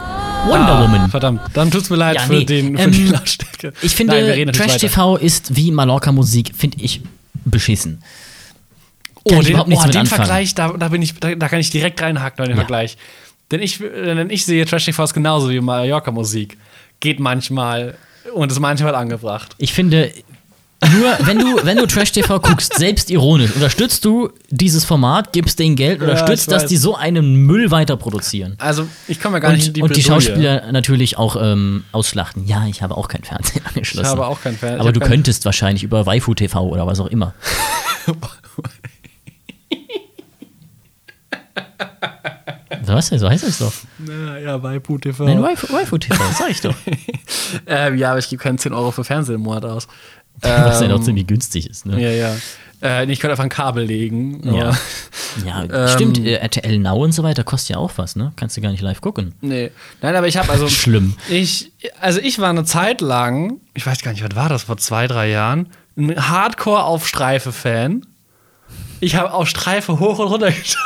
Wonder 0.47 0.69
Ah, 0.69 0.83
Woman. 0.83 1.11
Verdammt. 1.11 1.41
Dann 1.55 1.71
tut's 1.71 1.91
mir 1.91 1.97
leid 1.97 2.17
Ja, 2.17 2.23
für, 2.23 2.33
nee, 2.35 2.45
den, 2.45 2.77
für 2.77 2.83
ähm, 2.85 2.93
die 2.93 3.07
Lautstärke. 3.09 3.73
Ich 3.83 3.95
finde, 3.95 4.15
Nein, 4.21 4.53
Trash. 4.53 4.77
TV 4.79 5.17
ist 5.17 5.57
wie 5.57 5.71
Mallorca-Musik, 5.71 6.53
finde 6.57 6.79
ich 6.81 7.01
beschissen. 7.45 8.03
Oh, 9.25 9.33
ich 9.33 9.39
den, 9.41 9.49
überhaupt 9.49 9.69
nichts 9.69 9.85
oh, 9.85 9.87
mit 9.87 9.95
den 9.95 10.01
anfangen. 10.03 10.27
Vergleich, 10.27 10.55
da, 10.55 10.73
da, 10.73 10.89
bin 10.89 11.03
ich, 11.03 11.15
da, 11.19 11.35
da 11.35 11.49
kann 11.49 11.59
ich 11.59 11.71
direkt 11.71 12.01
reinhaken 12.01 12.37
bei 12.37 12.45
den 12.45 12.53
Ja. 12.53 12.57
Vergleich. 12.57 12.97
Denn 13.51 13.61
ich, 13.61 13.79
denn 13.79 14.31
ich 14.31 14.45
sehe 14.45 14.65
Trash 14.67 14.85
TV 14.85 15.05
genauso 15.07 15.51
wie 15.51 15.61
Mallorca-Musik. 15.61 16.59
Geht 17.01 17.21
manchmal 17.21 17.97
und 18.33 18.51
ist 18.51 18.61
manchmal 18.61 18.95
angebracht. 18.95 19.55
Ich 19.59 19.73
finde, 19.73 20.11
nur 20.93 21.17
wenn 21.21 21.39
du, 21.39 21.65
wenn 21.65 21.77
du 21.77 21.87
Trash 21.87 22.13
TV 22.13 22.41
guckst, 22.41 22.75
selbstironisch, 22.79 23.53
unterstützt 23.55 24.05
du 24.05 24.31
dieses 24.51 24.85
Format, 24.85 25.33
gibst 25.33 25.59
denen 25.59 25.77
Geld, 25.77 26.01
Ja, 26.01 26.09
unterstützt, 26.09 26.49
ich 26.49 26.53
dass 26.53 26.67
die 26.67 26.77
so 26.77 26.97
einen 26.97 27.37
Müll 27.37 27.71
weiter 27.71 27.97
produzieren. 27.97 28.57
Also, 28.59 28.87
ich 29.09 29.21
komme 29.21 29.37
ja 29.37 29.41
gar 29.41 29.53
nicht 29.53 29.65
in 29.65 29.69
Und, 29.69 29.77
die 29.77 29.83
und 29.83 29.97
die 29.97 30.01
Bredouille. 30.03 30.23
Schauspieler 30.23 30.73
natürlich 30.73 31.19
auch 31.19 31.37
ähm, 31.41 31.85
ausschlachten. 31.93 32.47
Ja, 32.47 32.67
ich 32.67 32.83
habe 32.83 32.97
auch 32.97 33.09
kein 33.09 33.25
Fernsehen 33.25 33.65
angeschlossen. 33.67 34.07
Ich 34.07 34.11
habe 34.11 34.27
auch 34.27 34.41
kein 34.41 34.57
Fernsehen. 34.57 34.81
Aber 34.81 34.93
du 34.93 35.01
könntest 35.01 35.45
wahrscheinlich 35.45 35.83
über 35.83 36.07
Waifu 36.07 36.35
TV 36.35 36.67
oder 36.67 36.87
was 36.87 37.01
auch 37.01 37.09
immer. 37.09 37.35
Was? 42.87 43.09
So 43.09 43.29
heißt 43.29 43.45
es 43.45 43.59
doch. 43.59 43.73
Ja, 44.07 44.37
ja, 44.39 44.59
bei 44.59 44.79
PuTV. 44.79 45.21
Nein, 45.21 45.43
Waifu, 45.43 45.73
Waifu 45.73 45.97
TV, 45.99 46.23
sag 46.39 46.51
ich 46.51 46.61
doch. 46.61 46.75
Ähm, 47.67 47.97
ja, 47.99 48.11
aber 48.11 48.19
ich 48.19 48.29
gebe 48.29 48.43
keine 48.43 48.59
10 48.59 48.73
Euro 48.73 48.91
für 48.91 49.05
Fernsehen 49.05 49.37
im 49.37 49.43
Monat 49.43 49.65
aus. 49.65 49.87
Was 50.41 50.81
ja 50.81 50.87
Ähm, 50.87 50.91
doch 50.91 51.01
ziemlich 51.01 51.27
günstig 51.27 51.69
ist. 51.71 51.87
Ne? 51.87 52.01
Ja, 52.01 52.11
ja. 52.11 52.37
Äh, 52.83 53.11
ich 53.11 53.21
könnte 53.21 53.33
einfach 53.33 53.45
ein 53.45 53.49
Kabel 53.51 53.85
legen. 53.85 54.41
Ja. 54.53 54.73
Ja, 55.45 55.65
Ähm, 55.73 55.89
stimmt. 55.89 56.19
Äh, 56.19 56.35
RTL 56.35 56.79
Now 56.79 56.97
und 57.03 57.13
so 57.13 57.23
weiter 57.23 57.45
kostet 57.45 57.71
ja 57.71 57.77
auch 57.77 57.93
was, 57.97 58.17
ne? 58.17 58.33
Kannst 58.37 58.57
du 58.57 58.61
gar 58.61 58.71
nicht 58.71 58.83
live 58.83 59.01
gucken. 59.01 59.35
Nee. 59.41 59.71
Nein, 60.03 60.17
aber 60.17 60.27
ich 60.27 60.37
habe 60.37 60.51
also. 60.51 60.69
Schlimm. 60.69 61.15
Ich, 61.29 61.73
also 62.01 62.19
ich 62.21 62.39
war 62.41 62.51
eine 62.51 62.65
Zeit 62.65 63.01
lang, 63.01 63.61
ich 63.75 63.87
weiß 63.87 64.03
gar 64.03 64.11
nicht, 64.13 64.25
was 64.25 64.35
war 64.35 64.49
das, 64.49 64.65
vor 64.65 64.77
zwei, 64.77 65.07
drei 65.07 65.29
Jahren, 65.31 65.69
ein 65.97 66.29
Hardcore 66.29 66.83
auf 66.85 67.07
Streife-Fan. 67.07 68.05
Ich 69.01 69.15
habe 69.17 69.33
auf 69.33 69.49
Streife 69.49 70.01
hoch 70.01 70.19
und 70.19 70.27
runter 70.29 70.51
geschaut. 70.51 70.79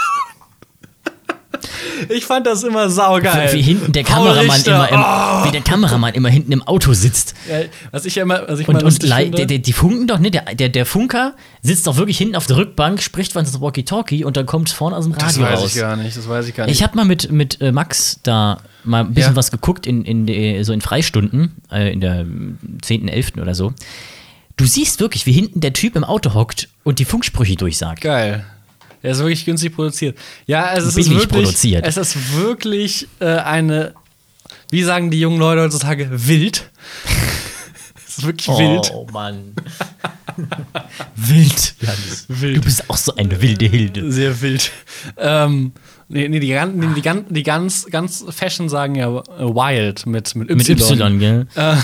Ich 2.09 2.27
fand 2.27 2.47
das 2.47 2.63
immer 2.63 2.89
saugeil. 2.91 3.53
Wie 3.53 3.63
hinten 3.63 3.93
der 3.93 4.05
Kameramann 4.05 4.63
immer 4.63 4.89
im, 4.91 5.01
oh! 5.01 5.47
wie 5.47 5.53
der 5.53 5.63
Kameramann 5.63 6.15
immer 6.15 6.29
hinten 6.29 6.53
im 6.53 6.63
Auto 6.63 6.93
sitzt. 6.93 7.35
Ja, 7.49 7.61
was 7.91 8.05
ich 8.05 8.15
ja 8.15 8.23
immer, 8.23 8.47
was 8.47 8.61
ich 8.61 8.69
Und, 8.69 8.83
und 8.83 9.03
finde, 9.03 9.47
der, 9.47 9.59
die 9.59 9.73
funken 9.73 10.07
doch, 10.07 10.19
ne? 10.19 10.31
Der, 10.31 10.55
der, 10.55 10.69
der 10.69 10.87
Funker 10.87 11.35
sitzt 11.63 11.87
doch 11.87 11.97
wirklich 11.97 12.19
hinten 12.19 12.37
auf 12.37 12.47
der 12.47 12.59
Rückbank, 12.59 13.03
spricht 13.03 13.35
was 13.35 13.49
ins 13.49 13.61
Walkie-Talkie 13.61 14.25
und 14.25 14.37
dann 14.37 14.47
kommt 14.47 14.71
vorne 14.71 14.97
aus 14.97 15.05
dem 15.05 15.15
das 15.15 15.39
Radio 15.39 15.43
weiß 15.43 15.61
raus. 15.61 15.75
ich 15.75 15.81
gar 15.81 15.97
nicht, 15.97 16.17
das 16.17 16.29
weiß 16.29 16.49
ich 16.49 16.55
gar 16.55 16.67
nicht. 16.67 16.75
Ich 16.77 16.83
habe 16.83 16.97
mal 16.97 17.05
mit, 17.05 17.33
mit 17.33 17.61
äh, 17.61 17.73
Max 17.73 18.21
da 18.23 18.59
mal 18.85 19.01
ein 19.01 19.15
bisschen 19.15 19.33
Ja. 19.33 19.37
was 19.37 19.51
geguckt, 19.51 19.87
in, 19.87 20.05
in 20.05 20.27
de, 20.27 20.63
so 20.63 20.73
in 20.73 20.81
Freistunden, 20.81 21.57
äh, 21.73 21.93
in 21.93 22.01
der 22.01 22.21
ähm, 22.21 22.59
10.11. 22.83 23.41
oder 23.41 23.55
so. 23.55 23.73
Du 24.57 24.67
siehst 24.67 25.01
wirklich, 25.01 25.25
wie 25.27 25.33
hinten 25.33 25.61
der 25.61 25.73
Typ 25.73 25.97
im 25.97 26.05
Auto 26.05 26.35
hockt 26.35 26.69
und 26.85 26.99
die 26.99 27.05
Funksprüche 27.05 27.57
durchsagt. 27.57 28.03
Geil. 28.03 28.45
Er 29.03 29.13
ist 29.13 29.19
wirklich 29.19 29.45
günstig 29.45 29.75
produziert. 29.75 30.19
Ja, 30.47 30.73
es 30.75 30.85
ist 30.85 30.95
Billig 30.97 31.11
wirklich, 31.11 31.29
produziert. 31.29 31.87
Es 31.87 31.97
ist 31.97 32.35
wirklich 32.37 33.07
äh, 33.21 33.27
eine, 33.27 33.95
wie 34.71 34.83
sagen 34.83 35.11
die 35.11 35.21
jungen 35.21 35.39
Leute 35.39 35.63
heutzutage, 35.63 36.09
wild. 36.11 36.69
es 38.07 38.19
ist 38.19 38.27
wirklich 38.27 38.49
wild. 38.49 38.91
Oh 38.93 39.07
Mann. 39.13 39.55
wild. 41.17 41.75
Janis. 41.81 42.27
Wild. 42.29 42.57
Du 42.57 42.61
bist 42.63 42.89
auch 42.91 42.97
so 42.97 43.15
eine 43.15 43.41
wilde 43.41 43.67
Hilde. 43.67 44.11
Sehr 44.11 44.41
wild. 44.41 44.71
Ähm, 45.17 45.73
nee, 46.09 46.29
nee, 46.29 46.41
die, 46.41 46.49
die, 46.49 47.03
gan- 47.03 47.27
die 47.29 47.43
ganz, 47.43 47.87
ganz 47.87 48.25
Fashion 48.31 48.69
sagen 48.69 48.95
ja 48.97 49.09
äh, 49.09 49.23
wild 49.45 50.07
mit, 50.07 50.35
mit 50.35 50.51
Y. 50.51 50.57
Mit 50.59 50.69
Y, 50.69 51.19
gell? 51.19 51.47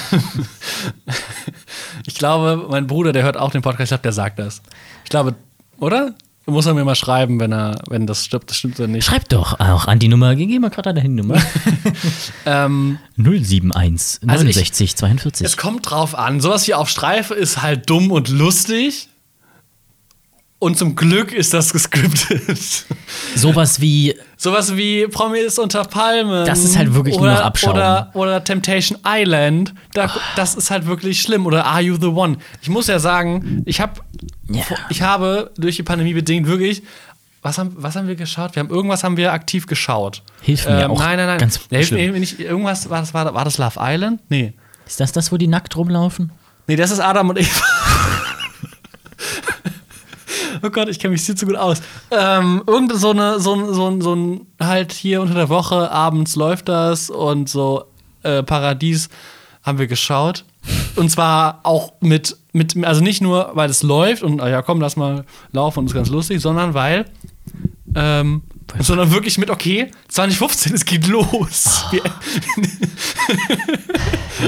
Ich 2.06 2.14
glaube, 2.16 2.66
mein 2.70 2.86
Bruder, 2.86 3.12
der 3.12 3.22
hört 3.22 3.36
auch 3.36 3.50
den 3.50 3.62
Podcast, 3.62 3.84
ich 3.84 3.88
glaube, 3.88 4.02
der 4.02 4.12
sagt 4.12 4.38
das. 4.38 4.62
Ich 5.04 5.10
glaube, 5.10 5.34
oder? 5.78 6.14
Muss 6.46 6.66
er 6.66 6.74
mir 6.74 6.84
mal 6.84 6.94
schreiben, 6.94 7.40
wenn 7.40 7.52
er, 7.52 7.80
wenn 7.88 8.06
das 8.06 8.26
stimmt, 8.26 8.50
das 8.50 8.58
stimmt 8.58 8.78
oder 8.78 8.86
nicht. 8.88 9.04
Schreib 9.06 9.28
doch 9.30 9.58
auch 9.60 9.86
an 9.86 9.98
die 9.98 10.08
Nummer. 10.08 10.34
Geh 10.36 10.58
mal 10.58 10.68
gerade 10.68 10.90
an 10.90 10.96
deine 10.96 11.08
Nummer. 11.08 11.36
Ähm, 12.46 12.98
071 13.16 14.28
Also 14.28 14.44
ich- 14.44 14.56
69 14.56 14.96
42. 14.96 15.46
es 15.46 15.56
kommt 15.56 15.88
drauf 15.90 16.14
an. 16.14 16.40
Sowas 16.40 16.66
wie 16.68 16.74
auf 16.74 16.88
Streife 16.90 17.32
ist 17.34 17.62
halt 17.62 17.88
dumm 17.88 18.10
und 18.10 18.28
lustig. 18.28 19.08
Und 20.60 20.78
zum 20.78 20.96
Glück 20.96 21.32
ist 21.32 21.52
das 21.52 21.72
gescriptet. 21.72 22.86
Sowas 23.36 23.80
wie 23.80 24.14
Sowas 24.38 24.76
wie 24.76 25.06
Promis 25.08 25.58
unter 25.58 25.84
Palmen. 25.84 26.46
Das 26.46 26.64
ist 26.64 26.76
halt 26.78 26.94
wirklich 26.94 27.16
nur 27.16 27.24
oder, 27.24 27.34
noch 27.34 27.40
Abschaum. 27.42 27.72
Oder, 27.74 28.10
oder 28.14 28.44
Temptation 28.44 28.98
Island. 29.06 29.74
Da, 29.92 30.10
Das 30.36 30.54
ist 30.54 30.70
halt 30.70 30.86
wirklich 30.86 31.20
schlimm. 31.20 31.44
Oder 31.46 31.66
Are 31.66 31.80
You 31.82 31.96
the 32.00 32.06
One? 32.06 32.38
Ich 32.62 32.68
muss 32.70 32.86
ja 32.86 32.98
sagen, 32.98 33.62
ich, 33.66 33.80
hab, 33.80 34.02
Ja. 34.48 34.62
ich 34.88 35.02
habe 35.02 35.50
durch 35.58 35.76
die 35.76 35.82
Pandemie 35.82 36.14
bedingt 36.14 36.46
wirklich. 36.46 36.82
Was 37.42 37.58
haben, 37.58 37.72
was 37.76 37.94
haben 37.96 38.08
wir 38.08 38.14
geschaut? 38.16 38.54
Wir 38.56 38.60
haben 38.60 38.70
irgendwas 38.70 39.04
haben 39.04 39.18
wir 39.18 39.34
aktiv 39.34 39.66
geschaut. 39.66 40.22
Hilf 40.40 40.66
mir 40.66 40.88
auch 40.88 40.98
Nein, 40.98 41.18
nein, 41.18 41.26
nein. 41.26 41.38
ganz 41.38 41.60
hilf 41.68 41.88
schlimm. 41.88 42.00
hilf 42.00 42.12
mir 42.14 42.20
nicht. 42.20 42.40
Irgendwas 42.40 42.88
war 42.88 43.00
das, 43.00 43.12
war, 43.12 43.34
war 43.34 43.44
das 43.44 43.58
Love 43.58 43.78
Island? 43.78 44.20
Nee. 44.30 44.54
Ist 44.86 44.98
das 45.00 45.12
das, 45.12 45.30
wo 45.30 45.36
die 45.36 45.46
nackt 45.46 45.76
rumlaufen? 45.76 46.32
Nee, 46.66 46.76
das 46.76 46.90
ist 46.90 47.00
Adam 47.00 47.28
und 47.28 47.38
Eva. 47.38 47.60
oh 50.64 50.70
Gott, 50.70 50.88
ich 50.88 50.98
kenne 50.98 51.12
mich 51.12 51.22
viel 51.22 51.34
zu 51.34 51.46
gut 51.46 51.56
aus. 51.56 51.82
Ähm, 52.10 52.62
irgend 52.66 52.92
so 52.94 53.10
eine, 53.10 53.40
so 53.40 53.54
ein, 53.54 53.74
so 53.74 53.88
ein, 53.88 54.00
so 54.00 54.46
halt 54.60 54.92
hier 54.92 55.20
unter 55.20 55.34
der 55.34 55.48
Woche, 55.48 55.90
abends 55.90 56.36
läuft 56.36 56.68
das 56.68 57.10
und 57.10 57.48
so 57.48 57.84
äh, 58.22 58.42
Paradies 58.42 59.08
haben 59.62 59.78
wir 59.78 59.86
geschaut. 59.86 60.44
Und 60.96 61.10
zwar 61.10 61.60
auch 61.62 61.92
mit, 62.00 62.36
mit, 62.52 62.82
also 62.84 63.02
nicht 63.02 63.20
nur, 63.20 63.50
weil 63.54 63.68
es 63.68 63.82
läuft 63.82 64.22
und, 64.22 64.40
ah 64.40 64.48
ja, 64.48 64.62
komm, 64.62 64.80
lass 64.80 64.96
mal 64.96 65.24
laufen 65.52 65.80
und 65.80 65.86
ist 65.86 65.94
ganz 65.94 66.08
lustig, 66.08 66.40
sondern 66.40 66.72
weil, 66.72 67.06
ähm, 67.94 68.42
sondern 68.80 69.10
wirklich 69.12 69.38
mit, 69.38 69.50
okay, 69.50 69.90
2015, 70.08 70.74
es 70.74 70.84
geht 70.84 71.06
los. 71.06 71.84
Wir, 71.90 72.02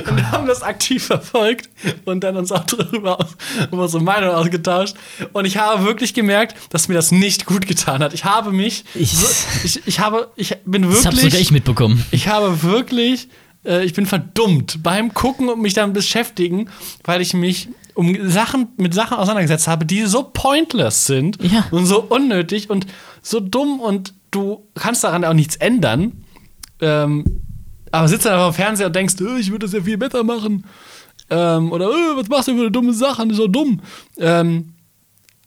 und 0.09 0.17
wir 0.17 0.31
haben 0.31 0.47
das 0.47 0.63
aktiv 0.63 1.05
verfolgt 1.05 1.69
und 2.05 2.21
dann 2.25 2.37
uns 2.37 2.51
auch 2.53 2.65
darüber 2.65 3.21
aus, 3.21 3.37
unsere 3.71 4.03
Meinung 4.03 4.31
ausgetauscht. 4.31 4.95
Und 5.33 5.45
ich 5.45 5.57
habe 5.59 5.85
wirklich 5.85 6.15
gemerkt, 6.15 6.57
dass 6.71 6.89
mir 6.89 6.95
das 6.95 7.13
nicht 7.13 7.47
gut 7.47 7.67
getan 7.67 8.03
hat. 8.03 8.15
Ich 8.15 8.25
habe 8.25 8.53
mich, 8.53 8.85
Ich- 8.95 9.13
so, 9.13 9.27
ich, 9.65 9.87
ich 9.87 10.01
habe, 10.01 10.31
ich 10.37 10.57
bin 10.65 10.83
Das 10.83 11.05
hab 11.07 11.13
sogar 11.15 11.23
wirklich, 11.25 11.43
ich 11.43 11.51
mitbekommen. 11.53 12.05
ich 12.11 12.29
habe 12.29 12.63
wirklich, 12.63 13.29
äh, 13.65 13.85
ich 13.85 13.95
bin 13.95 14.07
verdummt 14.07 14.83
beim 14.83 15.15
Gucken 15.15 15.49
und 15.49 15.61
mich 15.61 15.75
dann 15.75 15.93
beschäftigen, 15.93 16.69
weil 17.05 17.21
ich 17.21 17.35
mich 17.35 17.69
um 17.95 18.29
Sachen 18.29 18.69
mit 18.77 18.93
Sachen 18.93 19.17
auseinandergesetzt 19.17 19.69
habe, 19.69 19.87
die 19.87 20.03
so 20.05 20.23
pointless 20.25 21.07
sind 21.07 21.39
Ja. 21.43 21.65
und 21.71 21.87
so 21.87 22.01
unnötig 22.03 22.69
und 22.69 22.87
so 23.27 23.41
dumm 23.41 23.81
und 23.81 24.15
du 24.31 24.65
kannst 24.75 25.03
daran 25.05 25.25
auch 25.25 25.33
nichts 25.33 25.57
ändern. 25.57 26.25
Ähm, 26.81 27.25
aber 27.91 28.09
sitzt 28.09 28.27
dann 28.27 28.35
einfach 28.35 28.47
am 28.49 28.55
Fernseher 28.55 28.87
und 28.87 28.97
denkst, 28.97 29.15
äh, 29.21 29.39
ich 29.39 29.51
würde 29.51 29.67
das 29.67 29.73
ja 29.73 29.83
viel 29.83 29.99
besser 29.99 30.23
machen. 30.23 30.65
Ähm, 31.31 31.73
oder 31.73 31.87
äh, 31.87 32.17
was 32.17 32.29
machst 32.29 32.49
du 32.49 32.53
für 32.55 32.61
eine 32.61 32.71
dumme 32.71 32.93
Sache? 32.93 33.23
Das 33.23 33.33
ist 33.33 33.37
so 33.39 33.49
dumm. 33.49 33.81
Ähm, 34.19 34.75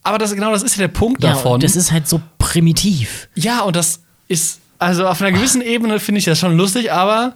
aber 0.04 0.18
das, 0.18 0.34
genau 0.34 0.52
das 0.52 0.64
ist 0.64 0.76
ja 0.76 0.88
der 0.88 0.94
Punkt 0.94 1.24
Ja, 1.24 1.32
davon. 1.32 1.60
das 1.62 1.76
ist 1.76 1.92
halt 1.92 2.08
so 2.08 2.22
primitiv. 2.38 3.30
Ja, 3.36 3.62
und 3.62 3.76
das 3.76 4.02
ist, 4.28 4.60
also 4.78 5.08
auf 5.08 5.22
einer 5.22 5.32
gewissen 5.32 5.62
Ebene 5.62 6.00
finde 6.00 6.20
ich 6.20 6.26
das 6.26 6.40
schon 6.40 6.58
lustig, 6.58 6.92
aber 6.92 7.34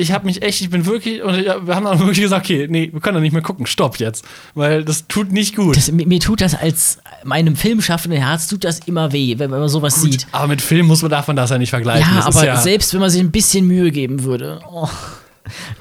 ich 0.00 0.12
habe 0.12 0.26
mich 0.26 0.42
echt, 0.42 0.60
ich 0.60 0.70
bin 0.70 0.86
wirklich, 0.86 1.22
und 1.22 1.36
wir 1.36 1.74
haben 1.74 1.84
dann 1.84 1.98
wirklich 1.98 2.20
gesagt, 2.20 2.46
okay, 2.46 2.68
nee, 2.70 2.88
wir 2.92 3.00
können 3.00 3.16
da 3.16 3.20
nicht 3.20 3.32
mehr 3.32 3.42
gucken, 3.42 3.66
stopp 3.66 3.98
jetzt. 3.98 4.24
Weil 4.54 4.84
das 4.84 5.08
tut 5.08 5.32
nicht 5.32 5.56
gut. 5.56 5.76
Das, 5.76 5.90
mir, 5.90 6.06
mir 6.06 6.20
tut 6.20 6.40
das 6.40 6.54
als 6.54 6.98
meinem 7.24 7.56
filmschaffenden 7.56 8.22
Herz 8.22 8.46
tut 8.46 8.62
das 8.62 8.78
immer 8.86 9.12
weh, 9.12 9.38
wenn 9.38 9.50
man 9.50 9.68
sowas 9.68 10.00
sieht. 10.00 10.28
aber 10.30 10.46
mit 10.46 10.62
Film 10.62 10.86
muss 10.86 11.02
man 11.02 11.10
davon 11.10 11.34
das 11.34 11.50
ja 11.50 11.58
nicht 11.58 11.70
vergleichen. 11.70 12.08
Ja, 12.14 12.24
das 12.24 12.36
aber 12.36 12.54
ist 12.54 12.62
selbst 12.62 12.94
wenn 12.94 13.00
man 13.00 13.10
sich 13.10 13.20
ein 13.20 13.32
bisschen 13.32 13.66
Mühe 13.66 13.90
geben 13.90 14.22
würde. 14.22 14.60
Oh. 14.70 14.88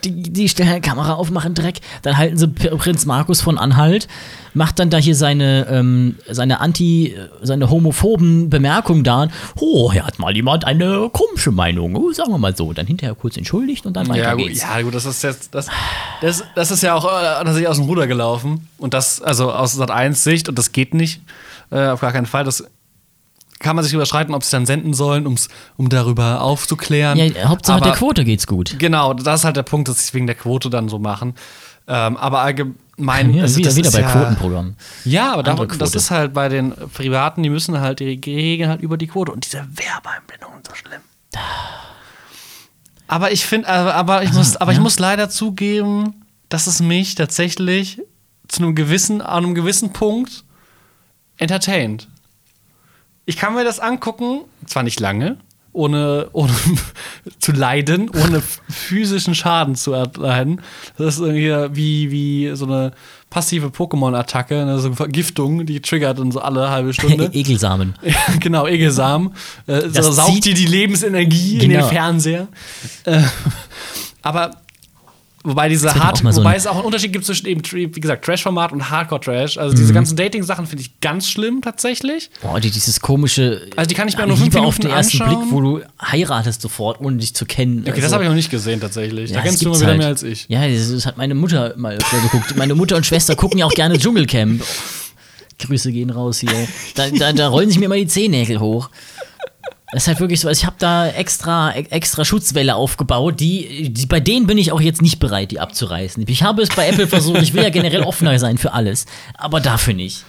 Die, 0.03 0.11
die 0.11 0.49
stellen 0.49 0.81
Kamera 0.81 1.13
auf, 1.13 1.31
machen 1.31 1.53
Dreck, 1.53 1.79
dann 2.01 2.17
halten 2.17 2.37
sie 2.37 2.47
Prinz 2.47 3.05
Markus 3.05 3.41
von 3.41 3.57
Anhalt, 3.57 4.07
macht 4.53 4.79
dann 4.79 4.89
da 4.89 4.97
hier 4.97 5.15
seine, 5.15 5.67
ähm, 5.69 6.15
seine 6.29 6.59
anti, 6.59 7.15
seine 7.41 7.69
homophoben 7.69 8.49
Bemerkungen 8.49 9.03
da. 9.03 9.27
Oh, 9.59 9.91
hier 9.91 10.05
hat 10.05 10.19
mal 10.19 10.35
jemand 10.35 10.65
eine 10.65 11.09
komische 11.11 11.51
Meinung, 11.51 11.95
oh, 11.95 12.11
sagen 12.11 12.31
wir 12.31 12.37
mal 12.37 12.55
so. 12.55 12.73
Dann 12.73 12.87
hinterher 12.87 13.15
kurz 13.15 13.37
entschuldigt 13.37 13.85
und 13.85 13.93
dann 13.93 14.07
weiter 14.07 14.21
ja, 14.21 14.33
gut, 14.33 14.47
geht's. 14.47 14.61
ja, 14.61 14.81
gut, 14.81 14.95
das 14.95 15.05
ist 15.05 15.23
jetzt, 15.23 15.53
das, 15.55 15.67
das, 16.21 16.43
das 16.55 16.71
ist 16.71 16.83
ja 16.83 16.95
auch 16.95 17.05
äh, 17.05 17.21
tatsächlich 17.43 17.67
aus 17.67 17.77
dem 17.77 17.85
Ruder 17.85 18.07
gelaufen. 18.07 18.67
Und 18.77 18.93
das, 18.93 19.21
also 19.21 19.51
aus 19.51 19.73
Sat 19.73 19.91
1 19.91 20.23
Sicht, 20.23 20.49
und 20.49 20.57
das 20.57 20.71
geht 20.71 20.93
nicht, 20.93 21.21
äh, 21.71 21.87
auf 21.87 22.01
gar 22.01 22.11
keinen 22.11 22.25
Fall. 22.25 22.43
Das 22.43 22.63
kann 23.59 23.75
man 23.75 23.83
sich 23.83 23.93
überschreiten, 23.93 24.33
ob 24.35 24.43
sie 24.43 24.51
dann 24.51 24.65
senden 24.65 24.93
sollen, 24.93 25.25
um's, 25.25 25.49
um 25.77 25.89
darüber 25.89 26.41
aufzuklären. 26.41 27.17
Ja, 27.17 27.49
Hauptsache 27.49 27.77
Aber- 27.77 27.85
der 27.87 27.95
Quote 27.95 28.23
geht's 28.23 28.47
gut. 28.47 28.75
Genau, 28.77 29.13
das 29.13 29.41
ist 29.41 29.45
halt 29.45 29.55
der 29.57 29.63
Punkt, 29.63 29.87
dass 29.87 29.97
sie 29.97 30.03
es 30.03 30.13
wegen 30.13 30.27
der 30.27 30.35
Quote 30.35 30.69
dann 30.69 30.89
so 30.89 30.99
machen. 30.99 31.33
Ähm, 31.87 32.17
aber 32.17 32.41
allgemein. 32.41 33.33
Ja, 33.33 33.45
es- 33.45 33.55
wieder, 33.55 33.75
wieder 33.75 33.91
bei 33.91 34.01
ja, 34.01 34.11
Quotenprogrammen. 34.11 34.75
Ja, 35.05 35.33
aber 35.33 35.47
Andere 35.49 35.67
da, 35.67 35.75
das 35.77 35.95
ist 35.95 36.11
halt 36.11 36.33
bei 36.33 36.49
den 36.49 36.73
Privaten, 36.93 37.41
die 37.43 37.49
müssen 37.49 37.79
halt, 37.79 37.99
die 37.99 38.19
regeln 38.25 38.69
halt 38.69 38.81
über 38.81 38.97
die 38.97 39.07
Quote. 39.07 39.31
Und 39.31 39.45
diese 39.45 39.65
Werbeeinblendungen 39.73 40.59
so 40.67 40.75
schlimm. 40.75 41.01
Aber 43.07 43.31
ich 43.31 43.45
finde, 43.45 43.69
aber, 43.69 44.23
ich 44.23 44.33
muss, 44.33 44.57
aber 44.57 44.71
ich 44.71 44.77
ja. 44.77 44.83
muss 44.83 44.99
leider 44.99 45.29
zugeben, 45.29 46.25
dass 46.49 46.67
es 46.67 46.81
mich 46.81 47.15
tatsächlich 47.15 48.01
zu 48.49 48.63
einem 48.63 48.75
gewissen, 48.75 49.21
an 49.21 49.45
einem 49.45 49.55
gewissen 49.55 49.93
Punkt 49.93 50.43
entertaint. 51.37 52.09
Ich 53.27 53.35
kann 53.37 53.53
mir 53.53 53.63
das 53.65 53.79
angucken, 53.79 54.41
zwar 54.65 54.83
nicht 54.83 54.99
lange, 55.01 55.37
ohne, 55.73 56.29
ohne 56.31 56.53
zu 57.39 57.51
leiden, 57.51 58.09
ohne 58.09 58.41
physischen 58.69 59.35
Schaden 59.35 59.75
zu 59.75 59.91
erleiden. 59.93 60.61
Das 60.97 61.15
ist 61.15 61.21
irgendwie 61.21 61.75
wie, 61.75 62.11
wie 62.11 62.55
so 62.55 62.65
eine 62.65 62.93
passive 63.29 63.67
Pokémon-Attacke, 63.67 64.61
eine 64.61 64.79
so 64.79 64.93
Vergiftung, 64.93 65.65
die 65.65 65.81
triggert 65.81 66.17
dann 66.19 66.31
so 66.31 66.39
alle 66.39 66.69
halbe 66.69 66.93
Stunde. 66.93 67.25
Ekelsamen. 67.33 67.95
Ja, 68.01 68.15
genau, 68.39 68.65
Egelsamen. 68.65 69.33
Äh, 69.67 69.81
so 69.81 69.87
Das 69.89 70.15
saugt 70.15 70.45
dir 70.45 70.53
die 70.53 70.65
Lebensenergie 70.65 71.55
in 71.59 71.69
Genau. 71.69 71.81
den 71.85 71.89
Fernseher. 71.89 72.47
Äh, 73.03 73.21
aber 74.21 74.51
wobei 75.47 75.69
diese 75.69 75.93
Hard, 75.95 76.23
mal 76.23 76.31
so 76.33 76.41
wobei 76.41 76.55
es 76.55 76.67
auch 76.67 76.75
einen 76.75 76.85
Unterschied 76.85 77.11
gibt 77.13 77.25
zwischen 77.25 77.47
eben, 77.47 77.61
wie 77.71 77.99
gesagt, 77.99 78.23
Trash-Format 78.25 78.71
und 78.71 78.89
Hardcore-Trash. 78.89 79.57
Also 79.57 79.73
Mhm. 79.73 79.79
diese 79.79 79.93
ganzen 79.93 80.15
Dating-Sachen 80.15 80.67
finde 80.67 80.83
ich 80.83 80.99
ganz 81.01 81.27
schlimm 81.29 81.61
tatsächlich. 81.61 82.29
Boah, 82.41 82.59
die, 82.59 82.69
dieses 82.69 82.99
komische. 82.99 83.67
Also 83.75 83.87
die 83.87 83.95
kann 83.95 84.07
ich 84.07 84.17
mir 84.17 84.27
nur 84.27 84.37
fünf 84.37 84.53
Liebe 84.53 84.59
auf 84.65 84.77
Minuten 84.77 84.81
den 84.83 84.91
ersten 84.91 85.21
anschauen. 85.21 85.39
Blick, 85.39 85.51
wo 85.51 85.61
du 85.61 85.81
heiratest 86.01 86.61
sofort, 86.61 87.01
ohne 87.01 87.17
dich 87.17 87.33
zu 87.33 87.45
kennen. 87.45 87.83
Okay, 87.87 88.01
das 88.01 88.11
habe 88.13 88.23
ich 88.23 88.29
noch 88.29 88.35
nicht 88.35 88.51
gesehen 88.51 88.79
tatsächlich. 88.81 89.31
da 89.31 89.37
Ja, 89.37 89.41
kennst 89.41 89.57
das 89.57 89.63
du 89.63 89.69
immer 89.69 89.77
wieder 89.79 89.87
halt. 89.89 89.97
mehr 89.99 90.07
als 90.07 90.23
ich. 90.23 90.45
Ja, 90.49 90.67
das, 90.67 90.91
das 90.91 91.05
hat 91.05 91.17
meine 91.17 91.33
Mutter 91.35 91.73
mal 91.77 91.95
öfter 91.95 92.19
geguckt. 92.19 92.55
Meine 92.55 92.75
Mutter 92.75 92.95
und 92.97 93.05
Schwester 93.05 93.35
gucken 93.35 93.57
ja 93.59 93.65
auch 93.65 93.73
gerne 93.73 93.97
Dschungelcamp. 93.97 94.63
Grüße 95.59 95.91
gehen 95.91 96.11
raus 96.11 96.39
hier. 96.39 96.51
Da, 96.95 97.09
da, 97.09 97.33
da 97.33 97.47
rollen 97.47 97.69
sich 97.69 97.79
mir 97.79 97.85
immer 97.85 97.95
die 97.95 98.05
Zehennägel 98.07 98.59
hoch. 98.59 98.89
Das 99.91 100.03
ist 100.03 100.07
halt 100.07 100.19
wirklich 100.19 100.41
so, 100.41 100.49
also 100.49 100.59
ich 100.59 100.65
habe 100.65 100.75
da 100.79 101.07
extra, 101.07 101.71
extra 101.71 102.25
Schutzwelle 102.25 102.75
aufgebaut, 102.75 103.39
die, 103.39 103.89
die, 103.89 104.05
bei 104.05 104.19
denen 104.19 104.45
bin 104.45 104.57
ich 104.57 104.73
auch 104.73 104.81
jetzt 104.81 105.01
nicht 105.01 105.19
bereit, 105.19 105.51
die 105.51 105.61
abzureißen. 105.61 106.25
Ich 106.27 106.43
habe 106.43 106.61
es 106.61 106.69
bei 106.69 106.89
Apple 106.89 107.07
versucht, 107.07 107.41
ich 107.41 107.53
will 107.53 107.63
ja 107.63 107.69
generell 107.69 108.01
offener 108.01 108.37
sein 108.37 108.57
für 108.57 108.73
alles, 108.73 109.05
aber 109.35 109.61
dafür 109.61 109.93
nicht. 109.93 110.25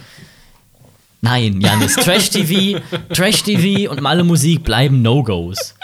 Nein, 1.20 1.60
Janis, 1.60 1.96
Trash-TV, 1.96 2.80
Trash-TV 3.12 3.90
und 3.90 4.00
Malle 4.00 4.22
Musik 4.22 4.62
bleiben 4.62 5.02
No-Gos. 5.02 5.74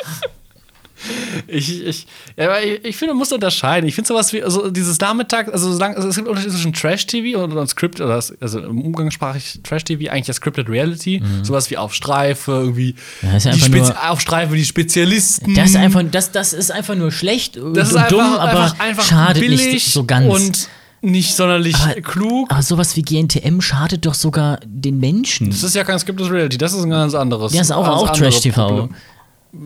Ich, 1.47 1.85
ich, 1.85 2.07
ja, 2.37 2.59
ich, 2.59 2.85
ich 2.85 2.97
finde, 2.97 3.15
man 3.15 3.19
muss 3.19 3.33
unterscheiden. 3.33 3.89
Ich 3.89 3.95
finde 3.95 4.09
sowas 4.09 4.33
wie, 4.33 4.43
also 4.43 4.71
dieses 4.71 4.99
Nachmittag, 5.01 5.53
also, 5.53 5.73
solange, 5.73 5.97
also 5.97 6.09
es 6.09 6.17
gibt 6.17 6.29
Unterschiede 6.29 6.53
zwischen 6.55 6.73
Trash-TV 6.73 7.43
und, 7.43 7.53
und 7.53 7.67
Script, 7.69 8.01
oder 8.01 8.15
das, 8.17 8.33
also 8.41 8.61
im 8.61 8.81
Umgangssprachlich 8.81 9.61
Trash-TV, 9.63 10.11
eigentlich 10.11 10.29
ja 10.29 10.35
Scripted 10.35 10.69
Reality, 10.69 11.23
sowas 11.43 11.71
wie 11.71 11.77
auf 11.77 11.95
Streife, 11.95 12.53
irgendwie 12.53 12.95
Mhm. 13.23 13.29
Ja, 13.31 13.37
ist 13.37 13.67
die 13.67 13.71
nur- 13.71 14.11
auf 14.11 14.21
Streife, 14.21 14.55
die 14.55 14.65
Spezialisten. 14.65 15.55
Das 15.55 15.71
ist 15.71 15.77
einfach, 15.77 16.03
das, 16.11 16.33
das 16.33 16.53
ist 16.53 16.71
einfach 16.71 16.95
nur 16.95 17.13
schlecht 17.13 17.57
und 17.57 17.75
Das 17.75 17.89
ist 17.91 17.97
einfach, 17.97 18.09
dumm, 18.09 18.21
aber 18.21 18.63
einfach, 18.65 18.81
einfach 18.81 19.05
schadet 19.05 19.49
nicht 19.49 19.87
so 19.93 20.05
ganz. 20.05 20.27
und 20.33 20.69
nicht 21.03 21.35
sonderlich 21.37 21.77
Aber- 21.77 22.01
klug. 22.01 22.51
aber 22.51 22.63
sowas 22.63 22.97
wie 22.97 23.03
GNTM 23.03 23.61
schadet 23.61 24.07
doch 24.07 24.15
sogar 24.15 24.59
den 24.65 24.99
Menschen. 24.99 25.51
Das 25.51 25.63
ist 25.63 25.75
ja 25.75 25.85
kein 25.85 25.99
Scripted 25.99 26.31
Reality, 26.31 26.57
das 26.57 26.73
ist 26.73 26.83
ein 26.83 26.91
ganz 26.91 27.15
anderes. 27.15 27.53
Ja, 27.53 27.61
ist 27.61 27.73
auch, 27.73 27.87
auch 27.87 28.11
Trash-TV. 28.13 28.89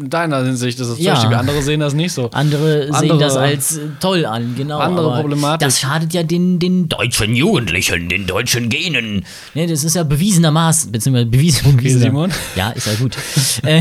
Deiner 0.09 0.45
Hinsicht 0.45 0.79
ist 0.81 0.89
es 0.89 0.99
Ja. 1.01 1.15
Trash-TV. 1.15 1.35
Andere 1.39 1.63
sehen 1.63 1.81
das 1.81 1.95
nicht 1.95 2.13
so. 2.13 2.31
Andere, 2.31 2.85
sehen 2.87 2.95
Andere- 2.95 3.19
das 3.19 3.37
als 3.37 3.79
äh, 3.79 3.81
toll 4.01 4.25
an, 4.27 4.55
genau. 4.57 4.79
Andere 4.79 5.07
aber 5.13 5.21
Problematik. 5.21 5.67
Das 5.67 5.81
schadet 5.81 6.13
ja 6.15 6.23
den, 6.23 6.59
den 6.59 6.89
deutschen 6.89 7.35
Jugendlichen, 7.35 8.09
den 8.09 8.27
deutschen 8.27 8.69
Genen. 8.69 9.25
Ne, 9.55 9.67
das 9.67 9.85
ist 9.85 9.97
ja 9.97 10.03
bewiesenermaßen, 10.05 10.93
beziehungsweise 10.93 11.27
bewiesen. 11.27 11.77
bewiesener- 11.77 12.01
Simon? 12.01 12.31
Ja, 12.57 12.71
ist 12.71 12.87
ja 12.87 12.95
gut. 12.95 13.17
äh, 13.65 13.81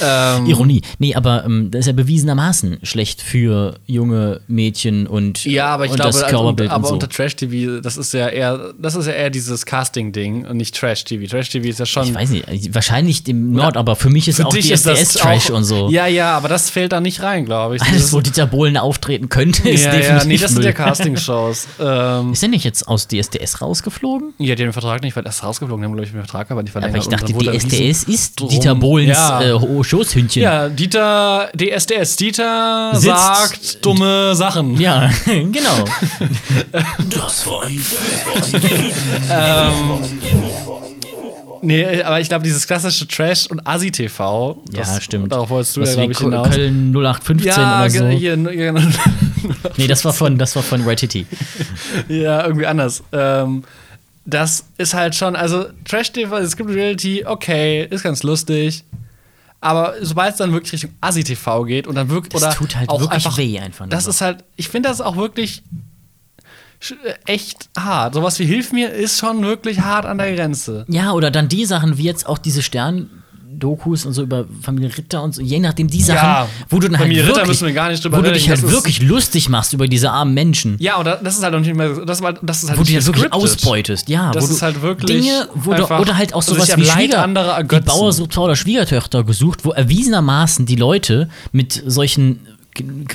Ähm, 0.00 0.46
Ironie. 0.46 0.82
Nee, 0.98 1.14
aber 1.14 1.44
ähm, 1.44 1.70
das 1.70 1.80
ist 1.80 1.86
ja 1.86 1.92
bewiesenermaßen 1.92 2.78
schlecht 2.82 3.20
für 3.22 3.74
junge 3.86 4.40
Mädchen 4.46 5.06
und, 5.06 5.44
Ja, 5.44 5.66
aber 5.66 5.86
ich 5.86 5.92
glaube, 5.92 6.12
das 6.12 6.22
also, 6.22 6.36
aber 6.38 6.76
und 6.76 6.86
so. 6.86 6.92
unter 6.94 7.08
Trash-TV, 7.08 7.80
das 7.80 7.96
ist 7.96 8.12
ja 8.14 8.28
eher, 8.28 8.72
das 8.78 8.94
ist 8.94 9.06
ja 9.06 9.12
eher 9.12 9.30
dieses 9.30 9.66
Casting-Ding 9.66 10.46
und 10.46 10.56
nicht 10.58 10.76
Trash-TV. 10.76 11.26
Trash-TV 11.26 11.66
ist 11.68 11.80
ja 11.80 11.86
schon. 11.86 12.04
ich 12.04 12.14
weiß 12.14 12.30
nicht, 12.30 12.74
wahrscheinlich 12.74 13.26
im 13.28 13.52
Nord, 13.52 13.76
aber 13.76 13.96
für 13.96 14.10
mich 14.10 14.28
ist 14.28 14.36
für 14.36 14.46
auch 14.46 14.50
die 14.50 14.60
ist 14.70 14.86
das 15.14 15.22
SDS-Trash 15.22 15.50
auch- 15.50 15.56
und 15.56 15.64
so. 15.64 15.88
Ja, 15.90 16.06
ja, 16.06 16.36
aber 16.36 16.48
das 16.48 16.70
fällt 16.70 16.92
da 16.92 17.00
nicht 17.00 17.22
rein, 17.22 17.44
glaube 17.44 17.76
ich. 17.76 17.82
Alles, 17.82 18.12
wo 18.12 18.20
Dieter 18.20 18.46
Bohlen 18.46 18.76
auftreten 18.76 19.28
könnte, 19.28 19.68
ist 19.68 19.84
ja, 19.84 19.90
definitiv 19.92 20.22
ja, 20.22 20.28
nee, 20.28 20.36
das 20.38 20.52
sind 20.52 20.64
ja. 20.64 20.72
Casting-Shows. 20.72 21.66
ähm, 21.80 22.32
Ist 22.32 22.42
der 22.42 22.48
nicht 22.48 22.64
jetzt 22.64 22.86
aus 22.88 23.06
DSDS 23.08 23.60
rausgeflogen? 23.60 24.34
ja, 24.38 24.54
die 24.54 24.62
haben 24.62 24.68
den 24.68 24.72
Vertrag 24.72 25.02
nicht, 25.02 25.16
weil 25.16 25.24
erst 25.26 25.42
rausgeflogen, 25.42 25.82
die 25.82 25.86
haben, 25.86 25.92
glaube 25.94 26.06
ich, 26.06 26.12
den 26.12 26.20
Vertrag 26.20 26.50
aber 26.50 26.62
nicht 26.62 26.72
verlängert. 26.72 26.96
Aber 27.06 27.14
ich 27.14 27.20
dachte, 27.20 27.32
DSDS 27.58 28.04
ist 28.04 28.40
drum- 28.40 28.48
Dieter 28.48 28.74
Bohlens 28.74 29.16
Ja. 29.16 29.42
äh, 29.42 29.52
Ho- 29.52 29.82
Schoßhündchen. 29.82 30.42
Ja, 30.42 30.68
Dieter, 30.68 31.50
DSDS. 31.56 32.16
Dieter 32.16 32.90
Sitzt- 32.94 33.04
sagt 33.04 33.84
dumme 33.84 34.34
Sachen. 34.34 34.80
Ja, 34.80 35.10
genau. 35.26 35.84
Das 37.10 37.46
war 37.46 37.64
ein 37.64 37.80
Nee, 41.62 42.02
aber 42.02 42.20
ich 42.20 42.28
glaube, 42.28 42.44
dieses 42.44 42.66
klassische 42.66 43.06
Trash- 43.06 43.46
und 43.46 43.66
Asi-TV. 43.66 44.62
Ja, 44.72 44.78
das- 44.80 45.02
stimmt. 45.02 45.32
Darauf 45.32 45.50
wolltest 45.50 45.76
du 45.76 45.80
Was 45.82 45.90
ja, 45.90 45.94
glaube 45.96 46.12
ich, 46.12 46.18
hinaus. 46.18 46.48
Köln 46.50 46.92
0815 46.92 47.46
ja, 47.48 47.80
oder 47.80 47.90
so. 47.90 48.06
hier, 48.08 48.36
hier, 48.50 48.72
Nee, 49.76 49.86
das 49.86 50.04
war 50.04 50.12
von, 50.12 50.38
das 50.38 50.54
war 50.56 50.62
von 50.62 50.84
Waititi. 50.86 51.26
ja, 52.08 52.44
irgendwie 52.44 52.66
anders. 52.66 53.02
Ähm, 53.12 53.64
das 54.24 54.66
ist 54.76 54.94
halt 54.94 55.14
schon, 55.14 55.36
also 55.36 55.66
Trash-TV, 55.84 56.36
es 56.38 56.56
gibt 56.56 56.70
Reality, 56.70 57.24
okay, 57.24 57.86
ist 57.90 58.02
ganz 58.02 58.22
lustig. 58.22 58.84
Aber 59.60 59.94
sobald 60.02 60.32
es 60.32 60.38
dann 60.38 60.52
wirklich 60.52 60.74
Richtung 60.74 60.90
Asi-TV 61.00 61.64
geht 61.64 61.86
und 61.86 61.96
dann 61.96 62.10
wirklich. 62.10 62.32
Das 62.32 62.42
oder 62.42 62.54
tut 62.54 62.76
halt 62.76 62.88
auch 62.88 63.00
wirklich 63.00 63.26
einfach, 63.26 63.38
weh 63.38 63.58
einfach 63.58 63.88
Das 63.88 64.06
ist 64.06 64.20
halt, 64.20 64.44
ich 64.56 64.68
finde 64.68 64.88
das 64.88 65.00
auch 65.00 65.16
wirklich 65.16 65.62
echt 67.26 67.68
hart. 67.78 68.14
Sowas 68.14 68.38
wie 68.38 68.44
Hilf 68.44 68.72
mir 68.72 68.90
ist 68.90 69.18
schon 69.18 69.42
wirklich 69.42 69.80
hart 69.80 70.06
an 70.06 70.18
der 70.18 70.34
Grenze. 70.34 70.84
Ja, 70.88 71.12
oder 71.12 71.30
dann 71.30 71.48
die 71.48 71.64
Sachen, 71.64 71.98
wie 71.98 72.04
jetzt 72.04 72.26
auch 72.26 72.38
diese 72.38 72.62
Stern-Dokus 72.62 74.06
und 74.06 74.12
so 74.12 74.22
über 74.22 74.44
Familie 74.62 74.96
Ritter 74.96 75.22
und 75.22 75.34
so, 75.34 75.42
je 75.42 75.58
nachdem 75.58 75.88
die 75.88 76.00
Sachen, 76.02 76.16
Ja, 76.16 76.48
wo 76.68 76.78
du 76.78 76.88
dann 76.88 76.98
halt 76.98 77.08
Familie 77.08 77.24
Ritter 77.24 77.46
wirklich, 77.46 77.60
wir 77.62 78.12
wo 78.12 78.22
du 78.22 78.32
dich 78.32 78.48
halt 78.48 78.62
wirklich 78.62 79.02
lustig 79.02 79.48
machst 79.48 79.72
über 79.72 79.88
diese 79.88 80.10
armen 80.12 80.34
Menschen. 80.34 80.76
Ja, 80.78 80.98
oder 81.00 81.16
das 81.16 81.36
ist 81.36 81.42
halt 81.42 81.54
auch 81.54 81.60
nicht 81.60 81.74
mehr. 81.74 81.88
Das, 82.04 82.18
ist 82.20 82.24
halt- 82.24 82.38
das 82.42 82.62
ist 82.62 82.68
halt 82.70 82.78
wo 82.78 82.84
du 82.84 82.92
ja 82.92 83.04
wirklich 83.04 83.32
ausbeutest, 83.32 84.08
ja. 84.08 84.30
Das 84.32 84.44
wo 84.44 84.46
du 84.48 84.54
ist 84.54 84.62
halt 84.62 84.80
wirklich 84.82 85.20
Dinge, 85.22 85.48
wo 85.54 85.74
du, 85.74 85.84
oder 85.84 86.16
halt 86.16 86.32
auch 86.34 86.42
sowas 86.42 86.76
wie 86.76 86.84
Schwieger, 86.84 87.26
die. 87.26 87.80
Bauersucht 87.80 88.38
oder 88.38 88.54
Schwiegertöchter 88.56 89.24
gesucht, 89.24 89.64
wo 89.64 89.72
erwiesenermaßen 89.72 90.64
die 90.66 90.76
Leute 90.76 91.28
mit 91.50 91.82
solchen 91.86 92.40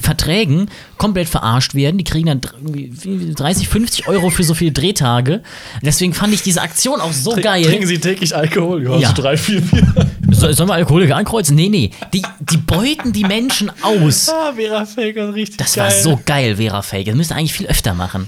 Verträgen 0.01 0.69
komplett 0.97 1.29
verarscht 1.29 1.75
werden. 1.75 1.97
Die 1.97 2.03
kriegen 2.03 2.27
dann 2.27 2.41
dr- 2.41 2.53
irgendwie 2.59 3.33
30, 3.33 3.67
50 3.67 4.07
Euro 4.07 4.29
für 4.29 4.43
so 4.43 4.53
viele 4.53 4.71
Drehtage. 4.71 5.41
Deswegen 5.81 6.13
fand 6.13 6.33
ich 6.33 6.41
diese 6.41 6.61
Aktion 6.61 7.01
auch 7.01 7.11
so 7.13 7.35
geil. 7.35 7.63
Trinken 7.65 7.87
Sie 7.87 7.99
täglich 7.99 8.35
Alkohol? 8.35 8.83
Ja, 8.83 8.97
Ja. 8.97 9.11
drei, 9.13 9.37
vier 9.37 9.61
Bier. 9.61 9.87
So, 10.31 10.51
sollen 10.51 10.67
wir 10.69 10.73
Alkoholiker 10.73 11.15
ankreuzen? 11.15 11.55
Nee, 11.55 11.69
nee. 11.69 11.91
Die, 12.11 12.23
die 12.39 12.57
beuten 12.57 13.13
die 13.13 13.23
Menschen 13.23 13.71
aus. 13.83 14.29
Ah, 14.29 14.53
Vera 14.55 14.83
Faker, 14.85 15.31
richtig 15.35 15.57
Das 15.57 15.75
geil. 15.75 15.83
war 15.85 15.91
so 15.91 16.19
geil, 16.25 16.55
Vera 16.55 16.81
Fake. 16.81 17.05
Das 17.05 17.15
müsste 17.15 17.35
eigentlich 17.35 17.53
viel 17.53 17.67
öfter 17.67 17.93
machen. 17.93 18.27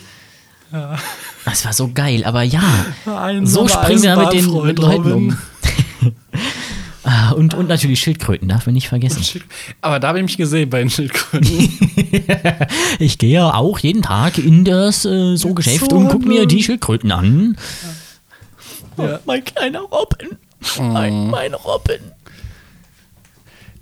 Das 1.45 1.65
war 1.65 1.73
so 1.73 1.89
geil, 1.93 2.23
aber 2.25 2.43
ja. 2.43 2.61
Ein 3.05 3.47
so 3.47 3.67
springen 3.67 4.03
wir 4.03 4.17
mit 4.17 4.33
den, 4.33 4.65
mit 4.65 4.77
Leuten 4.77 5.11
um. 5.13 5.37
Ah, 7.07 7.31
und, 7.33 7.53
und 7.53 7.69
natürlich 7.69 7.99
Schildkröten, 7.99 8.47
darf 8.47 8.65
man 8.65 8.73
nicht 8.73 8.87
vergessen. 8.87 9.23
Aber 9.81 9.99
da 9.99 10.07
habe 10.07 10.17
ich 10.17 10.23
mich 10.25 10.37
gesehen 10.37 10.69
bei 10.71 10.79
den 10.79 10.89
Schildkröten. 10.89 11.47
Ich 12.99 13.17
gehe 13.17 13.31
ja 13.33 13.53
auch 13.53 13.77
jeden 13.79 14.01
Tag 14.01 14.37
in 14.37 14.63
das 14.65 15.05
äh, 15.05 15.35
so 15.35 15.53
Geschäft 15.53 15.91
und 15.93 16.07
gucke 16.09 16.25
mir 16.27 16.45
die 16.45 16.63
Schildkröten 16.63 17.11
an. 17.11 17.57
Ja. 18.97 19.19
Mein 19.25 19.43
kleiner 19.43 19.81
Robin. 19.81 20.37
Mein, 20.79 21.29
mein 21.29 21.53
Robin. 21.53 21.99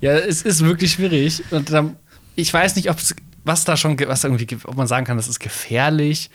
ja, 0.01 0.13
es 0.13 0.41
ist 0.41 0.63
wirklich 0.65 0.91
schwierig. 0.93 1.43
Und 1.51 1.71
dann, 1.71 1.95
ich 2.36 2.51
weiß 2.53 2.76
nicht, 2.76 2.89
ob's, 2.89 3.15
was 3.45 3.63
da 3.63 3.78
schon, 3.78 3.97
was 4.07 4.24
irgendwie, 4.24 4.47
ge- 4.47 4.57
ob 4.65 4.76
man 4.76 4.88
sagen 4.88 5.05
kann, 5.05 5.15
das 5.17 5.28
ist 5.28 5.39
gefährlich. 5.39 6.30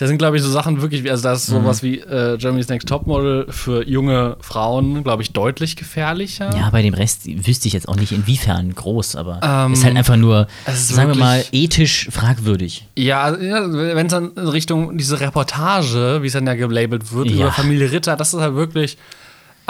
Da 0.00 0.06
sind, 0.06 0.16
glaube 0.16 0.38
ich, 0.38 0.42
so 0.42 0.50
Sachen 0.50 0.80
wirklich, 0.80 1.10
also 1.10 1.22
da 1.24 1.34
ist 1.34 1.44
sowas 1.44 1.82
wie 1.82 1.98
äh, 1.98 2.38
Germany's 2.38 2.70
Next 2.70 2.88
Topmodel 2.88 3.44
für 3.50 3.86
junge 3.86 4.38
Frauen, 4.40 5.04
glaube 5.04 5.22
ich, 5.22 5.34
deutlich 5.34 5.76
gefährlicher. 5.76 6.56
Ja, 6.56 6.70
bei 6.70 6.80
dem 6.80 6.94
Rest 6.94 7.26
wüsste 7.46 7.68
ich 7.68 7.74
jetzt 7.74 7.86
auch 7.86 7.96
nicht, 7.96 8.10
inwiefern 8.10 8.74
groß, 8.74 9.16
aber 9.16 9.40
Ähm, 9.42 9.74
ist 9.74 9.84
halt 9.84 9.98
einfach 9.98 10.16
nur, 10.16 10.46
sagen 10.72 11.10
wir 11.10 11.18
mal, 11.18 11.44
ethisch 11.52 12.08
fragwürdig. 12.10 12.88
Ja, 12.96 13.36
ja 13.36 13.70
wenn 13.70 14.06
es 14.06 14.10
dann 14.12 14.32
in 14.36 14.48
Richtung 14.48 14.96
diese 14.96 15.20
Reportage, 15.20 16.20
wie 16.22 16.28
es 16.28 16.32
dann 16.32 16.46
ja 16.46 16.54
gelabelt 16.54 17.12
wird, 17.12 17.28
Ja. 17.28 17.36
über 17.36 17.52
Familie 17.52 17.92
Ritter, 17.92 18.16
das 18.16 18.32
ist 18.32 18.40
halt 18.40 18.54
wirklich 18.54 18.96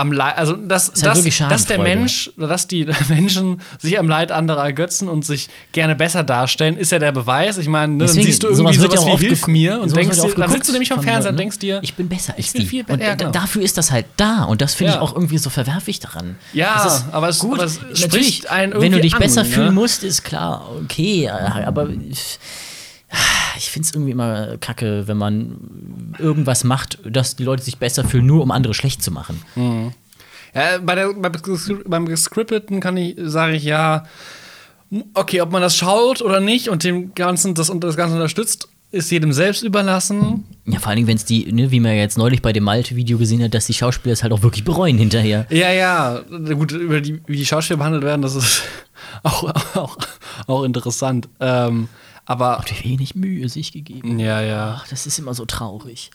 am 0.01 0.13
Leid, 0.13 0.37
also 0.39 0.55
das, 0.55 0.89
halt 0.89 1.05
das, 1.07 1.19
wirklich 1.19 1.39
dass 1.39 1.67
der. 1.67 1.79
Mensch, 1.79 2.31
dass 2.37 2.67
die 2.67 2.87
Menschen 3.09 3.61
sich 3.79 3.99
am 3.99 4.09
Leid 4.09 4.33
anderer 4.33 4.65
ergötzen 4.65 5.09
und 5.09 5.25
sich 5.25 5.49
gerne 5.73 5.95
besser 5.95 6.25
darstellen, 6.25 6.77
ist 6.77 6.93
ja 6.93 6.99
der 6.99 7.13
Beweis. 7.13 7.59
Ich 7.59 7.69
meine, 7.69 7.93
ne, 7.95 8.07
dann 8.07 8.15
siehst 8.15 8.43
du 8.43 8.49
irgendwie 8.49 8.75
sowas 8.75 8.93
sowas, 9.01 9.07
ja 9.07 9.21
wie 9.21 9.27
Hilf 9.27 9.47
mir 9.47 9.81
und 9.81 9.95
denkst 9.95 10.17
ja 10.17 10.25
dir, 10.25 10.35
dann 10.35 10.51
sitzt 10.51 10.69
du 10.69 10.73
nämlich 10.73 10.89
vom 10.89 10.97
von 10.99 11.05
Fernseher 11.05 11.31
und 11.31 11.37
Leuten, 11.37 11.37
denkst 11.37 11.59
dir, 11.59 11.81
ich 11.83 11.95
bin 11.95 12.09
besser 12.09 12.35
als 12.37 12.53
bin 12.53 12.63
die. 12.63 12.69
viel 12.69 12.81
und 12.81 12.87
besser, 12.99 13.11
da- 13.11 13.15
genau. 13.17 13.31
dafür 13.31 13.63
ist 13.63 13.79
das 13.79 13.91
halt 13.91 14.07
da 14.17 14.45
und 14.45 14.61
das 14.61 14.75
finde 14.75 14.93
Ja. 14.93 14.99
ich 14.99 15.03
auch 15.03 15.15
irgendwie 15.15 15.39
so 15.39 15.51
verwerflich 15.51 16.01
daran. 16.01 16.37
Ja, 16.53 16.85
ist 16.87 17.05
aber 17.13 17.29
es- 17.29 17.39
gut. 17.39 17.59
aber 17.59 17.65
es 17.65 17.79
spricht 18.01 18.51
einen 18.51 18.73
wenn 18.73 18.81
du 18.81 18.87
irgendwie 18.87 19.01
dich 19.03 19.15
an, 19.15 19.21
besser 19.21 19.43
ne? 19.43 19.49
fühlen 19.49 19.75
musst, 19.75 20.03
ist 20.05 20.23
klar, 20.25 20.69
okay, 20.83 21.29
aber 21.29 21.89
ich, 22.11 22.39
ich 23.57 23.71
finde 23.71 23.87
es 23.87 23.95
irgendwie 23.95 24.13
immer 24.13 24.57
kacke, 24.59 25.07
wenn 25.07 25.17
man 25.17 26.15
irgendwas 26.19 26.65
macht, 26.65 26.99
dass 27.05 27.37
die 27.37 27.45
Leute 27.45 27.63
sich 27.63 27.79
besser 27.79 28.05
fühlen, 28.05 28.27
nur 28.27 28.43
um 28.43 28.51
andere 28.51 28.75
schlecht 28.75 29.03
zu 29.03 29.11
machen. 29.11 29.43
Ja, 30.55 30.79
bei 30.83 30.95
der, 30.95 31.13
bei, 31.15 31.31
beim 31.87 32.07
Gescripteten 32.07 32.81
kann 32.81 32.97
ich, 32.97 33.17
sage 33.19 33.57
ich 33.57 33.65
ja, 33.65 34.05
okay, 35.15 35.41
ob 35.41 35.53
man 35.53 35.63
das 35.63 35.77
schaut 35.77 36.23
oder 36.23 36.41
nicht 36.41 36.69
und 36.69 36.85
dem 36.85 37.15
Ganzen 37.15 37.55
das, 37.55 37.73
das 37.75 37.97
Ganze 37.97 38.15
unterstützt, 38.15 38.69
ist 38.93 39.11
jedem 39.11 39.33
selbst 39.33 39.63
überlassen. 39.63 40.45
Ja, 40.67 40.81
vor 40.81 40.89
allen 40.89 40.97
Dingen, 40.97 41.09
wenn 41.09 41.17
es 41.17 41.25
die, 41.25 41.51
ne, 41.53 41.71
wie 41.71 41.79
man 41.79 41.93
ja 41.93 41.99
jetzt 41.99 42.19
neulich 42.19 42.43
bei 42.43 42.53
dem 42.53 42.65
Malte-Video 42.65 43.19
gesehen 43.19 43.43
hat, 43.43 43.55
dass 43.55 43.67
die 43.67 43.75
Schauspieler 43.75 44.13
es 44.13 44.25
halt 44.25 44.33
auch 44.33 44.43
wirklich 44.43 44.65
bereuen 44.65 44.99
hinterher. 44.99 45.47
Ja, 45.51 45.71
ja, 45.71 46.21
gut, 46.55 46.73
über 46.73 47.01
die, 47.01 47.21
wie 47.27 47.37
die 47.37 47.47
Schauspieler 47.47 47.79
behandelt 47.79 48.03
werden, 48.03 48.23
das 48.23 48.35
ist 48.35 48.63
auch, 49.23 49.45
auch, 49.77 49.97
auch 50.49 50.65
interessant. 50.65 51.29
Ähm, 51.39 51.89
aber, 52.27 52.62
Wie 52.68 52.91
wenig 52.91 53.14
Mühe 53.14 53.49
sich 53.49 53.73
gegeben. 53.73 54.18
ja, 54.18 54.41
ja. 54.41 54.81
Ach, 54.81 54.89
das 54.89 55.07
ist 55.07 55.18
immer 55.18 55.35
so 55.35 55.45
traurig. 55.45 56.11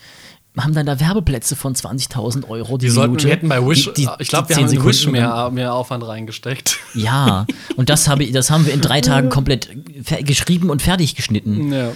Wir 0.53 0.63
haben 0.63 0.73
dann 0.73 0.85
da 0.85 0.99
Werbeplätze 1.01 1.57
von 1.57 1.75
20.000 1.75 2.47
Euro 2.47 2.77
die 2.77 2.85
Die 2.85 2.91
sollten, 2.91 3.11
Minute. 3.11 3.25
wir 3.27 3.31
hätten 3.33 3.49
bei 3.49 3.65
Wish, 3.67 3.91
Die- 3.93 4.03
die- 4.05 4.09
ich 4.19 4.29
glaube, 4.29 4.47
wir 4.47 4.55
haben 4.55 4.67
10 4.69 4.77
in 4.79 4.85
Wish 4.85 5.05
mehr, 5.07 5.51
mehr 5.51 5.73
Aufwand 5.73 6.07
reingesteckt. 6.07 6.77
Ja, 6.93 7.45
und 7.75 7.89
das, 7.89 8.07
habe, 8.07 8.25
das 8.31 8.49
haben 8.49 8.65
wir 8.65 8.73
in 8.73 8.79
drei 8.79 9.01
Tagen 9.01 9.29
komplett 9.29 9.69
geschrieben 10.25 10.69
und 10.69 10.81
fertig 10.81 11.15
geschnitten. 11.15 11.73
Ja. 11.73 11.91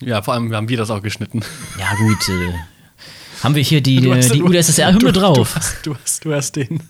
Ja, 0.00 0.22
vor 0.22 0.34
allem 0.34 0.54
haben 0.54 0.68
wir 0.68 0.76
das 0.78 0.90
auch 0.90 1.02
geschnitten. 1.02 1.40
Ja, 1.78 1.94
gut. 1.96 2.28
Äh, 2.28 2.52
haben 3.42 3.54
wir 3.54 3.62
hier 3.62 3.82
die, 3.82 3.96
äh, 4.08 4.28
die 4.30 4.42
UdSSR-Hymne 4.42 5.12
drauf? 5.12 5.36
Du 5.52 5.54
hast, 5.54 5.86
du 5.86 5.94
hast, 5.94 6.24
du 6.24 6.34
hast 6.34 6.56
den. 6.56 6.80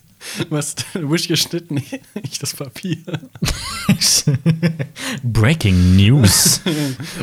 Du 0.49 0.57
hast 0.57 0.85
Wish 0.95 1.29
geschnitten, 1.29 1.83
ich 2.23 2.39
das 2.39 2.55
Papier. 2.55 2.99
Breaking 5.23 5.97
News. 5.97 6.61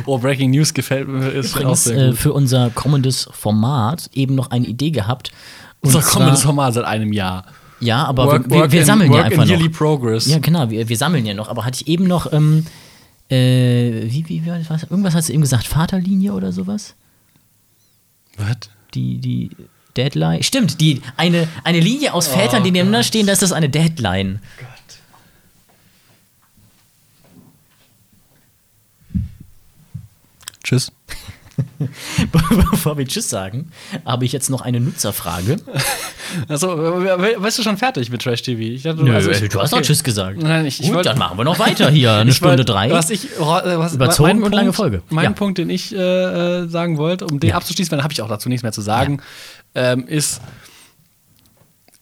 Oh, 0.05 0.17
Breaking 0.17 0.51
News 0.51 0.73
gefällt 0.73 1.07
mir, 1.07 1.29
ist 1.29 1.55
auch 1.55 1.59
Übrigens 1.61 1.83
sehr 1.85 1.97
äh, 1.97 2.09
gut. 2.09 2.17
für 2.17 2.33
unser 2.33 2.69
kommendes 2.71 3.29
Format 3.31 4.09
eben 4.13 4.35
noch 4.35 4.51
eine 4.51 4.65
Idee 4.65 4.91
gehabt. 4.91 5.31
Unser 5.81 6.01
zwar- 6.01 6.11
kommendes 6.13 6.41
Format 6.43 6.73
seit 6.73 6.83
einem 6.85 7.13
Jahr. 7.13 7.45
Ja, 7.79 8.05
aber 8.05 8.25
Work- 8.27 8.49
wir, 8.49 8.71
wir 8.71 8.79
in- 8.81 8.85
sammeln 8.85 9.11
ja 9.11 9.17
work 9.19 9.25
einfach 9.31 9.47
in 9.49 9.61
noch. 9.65 9.71
progress. 9.71 10.27
Ja, 10.27 10.39
genau, 10.39 10.69
wir, 10.69 10.87
wir 10.89 10.97
sammeln 10.97 11.25
ja 11.25 11.33
noch. 11.33 11.47
Aber 11.49 11.65
hatte 11.65 11.81
ich 11.81 11.87
eben 11.87 12.05
noch, 12.05 12.31
ähm, 12.33 12.65
äh, 13.29 14.03
wie, 14.05 14.27
wie, 14.27 14.43
wie 14.43 14.47
war 14.49 14.57
das? 14.57 14.69
Was? 14.69 14.83
Irgendwas 14.83 15.15
hast 15.15 15.29
du 15.29 15.33
eben 15.33 15.41
gesagt, 15.41 15.67
Vaterlinie 15.67 16.33
oder 16.33 16.51
sowas? 16.51 16.95
Was? 18.37 18.57
Die, 18.93 19.17
die 19.19 19.51
Deadline. 19.97 20.43
Stimmt, 20.43 20.79
die, 20.81 21.01
eine, 21.17 21.47
eine 21.63 21.79
Linie 21.79 22.13
aus 22.13 22.29
Oh 22.29 22.37
Vätern, 22.37 22.63
die 22.63 22.71
nebeneinander 22.71 23.03
stehen, 23.03 23.27
da 23.27 23.33
ist 23.33 23.41
das 23.41 23.51
eine 23.51 23.69
Deadline. 23.69 24.39
Tschüss. 30.63 30.91
Bevor 32.71 32.97
wir 32.97 33.05
Tschüss 33.05 33.29
sagen, 33.29 33.71
habe 34.05 34.25
ich 34.25 34.31
jetzt 34.31 34.49
noch 34.49 34.61
eine 34.61 34.79
Nutzerfrage. 34.79 35.57
Also, 36.47 36.69
we- 36.77 37.35
weißt 37.37 37.59
du 37.59 37.63
schon 37.63 37.77
fertig 37.77 38.09
mit 38.09 38.23
Trash 38.23 38.41
TV? 38.41 38.59
Ich 38.61 38.81
dachte, 38.83 39.03
Nö, 39.03 39.13
also 39.13 39.29
ich- 39.29 39.49
du 39.49 39.61
hast 39.61 39.71
doch 39.71 39.77
okay. 39.77 39.85
Tschüss 39.85 40.03
gesagt. 40.03 40.41
Nein, 40.41 40.65
ich, 40.65 40.79
ich 40.79 40.87
Gut, 40.87 40.95
wollte- 40.95 41.09
dann 41.09 41.19
machen 41.19 41.37
wir 41.37 41.43
noch 41.43 41.59
weiter 41.59 41.91
hier. 41.91 42.13
Eine 42.13 42.33
Stunde 42.33 42.57
wollt- 42.59 42.69
drei. 42.69 42.89
Was 42.89 43.11
ich, 43.11 43.27
was, 43.37 43.93
Überzogen 43.93 44.29
mein 44.39 44.43
und 44.43 44.51
lange 44.53 44.71
Punkt- 44.71 44.75
Folge. 44.77 45.01
Mein 45.09 45.25
Ja. 45.25 45.31
Punkt, 45.31 45.59
den 45.59 45.69
ich 45.69 45.93
äh, 45.93 45.97
äh, 46.63 46.67
sagen 46.69 46.97
wollte, 46.97 47.25
um 47.27 47.39
den 47.39 47.51
Ja. 47.51 47.57
abzuschließen, 47.57 47.91
weil 47.91 47.97
dann 47.97 48.03
habe 48.03 48.13
ich 48.13 48.21
auch 48.23 48.29
dazu 48.29 48.49
nichts 48.49 48.63
mehr 48.63 48.71
zu 48.71 48.81
sagen, 48.81 49.21
ähm, 49.75 50.07
ist, 50.07 50.41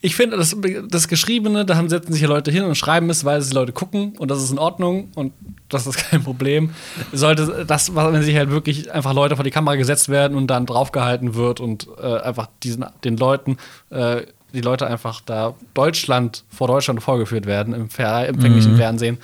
ich 0.03 0.15
finde, 0.15 0.35
das, 0.37 0.55
das 0.89 1.07
Geschriebene, 1.07 1.63
da 1.63 1.75
haben, 1.75 1.87
setzen 1.87 2.11
sich 2.13 2.23
ja 2.23 2.27
Leute 2.27 2.49
hin 2.51 2.63
und 2.63 2.75
schreiben 2.75 3.09
es, 3.11 3.23
weil 3.23 3.39
es 3.39 3.49
die 3.49 3.55
Leute 3.55 3.71
gucken 3.71 4.13
und 4.17 4.31
das 4.31 4.41
ist 4.41 4.49
in 4.51 4.57
Ordnung 4.57 5.11
und 5.13 5.31
das 5.69 5.85
ist 5.85 5.97
kein 6.09 6.23
Problem. 6.23 6.71
Sollte 7.13 7.65
das, 7.67 7.93
was- 7.93 8.11
wenn 8.13 8.23
sich 8.23 8.35
halt 8.35 8.49
wirklich 8.49 8.91
einfach 8.91 9.13
Leute 9.13 9.35
vor 9.35 9.43
die 9.43 9.51
Kamera 9.51 9.75
gesetzt 9.75 10.09
werden 10.09 10.35
und 10.35 10.47
dann 10.47 10.65
draufgehalten 10.65 11.35
wird 11.35 11.59
und 11.59 11.87
äh, 12.01 12.17
einfach 12.17 12.47
diesen, 12.63 12.85
den 13.03 13.15
Leuten, 13.17 13.57
äh, 13.91 14.23
die 14.53 14.61
Leute 14.61 14.87
einfach 14.87 15.21
da 15.21 15.53
Deutschland 15.75 16.43
vor 16.49 16.67
Deutschland 16.67 17.01
vorgeführt 17.03 17.45
werden 17.45 17.73
im 17.75 17.83
empfänglichen 17.83 18.75
Fernsehen, 18.77 19.17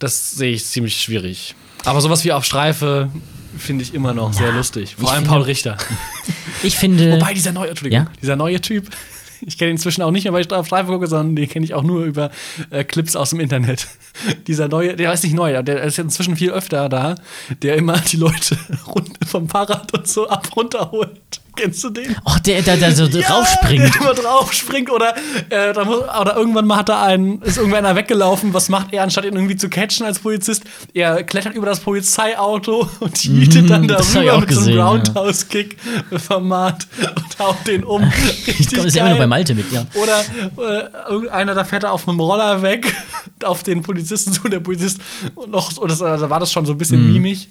das 0.00 0.32
sehe 0.32 0.50
ich 0.52 0.66
ziemlich 0.66 1.00
schwierig. 1.00 1.54
Aber 1.84 2.00
sowas 2.00 2.24
wie 2.24 2.32
auf 2.32 2.44
Streife 2.44 3.08
finde 3.58 3.84
ich 3.84 3.94
immer 3.94 4.14
noch 4.14 4.32
sehr 4.32 4.52
lustig. 4.52 4.96
Vor 4.98 5.10
allem 5.10 5.22
finde- 5.24 5.30
Paul 5.30 5.42
Richter. 5.42 5.76
Ich 6.62 6.76
finde. 6.78 7.12
Wobei 7.12 7.34
dieser 7.34 7.52
neue, 7.52 7.68
Entschuldigung, 7.68 8.06
Ja? 8.06 8.12
dieser 8.22 8.34
neue 8.34 8.60
Typ, 8.62 8.88
ich 9.46 9.58
kenne 9.58 9.70
ihn 9.70 9.76
inzwischen 9.76 10.02
auch 10.02 10.10
nicht 10.10 10.24
mehr, 10.24 10.32
weil 10.32 10.42
ich 10.42 10.52
auf 10.52 10.66
Streife 10.66 10.92
gucke, 10.92 11.06
sondern 11.06 11.36
den 11.36 11.48
kenne 11.48 11.64
ich 11.64 11.74
auch 11.74 11.82
nur 11.82 12.04
über 12.04 12.30
äh, 12.70 12.84
Clips 12.84 13.16
aus 13.16 13.30
dem 13.30 13.40
Internet. 13.40 13.86
dieser 14.46 14.68
neue, 14.68 14.96
der 14.96 15.12
ist 15.12 15.24
nicht 15.24 15.34
neu, 15.34 15.62
der 15.62 15.82
ist 15.82 15.98
inzwischen 15.98 16.36
viel 16.36 16.50
öfter 16.50 16.88
da, 16.88 17.14
der 17.62 17.76
immer 17.76 17.98
die 18.12 18.16
Leute 18.16 18.58
vom 19.26 19.48
Fahrrad 19.48 19.92
und 19.96 20.06
so 20.06 20.28
ab 20.28 20.48
runterholt. 20.54 21.40
Kennst 21.56 21.82
du 21.84 21.88
den? 21.88 22.14
oh, 22.26 22.36
der, 22.44 22.60
der, 22.60 22.76
der 22.76 22.92
so 22.92 23.04
raufspringt. 23.04 23.94
Der 23.94 24.00
immer 24.02 24.12
draufspringt 24.12 24.90
oder, 24.90 25.16
äh, 25.48 25.72
da 25.72 25.86
muss, 25.86 26.02
oder 26.02 26.36
irgendwann 26.36 26.66
mal 26.66 26.76
hat 26.76 26.90
er 26.90 27.00
einen, 27.00 27.40
ist 27.40 27.56
irgendwer 27.56 27.78
einer 27.78 27.96
weggelaufen. 27.96 28.52
Was 28.52 28.68
macht 28.68 28.92
er, 28.92 29.02
anstatt 29.02 29.24
ihn 29.24 29.34
irgendwie 29.34 29.56
zu 29.56 29.70
catchen 29.70 30.04
als 30.04 30.18
Polizist? 30.18 30.64
Er 30.92 31.22
klettert 31.22 31.54
über 31.54 31.64
das 31.64 31.80
Polizeiauto 31.80 32.90
und 33.00 33.24
jietet 33.24 33.70
dann 33.70 33.86
Mhm, 33.86 33.90
ich 33.90 33.96
darüber 33.96 34.12
mit 34.12 34.14
so 34.14 34.18
einem 34.18 34.46
gesehen, 34.46 34.76
ja. 34.76 34.88
Roundhouse-Kick-Format 34.88 36.86
und 37.14 37.38
haut 37.38 37.66
den 37.66 37.84
um. 37.84 38.02
Richtig 38.02 38.74
Komm, 38.74 38.86
ist 38.86 38.96
ja 38.96 39.06
immer 39.06 39.18
geil. 39.18 39.25
Bei 39.26 39.36
Malte 39.36 39.54
mit, 39.54 39.70
ja. 39.72 39.86
Oder 39.94 40.20
äh, 40.56 41.10
irgendeiner, 41.10 41.54
da 41.54 41.64
fährt 41.64 41.84
er 41.84 41.92
auf 41.92 42.08
einem 42.08 42.20
Roller 42.20 42.62
weg, 42.62 42.94
auf 43.44 43.62
den 43.62 43.82
Polizisten 43.82 44.32
zu, 44.32 44.48
der 44.48 44.60
Polizist 44.60 45.00
und 45.34 45.50
noch, 45.50 45.76
und 45.76 45.90
das, 45.90 45.98
da 45.98 46.30
war 46.30 46.40
das 46.40 46.52
schon 46.52 46.64
so 46.66 46.72
ein 46.72 46.78
bisschen 46.78 47.06
Mhm. 47.06 47.12
mimig. 47.12 47.48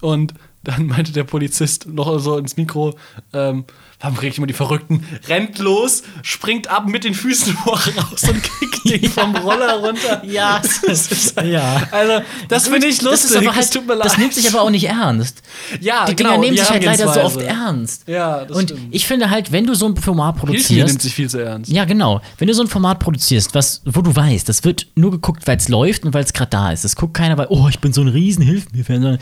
Und 0.00 0.32
dann 0.64 0.86
meinte 0.86 1.12
der 1.12 1.24
Polizist 1.24 1.86
noch 1.86 2.18
so 2.18 2.36
ins 2.36 2.56
Mikro, 2.56 2.96
ähm, 3.32 3.64
warum 4.00 4.16
krieg 4.16 4.32
ich 4.32 4.38
immer 4.38 4.46
die 4.46 4.52
Verrückten, 4.54 5.06
rennt 5.28 5.58
los, 5.58 6.02
springt 6.22 6.68
ab 6.68 6.86
mit 6.88 7.04
den 7.04 7.14
Füßen 7.14 7.56
raus 7.66 7.88
und 8.28 8.42
kickt 8.42 9.02
den 9.02 9.10
vom 9.10 9.34
Roller 9.36 9.76
runter. 9.76 10.22
Ja, 10.28 10.60
das 10.60 11.06
ist 11.08 11.36
halt, 11.36 11.48
ja. 11.52 11.88
Also, 11.90 12.24
das 12.48 12.68
finde 12.68 12.86
ich 12.88 12.98
Das, 12.98 13.04
lustig. 13.22 13.36
aber 13.38 13.56
halt, 13.56 13.72
tut 13.72 13.86
mir 13.86 13.94
leid. 13.94 14.06
das 14.06 14.18
nimmt 14.18 14.34
sich 14.34 14.48
aber 14.48 14.62
auch 14.62 14.70
nicht 14.70 14.84
ernst. 14.84 15.42
Ja, 15.80 16.04
die 16.06 16.14
Dinger 16.16 16.30
genau, 16.30 16.40
nehmen 16.42 16.56
sich 16.56 16.68
halt 16.68 16.84
leider 16.84 17.12
so 17.12 17.20
oft 17.22 17.40
ernst. 17.40 18.06
Ja, 18.08 18.44
das 18.44 18.56
Und 18.56 18.70
stimmt. 18.70 18.88
ich 18.94 19.06
finde 19.06 19.30
halt, 19.30 19.52
wenn 19.52 19.66
du 19.66 19.74
so 19.74 19.86
ein 19.86 19.96
Format 19.96 20.36
produzierst. 20.36 20.88
nimmt 20.88 21.02
sich 21.02 21.14
viel 21.14 21.30
zu 21.30 21.38
ernst. 21.38 21.70
Ja, 21.70 21.84
genau. 21.84 22.20
Wenn 22.36 22.48
du 22.48 22.54
so 22.54 22.62
ein 22.62 22.68
Format 22.68 22.98
produzierst, 22.98 23.54
was, 23.54 23.80
wo 23.84 24.02
du 24.02 24.14
weißt, 24.14 24.48
das 24.48 24.64
wird 24.64 24.88
nur 24.96 25.10
geguckt, 25.12 25.46
weil 25.46 25.56
es 25.56 25.68
läuft 25.68 26.04
und 26.04 26.12
weil 26.14 26.24
es 26.24 26.32
gerade 26.32 26.50
da 26.50 26.72
ist. 26.72 26.84
Das 26.84 26.96
guckt 26.96 27.14
keiner, 27.14 27.38
weil, 27.38 27.46
oh, 27.48 27.68
ich 27.68 27.78
bin 27.78 27.92
so 27.92 28.00
ein 28.02 28.08
riesen 28.08 28.42
Hilf 28.44 28.66
mir 28.72 28.84
sondern 28.84 29.18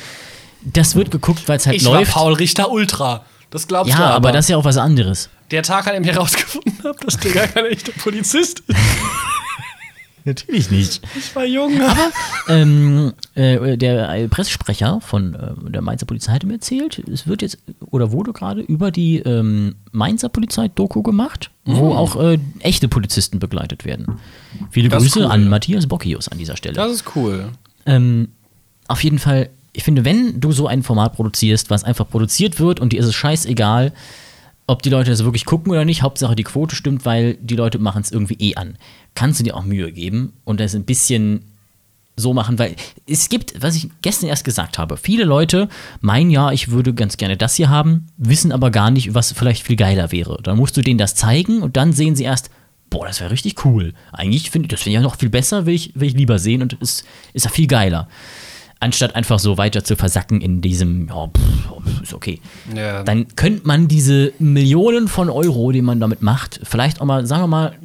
das 0.72 0.94
wird 0.94 1.10
geguckt, 1.10 1.48
weil 1.48 1.56
es 1.58 1.66
halt 1.66 1.76
Ich 1.76 1.82
läuft. 1.84 2.14
war 2.14 2.22
Paul 2.22 2.34
Richter 2.34 2.70
Ultra. 2.70 3.24
Das 3.50 3.66
glaubst 3.68 3.92
ja, 3.92 3.98
du 3.98 4.04
aber 4.04 4.32
das 4.32 4.46
ist 4.46 4.48
ja 4.50 4.56
auch 4.56 4.64
was 4.64 4.76
anderes. 4.76 5.28
Der 5.50 5.62
Tag, 5.62 5.86
an 5.86 5.94
dem 5.94 6.02
ich 6.04 6.10
herausgefunden 6.10 6.74
habe, 6.84 6.98
dass 7.04 7.16
der 7.18 7.32
gar 7.32 7.46
kein 7.46 7.64
echter 7.66 7.92
Polizist 7.92 8.60
ist. 8.66 8.76
Natürlich 10.24 10.72
nicht. 10.72 11.02
Ich 11.16 11.36
war 11.36 11.44
jung. 11.44 11.80
ähm, 12.48 13.12
äh, 13.36 13.76
der 13.76 14.08
äh, 14.12 14.26
Pressesprecher 14.26 15.00
von 15.00 15.34
äh, 15.34 15.70
der 15.70 15.82
Mainzer 15.82 16.04
Polizei 16.04 16.32
hatte 16.32 16.48
mir 16.48 16.54
erzählt, 16.54 16.98
es 16.98 17.28
wird 17.28 17.42
jetzt 17.42 17.58
oder 17.92 18.10
wurde 18.10 18.32
gerade 18.32 18.60
über 18.60 18.90
die 18.90 19.18
ähm, 19.20 19.76
Mainzer 19.92 20.28
Polizei 20.28 20.66
Doku 20.66 21.02
gemacht, 21.04 21.52
wo 21.64 21.94
auch 21.94 22.16
äh, 22.20 22.40
echte 22.58 22.88
Polizisten 22.88 23.38
begleitet 23.38 23.84
werden. 23.84 24.18
Viele 24.72 24.88
Mhm. 24.88 24.90
Das 24.90 25.02
Grüße 25.04 25.20
cool. 25.20 25.26
an 25.26 25.48
Matthias 25.48 25.86
Bockius 25.86 26.26
an 26.26 26.38
dieser 26.38 26.56
Stelle. 26.56 26.74
Das 26.74 26.90
ist 26.90 27.04
cool. 27.14 27.50
Ähm, 27.86 28.30
auf 28.88 29.04
jeden 29.04 29.20
Fall, 29.20 29.50
ich 29.76 29.84
finde, 29.84 30.06
wenn 30.06 30.40
du 30.40 30.52
so 30.52 30.66
ein 30.66 30.82
Format 30.82 31.12
produzierst, 31.12 31.68
was 31.68 31.84
einfach 31.84 32.08
produziert 32.08 32.58
wird 32.58 32.80
und 32.80 32.94
dir 32.94 33.00
ist 33.00 33.06
es 33.06 33.14
scheißegal, 33.14 33.92
ob 34.66 34.80
die 34.80 34.88
Leute 34.88 35.10
das 35.10 35.22
wirklich 35.22 35.44
gucken 35.44 35.70
oder 35.70 35.84
nicht, 35.84 36.00
Hauptsache 36.00 36.34
die 36.34 36.44
Quote 36.44 36.74
stimmt, 36.74 37.04
weil 37.04 37.34
die 37.34 37.56
Leute 37.56 37.78
machen 37.78 38.00
es 38.00 38.10
irgendwie 38.10 38.38
eh 38.40 38.56
an. 38.56 38.78
Kannst 39.14 39.38
du 39.38 39.44
dir 39.44 39.54
auch 39.54 39.64
Mühe 39.64 39.92
geben 39.92 40.32
und 40.44 40.60
das 40.60 40.74
ein 40.74 40.84
bisschen 40.84 41.42
so 42.16 42.32
machen, 42.32 42.58
weil 42.58 42.74
es 43.06 43.28
gibt, 43.28 43.62
was 43.62 43.76
ich 43.76 43.90
gestern 44.00 44.30
erst 44.30 44.46
gesagt 44.46 44.78
habe, 44.78 44.96
viele 44.96 45.24
Leute 45.24 45.68
meinen 46.00 46.30
ja, 46.30 46.52
ich 46.52 46.70
würde 46.70 46.94
ganz 46.94 47.18
gerne 47.18 47.36
das 47.36 47.56
hier 47.56 47.68
haben, 47.68 48.06
wissen 48.16 48.52
aber 48.52 48.70
gar 48.70 48.90
nicht, 48.90 49.12
was 49.12 49.32
vielleicht 49.32 49.62
viel 49.62 49.76
geiler 49.76 50.10
wäre. 50.10 50.38
Dann 50.42 50.56
musst 50.56 50.74
du 50.78 50.80
denen 50.80 50.96
das 50.96 51.14
zeigen 51.14 51.60
und 51.60 51.76
dann 51.76 51.92
sehen 51.92 52.16
sie 52.16 52.24
erst, 52.24 52.48
boah, 52.88 53.06
das 53.06 53.20
wäre 53.20 53.30
richtig 53.30 53.62
cool. 53.66 53.92
Eigentlich 54.10 54.50
finde 54.50 54.66
ich, 54.66 54.70
das 54.70 54.80
finde 54.80 54.92
ich 54.92 55.02
ja 55.02 55.02
noch 55.02 55.18
viel 55.18 55.28
besser, 55.28 55.66
will 55.66 55.74
ich, 55.74 55.92
will 55.94 56.08
ich 56.08 56.14
lieber 56.14 56.38
sehen 56.38 56.62
und 56.62 56.78
es 56.80 57.04
ist 57.34 57.44
ja 57.44 57.50
viel 57.50 57.66
geiler. 57.66 58.08
Anstatt 58.78 59.16
einfach 59.16 59.38
so 59.38 59.56
weiter 59.56 59.84
zu 59.84 59.96
versacken 59.96 60.40
in 60.40 60.60
diesem, 60.60 61.08
ja, 61.08 61.28
pff, 61.28 62.02
ist 62.02 62.14
okay. 62.14 62.40
Ja. 62.74 63.02
Dann 63.04 63.34
könnte 63.34 63.66
man 63.66 63.88
diese 63.88 64.32
Millionen 64.38 65.08
von 65.08 65.30
Euro, 65.30 65.72
die 65.72 65.82
man 65.82 65.98
damit 65.98 66.22
macht, 66.22 66.60
vielleicht 66.62 67.00
auch 67.00 67.06
mal, 67.06 67.26
sagen 67.26 67.42
wir 67.42 67.48
mal, 67.48 67.78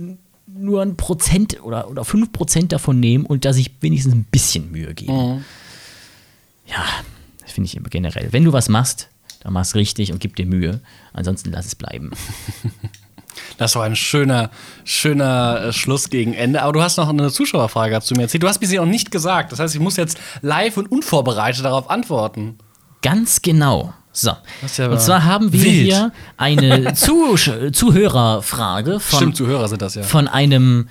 nur 0.47 0.81
ein 0.81 0.97
Prozent 0.97 1.63
oder, 1.63 1.89
oder 1.89 2.03
fünf 2.05 2.31
Prozent 2.31 2.71
davon 2.71 2.99
nehmen 2.99 3.25
und 3.25 3.45
da 3.45 3.53
sich 3.53 3.71
wenigstens 3.81 4.13
ein 4.13 4.25
bisschen 4.25 4.71
Mühe 4.71 4.93
geben. 4.93 5.43
Ja, 6.67 6.85
das 7.41 7.51
finde 7.53 7.67
ich 7.67 7.75
immer 7.75 7.89
generell. 7.89 8.31
Wenn 8.31 8.43
du 8.43 8.53
was 8.53 8.69
machst, 8.69 9.09
dann 9.41 9.53
mach's 9.53 9.75
richtig 9.75 10.11
und 10.11 10.19
gib 10.19 10.35
dir 10.35 10.45
Mühe. 10.45 10.81
Ansonsten 11.13 11.51
lass 11.51 11.65
es 11.65 11.75
bleiben. 11.75 12.11
Das 13.57 13.75
war 13.75 13.83
ein 13.83 13.95
schöner, 13.95 14.49
schöner 14.83 15.65
äh, 15.65 15.73
Schluss 15.73 16.09
gegen 16.09 16.33
Ende. 16.33 16.61
Aber 16.61 16.73
du 16.73 16.81
hast 16.81 16.97
noch 16.97 17.09
eine 17.09 17.31
Zuschauerfrage 17.31 17.93
dazu 17.93 18.13
mir 18.15 18.23
erzählt. 18.23 18.43
Du 18.43 18.47
hast 18.47 18.61
mir 18.61 18.67
sie 18.67 18.77
noch 18.77 18.85
nicht 18.85 19.11
gesagt. 19.11 19.51
Das 19.51 19.59
heißt, 19.59 19.75
ich 19.75 19.81
muss 19.81 19.97
jetzt 19.97 20.19
live 20.41 20.77
und 20.77 20.91
unvorbereitet 20.91 21.65
darauf 21.65 21.89
antworten. 21.89 22.57
Ganz 23.01 23.41
genau. 23.41 23.93
So. 24.13 24.31
Ja 24.77 24.89
und 24.89 24.99
zwar 24.99 25.23
haben 25.23 25.53
wir 25.53 25.63
wild. 25.63 25.73
hier 25.73 26.11
eine 26.35 26.93
Zusch 26.95 27.49
Zuhörerfrage 27.71 28.99
von, 28.99 29.17
Stimmt, 29.17 29.37
Zuhörer 29.37 29.69
sind 29.69 29.81
das 29.81 29.95
ja. 29.95 30.03
von 30.03 30.27
einem 30.27 30.89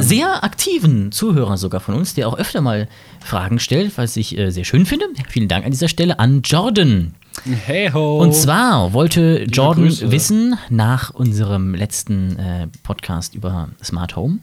sehr 0.00 0.44
aktiven 0.44 1.10
Zuhörer 1.10 1.56
sogar 1.56 1.80
von 1.80 1.94
uns, 1.94 2.12
der 2.14 2.28
auch 2.28 2.36
öfter 2.36 2.60
mal 2.60 2.88
Fragen 3.24 3.58
stellt, 3.58 3.96
was 3.96 4.16
ich 4.16 4.36
äh, 4.36 4.50
sehr 4.50 4.64
schön 4.64 4.84
finde. 4.84 5.06
Vielen 5.30 5.48
Dank 5.48 5.64
an 5.64 5.70
dieser 5.70 5.88
Stelle 5.88 6.18
an 6.18 6.42
Jordan. 6.42 7.14
Hey 7.44 7.90
ho. 7.92 8.18
Und 8.18 8.34
zwar 8.34 8.92
wollte 8.92 9.44
Jordan 9.44 9.84
Grüße. 9.84 10.10
wissen, 10.10 10.58
nach 10.70 11.10
unserem 11.10 11.74
letzten 11.74 12.38
äh, 12.38 12.68
Podcast 12.82 13.34
über 13.34 13.68
Smart 13.82 14.16
Home, 14.16 14.38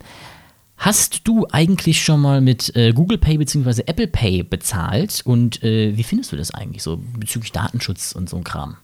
hast 0.77 1.27
du 1.27 1.47
eigentlich 1.51 2.03
schon 2.03 2.21
mal 2.21 2.41
mit 2.41 2.75
äh, 2.75 2.91
Google 2.93 3.17
Pay 3.17 3.37
bzw. 3.37 3.83
Apple 3.85 4.07
Pay 4.07 4.43
bezahlt? 4.43 5.21
Und 5.25 5.63
äh, 5.63 5.95
wie 5.97 6.03
findest 6.03 6.31
du 6.31 6.37
das 6.37 6.51
eigentlich 6.51 6.83
so 6.83 7.01
bezüglich 7.17 7.51
Datenschutz 7.51 8.11
und 8.13 8.29
so 8.29 8.37
ein 8.37 8.43
Kram? 8.43 8.77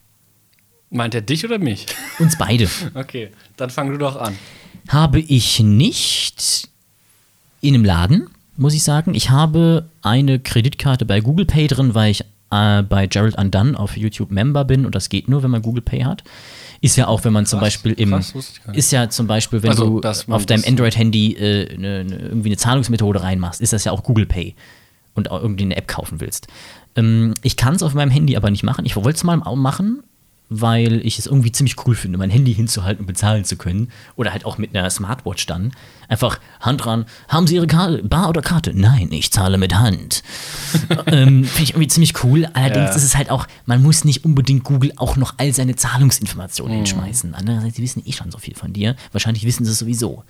Meint 0.90 1.16
er 1.16 1.22
dich 1.22 1.46
oder 1.46 1.58
mich? 1.58 1.86
Uns 2.20 2.38
beide. 2.38 2.70
Okay, 2.94 3.30
dann 3.58 3.70
fang 3.70 3.92
du 3.92 3.98
doch 3.98 4.18
an. 4.18 4.36
habe 4.90 5.20
ich 5.20 5.60
nicht 5.60 6.68
in 7.62 7.76
einem 7.76 7.86
Laden, 7.86 8.28
muss 8.58 8.74
ich 8.74 8.84
sagen. 8.84 9.14
Ich 9.16 9.30
habe 9.30 9.90
eine 10.02 10.40
Kreditkarte 10.40 11.06
bei 11.06 11.22
Google 11.22 11.46
Pay 11.46 11.68
drin, 11.68 11.96
weil 11.96 12.12
ich 12.12 12.26
äh, 12.52 12.84
bei 12.84 13.08
Gerald 13.08 13.38
Undone 13.38 13.78
auf 13.78 13.98
YouTube 13.98 14.32
Member 14.32 14.66
bin 14.66 14.86
und 14.86 14.96
das 14.96 15.10
geht 15.10 15.28
nur, 15.28 15.44
wenn 15.44 15.52
man 15.52 15.62
Google 15.62 15.82
Pay 15.82 16.02
hat. 16.02 16.24
Ist 16.82 16.96
ja 16.98 17.08
auch, 17.08 17.24
wenn 17.24 17.34
man 17.34 17.46
zum 17.46 17.60
Krass, 17.60 17.68
Beispiel 17.68 17.94
im. 17.94 18.10
krass. 18.12 18.34
Ist 18.74 18.92
ja 18.92 19.10
zum 19.10 19.28
Beispiel, 19.28 19.62
wenn 19.62 19.70
Also, 19.70 20.00
du 20.00 20.08
auf 20.34 20.46
deinem 20.46 20.64
Android-Handy 20.66 21.34
äh, 21.34 21.78
ne, 21.78 22.04
ne, 22.04 22.18
irgendwie 22.18 22.50
eine 22.50 22.58
Zahlungsmethode 22.58 23.22
reinmachst, 23.22 23.62
ist 23.62 23.72
das 23.74 23.84
ja 23.84 23.92
auch 23.92 24.04
Google 24.04 24.26
Pay 24.26 24.56
und 25.14 25.30
auch 25.30 25.42
irgendwie 25.42 25.64
eine 25.66 25.76
App 25.78 25.88
kaufen 25.88 26.20
willst. 26.22 26.48
Ähm, 26.96 27.36
ich 27.44 27.56
kann 27.56 27.76
es 27.76 27.84
auf 27.84 27.94
meinem 27.94 28.10
Handy 28.10 28.36
aber 28.36 28.50
nicht 28.50 28.64
machen. 28.64 28.86
Ich 28.86 28.96
wollte 28.96 29.12
es 29.12 29.24
mal 29.24 29.38
machen, 29.38 30.02
weil 30.54 31.00
ich 31.06 31.18
es 31.18 31.28
irgendwie 31.28 31.54
ziemlich 31.54 31.76
cool 31.88 31.96
finde, 31.96 32.18
mein 32.18 32.30
Handy 32.30 32.54
hinzuhalten 32.54 33.00
und 33.00 33.06
bezahlen 33.08 33.46
zu 33.46 33.56
können. 33.56 33.88
Oder 34.18 34.34
halt 34.34 34.44
auch 34.44 34.58
mit 34.58 34.76
einer 34.76 34.90
Smartwatch 34.90 35.46
dann. 35.46 35.72
Einfach 36.10 36.42
Hand 36.60 36.84
dran. 36.84 37.06
Haben 37.30 37.48
Sie 37.48 37.56
Ihre 37.56 37.68
Karte, 37.68 38.04
Bar 38.04 38.28
oder 38.28 38.42
Karte? 38.42 38.74
Nein, 38.78 39.08
ich 39.12 39.32
zahle 39.32 39.58
mit 39.58 39.76
Hand. 39.76 40.24
ähm, 41.08 41.46
finde 41.46 41.64
ich 41.64 41.70
irgendwie 41.70 41.88
ziemlich 41.88 42.22
cool. 42.26 42.50
Allerdings 42.54 42.90
Ja. 42.90 42.96
ist 42.96 43.04
es 43.04 43.16
halt 43.16 43.30
auch, 43.30 43.48
man 43.66 43.82
muss 43.82 44.04
nicht 44.04 44.26
unbedingt 44.26 44.66
Google 44.66 44.92
auch 44.98 45.16
noch 45.16 45.36
all 45.38 45.54
seine 45.54 45.78
Zahlungsinformationen 45.78 46.76
hinschmeißen. 46.76 47.34
Andererseits, 47.34 47.76
die 47.78 47.84
wissen 47.84 48.04
eh 48.06 48.12
schon 48.12 48.30
so 48.30 48.38
viel 48.38 48.54
von 48.56 48.74
dir. 48.74 48.98
Wahrscheinlich 49.14 49.46
wissen 49.46 49.64
sie 49.64 49.72
es 49.72 49.80
sowieso. 49.80 50.26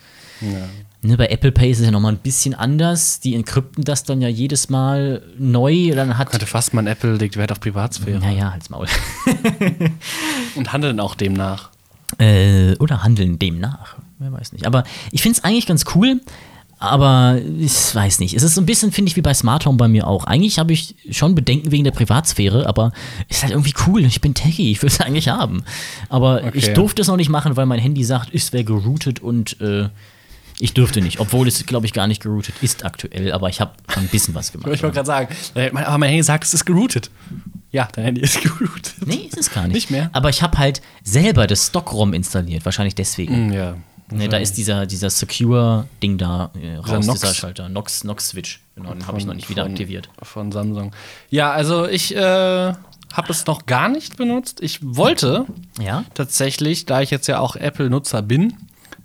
Ne, 1.03 1.17
bei 1.17 1.27
Apple 1.27 1.51
Pay 1.51 1.71
ist 1.71 1.79
es 1.79 1.85
ja 1.85 1.91
nochmal 1.91 2.11
ein 2.13 2.19
bisschen 2.19 2.53
anders. 2.53 3.19
Die 3.19 3.33
encrypten 3.33 3.83
das 3.83 4.03
dann 4.03 4.21
ja 4.21 4.27
jedes 4.27 4.69
Mal 4.69 5.23
neu. 5.37 5.91
Dann 5.95 6.17
hat. 6.17 6.29
Könnte 6.29 6.45
fast 6.45 6.73
man 6.73 6.85
Apple 6.87 7.15
legt 7.15 7.37
Wert 7.37 7.51
auf 7.51 7.59
Privatsphäre 7.59 8.19
Naja, 8.19 8.51
halt's 8.51 8.69
Maul. 8.69 8.85
und 10.55 10.73
handeln 10.73 10.99
auch 10.99 11.15
demnach. 11.15 11.69
Äh, 12.19 12.75
oder 12.77 13.03
handeln 13.03 13.39
demnach. 13.39 13.95
Wer 14.19 14.31
weiß 14.31 14.53
nicht. 14.53 14.67
Aber 14.67 14.83
ich 15.11 15.21
finde 15.23 15.37
es 15.39 15.43
eigentlich 15.43 15.65
ganz 15.65 15.85
cool. 15.95 16.21
Aber 16.77 17.39
ich 17.59 17.93
weiß 17.93 18.19
nicht. 18.19 18.33
Es 18.35 18.41
ist 18.41 18.55
so 18.55 18.61
ein 18.61 18.65
bisschen, 18.65 18.91
finde 18.91 19.09
ich, 19.09 19.15
wie 19.15 19.21
bei 19.21 19.35
Smart 19.35 19.67
Home 19.67 19.77
bei 19.77 19.87
mir 19.87 20.07
auch. 20.07 20.23
Eigentlich 20.23 20.57
habe 20.57 20.73
ich 20.73 20.95
schon 21.11 21.35
Bedenken 21.35 21.71
wegen 21.71 21.83
der 21.83 21.91
Privatsphäre, 21.91 22.65
aber 22.67 22.91
ist 23.29 23.43
halt 23.43 23.51
irgendwie 23.51 23.73
cool. 23.85 24.03
Ich 24.03 24.19
bin 24.19 24.33
techy, 24.33 24.71
ich 24.71 24.81
will 24.81 24.89
es 24.89 24.99
eigentlich 25.01 25.29
haben. 25.29 25.63
Aber 26.09 26.37
Okay. 26.43 26.51
ich 26.57 26.73
durfte 26.73 27.03
es 27.03 27.07
noch 27.07 27.17
nicht 27.17 27.29
machen, 27.29 27.55
weil 27.55 27.67
mein 27.67 27.79
Handy 27.79 28.03
sagt, 28.03 28.33
es 28.33 28.51
wäre 28.51 28.63
geroutet 28.63 29.19
und 29.19 29.61
äh, 29.61 29.89
ich 30.61 30.73
dürfte 30.73 31.01
nicht. 31.01 31.19
Obwohl 31.19 31.47
es, 31.47 31.65
glaube 31.65 31.85
ich, 31.85 31.93
gar 31.93 32.07
nicht 32.07 32.21
geroutet 32.21 32.55
ist 32.61 32.85
aktuell. 32.85 33.31
Aber 33.33 33.49
ich 33.49 33.59
habe 33.61 33.71
ein 33.87 34.07
bisschen 34.07 34.33
was 34.35 34.51
gemacht. 34.51 34.67
Ich 34.73 34.83
wollte 34.83 34.95
gerade 34.95 35.07
sagen, 35.07 35.35
äh, 35.55 35.69
mein- 35.71 35.85
aber 35.85 35.97
mein 35.97 36.09
Handy 36.09 36.23
sagt, 36.23 36.43
es 36.43 36.53
ist 36.53 36.65
geroutet. 36.65 37.09
Ja, 37.71 37.87
dein 37.93 38.05
Handy 38.05 38.21
ist 38.21 38.41
geroutet. 38.43 38.93
Nee, 39.05 39.27
ist 39.29 39.37
es 39.37 39.51
gar 39.51 39.63
nicht. 39.67 39.73
Nicht 39.75 39.91
mehr? 39.91 40.09
Aber 40.13 40.29
ich 40.29 40.41
habe 40.41 40.57
halt 40.57 40.81
selber 41.03 41.47
das 41.47 41.67
Stock-ROM 41.67 42.13
installiert, 42.13 42.63
wahrscheinlich 42.65 42.95
deswegen. 42.95 43.35
Hm, 43.49 43.53
Ja. 43.53 43.77
Ne, 44.13 44.27
da 44.27 44.35
ist 44.37 44.57
dieser, 44.57 44.85
dieser 44.85 45.09
Secure-Ding 45.09 46.17
da 46.17 46.51
äh, 46.61 46.75
raus, 46.75 47.05
Nox- 47.05 47.21
dieser 47.21 47.33
Schalter. 47.33 47.69
Nox, 47.69 48.03
Nox-Switch. 48.03 48.59
Genau, 48.75 48.93
den 48.93 49.07
habe 49.07 49.17
ich 49.17 49.25
noch 49.25 49.33
nicht 49.33 49.49
wieder 49.49 49.63
von- 49.63 49.71
aktiviert. 49.71 50.09
Von 50.21 50.51
Samsung. 50.51 50.91
Ja, 51.29 51.51
also 51.51 51.87
ich 51.87 52.13
äh, 52.13 52.19
habe 52.19 52.77
es 53.29 53.45
noch 53.45 53.65
gar 53.65 53.87
nicht 53.87 54.17
benutzt. 54.17 54.59
Ich 54.61 54.79
wollte 54.81 55.45
Ja? 55.81 56.03
tatsächlich, 56.13 56.85
da 56.85 57.01
ich 57.01 57.09
jetzt 57.09 57.27
ja 57.27 57.39
auch 57.39 57.55
Apple-Nutzer 57.55 58.21
bin, 58.21 58.53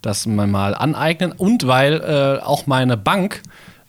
das 0.07 0.27
mal 0.27 0.47
mal 0.47 0.75
aneignen 0.75 1.33
und 1.33 1.67
weil 1.67 1.95
äh, 2.41 2.43
auch 2.45 2.67
meine 2.67 2.97
Bank, 2.97 3.43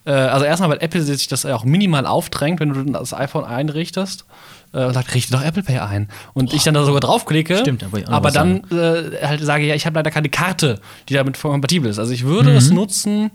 äh, 0.06 0.12
also 0.12 0.46
erstmal, 0.46 0.70
weil 0.70 0.80
Apple 0.82 1.02
sich 1.02 1.28
das 1.28 1.46
auch 1.46 1.64
minimal 1.64 2.06
aufdrängt, 2.06 2.60
wenn 2.60 2.74
du 2.74 2.84
das 2.92 3.14
iPhone 3.14 3.46
einrichtest. 3.46 4.26
Äh, 4.74 4.92
sagt, 4.92 5.14
richte 5.16 5.32
doch 5.32 5.42
Apple 5.42 5.64
Pay 5.64 5.80
ein. 5.80 6.10
Und 6.34 6.54
ich 6.54 6.64
dann 6.64 6.74
da 6.74 6.84
sogar 6.84 7.00
draufklicke. 7.00 7.58
Stimmt, 7.60 7.86
aber 8.08 8.32
dann 8.32 8.64
äh, 8.70 9.26
halt 9.26 9.42
sage, 9.42 9.66
ja, 9.66 9.76
ich 9.76 9.86
habe 9.86 9.98
leider 9.98 10.12
keine 10.12 10.28
Karte, 10.28 10.82
die 11.08 11.14
damit 11.14 11.40
kompatibel 11.42 11.90
ist. 11.90 12.00
Also 12.00 12.12
ich 12.12 12.26
würde 12.26 12.50
Mhm. 12.52 12.58
es 12.58 12.70
nutzen, 12.70 13.32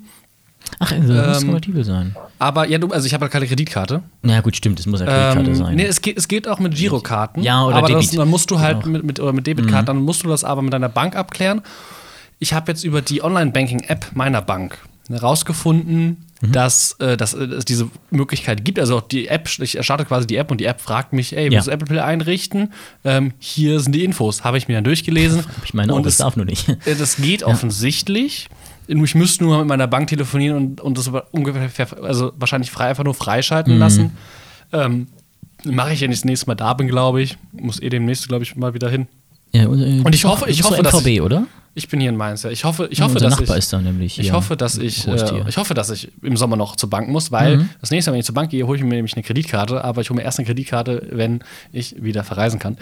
Ach, 0.78 0.92
also, 0.92 1.12
das 1.14 1.26
muss 1.26 1.42
Ähm, 1.42 1.48
kompatibel 1.48 1.84
sein. 1.84 2.14
aber 2.38 2.68
ja, 2.68 2.76
du, 2.78 2.88
also 2.88 3.06
ich 3.06 3.14
habe 3.14 3.22
halt 3.22 3.32
keine 3.32 3.46
Kreditkarte. 3.46 4.02
Ja, 4.22 4.40
gut, 4.42 4.56
stimmt, 4.56 4.78
es 4.78 4.86
muss 4.86 5.00
ja 5.00 5.06
Kreditkarte 5.06 5.50
Ähm, 5.50 5.56
sein. 5.56 5.74
nee, 5.76 5.86
es 5.86 6.02
geht, 6.02 6.18
es 6.18 6.28
geht 6.28 6.46
auch 6.46 6.58
mit 6.60 6.74
Girokarten. 6.74 7.42
Ja, 7.42 7.64
oder 7.64 7.76
aber 7.76 7.88
Das, 7.88 8.04
Debit. 8.06 8.18
dann 8.20 8.28
musst 8.28 8.50
du 8.50 8.60
halt. 8.60 8.84
Mhm. 8.84 8.92
mit, 8.92 9.04
mit, 9.04 9.20
oder 9.20 9.32
mit 9.32 9.46
Debitkarten, 9.46 9.86
dann 9.86 10.02
musst 10.02 10.22
du 10.24 10.28
das 10.28 10.44
aber 10.44 10.60
mit 10.60 10.72
deiner 10.74 10.88
Bank 10.90 11.16
abklären. 11.16 11.62
Ich 12.42 12.52
habe 12.52 12.72
jetzt 12.72 12.82
über 12.82 13.02
die 13.02 13.22
Online-Banking-App 13.22 14.10
meiner 14.14 14.42
Bank 14.42 14.78
herausgefunden, 15.08 16.26
Mhm. 16.44 16.50
dass, 16.50 16.96
äh, 16.98 17.16
dass 17.16 17.34
äh, 17.34 17.44
es 17.44 17.64
diese 17.64 17.88
Möglichkeit 18.10 18.64
gibt. 18.64 18.80
Also 18.80 19.00
die 19.00 19.28
App, 19.28 19.48
ich 19.60 19.78
starte 19.80 20.04
quasi 20.04 20.26
die 20.26 20.34
App 20.36 20.50
und 20.50 20.60
die 20.60 20.64
App 20.64 20.80
fragt 20.80 21.12
mich, 21.12 21.36
ey, 21.36 21.52
willst 21.52 21.68
Ja. 21.68 21.76
du 21.76 21.84
Apple 21.84 21.86
Pay 21.86 22.00
einrichten? 22.00 22.72
Ähm, 23.04 23.32
hier 23.38 23.78
sind 23.78 23.92
die 23.94 24.02
Infos. 24.04 24.42
Habe 24.42 24.58
ich 24.58 24.66
mir 24.66 24.74
dann 24.74 24.82
durchgelesen. 24.82 25.44
ich 25.64 25.72
meine 25.72 25.94
und 25.94 26.04
das 26.04 26.14
es, 26.14 26.18
darf 26.18 26.34
nur 26.34 26.44
nicht. 26.44 26.68
äh, 26.68 26.96
das 26.98 27.14
geht 27.16 27.44
offensichtlich. 27.44 28.48
Ich 28.88 29.14
müsste 29.14 29.44
nur 29.44 29.58
mit 29.60 29.68
meiner 29.68 29.86
Bank 29.86 30.08
telefonieren 30.08 30.56
und, 30.56 30.80
und 30.80 30.98
das 30.98 31.08
ungefähr, 31.30 31.86
also 32.02 32.32
wahrscheinlich 32.36 32.72
frei, 32.72 32.86
einfach 32.88 33.04
nur 33.04 33.14
Mhm. 33.14 33.18
freischalten 33.18 33.78
lassen. 33.78 34.10
Ähm, 34.72 35.06
Mache 35.64 35.92
ich, 35.92 36.00
wenn 36.00 36.10
ich 36.10 36.18
das 36.18 36.24
nächste 36.24 36.48
Mal 36.48 36.56
da 36.56 36.74
bin, 36.74 36.88
glaube 36.88 37.22
ich. 37.22 37.38
Muss 37.52 37.80
eh 37.80 37.88
demnächst, 37.88 38.26
glaube 38.26 38.42
ich, 38.42 38.56
mal 38.56 38.74
wieder 38.74 38.90
hin. 38.90 39.06
Ja, 39.52 39.68
und, 39.68 39.80
äh, 39.80 40.00
Und 40.02 40.12
ich 40.12 40.24
hoffe- 40.24 40.50
ich 40.50 40.64
hoffe, 40.64 40.82
dass 40.82 40.92
MVB, 41.04 41.20
oder? 41.20 41.46
Ich 41.74 41.88
bin 41.88 42.00
hier 42.00 42.10
in 42.10 42.16
Mainz, 42.18 42.42
ja. 42.42 42.50
Ich 42.50 42.64
hoffe, 42.64 42.86
ich 42.90 43.00
hoffe 43.00 43.14
Unser 43.14 43.30
dass 43.30 43.38
Nachbar 43.40 43.56
ich, 43.56 43.62
ist 43.64 43.72
da 43.72 43.80
nämlich 43.80 44.14
hier. 44.14 44.24
ich 44.24 44.32
hoffe, 44.32 44.58
dass 44.58 44.76
ich, 44.76 45.08
äh, 45.08 45.42
ich 45.48 45.56
hoffe, 45.56 45.72
dass 45.72 45.88
ich 45.88 46.10
im 46.20 46.36
Sommer 46.36 46.56
noch 46.56 46.76
zur 46.76 46.90
Bank 46.90 47.08
muss, 47.08 47.32
weil 47.32 47.56
Mhm. 47.56 47.68
das 47.80 47.90
nächste 47.90 48.10
Mal, 48.10 48.14
wenn 48.14 48.20
ich 48.20 48.26
zur 48.26 48.34
Bank 48.34 48.50
gehe, 48.50 48.66
hole 48.66 48.76
ich 48.76 48.84
mir 48.84 48.90
nämlich 48.90 49.14
eine 49.14 49.22
Kreditkarte, 49.22 49.82
aber 49.82 50.02
ich 50.02 50.10
hole 50.10 50.18
mir 50.18 50.22
erst 50.24 50.38
eine 50.38 50.44
Kreditkarte, 50.44 51.08
wenn 51.12 51.40
ich 51.72 51.96
wieder 52.02 52.24
verreisen 52.24 52.58
kann. 52.58 52.76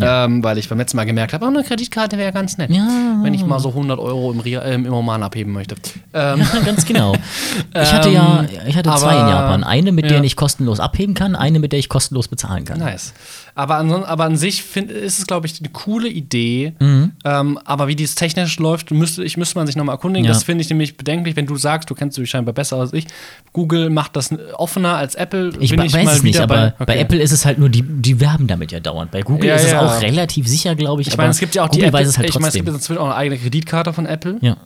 Ähm, 0.00 0.44
weil 0.44 0.56
ich 0.58 0.68
beim 0.68 0.78
letzten 0.78 0.96
Mal 0.98 1.04
gemerkt 1.04 1.32
habe, 1.32 1.44
oh, 1.44 1.48
eine 1.48 1.64
Kreditkarte 1.64 2.16
wäre 2.16 2.32
ganz 2.32 2.58
nett, 2.58 2.70
Ja. 2.70 2.86
wenn 3.22 3.34
ich 3.34 3.44
mal 3.44 3.58
so 3.58 3.70
100 3.74 3.98
Euro 3.98 4.30
im, 4.30 4.38
Ria, 4.38 4.60
äh, 4.60 4.74
im 4.74 4.92
Oman 4.92 5.24
abheben 5.24 5.52
möchte. 5.52 5.74
Ähm, 6.14 6.38
Ja, 6.40 6.60
ganz 6.64 6.84
genau. 6.86 7.14
Ich 7.74 7.92
hatte 7.92 8.08
ja, 8.10 8.44
ich 8.68 8.76
hatte 8.76 8.88
zwei 8.90 9.14
in 9.14 9.18
aber- 9.20 9.30
Japan. 9.30 9.64
Eine, 9.64 9.90
mit 9.90 10.04
ja. 10.04 10.12
der 10.12 10.22
ich 10.24 10.36
kostenlos 10.36 10.78
abheben 10.78 11.14
kann, 11.14 11.34
eine, 11.34 11.58
mit 11.58 11.72
der 11.72 11.78
ich 11.80 11.88
kostenlos 11.88 12.28
bezahlen 12.28 12.64
kann. 12.64 12.78
Nice. 12.78 13.14
Aber, 13.54 13.76
an, 13.76 13.90
aber 13.90 14.24
an 14.24 14.36
sich 14.36 14.62
find, 14.62 14.90
ist 14.92 15.18
es, 15.18 15.26
glaube 15.26 15.46
ich, 15.48 15.58
eine 15.58 15.70
coole 15.70 16.08
Idee. 16.08 16.74
Mhm. 16.78 17.12
Ähm, 17.24 17.58
aber 17.64 17.88
wie 17.88 17.96
dies 17.96 18.14
technisch 18.14 18.27
läuft, 18.58 18.90
müsste, 18.90 19.24
ich 19.24 19.36
müsste 19.36 19.58
man 19.58 19.66
sich 19.66 19.76
nochmal 19.76 19.94
erkundigen. 19.94 20.26
Ja. 20.26 20.32
Das 20.32 20.44
finde 20.44 20.62
ich 20.62 20.70
nämlich 20.70 20.96
bedenklich, 20.96 21.36
wenn 21.36 21.46
du 21.46 21.56
sagst, 21.56 21.88
du 21.90 21.94
kennst 21.94 22.16
dich 22.18 22.28
scheinbar 22.30 22.54
besser 22.54 22.76
als 22.76 22.92
ich. 22.92 23.06
Google 23.52 23.90
macht 23.90 24.16
das 24.16 24.30
offener 24.54 24.96
als 24.96 25.14
Apple. 25.14 25.52
Ich 25.60 25.70
bin 25.70 25.80
weiß 25.92 26.12
es 26.16 26.22
nicht, 26.22 26.40
aber 26.40 26.74
bei, 26.78 26.84
okay. 26.94 26.98
Apple 27.00 27.18
ist 27.20 27.32
es 27.32 27.44
halt 27.44 27.58
nur, 27.58 27.68
die, 27.68 27.82
die 27.82 28.20
werben 28.20 28.46
damit 28.46 28.72
ja 28.72 28.80
dauernd. 28.80 29.10
Bei 29.10 29.22
Google 29.22 29.48
Ja, 29.48 29.56
ist 29.56 29.64
es 29.64 29.72
ja. 29.72 29.80
auch 29.80 30.02
relativ 30.02 30.46
sicher, 30.48 30.74
glaube 30.74 31.02
ich. 31.02 31.08
Ich 31.08 31.16
meine, 31.16 31.30
es 31.30 31.38
gibt 31.38 31.54
ja 31.54 31.64
auch 31.64 31.68
die 31.68 31.78
Google 31.78 31.88
Apple, 31.88 32.00
weiß 32.00 32.08
es 32.08 32.18
halt 32.18 32.28
ich 32.28 32.34
meine, 32.34 32.48
es 32.48 32.54
trotzdem. 32.54 32.64
gibt 32.64 32.76
inzwischen 32.76 32.98
auch 32.98 33.06
eine 33.06 33.14
eigene 33.16 33.38
Kreditkarte 33.38 33.92
von 33.92 34.06
Apple. 34.06 34.38
ja, 34.40 34.56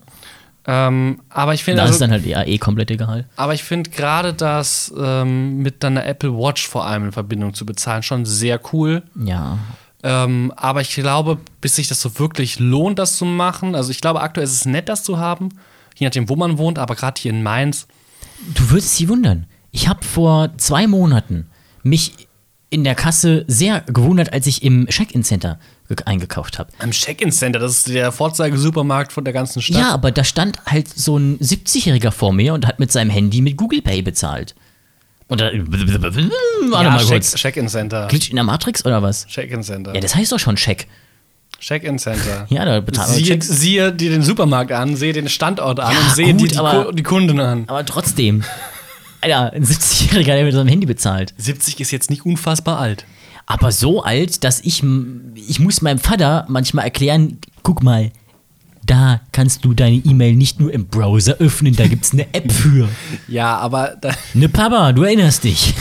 Ähm, 0.65 1.21
aber 1.29 1.55
ich 1.55 1.65
finde, 1.65 1.79
da 1.79 1.83
also, 1.83 1.95
ist 1.95 2.01
dann 2.01 2.13
halt 2.13 2.25
ja 2.25 2.45
eh 2.45 2.57
komplett 2.59 2.91
egal. 2.93 3.27
aber 3.37 3.53
ich 3.55 3.65
finde 3.65 3.91
gerade 3.91 4.33
das 4.33 4.93
ähm, 4.97 5.59
mit 5.59 5.83
deiner 5.83 6.07
Apple 6.07 6.33
Watch 6.39 6.69
vor 6.69 6.87
allem 6.87 7.07
in 7.07 7.13
Verbindung 7.13 7.53
zu 7.55 7.67
bezahlen 7.67 8.03
schon 8.05 8.25
sehr 8.25 8.61
cool. 8.73 9.03
Ja. 9.25 9.59
Ähm, 10.03 10.53
aber 10.57 10.81
ich 10.81 10.91
glaube, 10.95 11.39
bis 11.61 11.77
sich 11.77 11.87
das 11.89 12.01
so 12.01 12.19
wirklich 12.19 12.59
lohnt, 12.59 12.99
das 12.99 13.17
zu 13.17 13.25
machen, 13.25 13.75
also 13.75 13.91
ich 13.91 14.01
glaube, 14.01 14.21
aktuell 14.21 14.45
ist 14.45 14.53
es 14.53 14.65
nett, 14.65 14.89
das 14.89 15.05
zu 15.05 15.19
haben, 15.19 15.51
je 15.97 16.07
nachdem, 16.07 16.29
wo 16.29 16.35
man 16.37 16.59
wohnt, 16.59 16.79
aber 16.79 16.95
gerade 16.97 17.21
hier 17.21 17.31
in 17.33 17.43
Mainz, 17.43 17.87
Du 18.57 18.71
würdest 18.71 18.99
dich 18.99 19.09
wundern. 19.09 19.47
Ich 19.71 19.87
habe 19.87 20.05
vor 20.05 20.51
zwei 20.59 20.89
Monaten 20.89 21.49
mich 21.85 22.27
in 22.71 22.83
der 22.83 22.97
Kasse 22.97 23.45
sehr 23.47 23.83
gewundert, 23.83 24.33
als 24.33 24.49
ich 24.49 24.65
im 24.65 24.89
Check-in-Center 24.89 25.61
ge- 25.89 25.99
eingekauft 26.07 26.59
habe. 26.59 26.73
am 26.81 26.91
Check-in-Center, 26.91 27.61
das 27.61 27.77
ist 27.77 27.89
der 27.89 28.11
Vorzeige-Supermarkt 28.11 29.13
von 29.13 29.23
der 29.23 29.33
ganzen 29.33 29.63
Stadt. 29.63 29.77
Ja, 29.79 29.91
aber 29.93 30.11
da 30.11 30.25
stand 30.25 30.59
halt 30.67 30.89
so 30.89 31.17
ein 31.19 31.39
70-Jähriger 31.39 32.11
vor 32.11 32.33
mir 32.33 32.55
und 32.55 32.67
hat 32.67 32.81
mit 32.81 32.91
seinem 32.91 33.11
Handy 33.11 33.41
mit 33.43 33.57
Google 33.57 33.81
Pay 33.83 34.03
bezahlt. 34.03 34.57
Und 35.33 35.41
da, 35.41 35.47
warte 36.71 36.91
mal 36.91 36.99
Check- 36.99 37.09
kurz. 37.09 37.35
Check-in-Center. 37.35 38.07
Glitch 38.09 38.31
in 38.31 38.37
der 38.37 38.45
Matrix 38.45 38.85
oder 38.85 39.03
was? 39.03 39.27
Check-in-Center. 39.27 39.95
Ja, 39.95 40.01
das 40.01 40.15
heißt 40.15 40.31
doch 40.33 40.39
schon 40.39 40.57
Check. 40.57 40.87
Check-in-Center. 41.61 42.47
Ja, 42.51 42.65
da 42.65 42.81
bezahlen 42.81 43.11
wir 43.11 43.17
Siehe, 43.17 43.27
Checks. 43.29 43.49
siehe 43.49 43.93
dir 43.93 44.11
den 44.11 44.23
Supermarkt 44.23 44.73
an, 44.73 44.97
sehe 44.97 45.13
den 45.13 45.29
Standort 45.29 45.79
an 45.81 45.93
Ja, 45.93 45.99
und 46.01 46.15
sehe 46.15 46.35
die, 46.35 46.49
die, 46.49 46.57
aber- 46.57 46.93
die 46.93 47.03
Kunden 47.03 47.39
an. 47.41 47.65
Aber 47.69 47.85
trotzdem. 47.87 48.45
Alter, 49.21 49.53
ein 49.53 49.65
70-Jähriger, 49.65 50.25
der 50.35 50.45
mit 50.45 50.53
seinem 50.55 50.67
Handy 50.69 50.87
bezahlt. 50.87 51.33
70 51.39 51.81
ist 51.81 51.93
jetzt 51.93 52.11
nicht 52.11 52.27
unfassbar 52.27 52.79
alt. 52.79 53.07
Aber 53.47 53.71
so 53.71 54.03
alt, 54.03 54.43
dass 54.45 54.61
ich, 54.61 54.83
ich 55.49 55.61
muss 55.61 55.83
meinem 55.83 55.99
Vater 55.99 56.45
manchmal 56.49 56.85
erklären, 56.85 57.39
guck 57.63 57.83
mal, 57.83 58.11
da 58.87 59.21
kannst 59.33 59.65
du 59.65 59.75
deine 59.75 59.97
E-Mail 59.97 60.35
nicht 60.35 60.59
nur 60.61 60.73
im 60.73 60.87
Browser 60.87 61.35
öffnen, 61.39 61.75
da 61.77 61.87
gibt's 61.87 62.13
eine 62.13 62.33
App 62.35 62.51
für. 62.53 62.89
Ja, 63.29 63.57
aber, 63.59 63.97
Ne 64.35 64.49
Papa, 64.49 64.93
du 64.93 65.03
erinnerst 65.05 65.45
dich. 65.45 65.75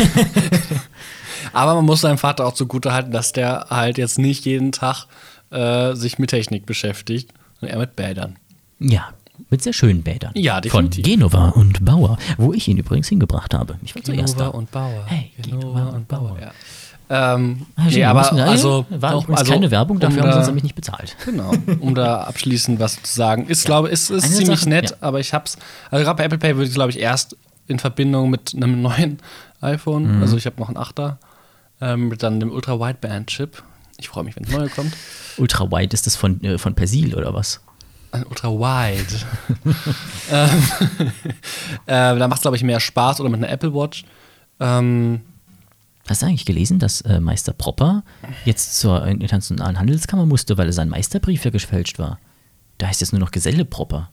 aber 1.53 1.75
man 1.75 1.85
muss 1.85 2.01
seinem 2.01 2.17
Vater 2.17 2.45
auch 2.45 2.53
zugute 2.53 2.93
halten, 2.93 3.11
dass 3.11 3.31
der 3.33 3.67
halt 3.69 3.97
jetzt 3.97 4.19
nicht 4.19 4.45
jeden 4.45 4.71
Tag 4.71 5.05
äh, 5.49 5.93
sich 5.95 6.19
mit 6.19 6.29
Technik 6.29 6.65
beschäftigt, 6.65 7.31
sondern 7.59 7.75
eher 7.77 7.81
mit 7.81 7.95
Bädern. 7.95 8.37
ja, 8.79 9.09
mit 9.49 9.63
sehr 9.63 9.73
schönen 9.73 10.03
Bädern. 10.03 10.31
Ja, 10.35 10.55
Von 10.55 10.61
definitiv. 10.91 11.03
Genova 11.03 11.49
und 11.49 11.83
Bauer, 11.83 12.17
wo 12.37 12.53
ich 12.53 12.67
ihn 12.67 12.77
übrigens 12.77 13.09
hingebracht 13.09 13.53
habe. 13.55 13.77
Ich 13.83 13.95
war 13.95 14.03
zuerst 14.03 14.39
da. 14.39 14.49
und 14.49 14.69
Bauer. 14.69 15.03
Hey, 15.07 15.31
Genova 15.41 15.89
und 15.89 16.07
Bauer. 16.07 16.37
Ja. 16.39 16.51
Ähm, 17.13 17.65
Ah, 17.75 17.81
nee, 17.89 18.05
aber 18.05 18.31
wir- 18.33 18.45
also, 18.45 18.85
war 18.89 19.15
auch- 19.15 19.27
also, 19.27 19.51
keine 19.51 19.69
Werbung, 19.69 19.99
dafür 19.99 20.19
um 20.19 20.23
haben 20.23 20.29
sie 20.29 20.33
da- 20.33 20.37
uns 20.39 20.47
nämlich 20.47 20.63
nicht 20.63 20.75
bezahlt. 20.75 21.17
Genau, 21.25 21.51
um 21.81 21.93
da 21.93 22.21
abschließend 22.21 22.79
was 22.79 23.03
zu 23.03 23.13
sagen. 23.13 23.47
Ist, 23.47 23.65
glaube 23.65 23.89
ich, 23.89 23.93
ist, 23.95 24.09
ist 24.11 24.23
Eine 24.23 24.33
ziemlich 24.33 24.59
Sache, 24.61 24.69
nett, 24.69 24.89
ja. 24.91 24.95
aber 25.01 25.19
ich 25.19 25.33
hab's. 25.33 25.57
Also 25.89 26.05
gerade 26.05 26.17
bei 26.17 26.23
Apple 26.23 26.37
Pay 26.37 26.55
würde 26.55 26.69
ich, 26.69 26.73
glaube 26.73 26.91
ich, 26.91 26.99
erst 26.99 27.35
in 27.67 27.79
Verbindung 27.79 28.29
mit 28.29 28.53
einem 28.55 28.81
neuen 28.81 29.19
iPhone, 29.61 30.15
Mhm. 30.17 30.21
also 30.21 30.37
ich 30.37 30.45
habe 30.45 30.55
noch 30.61 30.69
einen 30.69 30.77
8er, 30.77 31.17
ähm, 31.81 32.07
mit 32.07 32.23
dann 32.23 32.39
dem 32.39 32.49
Ultra 32.51 32.79
Wideband 32.79 33.27
Chip. 33.27 33.61
Ich 33.97 34.07
freue 34.07 34.23
mich, 34.23 34.35
wenn 34.37 34.45
es 34.45 34.51
neue 34.51 34.69
kommt. 34.69 34.93
Ultra 35.37 35.69
Wide 35.69 35.93
ist 35.93 36.07
das 36.07 36.15
von, 36.15 36.41
äh, 36.45 36.57
von 36.57 36.75
Persil 36.75 37.13
oder 37.13 37.33
was? 37.33 37.59
Ein 38.13 38.25
Ultra 38.25 38.49
Wide. 38.51 39.15
ähm, 40.31 40.49
äh, 41.87 42.17
da 42.17 42.27
macht 42.27 42.37
es, 42.37 42.41
glaube 42.41 42.57
ich, 42.57 42.63
mehr 42.63 42.79
Spaß 42.79 43.19
oder 43.19 43.29
mit 43.29 43.43
einer 43.43 43.49
Apple 43.51 43.73
Watch. 43.73 44.05
Ähm, 44.59 45.21
Hast 46.07 46.21
du 46.21 46.25
eigentlich 46.25 46.45
gelesen, 46.45 46.79
dass 46.79 47.01
äh, 47.01 47.19
Meister 47.19 47.53
Propper 47.53 48.03
jetzt 48.45 48.79
zur 48.79 49.05
internationalen 49.05 49.79
Handelskammer 49.79 50.25
musste, 50.25 50.57
weil 50.57 50.71
sein 50.73 50.89
Meisterbrief 50.89 51.45
ja 51.45 51.51
gefälscht 51.51 51.99
war? 51.99 52.19
Da 52.79 52.87
heißt 52.87 53.01
jetzt 53.01 53.13
nur 53.13 53.19
noch 53.19 53.31
Geselle 53.31 53.65
Propper. 53.65 54.09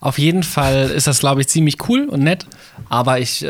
Auf 0.00 0.18
jeden 0.18 0.42
Fall 0.42 0.90
ist 0.90 1.06
das, 1.06 1.20
glaube 1.20 1.40
ich, 1.40 1.48
ziemlich 1.48 1.76
cool 1.88 2.06
und 2.10 2.22
nett. 2.22 2.44
Aber 2.90 3.20
ich 3.20 3.42
äh, 3.42 3.48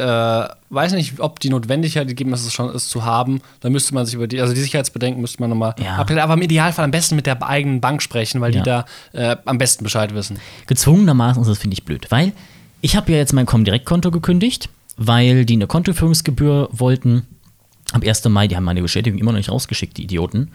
weiß 0.70 0.92
nicht, 0.92 1.18
ob 1.18 1.40
die 1.40 1.50
Notwendigkeit 1.50 2.06
gegeben 2.06 2.32
ist, 2.32 2.46
es 2.46 2.52
schon 2.52 2.72
ist 2.72 2.90
zu 2.90 3.04
haben. 3.04 3.40
Da 3.60 3.70
müsste 3.70 3.92
man 3.94 4.06
sich 4.06 4.14
über 4.14 4.28
die, 4.28 4.40
also 4.40 4.54
die 4.54 4.60
Sicherheitsbedenken 4.60 5.20
müsste 5.20 5.40
man 5.40 5.50
nochmal 5.50 5.74
Ja. 5.82 5.96
abklären. 5.96 6.22
Aber 6.22 6.34
im 6.34 6.42
Idealfall 6.42 6.84
am 6.84 6.92
besten 6.92 7.16
mit 7.16 7.26
der 7.26 7.42
eigenen 7.42 7.80
Bank 7.80 8.02
sprechen, 8.02 8.40
weil 8.40 8.54
Ja. 8.54 8.62
die 8.62 8.68
da 8.68 8.84
äh, 9.12 9.36
am 9.46 9.58
besten 9.58 9.82
Bescheid 9.82 10.14
wissen. 10.14 10.38
Gezwungenermaßen 10.66 11.42
ist 11.42 11.48
das, 11.48 11.58
finde 11.58 11.74
ich, 11.74 11.84
blöd, 11.84 12.06
weil 12.10 12.32
ich 12.82 12.94
habe 12.94 13.10
ja 13.10 13.18
jetzt 13.18 13.32
mein 13.32 13.46
Comdirect-Konto 13.46 14.12
gekündigt, 14.12 14.68
weil 14.96 15.44
die 15.44 15.54
eine 15.54 15.66
Kontoführungsgebühr 15.66 16.68
wollten. 16.72 17.26
Am 17.92 18.02
1. 18.02 18.24
Mai, 18.28 18.48
die 18.48 18.56
haben 18.56 18.64
meine 18.64 18.82
Bestätigung 18.82 19.18
immer 19.18 19.32
noch 19.32 19.38
nicht 19.38 19.50
rausgeschickt, 19.50 19.98
die 19.98 20.04
Idioten. 20.04 20.50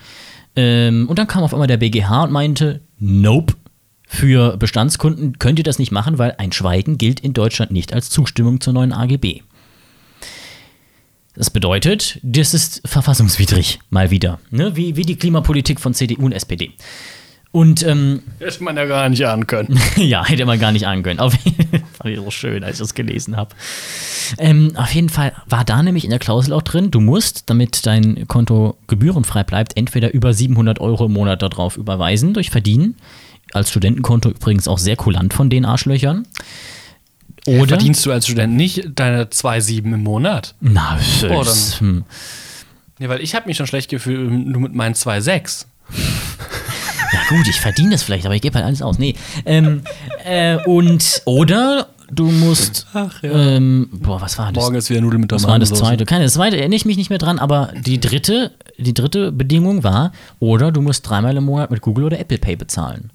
Ähm, 0.55 1.07
und 1.07 1.19
dann 1.19 1.27
kam 1.27 1.43
auf 1.43 1.53
einmal 1.53 1.68
der 1.68 1.77
BGH 1.77 2.23
und 2.23 2.31
meinte, 2.31 2.81
nope, 2.99 3.53
für 4.07 4.57
Bestandskunden 4.57 5.38
könnt 5.38 5.59
ihr 5.59 5.64
das 5.64 5.80
nicht 5.80 5.91
machen, 5.91 6.18
weil 6.18 6.35
ein 6.38 6.51
Schweigen 6.51 6.97
gilt 6.97 7.19
in 7.19 7.34
Deutschland 7.34 7.72
nicht 7.72 7.93
als 7.93 8.09
Zustimmung 8.09 8.61
zur 8.61 8.73
neuen 8.73 8.93
AGB. 8.93 9.41
Das 11.35 11.51
bedeutet, 11.51 12.19
das 12.23 12.55
ist 12.55 12.81
verfassungswidrig, 12.85 13.80
mal 13.91 14.09
wieder. 14.09 14.39
Ne? 14.49 14.76
Wie, 14.76 14.95
wie 14.95 15.03
die 15.03 15.18
Klimapolitik 15.18 15.80
von 15.80 15.93
CDU 15.93 16.26
und 16.26 16.31
SPD. 16.31 16.72
Und 17.51 17.83
ähm, 17.83 18.21
Hätte 18.39 18.63
man 18.63 18.75
ja 18.75 18.85
gar 18.85 19.09
nicht 19.09 19.25
ahnen 19.25 19.47
können. 19.47 19.79
ja, 19.95 20.25
hätte 20.25 20.45
man 20.45 20.59
gar 20.59 20.71
nicht 20.71 20.85
ahnen 20.85 21.01
können. 21.01 21.19
Auf 21.19 21.33
jeden 21.43 21.83
Fall 21.93 22.15
so 22.15 22.29
schön, 22.29 22.63
als 22.63 22.75
ich 22.75 22.79
das 22.79 22.93
gelesen 22.93 23.37
habe. 23.37 23.55
Ähm, 24.37 24.73
auf 24.75 24.91
jeden 24.93 25.09
Fall 25.09 25.33
war 25.47 25.63
da 25.63 25.81
nämlich 25.81 26.03
in 26.03 26.09
der 26.09 26.19
Klausel 26.19 26.53
auch 26.53 26.61
drin, 26.61 26.91
du 26.91 26.99
musst, 26.99 27.49
damit 27.49 27.85
dein 27.85 28.27
Konto 28.27 28.77
gebührenfrei 28.87 29.43
bleibt, 29.43 29.77
entweder 29.77 30.13
über 30.13 30.33
700 30.33 30.79
Euro 30.81 31.05
im 31.05 31.13
Monat 31.13 31.41
darauf 31.41 31.77
überweisen 31.77 32.33
durch 32.33 32.49
Verdienen. 32.49 32.95
Als 33.53 33.69
Studentenkonto 33.69 34.29
übrigens 34.29 34.67
auch 34.67 34.77
sehr 34.77 34.97
kulant 34.97 35.33
von 35.33 35.49
den 35.49 35.63
Arschlöchern. 35.63 36.27
Oder. 37.45 37.69
Verdienst 37.69 38.05
du 38.05 38.11
als 38.11 38.25
Student 38.27 38.55
nicht 38.55 38.89
deine 38.95 39.23
2,7 39.25 39.93
im 39.93 40.03
Monat? 40.03 40.53
Na, 40.59 40.99
Oh, 41.29 41.43
das, 41.43 41.79
hm. 41.79 42.03
Nee, 42.99 43.07
weil 43.07 43.21
ich 43.21 43.35
habe 43.35 43.47
mich 43.47 43.55
schon 43.55 43.67
schlecht 43.67 43.89
gefühlt, 43.89 44.29
nur 44.29 44.61
mit 44.61 44.73
meinen 44.73 44.95
2,6. 44.95 45.65
Ja 47.13 47.19
gut, 47.29 47.47
ich 47.47 47.59
verdiene 47.59 47.91
das 47.91 48.03
vielleicht, 48.03 48.25
aber 48.25 48.35
ich 48.35 48.41
gebe 48.41 48.55
halt 48.55 48.65
alles 48.65 48.81
aus. 48.81 48.99
Nee. 48.99 49.15
Ähm, 49.45 49.81
äh, 50.25 50.57
und 50.65 51.21
oder 51.25 51.88
du 52.11 52.25
musst. 52.29 52.88
Ach, 52.93 53.21
ja. 53.23 53.31
ähm, 53.31 53.89
boah, 53.91 54.21
was 54.21 54.38
war 54.38 54.51
das? 54.51 54.63
Morgen 54.63 54.75
ist 54.75 54.89
wieder 54.89 55.01
Nudeln 55.01 55.21
mit 55.21 55.31
Das 55.31 55.45
war 55.47 55.59
das 55.59 55.69
zweite. 55.69 56.05
Keine, 56.05 56.23
das 56.25 56.34
zweite 56.34 56.57
erinnere 56.57 56.75
ich 56.75 56.85
mich 56.85 56.97
nicht 56.97 57.09
mehr 57.09 57.19
dran, 57.19 57.39
aber 57.39 57.71
die 57.75 57.99
dritte, 57.99 58.51
die 58.77 58.93
dritte 58.93 59.31
Bedingung 59.31 59.84
war, 59.84 60.11
oder 60.39 60.71
du 60.71 60.81
musst 60.81 61.07
dreimal 61.07 61.35
im 61.38 61.45
Monat 61.45 61.71
mit 61.71 61.81
Google 61.81 62.05
oder 62.05 62.19
Apple 62.19 62.38
Pay 62.38 62.55
bezahlen. 62.55 63.11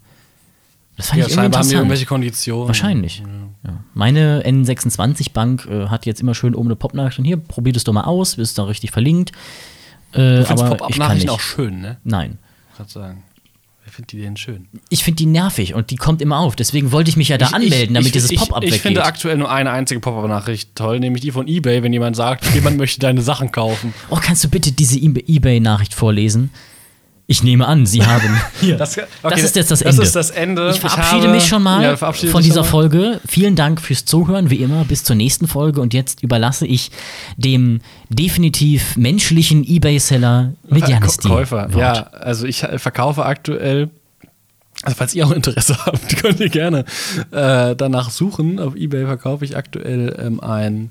Das 0.97 1.09
fand 1.09 1.20
Ja, 1.20 1.27
ich 1.27 1.35
scheinbar 1.35 1.60
haben 1.60 1.69
die 1.69 1.74
irgendwelche 1.74 2.06
Konditionen. 2.06 2.69
Wahrscheinlich. 2.69 3.23
Ja. 3.64 3.70
Meine 3.94 4.43
N26-Bank 4.44 5.66
äh, 5.66 5.86
hat 5.86 6.05
jetzt 6.06 6.20
immer 6.20 6.35
schön 6.35 6.55
oben 6.55 6.69
eine 6.69 6.77
Pop-Nachricht. 6.77 7.20
Hier, 7.24 7.39
probier 7.39 7.73
das 7.73 7.85
doch 7.85 7.93
mal 7.93 8.05
aus, 8.05 8.35
ist 8.35 8.59
da 8.59 8.64
richtig 8.64 8.90
verlinkt. 8.90 9.32
Äh, 10.12 10.40
Du 10.43 10.48
aber 10.51 10.73
ich 10.73 10.78
Pop-Up-Nachrichten 10.78 11.31
auch 11.31 11.40
schön, 11.40 11.81
ne? 11.81 11.97
Nein. 12.05 12.39
Gerade 12.77 12.90
sagen. 12.90 13.23
Wer 13.93 13.97
findet 13.97 14.12
die 14.12 14.20
denn 14.23 14.36
schön? 14.39 14.69
Ich 14.89 15.05
finde 15.05 15.16
die 15.19 15.27
nervig 15.27 15.74
und 15.74 15.90
die 15.90 15.97
kommt 15.97 16.23
immer 16.23 16.39
auf. 16.39 16.56
Deswegen 16.56 16.93
wollte 16.93 17.10
ich 17.10 17.19
mich 17.19 17.28
ja 17.28 17.36
da 17.36 17.48
anmelden, 17.48 17.93
damit 17.93 18.14
dieses 18.14 18.35
Pop-up 18.35 18.62
ich, 18.62 18.69
ich 18.69 18.73
weggeht. 18.77 18.81
finde 18.81 19.05
aktuell 19.05 19.36
nur 19.36 19.51
eine 19.51 19.70
einzige 19.70 20.01
Pop-Up-Nachricht 20.01 20.70
toll, 20.74 20.98
nämlich 20.98 21.20
die 21.20 21.31
von 21.31 21.47
eBay, 21.47 21.82
wenn 21.82 21.93
jemand 21.93 22.16
sagt, 22.16 22.47
jemand 22.55 22.77
möchte 22.78 23.01
deine 23.01 23.20
Sachen 23.20 23.52
kaufen. 23.52 23.93
oh, 24.09 24.16
kannst 24.19 24.44
du 24.44 24.48
bitte 24.48 24.73
diese 24.73 24.97
eBay- 24.98 25.24
eBay-Nachricht 25.28 25.93
vorlesen? 25.93 26.48
Ich 27.28 27.43
nehme 27.43 27.66
an, 27.66 27.86
Sie 27.86 28.05
haben. 28.05 28.36
Das, 28.78 28.99
Das 29.23 29.43
ist 29.43 29.57
jetzt 29.57 29.70
das 29.70 29.81
Ende. 29.82 29.97
Das 29.99 30.07
ist 30.09 30.16
das 30.16 30.31
Ende. 30.31 30.70
Ich 30.70 30.81
verabschiede 30.81 31.23
habe- 31.23 31.32
mich 31.35 31.47
schon 31.47 31.62
mal 31.62 31.82
Ja, 31.82 31.97
von 31.97 32.43
dieser 32.43 32.61
mal. 32.62 32.66
Folge. 32.66 33.20
Vielen 33.27 33.57
Dank 33.57 33.81
fürs 33.81 34.05
Zuhören, 34.05 34.51
wie 34.51 34.57
immer, 34.57 34.85
bis 34.85 35.05
zur 35.05 35.16
nächsten 35.16 35.47
Folge. 35.49 35.81
Und 35.81 35.94
jetzt 35.94 36.23
überlasse 36.23 36.66
ich 36.66 36.90
dem 37.36 37.81
definitiv 38.09 38.97
menschlichen 38.97 39.65
Ebay-Seller 39.65 40.53
Medianis 40.69 41.16
die 41.19 41.28
Käufer. 41.28 41.73
Wort. 41.73 41.81
Ja, 41.81 41.93
also 42.12 42.47
ich 42.47 42.62
äh, 42.65 42.78
verkaufe 42.78 43.24
aktuell. 43.24 43.89
Also 44.82 44.97
falls 44.97 45.15
ihr 45.15 45.27
auch 45.27 45.31
Interesse 45.32 45.77
habt, 45.86 46.16
könnt 46.16 46.40
ihr 46.40 46.49
gerne 46.51 46.85
äh, 47.31 47.77
danach 47.77 48.11
suchen. 48.11 48.59
Auf 48.59 48.74
Ebay 48.74 49.07
verkaufe 49.07 49.44
ich 49.44 49.57
aktuell 49.57 50.16
ähm, 50.19 50.40
ein 50.40 50.90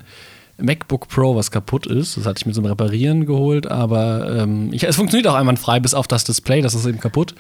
MacBook 0.62 1.08
Pro, 1.08 1.36
was 1.36 1.52
kaputt 1.52 1.86
ist. 1.88 2.18
Das 2.18 2.26
hatte 2.26 2.40
ich 2.40 2.46
mir 2.46 2.54
zum 2.54 2.66
Reparieren 2.66 3.26
geholt, 3.26 3.68
aber 3.68 4.42
ähm, 4.42 4.72
ich, 4.72 4.84
es 4.84 4.96
funktioniert 4.96 5.28
auch 5.28 5.36
einwandfrei, 5.36 5.80
bis 5.80 5.94
auf 5.94 6.08
das 6.08 6.24
Display, 6.24 6.62
das 6.62 6.74
ist 6.74 6.86
eben 6.86 7.00
kaputt. 7.00 7.36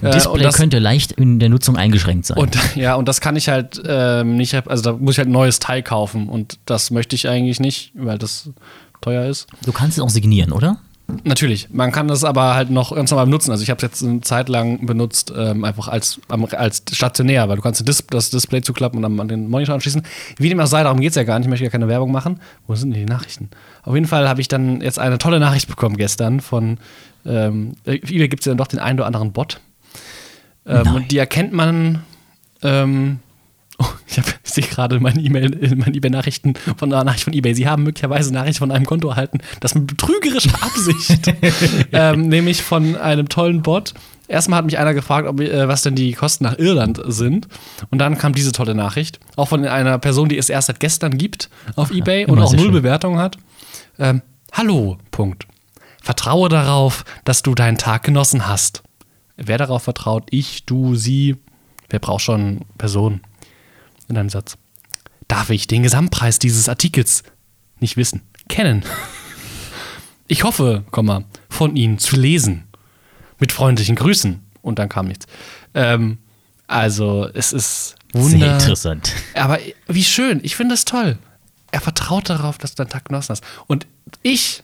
Äh, 0.00 0.10
Display 0.10 0.42
das, 0.42 0.56
könnte 0.56 0.78
leicht 0.78 1.12
in 1.12 1.38
der 1.38 1.48
Nutzung 1.48 1.76
eingeschränkt 1.76 2.26
sein. 2.26 2.38
und 2.38 2.56
ja, 2.76 2.94
und 2.94 3.08
das 3.08 3.20
kann 3.20 3.36
ich 3.36 3.48
halt 3.48 3.82
ähm, 3.86 4.36
nicht, 4.36 4.54
also 4.68 4.82
da 4.82 4.92
muss 4.92 5.14
ich 5.14 5.18
halt 5.18 5.28
ein 5.28 5.32
neues 5.32 5.58
Teil 5.58 5.82
kaufen 5.82 6.28
und 6.28 6.58
das 6.66 6.90
möchte 6.90 7.16
ich 7.16 7.28
eigentlich 7.28 7.60
nicht, 7.60 7.92
weil 7.94 8.18
das 8.18 8.50
teuer 9.00 9.26
ist. 9.26 9.46
du 9.64 9.72
kannst 9.72 9.98
es 9.98 10.04
auch 10.04 10.10
signieren, 10.10 10.52
oder? 10.52 10.78
Natürlich, 11.24 11.68
man 11.70 11.92
kann 11.92 12.08
das 12.08 12.24
aber 12.24 12.54
halt 12.54 12.70
noch 12.70 12.94
ganz 12.94 13.10
normal 13.10 13.26
benutzen. 13.26 13.50
Also 13.50 13.62
ich 13.62 13.70
habe 13.70 13.76
es 13.78 13.82
jetzt 13.82 14.02
eine 14.02 14.20
Zeit 14.22 14.48
lang 14.48 14.86
benutzt, 14.86 15.32
ähm, 15.36 15.64
einfach 15.64 15.88
als, 15.88 16.20
als 16.28 16.82
stationär, 16.92 17.48
weil 17.48 17.56
du 17.56 17.62
kannst 17.62 17.80
das 17.80 17.86
Dis- 17.86 18.06
das 18.08 18.30
Display 18.30 18.62
zuklappen 18.62 18.96
und 18.96 19.02
dann 19.02 19.20
an 19.20 19.28
den 19.28 19.48
Monitor 19.48 19.74
anschließen. 19.74 20.02
Wie 20.38 20.48
dem 20.48 20.58
auch 20.60 20.66
sei, 20.66 20.82
darum 20.82 21.00
geht 21.00 21.10
es 21.10 21.16
ja 21.16 21.24
gar 21.24 21.38
nicht, 21.38 21.46
ich 21.46 21.50
möchte 21.50 21.64
ja 21.64 21.70
keine 21.70 21.88
Werbung 21.88 22.12
machen. 22.12 22.40
Wo 22.66 22.74
sind 22.74 22.92
denn 22.92 23.06
die 23.06 23.12
Nachrichten? 23.12 23.50
Auf 23.82 23.94
jeden 23.94 24.06
Fall 24.06 24.28
habe 24.28 24.40
ich 24.40 24.48
dann 24.48 24.80
jetzt 24.80 24.98
eine 24.98 25.18
tolle 25.18 25.38
Nachricht 25.38 25.68
bekommen 25.68 25.96
gestern 25.96 26.40
von, 26.40 26.78
ähm, 27.26 27.74
äh, 27.84 27.96
eBay 27.96 28.28
gibt 28.28 28.40
es 28.42 28.46
ja 28.46 28.50
dann 28.50 28.58
doch 28.58 28.66
den 28.66 28.80
einen 28.80 28.98
oder 28.98 29.06
anderen 29.06 29.32
Bot. 29.32 29.60
Ähm, 30.66 30.94
und 30.94 31.10
die 31.10 31.18
erkennt 31.18 31.52
man, 31.52 32.02
ähm, 32.62 33.18
Oh, 33.82 33.88
ich, 34.06 34.18
ich 34.18 34.50
sehe 34.50 34.64
gerade 34.64 35.00
meine 35.00 35.20
E-Mail, 35.20 35.62
äh, 35.62 35.74
meine 35.74 35.96
eBay-Nachrichten 35.96 36.54
von 36.76 36.92
einer 36.92 37.04
Nachricht 37.04 37.24
von 37.24 37.32
eBay. 37.32 37.54
Sie 37.54 37.68
haben 37.68 37.82
möglicherweise 37.82 38.32
Nachricht 38.32 38.58
von 38.58 38.70
einem 38.70 38.86
Konto 38.86 39.08
erhalten, 39.08 39.38
das 39.60 39.74
mit 39.74 39.86
betrügerischer 39.86 40.62
Absicht, 40.62 41.32
ähm, 41.92 42.28
nämlich 42.28 42.62
von 42.62 42.96
einem 42.96 43.28
tollen 43.28 43.62
Bot. 43.62 43.94
Erstmal 44.28 44.58
hat 44.58 44.64
mich 44.64 44.78
einer 44.78 44.94
gefragt, 44.94 45.26
ob, 45.26 45.40
äh, 45.40 45.68
was 45.68 45.82
denn 45.82 45.94
die 45.94 46.12
Kosten 46.12 46.44
nach 46.44 46.58
Irland 46.58 47.00
sind. 47.06 47.48
Und 47.90 47.98
dann 47.98 48.16
kam 48.16 48.32
diese 48.32 48.52
tolle 48.52 48.74
Nachricht, 48.74 49.20
auch 49.36 49.48
von 49.48 49.64
einer 49.66 49.98
Person, 49.98 50.28
die 50.28 50.38
es 50.38 50.48
erst 50.48 50.68
seit 50.68 50.80
gestern 50.80 51.18
gibt 51.18 51.50
auf 51.76 51.90
eBay 51.90 52.26
und 52.26 52.38
auch 52.38 52.52
null 52.52 52.66
schön. 52.66 52.72
Bewertungen 52.72 53.18
hat. 53.18 53.36
Ähm, 53.98 54.22
Hallo, 54.52 54.98
Punkt. 55.10 55.46
Vertraue 56.02 56.50
darauf, 56.50 57.06
dass 57.24 57.42
du 57.42 57.54
deinen 57.54 57.78
Tag 57.78 58.02
genossen 58.02 58.46
hast. 58.46 58.82
Wer 59.38 59.56
darauf 59.56 59.84
vertraut? 59.84 60.24
Ich, 60.30 60.66
du, 60.66 60.94
sie. 60.94 61.36
Wer 61.88 62.00
braucht 62.00 62.20
schon 62.22 62.60
Personen? 62.76 63.22
In 64.12 64.18
einem 64.18 64.28
Satz. 64.28 64.58
Darf 65.26 65.48
ich 65.48 65.66
den 65.66 65.82
Gesamtpreis 65.82 66.38
dieses 66.38 66.68
Artikels 66.68 67.22
nicht 67.80 67.96
wissen? 67.96 68.20
Kennen. 68.50 68.84
Ich 70.28 70.44
hoffe, 70.44 70.84
Komma, 70.90 71.24
von 71.48 71.76
Ihnen 71.76 71.98
zu 71.98 72.16
lesen. 72.16 72.64
Mit 73.38 73.52
freundlichen 73.52 73.96
Grüßen. 73.96 74.44
Und 74.60 74.78
dann 74.78 74.90
kam 74.90 75.08
nichts. 75.08 75.24
Ähm, 75.72 76.18
also, 76.66 77.26
es 77.32 77.54
ist 77.54 77.96
Sehr 78.12 78.22
wunder. 78.22 78.52
interessant. 78.52 79.14
Aber 79.34 79.58
wie 79.88 80.04
schön, 80.04 80.40
ich 80.42 80.56
finde 80.56 80.74
das 80.74 80.84
toll. 80.84 81.16
Er 81.70 81.80
vertraut 81.80 82.28
darauf, 82.28 82.58
dass 82.58 82.74
du 82.74 82.82
deinen 82.82 82.90
Tag 82.90 83.06
genossen 83.06 83.30
hast. 83.30 83.44
Und 83.66 83.86
ich 84.22 84.62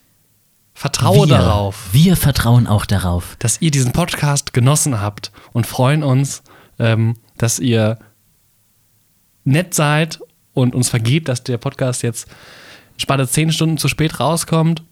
vertraue 0.75 1.27
wir, 1.27 1.39
darauf, 1.39 1.89
Wir 1.93 2.17
vertrauen 2.19 2.67
auch 2.67 2.85
darauf. 2.85 3.37
dass 3.39 3.63
ihr 3.63 3.71
diesen 3.71 3.93
Podcast 3.93 4.53
genossen 4.53 5.01
habt 5.01 5.33
und 5.55 5.67
freuen 5.67 6.03
uns, 6.03 6.43
ähm, 6.79 7.15
dass 7.39 7.59
ihr 7.59 7.99
nett 9.49 9.75
seid 9.75 10.21
und 10.55 10.75
uns 10.75 10.89
vergebt, 10.89 11.29
dass 11.29 11.45
der 11.45 11.59
Podcast 11.59 12.03
jetzt 12.03 12.27
spanne 12.97 13.29
zehn 13.29 13.53
Stunden 13.53 13.79
zu 13.79 13.89
spät 13.89 14.19
rauskommt. 14.21 14.83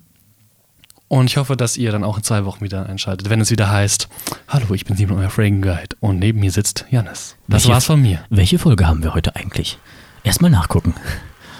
Und 1.08 1.26
ich 1.26 1.36
hoffe, 1.36 1.56
dass 1.56 1.76
ihr 1.76 1.92
dann 1.92 2.02
auch 2.02 2.16
in 2.16 2.24
zwei 2.24 2.44
Wochen 2.44 2.64
wieder 2.64 2.86
einschaltet, 2.86 3.30
wenn 3.30 3.40
es 3.40 3.52
wieder 3.52 3.70
heißt: 3.70 4.08
Hallo, 4.48 4.74
ich 4.74 4.84
bin 4.84 4.96
Simon, 4.96 5.18
euer 5.18 5.30
Fragen 5.30 5.62
Guide. 5.62 5.94
Und 6.00 6.18
neben 6.18 6.40
mir 6.40 6.50
sitzt 6.50 6.84
Janis. 6.90 7.36
Das 7.46 7.62
Welche- 7.62 7.68
war's 7.74 7.84
von 7.84 8.02
mir. 8.02 8.24
Welche 8.28 8.58
Folge 8.58 8.88
haben 8.88 9.04
wir 9.04 9.14
heute 9.14 9.36
eigentlich? 9.36 9.78
Erstmal 10.24 10.50
nachgucken. 10.50 10.94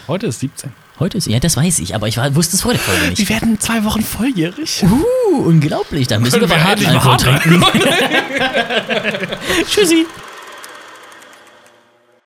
Heute 0.08 0.26
ist 0.26 0.40
17. 0.40 0.72
Heute 0.98 1.18
ist, 1.18 1.26
ja, 1.26 1.38
das 1.38 1.58
weiß 1.58 1.78
ich, 1.80 1.94
aber 1.94 2.08
ich 2.08 2.16
war, 2.16 2.34
wusste 2.34 2.56
es 2.56 2.62
vor 2.62 2.72
der 2.72 2.80
Folge 2.80 3.08
nicht. 3.08 3.18
Wir 3.18 3.28
werden 3.28 3.60
zwei 3.60 3.84
Wochen 3.84 4.00
volljährig. 4.02 4.82
Uh, 4.82 5.42
unglaublich, 5.42 6.06
da 6.06 6.18
müssen 6.18 6.40
wir 6.40 6.48
Können 6.48 6.64
wir 6.64 6.70
endlich 6.72 6.88
mal 6.88 6.94
Alkohol 6.94 7.32
hart 7.34 7.42
trinken. 7.42 7.62
Tschüssi. 9.68 10.06